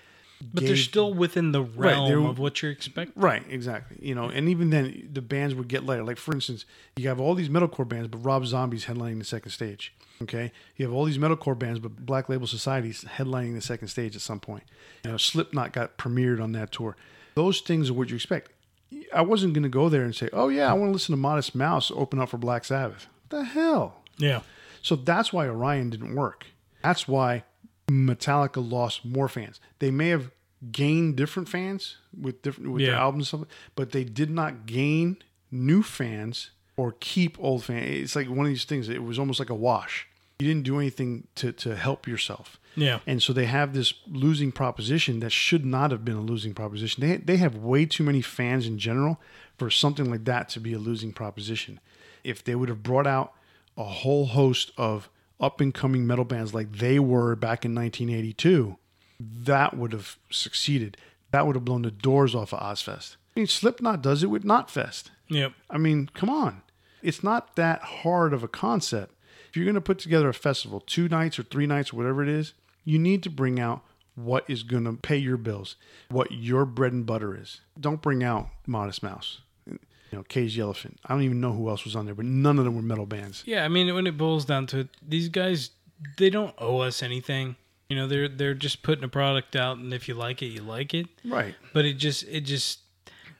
But 0.53 0.63
they're 0.65 0.75
still 0.75 1.13
within 1.13 1.51
the 1.51 1.61
realm 1.61 2.09
they're- 2.09 2.27
of 2.27 2.39
what 2.39 2.61
you're 2.63 2.71
expecting. 2.71 3.21
Right, 3.21 3.43
exactly. 3.47 3.97
You 4.01 4.15
know, 4.15 4.29
and 4.29 4.49
even 4.49 4.71
then, 4.71 5.09
the 5.13 5.21
bands 5.21 5.53
would 5.53 5.67
get 5.67 5.85
lighter. 5.85 6.03
Like 6.03 6.17
for 6.17 6.33
instance, 6.33 6.65
you 6.95 7.07
have 7.09 7.19
all 7.19 7.35
these 7.35 7.49
metalcore 7.49 7.87
bands, 7.87 8.07
but 8.07 8.25
Rob 8.25 8.45
Zombie's 8.47 8.85
headlining 8.85 9.19
the 9.19 9.25
second 9.25 9.51
stage. 9.51 9.93
Okay, 10.21 10.51
you 10.75 10.85
have 10.85 10.93
all 10.93 11.05
these 11.05 11.17
metalcore 11.19 11.57
bands, 11.57 11.79
but 11.79 12.05
Black 12.05 12.27
Label 12.29 12.47
Society's 12.47 13.03
headlining 13.03 13.53
the 13.53 13.61
second 13.61 13.87
stage 13.89 14.15
at 14.15 14.21
some 14.21 14.39
point. 14.39 14.63
You 15.03 15.11
know, 15.11 15.17
Slipknot 15.17 15.73
got 15.73 15.97
premiered 15.97 16.41
on 16.41 16.51
that 16.53 16.71
tour. 16.71 16.95
Those 17.35 17.61
things 17.61 17.89
are 17.89 17.93
what 17.93 18.09
you 18.09 18.15
expect. 18.15 18.51
I 19.13 19.21
wasn't 19.21 19.53
going 19.53 19.63
to 19.63 19.69
go 19.69 19.89
there 19.89 20.03
and 20.03 20.15
say, 20.15 20.29
"Oh 20.33 20.49
yeah, 20.49 20.69
I 20.69 20.73
want 20.73 20.89
to 20.89 20.93
listen 20.93 21.13
to 21.13 21.17
Modest 21.17 21.53
Mouse 21.55 21.91
open 21.95 22.19
up 22.19 22.29
for 22.29 22.37
Black 22.37 22.65
Sabbath." 22.65 23.07
the 23.29 23.43
hell? 23.45 24.01
Yeah. 24.17 24.41
So 24.81 24.95
that's 24.95 25.31
why 25.31 25.47
Orion 25.47 25.89
didn't 25.89 26.15
work. 26.15 26.47
That's 26.81 27.07
why 27.07 27.43
Metallica 27.87 28.67
lost 28.67 29.05
more 29.05 29.27
fans. 29.27 29.59
They 29.79 29.91
may 29.91 30.09
have 30.09 30.31
gained 30.71 31.15
different 31.15 31.49
fans 31.49 31.97
with 32.19 32.41
different 32.41 32.71
with 32.71 32.83
their 32.83 32.95
albums, 32.95 33.29
stuff, 33.29 33.41
but 33.75 33.91
they 33.91 34.03
did 34.03 34.29
not 34.29 34.65
gain 34.65 35.17
new 35.49 35.83
fans 35.83 36.51
or 36.77 36.95
keep 36.99 37.37
old 37.39 37.63
fans. 37.63 37.85
It's 37.87 38.15
like 38.15 38.29
one 38.29 38.45
of 38.45 38.47
these 38.47 38.65
things. 38.65 38.89
It 38.89 39.03
was 39.03 39.19
almost 39.19 39.39
like 39.39 39.49
a 39.49 39.55
wash. 39.55 40.07
You 40.39 40.47
didn't 40.47 40.63
do 40.63 40.79
anything 40.79 41.27
to 41.35 41.51
to 41.53 41.75
help 41.75 42.07
yourself. 42.07 42.59
Yeah. 42.75 42.99
And 43.05 43.21
so 43.21 43.33
they 43.33 43.45
have 43.45 43.73
this 43.73 43.93
losing 44.07 44.51
proposition 44.51 45.19
that 45.19 45.31
should 45.31 45.65
not 45.65 45.91
have 45.91 46.05
been 46.05 46.15
a 46.15 46.21
losing 46.21 46.53
proposition. 46.53 47.01
They 47.01 47.17
they 47.17 47.37
have 47.37 47.55
way 47.55 47.85
too 47.85 48.03
many 48.03 48.21
fans 48.21 48.65
in 48.65 48.79
general 48.79 49.19
for 49.57 49.69
something 49.69 50.09
like 50.09 50.25
that 50.25 50.49
to 50.49 50.59
be 50.59 50.73
a 50.73 50.79
losing 50.79 51.11
proposition. 51.11 51.79
If 52.23 52.43
they 52.43 52.55
would 52.55 52.69
have 52.69 52.83
brought 52.83 53.07
out 53.07 53.33
a 53.77 53.83
whole 53.83 54.27
host 54.27 54.71
of 54.77 55.09
up 55.41 55.59
and 55.59 55.73
coming 55.73 56.05
metal 56.05 56.23
bands 56.23 56.53
like 56.53 56.71
they 56.71 56.99
were 56.99 57.35
back 57.35 57.65
in 57.65 57.75
1982, 57.75 58.77
that 59.19 59.75
would 59.75 59.91
have 59.91 60.17
succeeded. 60.29 60.95
That 61.31 61.47
would 61.47 61.55
have 61.55 61.65
blown 61.65 61.81
the 61.81 61.91
doors 61.91 62.35
off 62.35 62.53
of 62.53 62.59
Ozzfest. 62.59 63.15
I 63.35 63.39
mean, 63.39 63.47
Slipknot 63.47 64.01
does 64.01 64.23
it 64.23 64.27
with 64.27 64.43
Knotfest. 64.43 65.09
Yep. 65.29 65.53
I 65.69 65.77
mean, 65.77 66.09
come 66.13 66.29
on. 66.29 66.61
It's 67.01 67.23
not 67.23 67.55
that 67.55 67.81
hard 67.81 68.33
of 68.33 68.43
a 68.43 68.47
concept. 68.47 69.15
If 69.49 69.57
you're 69.57 69.65
going 69.65 69.75
to 69.75 69.81
put 69.81 69.99
together 69.99 70.29
a 70.29 70.33
festival, 70.33 70.81
two 70.81 71.09
nights 71.09 71.39
or 71.39 71.43
three 71.43 71.65
nights, 71.65 71.91
or 71.91 71.97
whatever 71.97 72.21
it 72.21 72.29
is, 72.29 72.53
you 72.83 72.99
need 72.99 73.23
to 73.23 73.29
bring 73.29 73.59
out 73.59 73.83
what 74.15 74.45
is 74.49 74.63
going 74.63 74.83
to 74.83 74.93
pay 74.93 75.17
your 75.17 75.37
bills, 75.37 75.75
what 76.09 76.31
your 76.31 76.65
bread 76.65 76.93
and 76.93 77.05
butter 77.05 77.35
is. 77.35 77.61
Don't 77.79 78.01
bring 78.01 78.23
out 78.23 78.49
Modest 78.67 79.01
Mouse, 79.01 79.41
you 80.11 80.17
know, 80.17 80.23
Cage 80.23 80.55
the 80.55 80.61
Elephant. 80.61 80.99
I 81.05 81.13
don't 81.13 81.23
even 81.23 81.39
know 81.39 81.53
who 81.53 81.69
else 81.69 81.85
was 81.85 81.95
on 81.95 82.05
there, 82.05 82.15
but 82.15 82.25
none 82.25 82.59
of 82.59 82.65
them 82.65 82.75
were 82.75 82.81
metal 82.81 83.05
bands. 83.05 83.43
Yeah, 83.45 83.63
I 83.63 83.67
mean, 83.69 83.93
when 83.95 84.07
it 84.07 84.17
boils 84.17 84.45
down 84.45 84.67
to 84.67 84.79
it, 84.79 84.89
these 85.01 85.29
guys 85.29 85.71
they 86.17 86.29
don't 86.29 86.53
owe 86.57 86.79
us 86.79 87.01
anything. 87.03 87.55
You 87.89 87.95
know, 87.95 88.07
they're 88.07 88.27
they're 88.27 88.53
just 88.53 88.83
putting 88.83 89.03
a 89.03 89.09
product 89.09 89.55
out, 89.55 89.77
and 89.77 89.93
if 89.93 90.07
you 90.07 90.13
like 90.13 90.41
it, 90.41 90.47
you 90.47 90.61
like 90.61 90.93
it. 90.93 91.07
Right. 91.25 91.55
But 91.73 91.85
it 91.85 91.93
just 91.93 92.23
it 92.23 92.41
just 92.41 92.79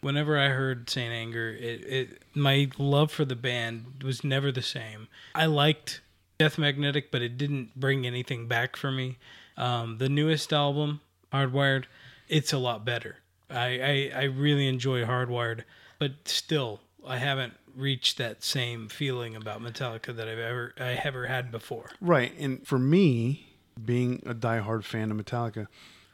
whenever 0.02 0.38
I 0.38 0.50
heard 0.50 0.90
Saint 0.90 1.14
Anger, 1.14 1.50
it, 1.50 1.84
it 1.86 2.24
my 2.34 2.70
love 2.78 3.12
for 3.12 3.26
the 3.26 3.36
band 3.36 4.04
was 4.04 4.24
never 4.24 4.52
the 4.52 4.62
same. 4.62 5.08
I 5.34 5.46
liked 5.46 6.02
Death 6.38 6.58
Magnetic, 6.58 7.12
but 7.12 7.22
it 7.22 7.38
didn't 7.38 7.80
bring 7.80 8.06
anything 8.06 8.48
back 8.48 8.76
for 8.76 8.92
me. 8.92 9.18
Um, 9.58 9.98
the 10.00 10.10
newest 10.10 10.52
album, 10.52 11.02
Hardwired, 11.32 11.86
it's 12.28 12.52
a 12.52 12.58
lot 12.58 12.84
better. 12.84 13.18
I, 13.50 14.12
I 14.14 14.22
I 14.22 14.24
really 14.24 14.68
enjoy 14.68 15.04
Hardwired, 15.04 15.64
but 16.02 16.28
still 16.28 16.80
I 17.06 17.18
haven't 17.20 17.54
reached 17.76 18.18
that 18.18 18.44
same 18.44 18.90
feeling 18.90 19.36
about 19.36 19.62
Metallica 19.62 20.16
that 20.16 20.28
I've 20.28 20.40
ever 20.40 20.74
I 20.80 21.00
ever 21.04 21.28
had 21.28 21.52
before. 21.52 21.92
Right. 22.02 22.34
And 22.40 22.66
for 22.66 22.80
me, 22.80 23.46
being 23.86 24.24
a 24.26 24.34
diehard 24.34 24.84
fan 24.84 25.12
of 25.12 25.18
Metallica, 25.18 25.68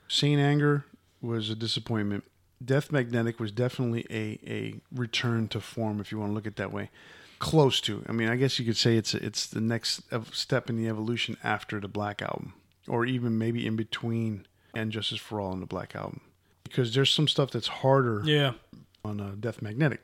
Saint 0.10 0.42
Anger 0.42 0.84
was 1.22 1.50
a 1.50 1.56
disappointment. 1.56 2.26
Death 2.64 2.92
Magnetic 2.92 3.40
was 3.40 3.54
definitely 3.54 4.06
a, 4.10 4.40
a 4.46 4.76
return 4.94 5.48
to 5.50 5.62
form, 5.62 6.02
if 6.02 6.12
you 6.12 6.20
want 6.20 6.32
to 6.32 6.34
look 6.34 6.46
at 6.46 6.54
it 6.54 6.56
that 6.58 6.74
way. 6.74 6.90
Close 7.40 7.80
to. 7.82 8.04
I 8.10 8.12
mean, 8.12 8.28
I 8.28 8.36
guess 8.36 8.60
you 8.60 8.66
could 8.66 8.76
say 8.76 8.98
it's 8.98 9.14
it's 9.14 9.48
the 9.48 9.62
next 9.62 10.02
step 10.34 10.70
in 10.70 10.76
the 10.76 10.90
evolution 10.90 11.38
after 11.46 11.80
the 11.80 11.88
Black 11.88 12.22
Album, 12.22 12.56
or 12.90 13.06
even 13.06 13.38
maybe 13.38 13.66
in 13.66 13.78
between 13.78 14.48
and 14.74 14.92
Justice 14.92 15.20
for 15.20 15.40
All 15.40 15.54
and 15.54 15.62
the 15.62 15.68
Black 15.68 15.96
Album, 15.96 16.20
because 16.66 16.94
there's 16.94 17.14
some 17.14 17.30
stuff 17.30 17.52
that's 17.52 17.68
harder 17.68 18.22
Yeah. 18.26 18.54
On 19.04 19.20
uh, 19.20 19.36
Death 19.40 19.62
Magnetic. 19.62 20.02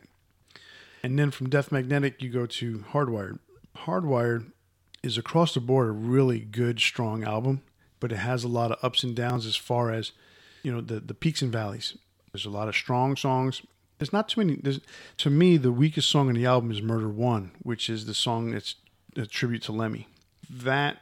And 1.04 1.20
then 1.20 1.32
from 1.32 1.50
Death 1.50 1.72
Magnetic, 1.72 2.22
you 2.22 2.30
go 2.30 2.46
to 2.46 2.86
Hardwired. 2.91 3.39
Hardwired 3.78 4.52
is 5.02 5.18
across 5.18 5.54
the 5.54 5.60
board 5.60 5.89
a 5.89 5.91
really 5.91 6.39
good, 6.39 6.80
strong 6.80 7.24
album, 7.24 7.62
but 8.00 8.12
it 8.12 8.18
has 8.18 8.44
a 8.44 8.48
lot 8.48 8.72
of 8.72 8.78
ups 8.82 9.04
and 9.04 9.16
downs 9.16 9.46
as 9.46 9.58
far 9.58 9.91
as, 9.91 10.14
you 10.64 10.72
know, 10.72 10.80
the, 10.80 11.00
the 11.00 11.14
peaks 11.14 11.41
and 11.41 11.52
valleys. 11.52 11.98
There's 12.32 12.46
a 12.46 12.50
lot 12.50 12.70
of 12.70 12.76
strong 12.76 13.16
songs. 13.16 13.62
There's 14.00 14.14
not 14.14 14.30
too 14.30 14.41
many. 14.41 14.60
There's, 14.62 14.80
to 15.18 15.30
me, 15.30 15.58
the 15.58 15.72
weakest 15.72 16.10
song 16.10 16.30
on 16.30 16.36
the 16.36 16.46
album 16.46 16.72
is 16.72 16.82
Murder 16.82 17.10
One, 17.10 17.52
which 17.62 17.89
is 17.89 18.06
the 18.06 18.14
song 18.14 18.52
that's 18.52 18.76
a 19.16 19.26
tribute 19.26 19.62
to 19.64 19.72
Lemmy. 19.72 20.08
That 20.50 21.00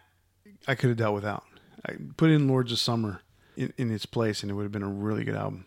I 0.68 0.76
could 0.76 0.90
have 0.90 0.98
dealt 0.98 1.16
without. 1.16 1.44
I 1.86 1.94
put 2.18 2.30
in 2.30 2.48
Lords 2.48 2.72
of 2.72 2.80
Summer 2.80 3.22
in, 3.56 3.74
in 3.78 3.92
its 3.92 4.06
place, 4.06 4.42
and 4.42 4.52
it 4.52 4.56
would 4.56 4.64
have 4.64 4.72
been 4.72 4.84
a 4.84 4.90
really 4.90 5.24
good 5.24 5.36
album. 5.36 5.66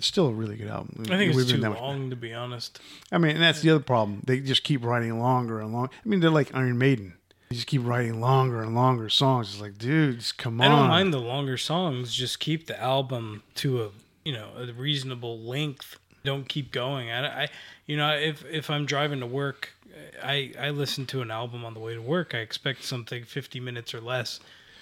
It's 0.00 0.06
still 0.06 0.28
a 0.28 0.32
really 0.32 0.56
good 0.56 0.68
album. 0.68 1.04
I 1.10 1.18
think 1.18 1.34
We've 1.34 1.42
it's 1.42 1.52
too 1.52 1.60
long 1.60 2.08
to 2.08 2.16
be 2.16 2.32
honest. 2.32 2.80
I 3.12 3.18
mean, 3.18 3.32
and 3.32 3.42
that's 3.42 3.60
the 3.60 3.68
other 3.68 3.84
problem. 3.84 4.22
They 4.24 4.40
just 4.40 4.64
keep 4.64 4.82
writing 4.82 5.20
longer 5.20 5.60
and 5.60 5.74
longer. 5.74 5.92
I 5.92 6.08
mean, 6.08 6.20
they're 6.20 6.30
like 6.30 6.54
Iron 6.54 6.78
Maiden. 6.78 7.12
They 7.50 7.56
just 7.56 7.66
keep 7.66 7.84
writing 7.84 8.18
longer 8.18 8.62
and 8.62 8.74
longer 8.74 9.10
songs. 9.10 9.52
It's 9.52 9.60
like, 9.60 9.76
dude, 9.76 10.20
just 10.20 10.38
come 10.38 10.58
on. 10.58 10.66
I 10.66 10.70
don't 10.74 10.88
mind 10.88 11.12
the 11.12 11.20
longer 11.20 11.58
songs. 11.58 12.14
Just 12.14 12.40
keep 12.40 12.66
the 12.66 12.80
album 12.80 13.42
to 13.56 13.82
a 13.82 13.88
you 14.24 14.32
know 14.32 14.48
a 14.56 14.72
reasonable 14.72 15.38
length. 15.38 15.98
Don't 16.24 16.48
keep 16.48 16.72
going. 16.72 17.10
I, 17.10 17.42
I 17.42 17.48
you 17.84 17.98
know 17.98 18.10
if 18.16 18.42
if 18.46 18.70
I'm 18.70 18.86
driving 18.86 19.20
to 19.20 19.26
work, 19.26 19.74
I 20.22 20.54
I 20.58 20.70
listen 20.70 21.04
to 21.08 21.20
an 21.20 21.30
album 21.30 21.62
on 21.66 21.74
the 21.74 21.80
way 21.80 21.92
to 21.92 22.00
work. 22.00 22.34
I 22.34 22.38
expect 22.38 22.84
something 22.84 23.24
50 23.24 23.60
minutes 23.60 23.92
or 23.92 24.00
less. 24.00 24.40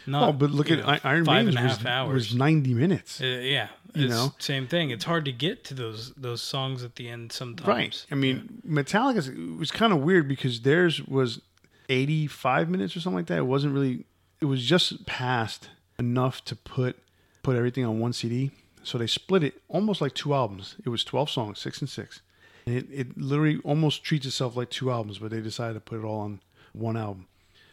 Not, 0.08 0.28
Oh, 0.28 0.32
but 0.32 0.50
look 0.50 0.70
at 0.70 0.78
know, 0.78 0.98
Iron 1.04 1.24
five 1.24 1.44
Maiden 1.46 1.58
and 1.58 1.66
a 1.66 1.68
was, 1.76 1.84
hours. 1.86 2.14
was 2.14 2.34
90 2.34 2.74
minutes. 2.74 3.20
Uh, 3.20 3.26
yeah, 3.26 3.68
You 3.94 4.06
it's 4.06 4.14
know? 4.14 4.34
same 4.38 4.66
thing. 4.66 4.90
It's 4.90 5.04
hard 5.04 5.24
to 5.26 5.32
get 5.32 5.64
to 5.64 5.74
those 5.74 6.12
those 6.16 6.42
songs 6.42 6.82
at 6.82 6.96
the 6.96 7.08
end 7.08 7.30
sometimes. 7.32 7.68
Right. 7.68 8.06
I 8.10 8.14
mean, 8.14 8.62
Metallica's 8.66 9.28
it 9.28 9.56
was 9.58 9.70
kind 9.70 9.92
of 9.92 10.00
weird 10.00 10.26
because 10.28 10.60
theirs 10.62 11.02
was 11.02 11.40
85 11.88 12.68
minutes 12.68 12.96
or 12.96 13.00
something 13.00 13.16
like 13.18 13.26
that. 13.26 13.38
It 13.38 13.46
wasn't 13.46 13.74
really. 13.74 14.04
It 14.40 14.44
was 14.46 14.64
just 14.64 15.04
past 15.06 15.70
enough 15.98 16.44
to 16.46 16.56
put 16.56 16.96
put 17.42 17.56
everything 17.56 17.84
on 17.84 17.98
one 17.98 18.12
CD. 18.12 18.50
So 18.84 18.96
they 18.98 19.06
split 19.06 19.42
it 19.42 19.60
almost 19.68 20.00
like 20.00 20.14
two 20.14 20.32
albums. 20.34 20.76
It 20.84 20.88
was 20.88 21.04
12 21.04 21.28
songs, 21.30 21.58
six 21.58 21.80
and 21.80 21.90
six. 21.90 22.22
And 22.66 22.76
it, 22.76 22.86
it 22.90 23.18
literally 23.18 23.58
almost 23.64 24.02
treats 24.04 24.24
itself 24.26 24.56
like 24.56 24.70
two 24.70 24.90
albums, 24.90 25.18
but 25.18 25.30
they 25.30 25.40
decided 25.40 25.74
to 25.74 25.80
put 25.80 25.98
it 25.98 26.04
all 26.04 26.20
on 26.20 26.40
one 26.72 26.96
album. 26.96 27.26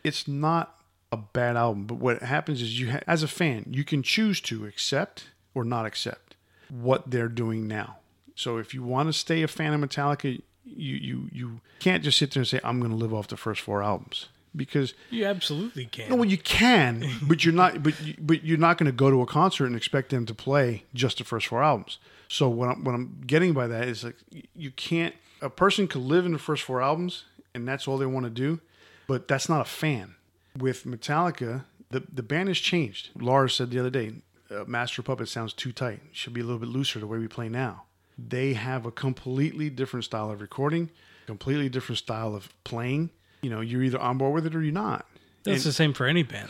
It's 0.03 0.27
not 0.27 0.74
a 1.16 1.24
bad 1.34 1.55
album, 1.57 1.86
but 1.86 1.95
what 1.95 2.22
happens 2.22 2.61
is 2.61 2.80
you, 2.80 2.91
ha- 2.91 3.01
as 3.07 3.24
a 3.24 3.28
fan, 3.28 3.66
you 3.72 3.84
can 3.84 4.03
choose 4.03 4.39
to 4.41 4.66
accept 4.66 5.26
or 5.53 5.63
not 5.63 5.86
accept 5.86 6.36
what 6.70 7.09
they're 7.11 7.28
doing 7.30 7.68
now. 7.68 7.97
So 8.36 8.57
if 8.57 8.74
you 8.74 8.84
want 8.84 9.09
to 9.09 9.13
stay 9.13 9.41
a 9.43 9.47
fan 9.47 9.74
of 9.74 9.82
Metallica, 9.82 10.41
you 10.66 10.95
you 10.95 11.30
you 11.32 11.61
can't 11.80 12.03
just 12.03 12.18
sit 12.18 12.32
there 12.32 12.41
and 12.41 12.47
say 12.47 12.59
I'm 12.63 12.80
going 12.80 12.91
to 12.91 12.97
live 12.97 13.13
off 13.13 13.28
the 13.28 13.38
first 13.38 13.61
four 13.61 13.84
albums 13.84 14.28
because 14.55 14.93
You 15.11 15.26
absolutely 15.26 15.86
can. 15.86 16.09
no, 16.09 16.16
well 16.16 16.26
you 16.26 16.38
can, 16.38 17.07
but 17.22 17.45
you're 17.45 17.53
not. 17.53 17.84
But 17.84 17.99
you, 18.01 18.16
but 18.20 18.43
you're 18.43 18.57
not 18.57 18.78
going 18.78 18.88
to 18.91 18.95
go 18.95 19.09
to 19.11 19.22
a 19.22 19.26
concert 19.28 19.68
and 19.68 19.76
expect 19.76 20.09
them 20.09 20.26
to 20.26 20.34
play 20.34 20.84
just 20.93 21.20
the 21.20 21.24
first 21.24 21.47
four 21.47 21.63
albums. 21.63 21.97
So 22.28 22.49
what 22.49 22.70
I'm, 22.70 22.84
what 22.84 22.95
I'm 22.95 23.22
getting 23.28 23.53
by 23.53 23.68
that 23.68 23.88
is 23.88 24.03
like 24.03 24.16
you 24.55 24.72
can't. 24.72 25.13
A 25.41 25.49
person 25.49 25.88
could 25.88 26.01
live 26.01 26.26
in 26.26 26.32
the 26.34 26.39
first 26.39 26.63
four 26.63 26.82
albums 26.82 27.26
and 27.53 27.68
that's 27.68 27.88
all 27.88 27.97
they 27.97 28.05
want 28.07 28.26
to 28.26 28.30
do, 28.32 28.59
but 29.07 29.28
that's 29.28 29.47
not 29.47 29.61
a 29.61 29.66
fan. 29.66 30.16
With 30.57 30.85
Metallica, 30.85 31.65
the 31.89 32.03
the 32.11 32.23
band 32.23 32.47
has 32.49 32.59
changed. 32.59 33.09
Lars 33.19 33.53
said 33.55 33.71
the 33.71 33.79
other 33.79 33.89
day, 33.89 34.13
uh, 34.49 34.63
Master 34.67 35.01
Puppet 35.01 35.27
sounds 35.27 35.53
too 35.53 35.71
tight. 35.71 35.99
It 36.09 36.15
should 36.15 36.33
be 36.33 36.41
a 36.41 36.43
little 36.43 36.59
bit 36.59 36.69
looser 36.69 36.99
the 36.99 37.07
way 37.07 37.17
we 37.17 37.27
play 37.27 37.49
now. 37.49 37.83
They 38.17 38.53
have 38.53 38.85
a 38.85 38.91
completely 38.91 39.69
different 39.69 40.05
style 40.05 40.31
of 40.31 40.39
recording, 40.41 40.89
completely 41.27 41.67
different 41.69 41.97
style 41.99 42.33
of 42.33 42.49
playing. 42.63 43.09
You 43.41 43.49
know, 43.49 43.59
you're 43.61 43.83
either 43.83 43.99
on 43.99 44.17
board 44.17 44.33
with 44.33 44.45
it 44.45 44.55
or 44.55 44.61
you're 44.63 44.73
not. 44.73 45.05
That's 45.43 45.57
And- 45.63 45.69
the 45.71 45.73
same 45.73 45.93
for 45.93 46.05
any 46.05 46.23
band. 46.23 46.49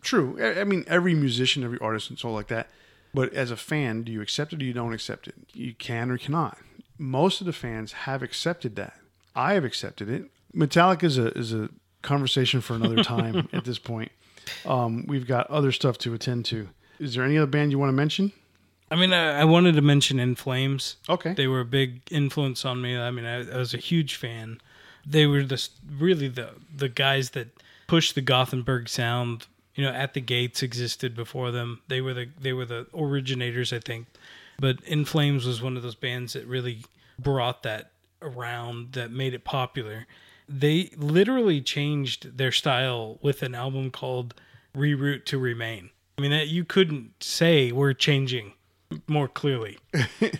True. 0.00 0.38
I 0.40 0.60
I 0.60 0.64
mean, 0.64 0.84
every 0.86 1.14
musician, 1.14 1.64
every 1.64 1.78
artist, 1.80 2.08
and 2.10 2.18
so 2.18 2.32
like 2.32 2.46
that. 2.48 2.70
But 3.12 3.32
as 3.32 3.50
a 3.50 3.56
fan, 3.56 4.04
do 4.04 4.12
you 4.12 4.20
accept 4.20 4.52
it 4.52 4.62
or 4.62 4.64
you 4.64 4.72
don't 4.72 4.92
accept 4.92 5.26
it? 5.26 5.34
You 5.52 5.74
can 5.74 6.10
or 6.10 6.18
cannot. 6.18 6.58
Most 6.98 7.40
of 7.40 7.46
the 7.46 7.52
fans 7.52 7.92
have 8.06 8.22
accepted 8.22 8.76
that. 8.76 8.94
I 9.34 9.54
have 9.54 9.64
accepted 9.64 10.08
it. 10.08 10.30
Metallica 10.54 11.04
is 11.04 11.18
a 11.18 11.36
is 11.36 11.52
a 11.52 11.68
conversation 12.02 12.60
for 12.60 12.74
another 12.74 13.02
time. 13.14 13.48
at 13.52 13.64
this 13.64 13.78
point, 13.78 14.12
um, 14.66 15.04
we've 15.06 15.26
got 15.26 15.48
other 15.50 15.72
stuff 15.72 15.98
to 15.98 16.14
attend 16.14 16.44
to. 16.46 16.68
Is 16.98 17.14
there 17.14 17.24
any 17.24 17.36
other 17.38 17.46
band 17.46 17.70
you 17.70 17.78
want 17.78 17.90
to 17.90 17.94
mention? 17.96 18.32
I 18.90 18.96
mean, 18.96 19.12
I, 19.12 19.40
I 19.40 19.44
wanted 19.44 19.74
to 19.74 19.82
mention 19.82 20.18
In 20.18 20.34
Flames. 20.34 20.96
Okay. 21.08 21.34
They 21.34 21.46
were 21.46 21.60
a 21.60 21.64
big 21.64 22.00
influence 22.10 22.64
on 22.64 22.80
me. 22.80 22.96
I 22.96 23.10
mean, 23.10 23.26
I, 23.26 23.50
I 23.50 23.56
was 23.58 23.74
a 23.74 23.78
huge 23.78 24.14
fan. 24.14 24.60
They 25.06 25.26
were 25.26 25.42
the 25.42 25.66
really 25.98 26.28
the 26.28 26.50
the 26.74 26.88
guys 26.88 27.30
that 27.30 27.48
pushed 27.86 28.14
the 28.14 28.20
Gothenburg 28.20 28.88
sound. 28.88 29.46
You 29.74 29.84
know, 29.84 29.92
at 29.92 30.14
the 30.14 30.20
gates 30.20 30.62
existed 30.62 31.14
before 31.14 31.50
them. 31.52 31.82
They 31.88 32.00
were 32.00 32.12
the 32.14 32.28
they 32.40 32.52
were 32.52 32.64
the 32.64 32.86
originators, 32.94 33.72
I 33.72 33.78
think. 33.78 34.06
But 34.58 34.80
In 34.84 35.04
Flames 35.04 35.46
was 35.46 35.62
one 35.62 35.76
of 35.76 35.82
those 35.84 35.94
bands 35.94 36.32
that 36.32 36.44
really 36.46 36.84
brought 37.18 37.62
that 37.62 37.92
around, 38.20 38.94
that 38.94 39.12
made 39.12 39.34
it 39.34 39.44
popular. 39.44 40.06
They 40.48 40.90
literally 40.96 41.60
changed 41.60 42.38
their 42.38 42.52
style 42.52 43.18
with 43.22 43.42
an 43.42 43.54
album 43.54 43.90
called 43.90 44.34
Reroute 44.76 45.24
to 45.26 45.38
Remain. 45.38 45.90
I 46.16 46.20
mean, 46.22 46.30
that 46.30 46.48
you 46.48 46.64
couldn't 46.64 47.22
say 47.22 47.70
we're 47.70 47.92
changing 47.92 48.54
more 49.06 49.28
clearly. 49.28 49.78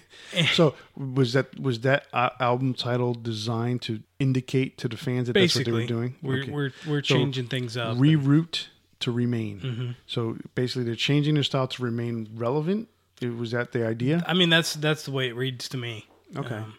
So 0.52 0.74
was 0.94 1.32
that 1.32 1.59
was 1.59 1.80
that 1.80 2.06
album 2.12 2.74
title 2.74 3.14
designed 3.14 3.80
to 3.82 4.00
indicate 4.18 4.76
to 4.78 4.88
the 4.88 4.96
fans 4.98 5.26
that 5.28 5.32
basically 5.32 5.64
that's 5.64 5.72
what 5.72 5.88
they 5.88 5.94
were 5.94 6.00
doing? 6.00 6.16
We're 6.22 6.42
Okay. 6.42 6.50
we're 6.52 6.70
we're 6.86 7.02
So, 7.02 7.14
changing 7.14 7.46
things 7.46 7.76
up. 7.78 7.96
reroute 7.96 8.66
to 9.00 9.11
remain. 9.11 9.61
Mm-hmm. 9.61 9.90
So 10.06 10.36
basically, 10.54 10.84
they're 10.84 10.96
changing 10.96 11.34
their 11.34 11.44
style 11.44 11.66
to 11.68 11.82
remain 11.82 12.28
relevant. 12.34 12.88
It, 13.22 13.36
was 13.36 13.52
that 13.52 13.72
the 13.72 13.86
idea? 13.86 14.22
I 14.26 14.34
mean, 14.34 14.50
that's 14.50 14.74
that's 14.74 15.04
the 15.04 15.12
way 15.12 15.28
it 15.28 15.34
reads 15.34 15.66
to 15.70 15.78
me. 15.78 16.06
Okay. 16.36 16.56
Um, 16.56 16.74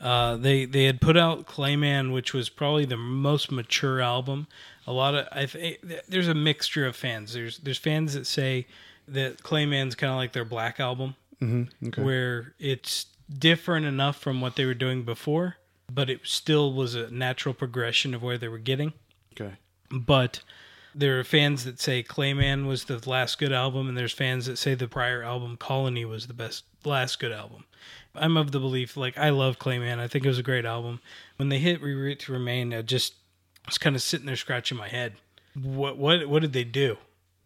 uh, 0.00 0.36
they 0.36 0.64
they 0.64 0.84
had 0.84 1.00
put 1.00 1.16
out 1.16 1.46
Clayman, 1.46 2.12
which 2.12 2.32
was 2.32 2.48
probably 2.48 2.84
the 2.84 2.96
most 2.96 3.50
mature 3.52 4.00
album. 4.00 4.46
A 4.86 4.92
lot 4.92 5.14
of 5.14 5.28
I 5.32 5.44
th- 5.46 5.80
there's 6.08 6.28
a 6.28 6.34
mixture 6.34 6.86
of 6.86 6.96
fans. 6.96 7.32
There's 7.34 7.58
there's 7.58 7.78
fans 7.78 8.14
that 8.14 8.26
say 8.26 8.66
that 9.08 9.42
Clayman's 9.42 9.94
kind 9.94 10.10
of 10.10 10.16
like 10.16 10.32
their 10.32 10.44
Black 10.44 10.80
album, 10.80 11.16
Mm-hmm. 11.42 11.88
Okay. 11.88 12.02
where 12.02 12.54
it's 12.58 13.06
different 13.38 13.86
enough 13.86 14.16
from 14.18 14.40
what 14.40 14.56
they 14.56 14.64
were 14.66 14.74
doing 14.74 15.04
before, 15.04 15.56
but 15.92 16.10
it 16.10 16.20
still 16.24 16.72
was 16.72 16.94
a 16.94 17.10
natural 17.10 17.54
progression 17.54 18.12
of 18.14 18.22
where 18.22 18.36
they 18.38 18.48
were 18.48 18.58
getting. 18.58 18.92
okay. 19.34 19.54
but 19.90 20.40
there 20.94 21.18
are 21.20 21.24
fans 21.24 21.64
that 21.64 21.80
say 21.80 22.02
Clayman 22.02 22.66
was 22.66 22.84
the 22.84 23.00
last 23.08 23.38
good 23.38 23.52
album, 23.52 23.88
and 23.88 23.96
there's 23.96 24.12
fans 24.12 24.46
that 24.46 24.56
say 24.58 24.74
the 24.74 24.88
prior 24.88 25.22
album 25.22 25.56
Colony 25.56 26.04
was 26.04 26.26
the 26.26 26.34
best 26.34 26.64
last 26.84 27.18
good 27.20 27.32
album. 27.32 27.64
I'm 28.14 28.36
of 28.36 28.52
the 28.52 28.60
belief, 28.60 28.96
like 28.96 29.16
I 29.16 29.30
love 29.30 29.58
Clayman. 29.58 29.98
I 29.98 30.08
think 30.08 30.24
it 30.24 30.28
was 30.28 30.38
a 30.38 30.42
great 30.42 30.64
album. 30.64 31.00
When 31.36 31.48
they 31.48 31.58
hit 31.58 31.82
Reroute 31.82 32.20
to 32.20 32.32
Remain, 32.32 32.74
I 32.74 32.82
just 32.82 33.14
was 33.66 33.78
kind 33.78 33.94
of 33.96 34.02
sitting 34.02 34.26
there 34.26 34.36
scratching 34.36 34.78
my 34.78 34.88
head. 34.88 35.14
What 35.54 35.96
what 35.96 36.28
what 36.28 36.42
did 36.42 36.52
they 36.52 36.64
do? 36.64 36.96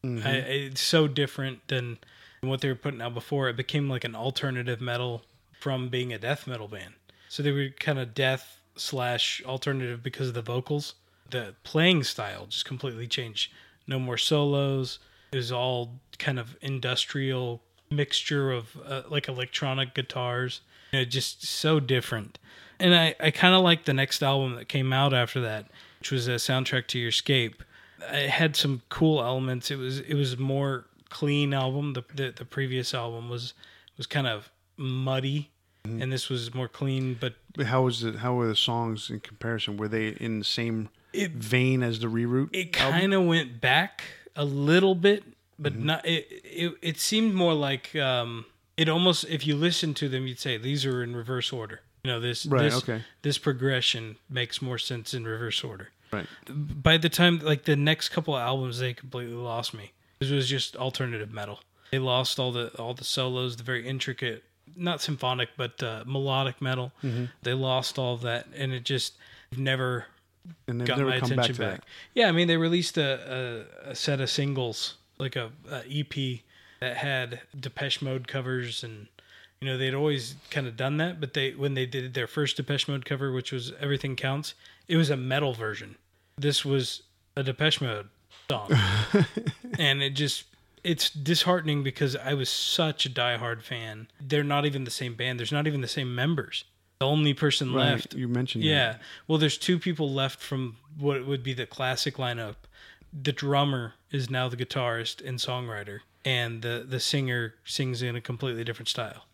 Mm-hmm. 0.05 0.27
I, 0.27 0.33
it's 0.33 0.81
so 0.81 1.09
different 1.09 1.69
than 1.69 1.99
what 2.43 2.61
they 2.61 2.69
were 2.69 2.75
putting 2.75 3.01
out 3.01 3.15
before. 3.15 3.49
It 3.49 3.57
became 3.57 3.89
like 3.89 4.05
an 4.05 4.15
alternative 4.15 4.81
metal 4.81 5.23
from 5.59 5.89
being 5.89 6.13
a 6.13 6.19
death 6.19 6.47
metal 6.47 6.69
band. 6.69 6.95
So 7.29 7.43
they 7.43 7.53
were 7.53 7.69
kind 7.81 7.99
of 7.99 8.15
death 8.15 8.61
slash 8.77 9.43
alternative 9.47 10.03
because 10.03 10.29
of 10.29 10.35
the 10.35 10.43
vocals. 10.43 10.95
The 11.31 11.55
playing 11.65 12.05
style 12.05 12.47
just 12.47 12.65
completely 12.65 13.07
changed. 13.07 13.51
No 13.87 13.99
more 13.99 14.19
solos. 14.19 14.99
It 15.33 15.37
was 15.37 15.51
all 15.51 16.01
kind 16.19 16.39
of 16.39 16.57
industrial 16.61 17.63
mixture 17.97 18.51
of 18.53 18.77
uh, 18.87 19.03
like 19.09 19.29
electronic 19.29 19.95
guitars. 19.95 20.61
You 20.93 21.01
know, 21.01 21.05
just 21.05 21.45
so 21.45 21.81
different. 21.81 22.39
And 22.79 22.95
I, 22.95 23.15
I 23.21 23.31
kind 23.31 23.55
of 23.55 23.63
like 23.63 23.85
the 23.85 23.95
next 23.95 24.23
album 24.23 24.57
that 24.57 24.69
came 24.69 24.93
out 24.93 25.13
after 25.15 25.41
that, 25.41 25.67
which 26.01 26.11
was 26.11 26.27
a 26.29 26.33
soundtrack 26.33 26.87
to 26.89 26.99
your 26.99 27.09
escape. 27.09 27.63
It 28.13 28.31
had 28.31 28.55
some 28.57 28.83
cool 28.89 29.23
elements. 29.23 29.71
It 29.71 29.77
was 29.79 30.01
it 30.01 30.15
was 30.15 30.37
more 30.39 30.85
clean 31.11 31.55
album. 31.55 31.93
The 31.95 32.03
the, 32.15 32.31
the 32.37 32.45
previous 32.45 32.93
album 32.95 33.29
was 33.29 33.55
was 33.97 34.07
kind 34.07 34.27
of 34.27 34.51
muddy, 34.77 35.51
and 35.85 36.13
this 36.13 36.29
was 36.29 36.53
more 36.55 36.69
clean. 36.69 37.17
But 37.19 37.35
But 37.57 37.67
how 37.67 37.83
was 37.83 38.03
it? 38.05 38.17
How 38.17 38.35
were 38.35 38.49
the 38.49 38.57
songs 38.57 39.09
in 39.11 39.21
comparison? 39.21 39.77
Were 39.77 39.89
they 39.89 40.09
in 40.09 40.41
the 40.41 40.45
same 40.45 40.91
It- 41.13 41.31
vein 41.33 41.83
as 41.83 42.01
the 42.01 42.09
reroute? 42.09 42.51
it 42.53 42.73
kind 42.73 43.15
of 43.15 43.25
went 43.25 43.61
back 43.61 44.03
a 44.37 44.45
little 44.45 44.95
bit, 44.97 45.23
but 45.59 45.73
Mm-hmm. 45.75 45.87
not. 45.87 46.07
It, 46.07 46.27
it 46.45 46.75
it 46.83 46.99
seemed 47.01 47.35
more 47.35 47.55
like 47.55 47.95
um, 47.97 48.45
it 48.77 48.89
almost. 48.89 49.25
If 49.29 49.47
you 49.47 49.57
listen 49.57 49.95
to 49.95 50.09
them, 50.09 50.27
you'd 50.27 50.39
say 50.41 50.57
these 50.59 50.85
are 50.87 51.03
in 51.03 51.15
reverse 51.17 51.53
order. 51.53 51.81
You 52.03 52.11
know 52.13 52.21
this 52.21 52.45
Right, 52.47 52.63
this 52.65 52.77
okay. 52.79 53.03
this 53.23 53.39
progression 53.39 54.17
makes 54.29 54.61
more 54.61 54.79
sense 54.79 55.15
in 55.15 55.25
reverse 55.25 55.65
order. 55.65 55.89
right. 56.13 56.27
by 56.49 56.97
the 56.99 57.09
time 57.09 57.39
like 57.39 57.65
the 57.65 57.77
next 57.77 58.11
couple 58.11 58.35
of 58.37 58.41
albums 58.43 58.79
they 58.79 58.93
completely 58.95 59.35
lost 59.35 59.73
me 59.75 59.93
it 60.21 60.31
was 60.31 60.49
just 60.49 60.77
alternative 60.77 61.33
metal 61.33 61.59
they 61.91 61.99
lost 61.99 62.39
all 62.39 62.53
the 62.53 62.69
all 62.79 62.93
the 62.95 63.03
solos 63.05 63.57
the 63.57 63.63
very 63.65 63.89
intricate 63.89 64.45
not 64.77 65.01
symphonic 65.01 65.49
but 65.57 65.83
uh, 65.83 66.05
melodic 66.07 66.61
metal 66.61 66.93
Mm-hmm. 67.03 67.25
they 67.43 67.55
lost 67.55 67.99
all 67.99 68.13
of 68.15 68.21
that 68.21 68.47
and 68.55 68.73
it 68.73 68.85
just 68.85 69.15
never 69.57 70.05
And 70.69 70.87
got 70.87 70.99
never 70.99 71.09
my 71.11 71.21
come 71.21 71.31
back 71.31 71.39
attention 71.51 71.57
back, 71.65 71.81
that. 71.81 71.85
yeah 72.15 72.29
i 72.29 72.33
mean 72.33 72.49
they 72.49 72.59
released 72.59 72.99
a, 72.99 73.65
a, 73.87 73.91
a 73.93 73.95
set 73.95 74.21
of 74.21 74.29
singles 74.31 74.97
like 75.19 75.37
a, 75.37 75.51
a 75.71 75.83
ep 76.01 76.15
that 76.81 76.97
had 76.97 77.41
depeche 77.59 78.03
mode 78.03 78.27
covers 78.29 78.83
and 78.85 79.07
you 79.61 79.69
know 79.69 79.79
they'd 79.79 79.95
always 79.95 80.35
kind 80.51 80.67
of 80.67 80.77
done 80.77 80.97
that 80.99 81.21
but 81.21 81.35
they 81.35 81.53
when 81.53 81.75
they 81.75 81.87
did 81.87 82.15
their 82.15 82.27
first 82.27 82.57
depeche 82.57 82.89
mode 82.89 83.05
cover 83.05 83.33
which 83.33 83.53
was 83.53 83.73
everything 83.81 84.17
counts 84.17 84.55
it 84.89 84.97
was 84.97 85.11
a 85.11 85.17
metal 85.17 85.55
version 85.55 85.97
this 86.37 86.65
was 86.65 87.03
a 87.37 87.43
depeche 87.43 87.81
mode 87.81 88.09
song 88.51 88.71
and 89.79 90.03
it 90.03 90.11
just 90.11 90.45
it's 90.83 91.09
disheartening 91.09 91.83
because 91.83 92.15
I 92.15 92.35
was 92.35 92.51
such 92.51 93.07
a 93.07 93.09
diehard 93.09 93.63
fan. 93.63 94.07
They're 94.21 94.45
not 94.45 94.67
even 94.67 94.85
the 94.85 94.91
same 94.91 95.15
band. 95.15 95.39
There's 95.39 95.51
not 95.51 95.67
even 95.67 95.81
the 95.81 95.89
same 95.89 96.15
members. 96.15 96.65
The 96.99 97.07
only 97.07 97.33
person 97.33 97.73
Right, 97.73 97.93
left. 97.93 98.13
You 98.15 98.29
mentioned 98.29 98.65
Yeah. 98.65 98.93
that. 98.93 99.01
Well, 99.27 99.39
there's 99.39 99.57
two 99.57 99.79
people 99.79 100.13
left 100.13 100.41
from 100.43 100.77
what 100.99 101.27
would 101.27 101.43
be 101.43 101.55
the 101.55 101.65
classic 101.65 102.17
lineup. 102.17 102.57
The 103.17 103.33
drummer 103.33 103.95
is 104.11 104.29
now 104.29 104.49
the 104.49 104.57
guitarist 104.57 105.27
and 105.27 105.39
songwriter, 105.39 106.01
and 106.25 106.63
the 106.63 106.85
the 106.89 107.01
singer 107.01 107.55
sings 107.65 108.03
in 108.03 108.17
a 108.17 108.21
completely 108.21 108.65
different 108.65 108.89
style. 108.89 109.27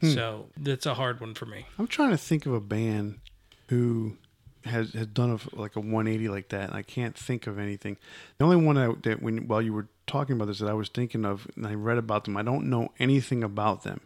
Hmm. 0.00 0.10
So 0.10 0.46
that's 0.56 0.86
a 0.86 0.94
hard 0.94 1.20
one 1.20 1.34
for 1.34 1.46
me. 1.46 1.66
I'm 1.78 1.86
trying 1.86 2.10
to 2.10 2.18
think 2.18 2.46
of 2.46 2.52
a 2.52 2.60
band 2.60 3.20
who 3.68 4.16
has 4.64 4.92
has 4.92 5.06
done 5.06 5.30
a, 5.30 5.58
like 5.58 5.76
a 5.76 5.80
180 5.80 6.28
like 6.28 6.48
that. 6.48 6.68
And 6.68 6.74
I 6.74 6.82
can't 6.82 7.16
think 7.16 7.46
of 7.46 7.58
anything. 7.58 7.96
The 8.38 8.44
only 8.44 8.56
one 8.56 8.76
I, 8.76 8.92
that 9.02 9.22
when 9.22 9.48
while 9.48 9.62
you 9.62 9.72
were 9.72 9.88
talking 10.06 10.36
about 10.36 10.46
this 10.46 10.58
that 10.58 10.70
I 10.70 10.74
was 10.74 10.88
thinking 10.88 11.24
of, 11.24 11.46
and 11.56 11.66
I 11.66 11.74
read 11.74 11.98
about 11.98 12.24
them. 12.24 12.36
I 12.36 12.42
don't 12.42 12.68
know 12.68 12.92
anything 12.98 13.42
about 13.42 13.82
them, 13.82 14.00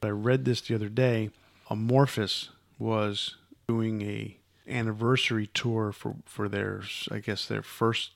but 0.00 0.08
I 0.08 0.12
read 0.12 0.44
this 0.44 0.60
the 0.60 0.74
other 0.74 0.88
day. 0.88 1.30
Amorphis 1.70 2.48
was 2.78 3.36
doing 3.68 4.02
a 4.02 4.36
anniversary 4.68 5.48
tour 5.48 5.92
for 5.92 6.16
for 6.26 6.48
their 6.48 6.82
I 7.10 7.18
guess 7.18 7.46
their 7.46 7.62
first 7.62 8.10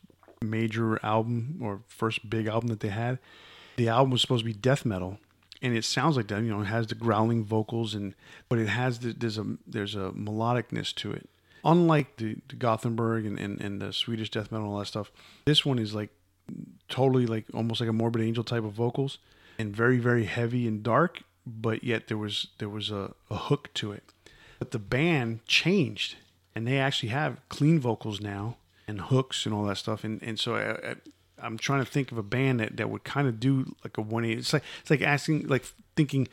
major 0.45 1.05
album 1.05 1.59
or 1.63 1.81
first 1.89 2.29
big 2.29 2.47
album 2.47 2.69
that 2.69 2.81
they 2.81 2.89
had. 2.89 3.19
The 3.77 3.89
album 3.89 4.11
was 4.11 4.21
supposed 4.21 4.45
to 4.45 4.47
be 4.47 4.53
death 4.53 4.85
metal, 4.85 5.19
and 5.61 5.77
it 5.77 5.85
sounds 5.85 6.17
like 6.17 6.29
that. 6.29 6.43
You 6.43 6.51
know, 6.51 6.61
it 6.61 6.67
has 6.67 6.87
the 6.87 6.95
growling 6.95 7.45
vocals, 7.45 7.95
and 7.95 8.15
but 8.49 8.59
it 8.59 8.69
has 8.69 9.01
the, 9.01 9.13
there's 9.13 9.39
a 9.39 9.45
there's 9.67 9.95
a 9.95 10.13
melodicness 10.13 10.95
to 10.97 11.13
it. 11.13 11.29
Unlike 11.65 12.17
the, 12.19 12.37
the 12.49 12.57
Gothenburg 12.57 13.25
and, 13.25 13.39
and, 13.39 13.59
and 13.61 13.81
the 13.81 13.91
Swedish 13.93 14.31
death 14.31 14.53
metal 14.53 14.67
and 14.67 14.75
all 14.75 14.81
that 14.81 14.87
stuff, 14.87 15.11
this 15.47 15.65
one 15.65 15.79
is 15.79 15.95
like 15.95 16.11
totally 16.89 17.27
like 17.27 17.47
almost 17.55 17.81
like 17.81 17.89
a 17.89 17.93
Morbid 17.93 18.23
Angel 18.23 18.45
type 18.45 18.65
of 18.65 18.73
vocals, 18.73 19.19
and 19.59 19.75
very 19.75 19.99
very 19.99 20.25
heavy 20.25 20.69
and 20.69 20.83
dark. 20.83 21.23
But 21.47 21.85
yet 21.85 22.09
there 22.09 22.19
was 22.19 22.49
there 22.59 22.69
was 22.69 22.91
a, 22.91 23.13
a 23.31 23.37
hook 23.37 23.71
to 23.75 23.93
it. 23.93 24.05
But 24.59 24.71
the 24.71 24.79
band 24.79 25.45
changed, 25.47 26.17
and 26.55 26.67
they 26.67 26.79
actually 26.79 27.11
have 27.11 27.41
clean 27.49 27.81
vocals 27.81 28.21
now 28.21 28.57
and 28.87 29.01
hooks 29.01 29.47
and 29.47 29.55
all 29.55 29.65
that 29.65 29.77
stuff. 29.79 30.05
And 30.05 30.23
and 30.23 30.39
so 30.39 30.55
I, 30.57 30.91
I, 30.91 30.95
I'm 31.39 31.59
trying 31.59 31.85
to 31.85 31.91
think 31.91 32.13
of 32.13 32.19
a 32.19 32.23
band 32.23 32.61
that, 32.61 32.77
that 32.77 32.89
would 32.91 33.05
kind 33.05 33.29
of 33.29 33.41
do 33.41 33.75
like 33.85 33.99
a 33.99 34.01
180. 34.03 34.39
It's 34.41 34.53
like 34.53 34.63
it's 34.81 34.91
like 34.91 35.03
asking 35.03 35.49
like 35.49 35.65
thinking, 35.97 36.29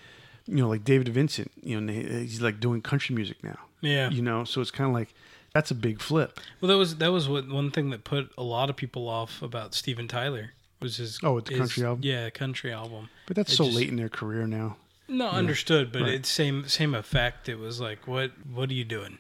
you 0.48 0.58
know, 0.58 0.70
like 0.70 0.84
David 0.84 1.10
Vincent. 1.10 1.52
You 1.62 1.80
know, 1.82 1.92
he's 1.94 2.42
like 2.42 2.60
doing 2.60 2.82
country 2.82 3.16
music 3.16 3.44
now. 3.44 3.58
Yeah. 3.82 4.10
You 4.10 4.22
know, 4.22 4.44
so 4.44 4.62
it's 4.62 4.72
kind 4.72 4.88
of 4.90 4.94
like 4.94 5.14
that's 5.54 5.72
a 5.72 5.76
big 5.76 6.02
flip. 6.02 6.40
Well, 6.62 6.70
that 6.70 6.78
was 6.78 6.98
that 6.98 7.12
was 7.12 7.28
what 7.28 7.48
one 7.50 7.72
thing 7.72 7.90
that 7.90 8.04
put 8.04 8.32
a 8.38 8.44
lot 8.44 8.70
of 8.70 8.76
people 8.76 9.08
off 9.10 9.42
about 9.42 9.74
Steven 9.74 10.08
Tyler 10.08 10.52
was 10.80 10.98
his 10.98 11.20
Oh, 11.24 11.40
the 11.40 11.52
his- 11.52 11.60
country 11.60 11.84
album? 11.86 12.04
Yeah, 12.04 12.30
country 12.30 12.72
album. 12.72 13.10
But 13.28 13.36
that's 13.36 13.54
It 13.54 13.56
so 13.58 13.66
just- 13.66 13.76
late 13.76 13.90
in 13.90 13.96
their 13.98 14.10
career 14.10 14.48
now. 14.48 14.78
No, 15.08 15.28
understood, 15.28 15.92
but 15.92 16.04
right. 16.04 16.14
it's 16.14 16.30
same 16.30 16.70
same 16.70 16.96
effect. 16.96 17.50
It 17.50 17.60
was 17.60 17.82
like, 17.82 18.08
what 18.08 18.32
what 18.50 18.70
are 18.70 18.74
you 18.74 18.86
doing? 18.86 19.18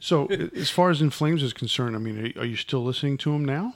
So 0.00 0.26
as 0.26 0.70
far 0.70 0.90
as 0.90 1.00
In 1.00 1.10
Flames 1.10 1.42
is 1.42 1.52
concerned, 1.52 1.96
I 1.96 1.98
mean, 1.98 2.32
are, 2.36 2.44
you 2.44 2.56
still 2.56 2.84
listening 2.84 3.18
to 3.18 3.32
them 3.32 3.44
now? 3.44 3.74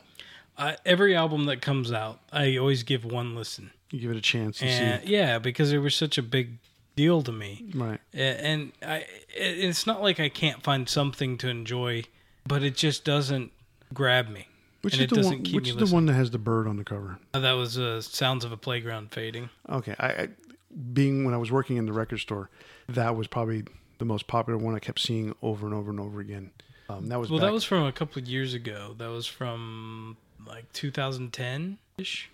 Uh, 0.56 0.74
every 0.84 1.16
album 1.16 1.46
that 1.46 1.60
comes 1.62 1.90
out, 1.92 2.20
I 2.32 2.56
always 2.56 2.82
give 2.82 3.04
one 3.04 3.34
listen. 3.34 3.70
You 3.90 4.00
give 4.00 4.10
it 4.10 4.16
a 4.16 4.20
chance 4.20 4.58
to 4.58 4.66
And 4.66 5.02
see. 5.02 5.12
yeah, 5.12 5.38
because 5.38 5.72
it 5.72 5.78
was 5.78 5.94
such 5.94 6.18
a 6.18 6.22
big 6.22 6.58
deal 6.96 7.22
to 7.22 7.32
me. 7.32 7.64
Right. 7.74 7.98
And 8.12 8.72
I, 8.86 9.06
it's 9.34 9.86
not 9.86 10.02
like 10.02 10.20
I 10.20 10.28
can't 10.28 10.62
find 10.62 10.88
something 10.88 11.38
to 11.38 11.48
enjoy, 11.48 12.04
but 12.46 12.62
it 12.62 12.76
just 12.76 13.04
doesn't 13.04 13.52
grab 13.94 14.28
me. 14.28 14.46
Which 14.82 14.94
and 14.94 15.02
is 15.02 15.18
the 15.18 15.24
one? 15.26 15.44
Which 15.52 15.68
is 15.68 15.76
the 15.76 15.86
one 15.94 16.06
that 16.06 16.14
has 16.14 16.30
the 16.30 16.38
bird 16.38 16.66
on 16.66 16.76
the 16.76 16.84
cover? 16.84 17.18
Uh, 17.34 17.40
That 17.40 17.52
was 17.52 17.78
uh, 17.78 18.00
Sounds 18.00 18.44
of 18.44 18.52
a 18.52 18.56
Playground 18.56 19.12
Fading. 19.12 19.50
Okay, 19.68 19.94
I, 19.98 20.06
I 20.08 20.28
being 20.92 21.24
when 21.24 21.34
I 21.34 21.36
was 21.36 21.50
working 21.50 21.76
in 21.76 21.86
the 21.86 21.92
record 21.92 22.18
store, 22.18 22.48
that 22.88 23.14
was 23.16 23.26
probably 23.26 23.64
the 24.00 24.04
most 24.04 24.26
popular 24.26 24.58
one 24.58 24.74
I 24.74 24.80
kept 24.80 24.98
seeing 24.98 25.34
over 25.42 25.66
and 25.66 25.74
over 25.74 25.90
and 25.90 26.00
over 26.00 26.18
again. 26.18 26.50
Um, 26.88 27.06
that 27.08 27.20
was 27.20 27.30
Well, 27.30 27.38
back, 27.38 27.48
that 27.48 27.52
was 27.52 27.62
from 27.64 27.84
a 27.84 27.92
couple 27.92 28.20
of 28.20 28.26
years 28.28 28.52
ago. 28.54 28.96
That 28.98 29.10
was 29.10 29.26
from 29.26 30.16
like 30.44 30.72
2010 30.72 31.78
ish. 31.98 32.28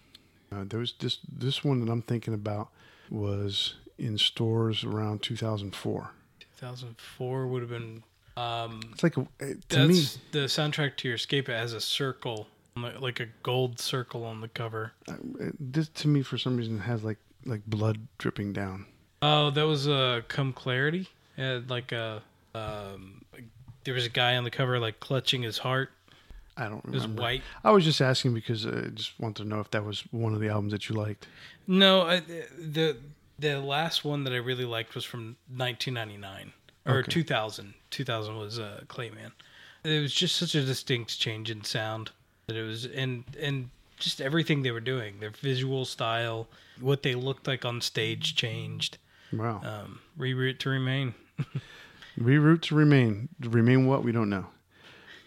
uh, 0.51 0.65
there 0.67 0.81
was 0.81 0.95
this 0.99 1.19
this 1.31 1.63
one 1.63 1.85
that 1.85 1.91
I'm 1.93 2.01
thinking 2.03 2.33
about 2.33 2.69
was 3.11 3.75
in 3.99 4.17
stores 4.17 4.83
around 4.85 5.23
2004. 5.23 6.11
2004 6.59 7.47
would 7.47 7.61
have 7.63 7.71
been. 7.71 8.03
Um, 8.37 8.81
It's 8.93 9.03
like 9.03 9.17
a, 9.17 9.21
uh, 9.23 9.25
to 9.41 9.57
that's 9.69 9.89
me, 9.89 10.23
the 10.33 10.39
soundtrack 10.47 10.97
to 10.99 11.09
your 11.09 11.15
Escape. 11.17 11.49
It 11.49 11.55
has 11.57 11.73
a 11.73 11.81
circle, 11.81 12.47
like 12.77 13.19
a 13.21 13.27
gold 13.43 13.79
circle 13.81 14.25
on 14.25 14.41
the 14.41 14.49
cover. 14.49 14.93
uh, 15.09 15.15
this 15.59 15.89
to 15.89 16.09
me 16.09 16.23
for 16.23 16.39
some 16.39 16.57
reason 16.57 16.79
has 16.81 17.03
like 17.03 17.19
like 17.45 17.63
blood 17.67 18.07
dripping 18.19 18.53
down. 18.53 18.87
Oh, 19.23 19.51
that 19.51 19.63
was 19.67 19.89
uh, 19.89 20.21
Come 20.29 20.53
Clarity. 20.53 21.09
Had 21.37 21.71
like 21.71 21.93
a. 21.93 22.23
Um, 22.55 23.23
there 23.85 23.95
was 23.95 24.07
a 24.07 24.11
guy 24.11 24.37
on 24.37 24.45
the 24.45 24.51
cover 24.51 24.79
like 24.79 25.01
clutching 25.01 25.43
his 25.43 25.59
heart. 25.59 25.91
I 26.57 26.69
don't 26.69 26.85
It 26.87 26.91
was 26.91 27.07
white. 27.07 27.43
I 27.63 27.71
was 27.71 27.85
just 27.85 28.01
asking 28.01 28.33
because 28.33 28.65
uh, 28.65 28.85
I 28.87 28.89
just 28.89 29.19
wanted 29.21 29.43
to 29.43 29.49
know 29.49 29.61
if 29.61 29.71
that 29.73 29.85
was 29.85 30.01
one 30.11 30.33
of 30.33 30.41
the 30.41 30.49
albums 30.49 30.73
that 30.73 30.89
you 30.89 30.95
liked. 30.97 31.27
No, 31.67 32.03
I, 32.03 32.21
the 32.21 32.97
the 33.39 33.61
last 33.61 34.05
one 34.05 34.25
that 34.25 34.33
I 34.33 34.37
really 34.37 34.65
liked 34.65 34.95
was 34.95 35.05
from 35.05 35.37
1999 35.55 36.53
or 36.87 37.01
Okay. 37.01 37.11
2000. 37.11 37.75
2000 37.91 38.37
was 38.37 38.59
uh, 38.59 38.81
Clayman. 38.89 39.33
It 39.85 40.01
was 40.01 40.15
just 40.15 40.37
such 40.37 40.55
a 40.55 40.65
distinct 40.65 41.19
change 41.21 41.51
in 41.51 41.63
sound 41.63 42.11
that 42.47 42.57
it 42.57 42.63
was, 42.63 42.87
and 42.87 43.25
and 43.41 43.69
just 43.99 44.21
everything 44.21 44.63
they 44.63 44.71
were 44.71 44.81
doing, 44.81 45.21
their 45.21 45.31
visual 45.31 45.85
style, 45.85 46.49
what 46.81 47.03
they 47.03 47.15
looked 47.15 47.47
like 47.47 47.65
on 47.65 47.81
stage 47.81 48.35
changed. 48.35 48.99
Wow. 49.33 49.61
Um, 49.63 50.01
reroute 50.19 50.59
to 50.61 50.71
remain. 50.71 51.15
Reroute 52.19 52.63
to 52.63 52.75
remain. 52.75 53.29
Remain 53.41 53.87
what? 53.87 54.03
We 54.03 54.13
don't 54.13 54.31
know. 54.31 54.47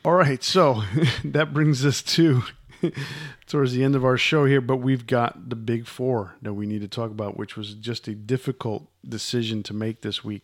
All 0.04 0.14
right. 0.14 0.44
So 0.44 0.84
that 1.24 1.54
brings 1.54 1.86
us 1.86 2.02
to 2.02 2.44
towards 3.48 3.74
the 3.74 3.84
end 3.84 3.96
of 3.96 4.06
our 4.06 4.18
show 4.18 4.46
here, 4.46 4.62
but 4.62 4.78
we've 4.78 5.06
got 5.06 5.50
the 5.50 5.56
big 5.56 5.86
four 5.88 6.36
that 6.42 6.54
we 6.54 6.66
need 6.66 6.82
to 6.82 6.88
talk 6.88 7.12
about, 7.12 7.38
which 7.38 7.56
was 7.56 7.74
just 7.74 8.08
a 8.08 8.16
difficult 8.16 8.88
decision 9.08 9.64
to 9.64 9.74
make 9.74 10.02
this 10.02 10.24
week. 10.24 10.44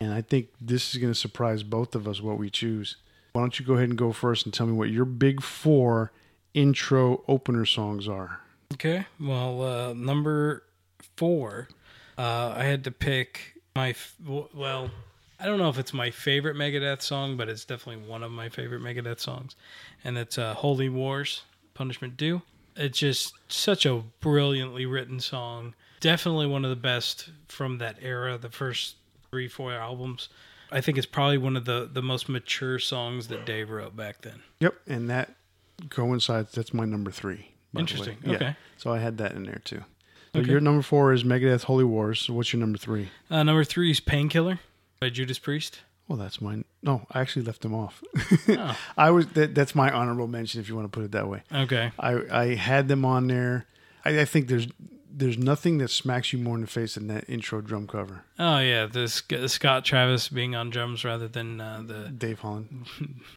And 0.00 0.12
I 0.12 0.22
think 0.22 0.48
this 0.60 0.94
is 0.94 1.00
going 1.00 1.12
to 1.12 1.18
surprise 1.18 1.62
both 1.62 1.94
of 1.94 2.08
us 2.08 2.20
what 2.20 2.38
we 2.38 2.50
choose. 2.50 2.96
Why 3.32 3.42
don't 3.42 3.58
you 3.58 3.64
go 3.64 3.74
ahead 3.74 3.88
and 3.88 3.98
go 3.98 4.12
first 4.12 4.44
and 4.44 4.52
tell 4.52 4.66
me 4.66 4.72
what 4.72 4.90
your 4.90 5.04
big 5.04 5.42
four 5.42 6.12
intro 6.54 7.22
opener 7.28 7.64
songs 7.64 8.08
are? 8.08 8.40
Okay. 8.74 9.06
Well, 9.20 9.62
uh, 9.62 9.92
number 9.92 10.64
four, 11.16 11.68
uh, 12.18 12.54
I 12.56 12.64
had 12.64 12.84
to 12.84 12.90
pick 12.90 13.51
my 13.76 13.90
f- 13.90 14.14
well. 14.54 14.90
I 15.40 15.46
don't 15.46 15.58
know 15.58 15.68
if 15.68 15.78
it's 15.78 15.92
my 15.92 16.10
favorite 16.12 16.56
Megadeth 16.56 17.02
song, 17.02 17.36
but 17.36 17.48
it's 17.48 17.64
definitely 17.64 18.06
one 18.08 18.22
of 18.22 18.30
my 18.30 18.48
favorite 18.48 18.80
Megadeth 18.80 19.18
songs, 19.18 19.56
and 20.04 20.16
it's 20.16 20.38
uh, 20.38 20.54
"Holy 20.54 20.88
Wars." 20.88 21.42
Punishment 21.74 22.16
Due. 22.16 22.42
It's 22.76 22.98
just 22.98 23.34
such 23.48 23.86
a 23.86 24.02
brilliantly 24.20 24.84
written 24.86 25.20
song. 25.20 25.74
Definitely 26.00 26.46
one 26.46 26.64
of 26.64 26.70
the 26.70 26.76
best 26.76 27.30
from 27.48 27.78
that 27.78 27.96
era, 28.02 28.36
the 28.38 28.50
first 28.50 28.96
three, 29.30 29.48
four 29.48 29.72
albums. 29.72 30.28
I 30.70 30.80
think 30.80 30.96
it's 30.98 31.06
probably 31.06 31.38
one 31.38 31.56
of 31.56 31.64
the, 31.64 31.88
the 31.90 32.02
most 32.02 32.28
mature 32.28 32.78
songs 32.78 33.28
that 33.28 33.46
Dave 33.46 33.70
wrote 33.70 33.96
back 33.96 34.20
then. 34.22 34.42
Yep, 34.60 34.74
and 34.86 35.08
that 35.10 35.34
coincides. 35.90 36.52
That's 36.52 36.72
my 36.74 36.84
number 36.84 37.10
three. 37.10 37.36
by 37.36 37.38
the 37.38 37.46
way. 37.78 37.80
Interesting. 37.80 38.16
Yeah. 38.24 38.34
Okay. 38.36 38.56
So 38.76 38.92
I 38.92 38.98
had 38.98 39.18
that 39.18 39.32
in 39.32 39.44
there 39.44 39.60
too. 39.64 39.82
So 40.34 40.40
Okay. 40.40 40.50
your 40.50 40.60
number 40.60 40.82
four 40.82 41.12
is 41.12 41.24
Megadeth 41.24 41.64
Holy 41.64 41.84
Wars. 41.84 42.20
So 42.20 42.32
what's 42.32 42.52
your 42.52 42.60
number 42.60 42.78
three? 42.78 43.10
Uh, 43.30 43.42
number 43.42 43.64
three 43.64 43.90
is 43.90 44.00
Painkiller 44.00 44.60
by 45.00 45.10
Judas 45.10 45.38
Priest. 45.38 45.80
Well, 46.08 46.18
that's 46.18 46.40
mine. 46.40 46.64
No, 46.82 47.06
I 47.10 47.20
actually 47.20 47.44
left 47.44 47.60
them 47.62 47.74
off. 47.74 48.02
Oh. 48.48 48.76
I 48.96 49.10
was 49.10 49.26
that, 49.28 49.54
that's 49.54 49.74
my 49.74 49.90
honorable 49.90 50.26
mention 50.26 50.60
if 50.60 50.68
you 50.68 50.74
want 50.74 50.90
to 50.90 50.96
put 50.96 51.04
it 51.04 51.12
that 51.12 51.28
way. 51.28 51.42
Okay. 51.52 51.92
I 51.98 52.12
I 52.30 52.54
had 52.54 52.88
them 52.88 53.04
on 53.04 53.26
there. 53.28 53.66
I, 54.04 54.20
I 54.20 54.24
think 54.24 54.48
there's 54.48 54.66
there's 55.14 55.36
nothing 55.38 55.76
that 55.78 55.88
smacks 55.88 56.32
you 56.32 56.38
more 56.38 56.54
in 56.54 56.62
the 56.62 56.66
face 56.66 56.94
than 56.94 57.06
that 57.08 57.28
intro 57.28 57.60
drum 57.60 57.86
cover. 57.86 58.24
Oh 58.38 58.58
yeah, 58.58 58.86
the 58.86 59.08
Scott 59.08 59.84
Travis 59.84 60.28
being 60.28 60.54
on 60.54 60.70
drums 60.70 61.04
rather 61.04 61.28
than 61.28 61.60
uh, 61.60 61.82
the 61.86 62.08
Dave 62.08 62.40
Holland. 62.40 62.86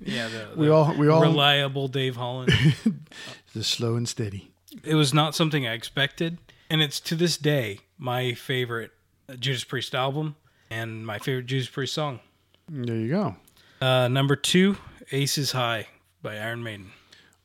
yeah 0.00 0.28
the, 0.28 0.48
We 0.56 0.68
all 0.68 0.94
we 0.94 1.08
all 1.08 1.22
reliable 1.22 1.88
Dave 1.88 2.16
Holland. 2.16 2.52
the 3.54 3.64
slow 3.64 3.96
and 3.96 4.08
steady. 4.08 4.50
It 4.84 4.94
was 4.94 5.14
not 5.14 5.34
something 5.34 5.66
I 5.66 5.72
expected, 5.72 6.38
and 6.70 6.82
it's 6.82 7.00
to 7.00 7.14
this 7.14 7.36
day 7.36 7.80
my 7.98 8.34
favorite 8.34 8.92
Judas 9.38 9.64
Priest 9.64 9.94
album 9.94 10.36
and 10.70 11.06
my 11.06 11.18
favorite 11.18 11.46
Judas 11.46 11.68
Priest 11.68 11.94
song. 11.94 12.20
There 12.68 12.96
you 12.96 13.08
go. 13.08 13.36
Uh, 13.80 14.08
number 14.08 14.36
two, 14.36 14.76
Aces 15.12 15.52
High 15.52 15.88
by 16.22 16.36
Iron 16.36 16.62
Maiden. 16.62 16.90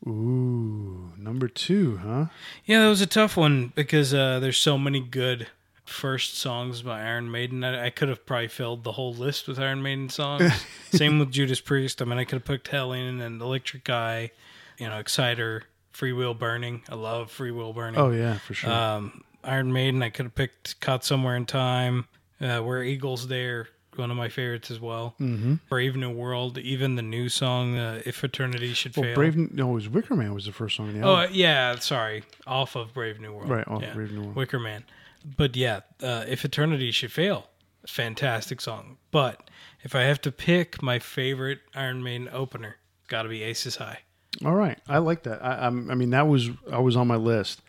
Ooh, 0.06 1.14
number 1.18 1.48
two, 1.48 1.98
huh? 1.98 2.26
Yeah, 2.66 2.82
that 2.82 2.90
was 2.90 3.00
a 3.02 3.08
tough 3.08 3.38
one 3.38 3.72
because 3.74 4.14
uh, 4.14 4.40
there's 4.40 4.58
so 4.58 4.78
many 4.78 5.00
good 5.00 5.48
first 5.86 6.38
songs 6.38 6.82
by 6.82 7.02
Iron 7.02 7.32
Maiden. 7.32 7.64
I, 7.64 7.86
I 7.86 7.90
could 7.90 8.10
have 8.10 8.26
probably 8.26 8.50
filled 8.50 8.84
the 8.84 8.94
whole 8.94 9.14
list 9.14 9.48
with 9.48 9.60
Iron 9.60 9.82
Maiden 9.82 10.10
songs. 10.10 10.52
Same 10.92 11.20
with 11.20 11.32
Judas 11.32 11.62
Priest. 11.62 12.02
I 12.02 12.06
mean, 12.06 12.20
I 12.20 12.26
could 12.26 12.38
have 12.38 12.46
picked 12.46 12.68
Hellion 12.68 13.22
and 13.22 13.42
Electric 13.42 13.90
Eye, 13.90 14.32
you 14.78 14.90
know, 14.90 15.00
Exciter, 15.00 15.64
Freewheel 15.94 16.38
Burning. 16.38 16.82
I 16.90 16.96
love 16.96 17.32
Freewheel 17.32 17.74
Burning. 17.76 18.00
Oh 18.00 18.12
yeah, 18.12 18.38
for 18.40 18.54
sure. 18.54 18.72
Um, 18.72 19.24
Iron 19.44 19.72
Maiden, 19.74 20.02
I 20.02 20.10
could 20.10 20.26
have 20.26 20.36
picked 20.36 20.80
Caught 20.82 21.04
Somewhere 21.06 21.36
in 21.36 21.46
Time. 21.46 22.06
Uh, 22.42 22.60
Where 22.62 22.84
Eagles 22.84 23.26
Dare, 23.26 23.68
one 23.96 24.10
of 24.12 24.18
my 24.18 24.28
favorites 24.30 24.72
as 24.72 24.80
well. 24.80 25.16
mm-hmm. 25.20 25.56
Brave 25.70 25.96
New 25.96 26.12
World, 26.12 26.58
even 26.58 26.96
the 26.96 27.02
new 27.02 27.30
song, 27.30 27.78
uh, 27.78 28.02
If 28.06 28.24
Eternity 28.24 28.74
Should 28.74 28.96
Well, 28.98 29.04
Fail. 29.06 29.16
Brave. 29.16 29.36
No, 29.54 29.72
it 29.72 29.74
was 29.74 29.90
Wicker 29.90 30.16
Man 30.16 30.34
was 30.34 30.46
the 30.46 30.52
first 30.52 30.76
song 30.78 30.90
in 30.90 31.00
the 31.02 31.08
oh, 31.08 31.16
album. 31.18 31.32
yeah, 31.36 31.76
sorry. 31.80 32.24
Off 32.48 32.76
of 32.76 32.94
Brave 32.94 33.20
New 33.20 33.34
World. 33.34 33.50
right. 33.50 33.66
Oh, 33.68 33.80
yeah. 33.82 33.94
Brave 33.94 34.12
New 34.12 34.22
World. 34.24 34.36
Wicker 34.36 34.60
Man. 34.60 34.84
But 35.38 35.56
yeah, 35.56 35.82
uh, 36.02 36.26
If 36.28 36.44
Eternity 36.44 36.92
Should 36.92 37.12
Fail, 37.12 37.50
fantastic 37.88 38.60
song. 38.62 38.98
But 39.12 39.50
if 39.84 39.94
I 39.96 40.02
have 40.02 40.20
to 40.22 40.32
pick 40.32 40.82
my 40.82 41.00
favorite 41.00 41.60
Iron 41.76 42.02
Maiden 42.04 42.30
opener, 42.32 42.78
got 43.08 43.24
to 43.24 43.30
be 43.30 43.44
Aces 43.44 43.76
High. 43.78 44.00
All 44.44 44.56
right, 44.56 44.80
I 44.88 44.98
like 44.98 45.24
that. 45.24 45.44
I, 45.44 45.68
I'm, 45.68 45.90
I 45.92 45.96
mean, 45.96 46.10
that 46.12 46.28
was 46.28 46.50
I 46.72 46.80
was 46.80 46.96
on 46.96 47.08
my 47.08 47.16
list. 47.16 47.62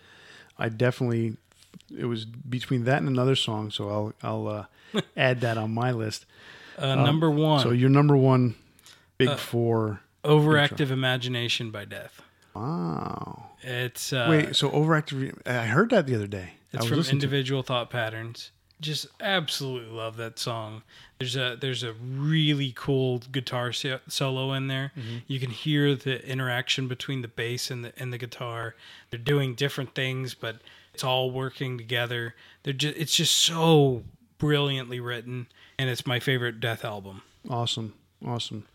I 0.59 0.69
definitely 0.69 1.37
it 1.97 2.07
was 2.07 2.25
between 2.25 2.85
that 2.85 2.99
and 2.99 3.09
another 3.09 3.37
song, 3.37 3.71
so 3.71 3.89
I'll 3.91 4.15
I'll 4.23 4.49
uh, 4.95 5.01
add 5.17 5.41
that 5.43 5.59
on 5.59 5.73
my 5.75 5.93
list. 5.93 6.27
Uh, 6.79 6.95
number 6.95 7.31
one, 7.31 7.59
Um, 7.59 7.63
So 7.63 7.71
your 7.71 7.91
number 7.91 8.17
one, 8.17 8.55
Big 9.19 9.37
Four. 9.39 10.01
Overactive 10.25 10.91
Imagination 10.91 11.71
by 11.71 11.85
Death. 11.85 12.23
Wow. 12.55 13.51
It's 13.63 14.13
uh, 14.13 14.27
Wait, 14.29 14.57
so 14.57 14.71
overactive? 14.71 15.39
I 15.47 15.67
heard 15.67 15.91
that 15.91 16.07
the 16.07 16.15
other 16.15 16.27
day. 16.27 16.55
It's 16.73 16.87
from 16.87 17.01
Individual 17.01 17.63
Thought 17.63 17.91
Patterns. 17.91 18.51
Just 18.81 19.07
absolutely 19.21 19.97
love 19.97 20.17
that 20.17 20.39
song. 20.39 20.83
There's 21.19 21.37
a 21.37 21.57
there's 21.61 21.83
a 21.83 21.93
really 21.93 22.73
cool 22.77 23.23
guitar 23.33 23.73
solo 23.73 24.53
in 24.53 24.69
there. 24.69 24.93
Mm-hmm. 24.99 25.19
You 25.27 25.41
can 25.41 25.51
hear 25.51 25.95
the 25.95 26.27
interaction 26.27 26.89
between 26.89 27.23
the 27.23 27.29
bass 27.29 27.71
and 27.71 27.85
the 27.85 27.93
and 27.97 28.13
the 28.13 28.19
guitar. 28.19 28.75
They're 29.11 29.19
doing 29.19 29.55
different 29.55 29.95
things, 29.95 30.35
but 30.35 30.57
it's 30.93 31.05
all 31.05 31.31
working 31.31 31.79
together. 31.79 32.35
They're 32.63 32.73
just 32.73 32.97
it's 32.97 33.15
just 33.15 33.37
so 33.37 34.03
brilliantly 34.39 35.01
written, 35.01 35.47
and 35.79 35.89
it's 35.89 36.07
my 36.07 36.21
favorite 36.21 36.61
Death 36.61 36.85
album. 36.85 37.23
Awesome, 37.49 37.95
awesome. 38.27 38.67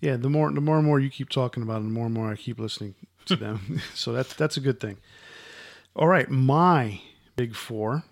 Yeah, 0.00 0.16
the 0.16 0.30
more 0.30 0.50
the 0.52 0.60
more 0.60 0.78
and 0.78 0.86
more 0.86 1.00
you 1.00 1.10
keep 1.10 1.28
talking 1.28 1.62
about, 1.62 1.80
it, 1.80 1.84
the 1.84 1.90
more 1.90 2.06
and 2.06 2.14
more 2.14 2.30
I 2.30 2.36
keep 2.36 2.58
listening 2.58 2.94
to 3.26 3.36
them. 3.36 3.80
so 3.94 4.12
that's 4.12 4.34
that's 4.34 4.56
a 4.56 4.60
good 4.60 4.80
thing. 4.80 4.98
All 5.94 6.06
right, 6.06 6.30
my 6.30 7.00
big 7.36 7.54
four 7.54 8.04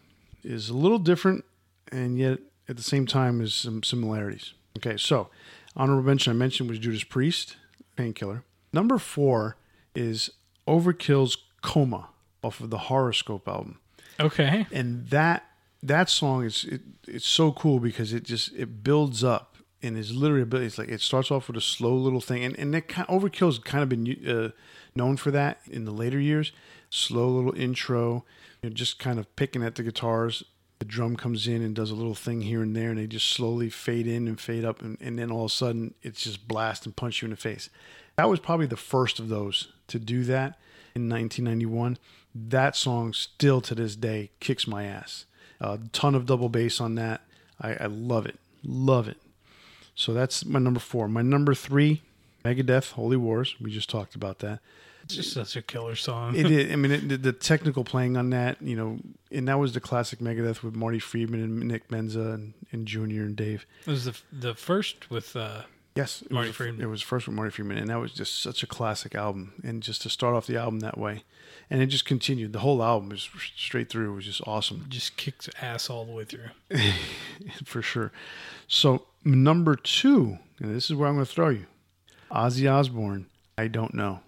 is 0.46 0.68
a 0.70 0.74
little 0.74 0.98
different, 0.98 1.44
and 1.90 2.18
yet 2.18 2.38
at 2.68 2.76
the 2.76 2.82
same 2.82 3.06
time 3.06 3.40
is 3.40 3.54
some 3.54 3.82
similarities. 3.82 4.54
Okay, 4.78 4.96
so 4.96 5.28
honorable 5.76 6.02
mention 6.02 6.30
I 6.32 6.36
mentioned 6.36 6.68
was 6.68 6.78
Judas 6.78 7.04
Priest, 7.04 7.56
Painkiller. 7.96 8.42
Number 8.72 8.98
four 8.98 9.56
is 9.94 10.30
Overkill's 10.68 11.36
Coma 11.62 12.08
off 12.42 12.60
of 12.60 12.70
the 12.70 12.78
Horrorscope 12.78 13.48
album 13.48 13.80
Okay. 14.20 14.66
and 14.72 15.08
that 15.08 15.44
that 15.82 16.08
song 16.10 16.44
is 16.44 16.64
it, 16.64 16.80
it's 17.08 17.26
so 17.26 17.50
cool 17.52 17.78
because 17.80 18.12
it 18.12 18.22
just 18.24 18.52
it 18.54 18.82
builds 18.84 19.24
up 19.24 19.56
and 19.82 19.96
is 19.96 20.14
literally 20.14 20.42
a 20.42 20.46
bit- 20.46 20.62
it's 20.62 20.78
like 20.78 20.88
it 20.88 21.00
starts 21.00 21.30
off 21.30 21.48
with 21.48 21.56
a 21.56 21.60
slow 21.60 21.94
little 21.94 22.20
thing 22.20 22.44
and 22.44 22.58
and 22.58 22.72
that 22.74 22.88
kind 22.88 23.06
overkill's 23.08 23.58
kind 23.58 23.82
of 23.82 23.88
been 23.88 24.06
uh, 24.28 24.50
known 24.94 25.16
for 25.16 25.30
that 25.30 25.60
in 25.70 25.84
the 25.86 25.90
later 25.90 26.20
years 26.20 26.52
slow 26.90 27.28
little 27.28 27.54
intro 27.54 28.24
you 28.66 28.70
know, 28.70 28.74
just 28.74 28.98
kind 28.98 29.20
of 29.20 29.34
picking 29.36 29.62
at 29.62 29.76
the 29.76 29.84
guitars. 29.84 30.42
The 30.80 30.84
drum 30.84 31.16
comes 31.16 31.46
in 31.46 31.62
and 31.62 31.74
does 31.74 31.92
a 31.92 31.94
little 31.94 32.16
thing 32.16 32.42
here 32.42 32.62
and 32.62 32.74
there 32.74 32.90
and 32.90 32.98
they 32.98 33.06
just 33.06 33.28
slowly 33.28 33.70
fade 33.70 34.06
in 34.06 34.26
and 34.26 34.38
fade 34.38 34.64
up 34.64 34.82
and, 34.82 34.98
and 35.00 35.18
then 35.18 35.30
all 35.30 35.44
of 35.44 35.50
a 35.50 35.54
sudden 35.54 35.94
it's 36.02 36.22
just 36.22 36.48
blast 36.48 36.84
and 36.84 36.94
punch 36.94 37.22
you 37.22 37.26
in 37.26 37.30
the 37.30 37.36
face. 37.36 37.70
That 38.16 38.28
was 38.28 38.40
probably 38.40 38.66
the 38.66 38.76
first 38.76 39.18
of 39.18 39.28
those 39.28 39.72
to 39.86 39.98
do 39.98 40.24
that 40.24 40.58
in 40.94 41.08
1991 41.08 41.96
that 42.34 42.76
song 42.76 43.12
still 43.12 43.60
to 43.62 43.74
this 43.74 43.96
day 43.96 44.30
kicks 44.40 44.66
my 44.66 44.84
ass. 44.84 45.24
A 45.60 45.78
ton 45.92 46.14
of 46.14 46.26
double 46.26 46.48
bass 46.48 46.80
on 46.80 46.96
that. 46.96 47.22
I, 47.60 47.74
I 47.74 47.86
love 47.86 48.26
it. 48.26 48.38
Love 48.62 49.08
it. 49.08 49.16
So 49.94 50.12
that's 50.12 50.44
my 50.44 50.58
number 50.58 50.80
four. 50.80 51.08
My 51.08 51.22
number 51.22 51.54
three 51.54 52.02
megadeth 52.44 52.92
holy 52.92 53.16
wars. 53.16 53.56
We 53.58 53.70
just 53.70 53.88
talked 53.88 54.14
about 54.14 54.40
that 54.40 54.60
It's 55.06 55.14
just 55.14 55.32
such 55.32 55.56
a 55.56 55.62
killer 55.62 55.94
song. 55.94 56.34
it 56.34 56.50
is. 56.50 56.72
I 56.72 56.76
mean, 56.76 56.90
it, 56.90 57.22
the- 57.22 57.32
technical 57.32 57.84
playing 57.84 58.16
on 58.16 58.30
that, 58.30 58.60
you 58.60 58.74
know, 58.74 58.98
and 59.30 59.46
that 59.46 59.58
was 59.58 59.72
the 59.72 59.80
classic 59.80 60.18
Megadeth 60.18 60.62
with 60.62 60.74
Marty 60.74 60.98
Friedman 60.98 61.42
and 61.42 61.60
Nick 61.60 61.88
Menza 61.88 62.34
and, 62.34 62.54
and 62.72 62.86
Junior 62.86 63.22
and 63.22 63.36
Dave. 63.36 63.66
It 63.86 63.90
was 63.90 64.04
the 64.04 64.16
the 64.32 64.54
first 64.54 65.08
with 65.10 65.36
uh, 65.36 65.62
Yes, 65.96 66.22
Marty 66.28 66.48
was, 66.48 66.56
Friedman. 66.56 66.82
It 66.82 66.88
was 66.88 67.00
first 67.00 67.26
with 67.26 67.34
Marty 67.34 67.50
Friedman, 67.50 67.78
and 67.78 67.88
that 67.88 67.98
was 67.98 68.12
just 68.12 68.42
such 68.42 68.62
a 68.62 68.66
classic 68.66 69.14
album. 69.14 69.54
And 69.64 69.82
just 69.82 70.02
to 70.02 70.10
start 70.10 70.34
off 70.34 70.46
the 70.46 70.58
album 70.58 70.80
that 70.80 70.98
way, 70.98 71.24
and 71.70 71.80
it 71.80 71.86
just 71.86 72.04
continued. 72.04 72.52
The 72.52 72.58
whole 72.58 72.82
album 72.82 73.08
was 73.08 73.28
straight 73.56 73.88
through. 73.88 74.12
It 74.12 74.16
was 74.16 74.26
just 74.26 74.42
awesome 74.46 74.86
just 74.90 75.16
kicked 75.16 75.48
ass 75.60 75.88
all 75.88 76.04
the 76.04 76.12
way 76.12 76.24
through. 76.24 76.50
for 77.64 77.80
sure. 77.80 78.12
So 78.68 79.06
number 79.24 79.74
two, 79.74 80.38
and 80.58 80.74
this 80.74 80.90
is 80.90 80.96
where 80.96 81.08
I'm 81.08 81.14
going 81.14 81.26
to 81.26 81.32
throw 81.32 81.48
you, 81.48 81.66
Ozzy 82.30 82.70
Osbourne. 82.70 83.26
I 83.56 83.68
don't 83.68 83.94
know. 83.94 84.20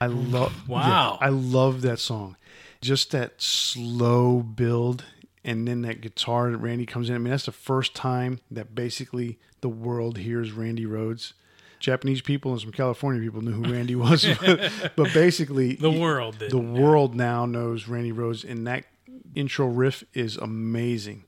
I 0.00 0.06
love. 0.06 0.68
Wow. 0.68 1.18
I 1.20 1.28
love 1.28 1.82
that 1.82 1.98
song. 1.98 2.36
Just 2.80 3.10
that 3.12 3.40
slow 3.40 4.40
build, 4.40 5.04
and 5.44 5.66
then 5.66 5.82
that 5.82 6.00
guitar 6.00 6.50
that 6.50 6.58
Randy 6.58 6.84
comes 6.86 7.08
in. 7.08 7.14
I 7.14 7.18
mean, 7.18 7.30
that's 7.30 7.46
the 7.46 7.52
first 7.52 7.94
time 7.94 8.40
that 8.50 8.74
basically 8.74 9.38
the 9.60 9.68
world 9.68 10.18
hears 10.18 10.52
Randy 10.52 10.84
Rhoads. 10.84 11.32
Japanese 11.80 12.22
people 12.22 12.52
and 12.52 12.60
some 12.60 12.72
California 12.72 13.20
people 13.20 13.42
knew 13.42 13.52
who 13.52 13.70
Randy 13.72 13.94
was, 13.96 14.26
but, 14.40 14.72
but 14.96 15.12
basically 15.12 15.74
The 15.76 15.90
world 15.90 16.38
did. 16.38 16.50
the 16.50 16.58
world 16.58 17.14
now 17.14 17.44
knows 17.46 17.88
Randy 17.88 18.12
Rhoads, 18.12 18.42
and 18.48 18.66
that 18.66 18.84
intro 19.34 19.66
riff 19.66 20.02
is 20.14 20.36
amazing. 20.38 21.24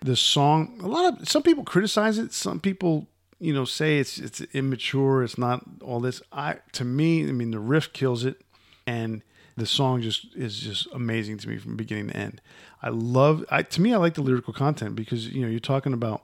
The 0.00 0.14
song, 0.16 0.78
a 0.82 0.86
lot 0.86 1.20
of 1.20 1.28
some 1.28 1.42
people 1.42 1.64
criticize 1.64 2.18
it. 2.18 2.32
Some 2.32 2.60
people, 2.60 3.06
you 3.40 3.52
know, 3.54 3.64
say 3.64 3.98
it's 3.98 4.18
it's 4.18 4.40
immature. 4.52 5.24
It's 5.24 5.38
not 5.38 5.64
all 5.82 5.98
this. 5.98 6.22
I 6.32 6.58
to 6.72 6.84
me, 6.84 7.28
I 7.28 7.32
mean, 7.32 7.50
the 7.50 7.58
riff 7.58 7.92
kills 7.92 8.24
it, 8.24 8.40
and 8.86 9.22
the 9.56 9.66
song 9.66 10.02
just 10.02 10.34
is 10.36 10.60
just 10.60 10.86
amazing 10.92 11.38
to 11.38 11.48
me 11.48 11.58
from 11.58 11.76
beginning 11.76 12.08
to 12.08 12.16
end. 12.16 12.40
I 12.82 12.90
love. 12.90 13.44
I 13.50 13.62
to 13.62 13.80
me, 13.80 13.94
I 13.94 13.96
like 13.96 14.14
the 14.14 14.22
lyrical 14.22 14.52
content 14.52 14.94
because 14.94 15.28
you 15.28 15.42
know 15.42 15.48
you're 15.48 15.58
talking 15.58 15.92
about 15.92 16.22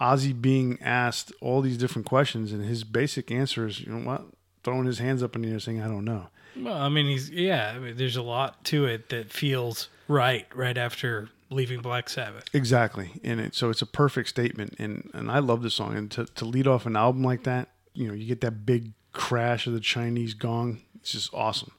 Ozzy 0.00 0.38
being 0.38 0.78
asked 0.82 1.32
all 1.40 1.60
these 1.60 1.78
different 1.78 2.06
questions, 2.06 2.52
and 2.52 2.64
his 2.64 2.84
basic 2.84 3.30
answer 3.30 3.66
is, 3.66 3.80
you 3.80 3.92
know 3.92 4.06
what, 4.06 4.24
throwing 4.64 4.86
his 4.86 4.98
hands 4.98 5.22
up 5.22 5.36
in 5.36 5.42
the 5.42 5.50
air 5.50 5.60
saying, 5.60 5.80
"I 5.80 5.86
don't 5.86 6.04
know." 6.04 6.26
Well, 6.56 6.76
I 6.76 6.88
mean, 6.88 7.06
he's 7.06 7.30
yeah. 7.30 7.72
I 7.74 7.78
mean, 7.78 7.96
there's 7.96 8.16
a 8.16 8.22
lot 8.22 8.64
to 8.66 8.84
it 8.86 9.10
that 9.10 9.30
feels 9.30 9.88
right 10.08 10.46
right 10.54 10.76
after 10.76 11.28
leaving 11.50 11.80
Black 11.80 12.08
Sabbath. 12.08 12.44
Exactly, 12.52 13.12
and 13.24 13.40
it, 13.40 13.54
so 13.54 13.70
it's 13.70 13.82
a 13.82 13.86
perfect 13.86 14.28
statement, 14.28 14.74
and 14.78 15.10
and 15.14 15.30
I 15.30 15.38
love 15.38 15.62
the 15.62 15.70
song. 15.70 15.96
And 15.96 16.10
to 16.12 16.26
to 16.26 16.44
lead 16.44 16.66
off 16.66 16.86
an 16.86 16.96
album 16.96 17.22
like 17.22 17.44
that, 17.44 17.68
you 17.94 18.08
know, 18.08 18.14
you 18.14 18.26
get 18.26 18.40
that 18.42 18.64
big 18.66 18.92
crash 19.12 19.66
of 19.66 19.72
the 19.72 19.80
Chinese 19.80 20.34
gong. 20.34 20.80
It's 20.96 21.12
just 21.12 21.32
awesome. 21.32 21.72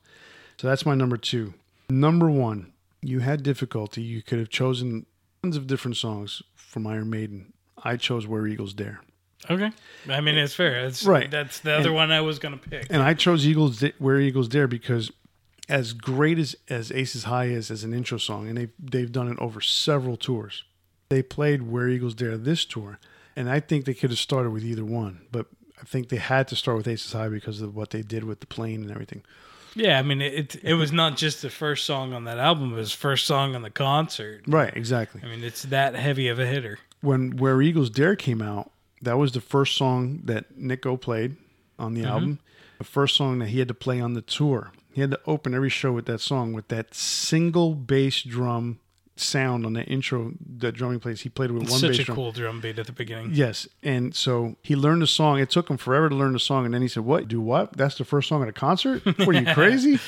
So 0.58 0.68
that's 0.68 0.86
my 0.86 0.96
number 0.96 1.18
two. 1.18 1.54
Number 1.90 2.30
one, 2.30 2.74
you 3.02 3.20
had 3.20 3.44
difficulty. 3.44 4.02
You 4.02 4.22
could 4.22 4.40
have 4.40 4.50
chosen 4.50 5.06
tons 5.42 5.56
of 5.58 5.68
different 5.68 5.98
songs 5.98 6.42
from 6.56 6.86
Iron 6.86 7.10
Maiden. 7.10 7.54
I 7.84 7.96
chose 7.96 8.28
Where 8.28 8.46
Eagles 8.46 8.74
Dare, 8.74 9.00
Okay, 9.50 9.72
I 10.10 10.20
mean 10.20 10.38
it's 10.38 10.54
fair. 10.54 10.86
It's 10.86 11.06
Right. 11.06 11.32
That's 11.32 11.60
the 11.60 11.74
other 11.74 11.94
one 11.94 12.12
I 12.12 12.20
was 12.22 12.40
gonna 12.40 12.58
pick. 12.58 12.88
and 12.90 13.02
I 13.02 13.14
chose 13.14 13.48
Eagles 13.48 13.82
Where 14.00 14.20
Eagles 14.20 14.50
Dare 14.50 14.68
because 14.68 15.12
as 15.70 15.94
great 15.94 16.40
as 16.40 16.56
as 16.68 16.92
Aces 16.92 17.26
High 17.26 17.46
is 17.46 17.72
as 17.72 17.84
an 17.84 17.94
intro 17.94 18.18
song, 18.18 18.48
and 18.48 18.58
they've 18.58 18.72
they've 18.80 19.12
done 19.12 19.30
it 19.30 19.38
over 19.40 19.62
several 19.62 20.18
tours. 20.18 20.64
They 21.10 21.22
played 21.22 21.64
Where 21.64 21.88
Eagles 21.88 22.16
Dare 22.16 22.38
this 22.38 22.66
tour, 22.66 23.00
and 23.36 23.50
I 23.50 23.60
think 23.60 23.86
they 23.86 23.94
could 23.94 24.10
have 24.10 24.20
started 24.20 24.50
with 24.50 24.64
either 24.64 24.84
one, 24.84 25.22
but 25.32 25.48
I 25.80 25.86
think 25.86 26.10
they 26.10 26.18
had 26.18 26.48
to 26.50 26.56
start 26.56 26.78
with 26.78 26.88
Aces 26.88 27.14
High 27.14 27.30
because 27.30 27.62
of 27.62 27.76
what 27.76 27.92
they 27.92 28.02
did 28.02 28.24
with 28.24 28.42
the 28.42 28.48
plane 28.48 28.82
and 28.82 28.92
everything. 28.92 29.24
Yeah, 29.76 30.00
I 30.00 30.02
mean 30.02 30.22
it. 30.22 30.56
It, 30.64 30.74
was 30.74 30.92
not 30.92 31.16
just 31.16 31.42
the 31.42 31.50
first 31.50 31.86
song 31.86 32.14
on 32.14 32.24
that 32.26 32.40
album; 32.40 32.74
it 32.74 32.76
was 32.76 32.92
first 32.92 33.26
song 33.26 33.56
on 33.56 33.62
the 33.62 33.70
concert. 33.70 34.42
Right, 34.48 34.76
exactly. 34.76 35.22
I 35.24 35.28
mean, 35.28 35.44
it's 35.44 35.64
that 35.64 35.96
heavy 35.96 36.28
of 36.28 36.40
a 36.40 36.46
hitter. 36.46 36.80
When 37.02 37.38
Where 37.38 37.62
Eagles 37.62 37.90
Dare 37.92 38.16
came 38.16 38.42
out, 38.42 38.72
that 39.02 39.18
was 39.18 39.32
the 39.32 39.42
first 39.42 39.78
song 39.78 40.22
that 40.26 40.58
Nicko 40.58 40.98
played 40.98 41.38
on 41.78 41.94
the 41.94 42.02
mm-hmm. 42.02 42.10
album. 42.10 42.40
The 42.80 42.84
first 42.86 43.16
song 43.16 43.40
that 43.40 43.50
he 43.50 43.60
had 43.60 43.68
to 43.68 43.74
play 43.74 44.00
on 44.02 44.14
the 44.14 44.22
tour. 44.22 44.72
He 45.00 45.02
had 45.02 45.12
to 45.12 45.20
open 45.26 45.56
every 45.56 45.70
show 45.70 45.94
with 45.94 46.08
that 46.08 46.20
song 46.20 46.52
with 46.52 46.68
that 46.68 46.94
single 46.94 47.74
bass 47.74 48.22
drum 48.22 48.82
sound 49.16 49.66
on 49.66 49.72
the 49.72 49.84
intro 49.86 50.34
that 50.58 50.74
drumming 50.74 51.00
place 51.00 51.22
He 51.22 51.30
played 51.30 51.52
with 51.52 51.70
one 51.70 51.80
Such 51.80 51.92
bass 51.92 52.00
a 52.00 52.04
drum. 52.04 52.16
cool 52.18 52.32
drum 52.34 52.60
beat 52.60 52.78
at 52.78 52.86
the 52.86 52.92
beginning. 52.92 53.30
Yes, 53.32 53.66
and 53.82 54.14
so 54.14 54.58
he 54.62 54.76
learned 54.76 55.02
the 55.02 55.08
song. 55.08 55.40
It 55.40 55.50
took 55.50 55.70
him 55.70 55.78
forever 55.78 56.10
to 56.10 56.16
learn 56.16 56.34
the 56.34 56.40
song, 56.40 56.66
and 56.66 56.74
then 56.74 56.82
he 56.82 56.90
said, 56.90 57.06
"What? 57.06 57.30
Do 57.30 57.40
what? 57.40 57.78
That's 57.78 57.98
the 57.98 58.04
first 58.04 58.28
song 58.28 58.42
at 58.44 58.50
a 58.50 58.52
concert? 58.52 59.06
Were 59.26 59.32
you 59.32 59.46
crazy?" 59.54 60.00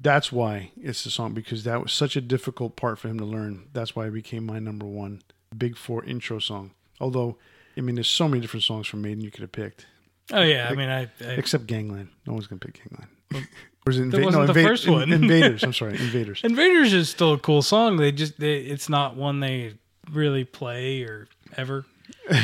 That's 0.00 0.30
why 0.30 0.70
it's 0.80 1.02
the 1.02 1.10
song 1.10 1.34
because 1.34 1.64
that 1.64 1.82
was 1.82 1.92
such 1.92 2.14
a 2.14 2.20
difficult 2.20 2.76
part 2.76 3.00
for 3.00 3.08
him 3.08 3.18
to 3.18 3.24
learn. 3.24 3.64
That's 3.72 3.96
why 3.96 4.06
it 4.06 4.12
became 4.12 4.46
my 4.46 4.60
number 4.60 4.86
one 4.86 5.22
Big 5.58 5.76
Four 5.76 6.04
intro 6.04 6.38
song. 6.38 6.70
Although, 7.00 7.36
I 7.76 7.80
mean, 7.80 7.96
there's 7.96 8.06
so 8.06 8.28
many 8.28 8.40
different 8.40 8.62
songs 8.62 8.86
from 8.86 9.02
Maiden 9.02 9.24
you 9.24 9.32
could 9.32 9.40
have 9.40 9.50
picked, 9.50 9.86
Oh 10.32 10.42
yeah, 10.42 10.68
I 10.70 10.74
mean, 10.76 10.88
I, 10.88 11.02
I 11.20 11.32
except 11.32 11.66
Gangland. 11.66 12.10
No 12.28 12.34
one's 12.34 12.46
gonna 12.46 12.60
pick 12.60 12.80
Gangland. 12.84 13.48
Or 13.86 13.90
is 13.90 13.98
it 13.98 14.10
That 14.10 14.24
wasn't 14.24 14.48
the 14.48 14.54
first 14.54 14.88
one. 14.88 15.12
Invaders. 15.12 15.62
I'm 15.62 15.72
sorry, 15.72 15.92
Invaders. 15.92 16.40
Invaders 16.42 16.92
is 16.92 17.08
still 17.08 17.34
a 17.34 17.38
cool 17.38 17.62
song. 17.62 17.98
They 17.98 18.10
just 18.10 18.38
they, 18.40 18.58
it's 18.58 18.88
not 18.88 19.16
one 19.16 19.40
they 19.40 19.74
really 20.10 20.44
play 20.44 21.02
or 21.02 21.28
ever. 21.56 21.86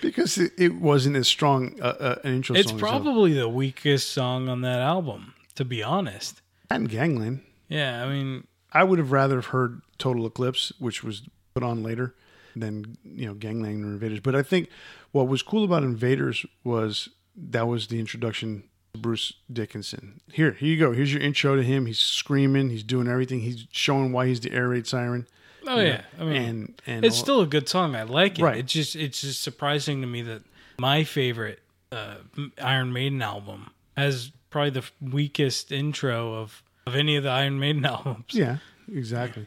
because 0.00 0.38
it, 0.38 0.52
it 0.56 0.74
wasn't 0.76 1.16
as 1.16 1.26
strong 1.26 1.80
uh, 1.80 1.86
uh, 1.98 2.16
an 2.24 2.34
intro 2.34 2.54
It's 2.54 2.70
probably 2.70 3.32
the 3.32 3.48
weakest 3.48 4.10
song 4.10 4.48
on 4.48 4.60
that 4.60 4.80
album, 4.80 5.34
to 5.56 5.64
be 5.64 5.82
honest. 5.82 6.40
and 6.70 6.88
Gangland. 6.88 7.42
Yeah, 7.68 8.04
I 8.04 8.08
mean, 8.08 8.46
I 8.72 8.84
would 8.84 8.98
have 8.98 9.10
rather 9.12 9.36
have 9.36 9.46
heard 9.46 9.82
Total 9.98 10.24
Eclipse, 10.26 10.72
which 10.78 11.02
was 11.02 11.22
put 11.54 11.62
on 11.64 11.82
later, 11.82 12.14
than 12.54 12.96
you 13.04 13.26
know 13.26 13.34
Gangland 13.34 13.84
or 13.84 13.88
Invaders. 13.88 14.20
But 14.20 14.36
I 14.36 14.42
think 14.42 14.68
what 15.10 15.26
was 15.26 15.42
cool 15.42 15.64
about 15.64 15.82
Invaders 15.82 16.46
was 16.62 17.08
that 17.36 17.66
was 17.66 17.88
the 17.88 17.98
introduction 17.98 18.64
Bruce 18.98 19.32
Dickinson. 19.52 20.20
Here, 20.32 20.52
here 20.52 20.68
you 20.68 20.78
go. 20.78 20.92
Here's 20.92 21.12
your 21.12 21.22
intro 21.22 21.56
to 21.56 21.62
him. 21.62 21.86
He's 21.86 21.98
screaming. 21.98 22.70
He's 22.70 22.82
doing 22.82 23.08
everything. 23.08 23.40
He's 23.40 23.66
showing 23.72 24.12
why 24.12 24.26
he's 24.26 24.40
the 24.40 24.52
air 24.52 24.68
raid 24.68 24.86
siren. 24.86 25.26
oh 25.66 25.78
yeah, 25.80 26.02
know, 26.18 26.24
I 26.26 26.28
mean, 26.28 26.42
and 26.42 26.82
and 26.86 27.04
it's 27.04 27.16
all- 27.18 27.22
still 27.22 27.40
a 27.40 27.46
good 27.46 27.68
song. 27.68 27.96
I 27.96 28.02
like 28.02 28.38
it. 28.38 28.42
Right. 28.42 28.58
It's 28.58 28.72
just 28.72 28.96
it's 28.96 29.20
just 29.22 29.42
surprising 29.42 30.00
to 30.02 30.06
me 30.06 30.22
that 30.22 30.42
my 30.78 31.04
favorite 31.04 31.60
uh, 31.90 32.16
Iron 32.62 32.92
Maiden 32.92 33.22
album 33.22 33.70
has 33.96 34.30
probably 34.50 34.70
the 34.70 34.84
weakest 35.00 35.72
intro 35.72 36.34
of 36.34 36.62
of 36.86 36.94
any 36.94 37.16
of 37.16 37.22
the 37.22 37.30
Iron 37.30 37.58
Maiden 37.58 37.84
albums. 37.86 38.26
Yeah, 38.30 38.58
exactly. 38.92 39.46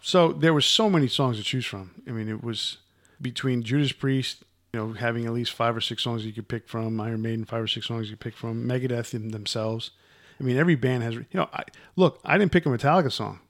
So 0.00 0.32
there 0.32 0.54
were 0.54 0.60
so 0.60 0.88
many 0.88 1.08
songs 1.08 1.36
to 1.36 1.42
choose 1.42 1.66
from. 1.66 1.90
I 2.06 2.12
mean, 2.12 2.28
it 2.28 2.42
was 2.42 2.78
between 3.20 3.62
Judas 3.62 3.92
Priest, 3.92 4.44
you 4.76 4.82
know, 4.82 4.92
having 4.92 5.24
at 5.24 5.32
least 5.32 5.54
five 5.54 5.74
or 5.74 5.80
six 5.80 6.02
songs 6.02 6.26
you 6.26 6.34
could 6.34 6.48
pick 6.48 6.68
from, 6.68 7.00
Iron 7.00 7.22
Maiden, 7.22 7.46
five 7.46 7.62
or 7.62 7.66
six 7.66 7.86
songs 7.86 8.10
you 8.10 8.16
pick 8.16 8.36
from, 8.36 8.68
Megadeth 8.68 9.14
in 9.14 9.30
themselves. 9.30 9.92
I 10.38 10.44
mean, 10.44 10.58
every 10.58 10.74
band 10.74 11.02
has, 11.02 11.14
you 11.14 11.24
know, 11.32 11.48
I, 11.50 11.62
look, 11.96 12.20
I 12.26 12.36
didn't 12.36 12.52
pick 12.52 12.66
a 12.66 12.68
Metallica 12.68 13.10
song. 13.10 13.40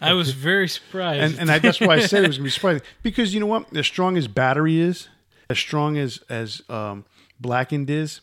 I 0.00 0.12
was 0.14 0.32
very 0.32 0.68
surprised. 0.68 1.22
And, 1.22 1.38
and 1.38 1.50
I, 1.52 1.60
that's 1.60 1.80
why 1.80 1.94
I 1.94 2.00
said 2.00 2.24
it 2.24 2.26
was 2.26 2.38
going 2.38 2.44
to 2.44 2.48
be 2.48 2.50
surprising. 2.50 2.82
Because 3.04 3.32
you 3.32 3.38
know 3.38 3.46
what? 3.46 3.74
As 3.76 3.86
strong 3.86 4.16
as 4.16 4.26
Battery 4.26 4.80
is, 4.80 5.08
as 5.48 5.56
strong 5.56 5.96
as, 5.96 6.18
as 6.28 6.62
um, 6.68 7.04
Blackened 7.38 7.88
is, 7.88 8.20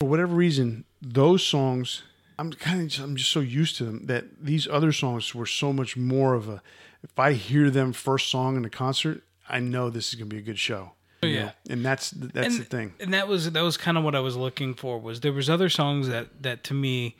for 0.00 0.08
whatever 0.08 0.34
reason, 0.34 0.84
those 1.00 1.46
songs, 1.46 2.02
I'm 2.36 2.52
kind 2.52 2.80
of 2.80 2.88
just, 2.88 3.00
I'm 3.00 3.14
just 3.14 3.30
so 3.30 3.38
used 3.38 3.76
to 3.76 3.84
them 3.84 4.06
that 4.06 4.44
these 4.44 4.66
other 4.66 4.90
songs 4.90 5.36
were 5.36 5.46
so 5.46 5.72
much 5.72 5.96
more 5.96 6.34
of 6.34 6.48
a. 6.48 6.62
If 7.04 7.16
I 7.16 7.34
hear 7.34 7.70
them 7.70 7.92
first 7.92 8.28
song 8.28 8.56
in 8.56 8.64
a 8.64 8.70
concert, 8.70 9.22
I 9.48 9.60
know 9.60 9.88
this 9.88 10.08
is 10.08 10.16
going 10.16 10.28
to 10.28 10.34
be 10.34 10.40
a 10.40 10.44
good 10.44 10.58
show. 10.58 10.94
You 11.22 11.28
yeah. 11.28 11.44
know? 11.44 11.52
and 11.70 11.84
that's 11.84 12.10
that's 12.10 12.54
and, 12.54 12.58
the 12.58 12.64
thing. 12.64 12.94
And 13.00 13.14
that 13.14 13.28
was 13.28 13.50
that 13.52 13.62
was 13.62 13.76
kind 13.76 13.96
of 13.96 14.04
what 14.04 14.14
I 14.14 14.20
was 14.20 14.36
looking 14.36 14.74
for. 14.74 14.98
Was 14.98 15.20
there 15.20 15.32
was 15.32 15.48
other 15.48 15.68
songs 15.68 16.08
that 16.08 16.42
that 16.42 16.64
to 16.64 16.74
me 16.74 17.16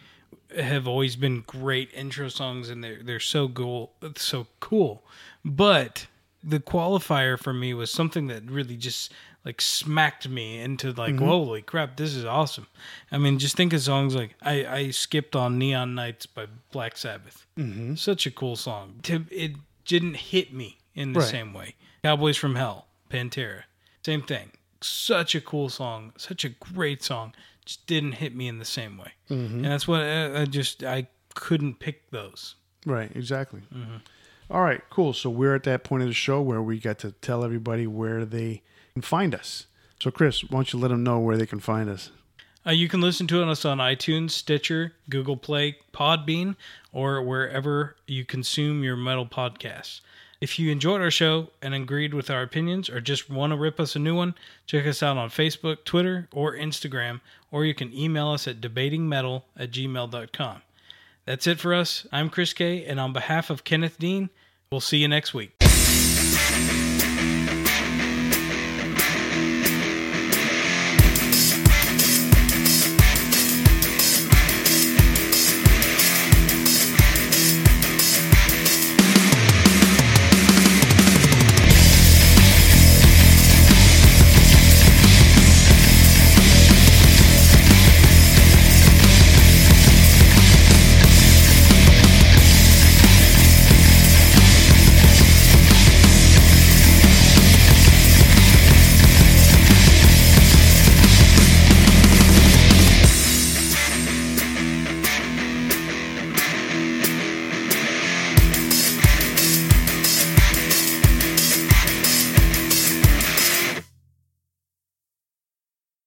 have 0.59 0.89
always 0.89 1.17
been 1.17 1.43
great 1.47 1.91
intro 1.95 2.29
songs, 2.29 2.69
and 2.69 2.83
they're 2.83 3.03
they're 3.03 3.21
so 3.21 3.49
cool, 3.49 3.93
so 4.17 4.47
cool. 4.61 5.05
But 5.45 6.07
the 6.43 6.59
qualifier 6.59 7.39
for 7.39 7.53
me 7.53 7.73
was 7.75 7.91
something 7.91 8.27
that 8.27 8.43
really 8.51 8.77
just 8.77 9.13
like 9.45 9.61
smacked 9.61 10.29
me 10.29 10.61
into 10.61 10.93
like 10.93 11.17
holy 11.19 11.63
crap 11.63 11.97
this 11.97 12.15
is 12.15 12.25
awesome 12.25 12.67
i 13.11 13.19
mean 13.19 13.39
just 13.39 13.57
think 13.57 13.73
of 13.73 13.81
songs 13.81 14.15
like 14.15 14.35
i 14.43 14.67
i 14.67 14.91
skipped 14.91 15.37
on 15.37 15.59
neon 15.59 15.95
knights 15.95 16.27
by 16.27 16.47
black 16.71 16.97
sabbath 16.97 17.47
mm-hmm. 17.57 17.95
such 17.95 18.27
a 18.27 18.31
cool 18.31 18.57
song 18.57 19.01
it 19.31 19.53
didn't 19.85 20.15
hit 20.15 20.53
me 20.53 20.79
in 20.95 21.13
the 21.13 21.21
Right. 21.21 21.29
same 21.29 21.53
way 21.53 21.75
cowboys 22.03 22.37
from 22.37 22.57
hell 22.57 22.87
pantera 23.11 23.63
same 24.05 24.23
thing 24.23 24.51
such 24.81 25.35
a 25.35 25.41
cool 25.41 25.69
song 25.69 26.13
such 26.17 26.45
a 26.45 26.49
great 26.49 27.03
song 27.03 27.33
just 27.65 27.87
didn't 27.87 28.13
hit 28.13 28.35
me 28.35 28.49
in 28.49 28.59
the 28.59 28.65
same 28.65 28.99
way 28.99 29.13
mm-hmm. 29.31 29.57
and 29.57 29.65
that's 29.65 29.87
what 29.87 30.01
I, 30.01 30.43
I 30.43 30.45
just 30.45 30.83
i 30.83 31.07
couldn't 31.35 31.79
pick 31.79 32.11
those 32.11 32.57
Right, 32.87 33.11
exactly. 33.15 33.63
Mm-hmm. 33.75 33.97
All 34.51 34.63
right, 34.63 34.81
cool. 34.91 35.13
So 35.13 35.31
we're 35.31 35.55
at 35.55 35.63
that 35.65 35.85
point 35.85 36.03
of 36.03 36.09
the 36.09 36.15
show 36.15 36.41
where 36.41 36.63
we 36.63 36.79
got 36.79 36.99
to 37.01 37.13
tell 37.13 37.45
everybody 37.45 37.87
where 37.87 38.25
they 38.25 38.63
can 38.95 39.03
find 39.03 39.35
us. 39.35 39.67
So, 40.01 40.11
Chris, 40.11 40.43
why 40.43 40.59
don't 40.59 40.73
you 40.73 40.79
let 40.79 40.89
them 40.89 41.05
know 41.05 41.19
where 41.19 41.37
they 41.37 41.47
can 41.47 41.61
find 41.61 41.89
us? 41.89 42.11
Uh, 42.67 42.71
you 42.71 42.89
can 42.89 43.01
listen 43.01 43.27
to 43.29 43.43
us 43.45 43.65
on 43.65 43.79
iTunes, 43.79 44.31
Stitcher, 44.31 44.95
Google 45.09 45.37
Play, 45.37 45.79
Podbean, 45.93 46.57
or 46.93 47.23
wherever 47.23 47.97
you 48.07 48.25
consume 48.25 48.85
your 48.85 48.97
metal 48.97 49.27
podcasts. 49.27 50.01
If 50.43 50.59
you 50.59 50.73
enjoyed 50.73 51.01
our 51.01 51.13
show 51.13 51.51
and 51.63 51.73
agreed 51.73 52.13
with 52.13 52.29
our 52.29 52.43
opinions 52.43 52.91
or 52.91 53.01
just 53.01 53.31
want 53.31 53.53
to 53.53 53.57
rip 53.57 53.79
us 53.79 53.95
a 53.95 54.01
new 54.01 54.17
one, 54.17 54.35
check 54.67 54.89
us 54.89 55.01
out 55.01 55.17
on 55.17 55.31
Facebook, 55.31 55.85
Twitter, 55.85 56.29
or 56.33 56.57
Instagram, 56.57 57.21
or 57.53 57.65
you 57.65 57.75
can 57.75 57.97
email 57.97 58.31
us 58.31 58.49
at 58.49 58.61
debatingmetal 58.61 59.45
at 59.57 59.71
gmail.com. 59.71 60.63
That's 61.27 61.47
it 61.47 61.61
for 61.61 61.73
us. 61.73 62.09
I'm 62.11 62.29
Chris 62.29 62.53
K, 62.55 62.85
and 62.85 62.99
on 62.99 63.13
behalf 63.13 63.51
of 63.51 63.63
Kenneth 63.63 64.01
Dean, 64.01 64.31
we'll 64.69 64.81
see 64.81 64.99
you 64.99 65.07
next 65.07 65.33
week. 65.33 65.55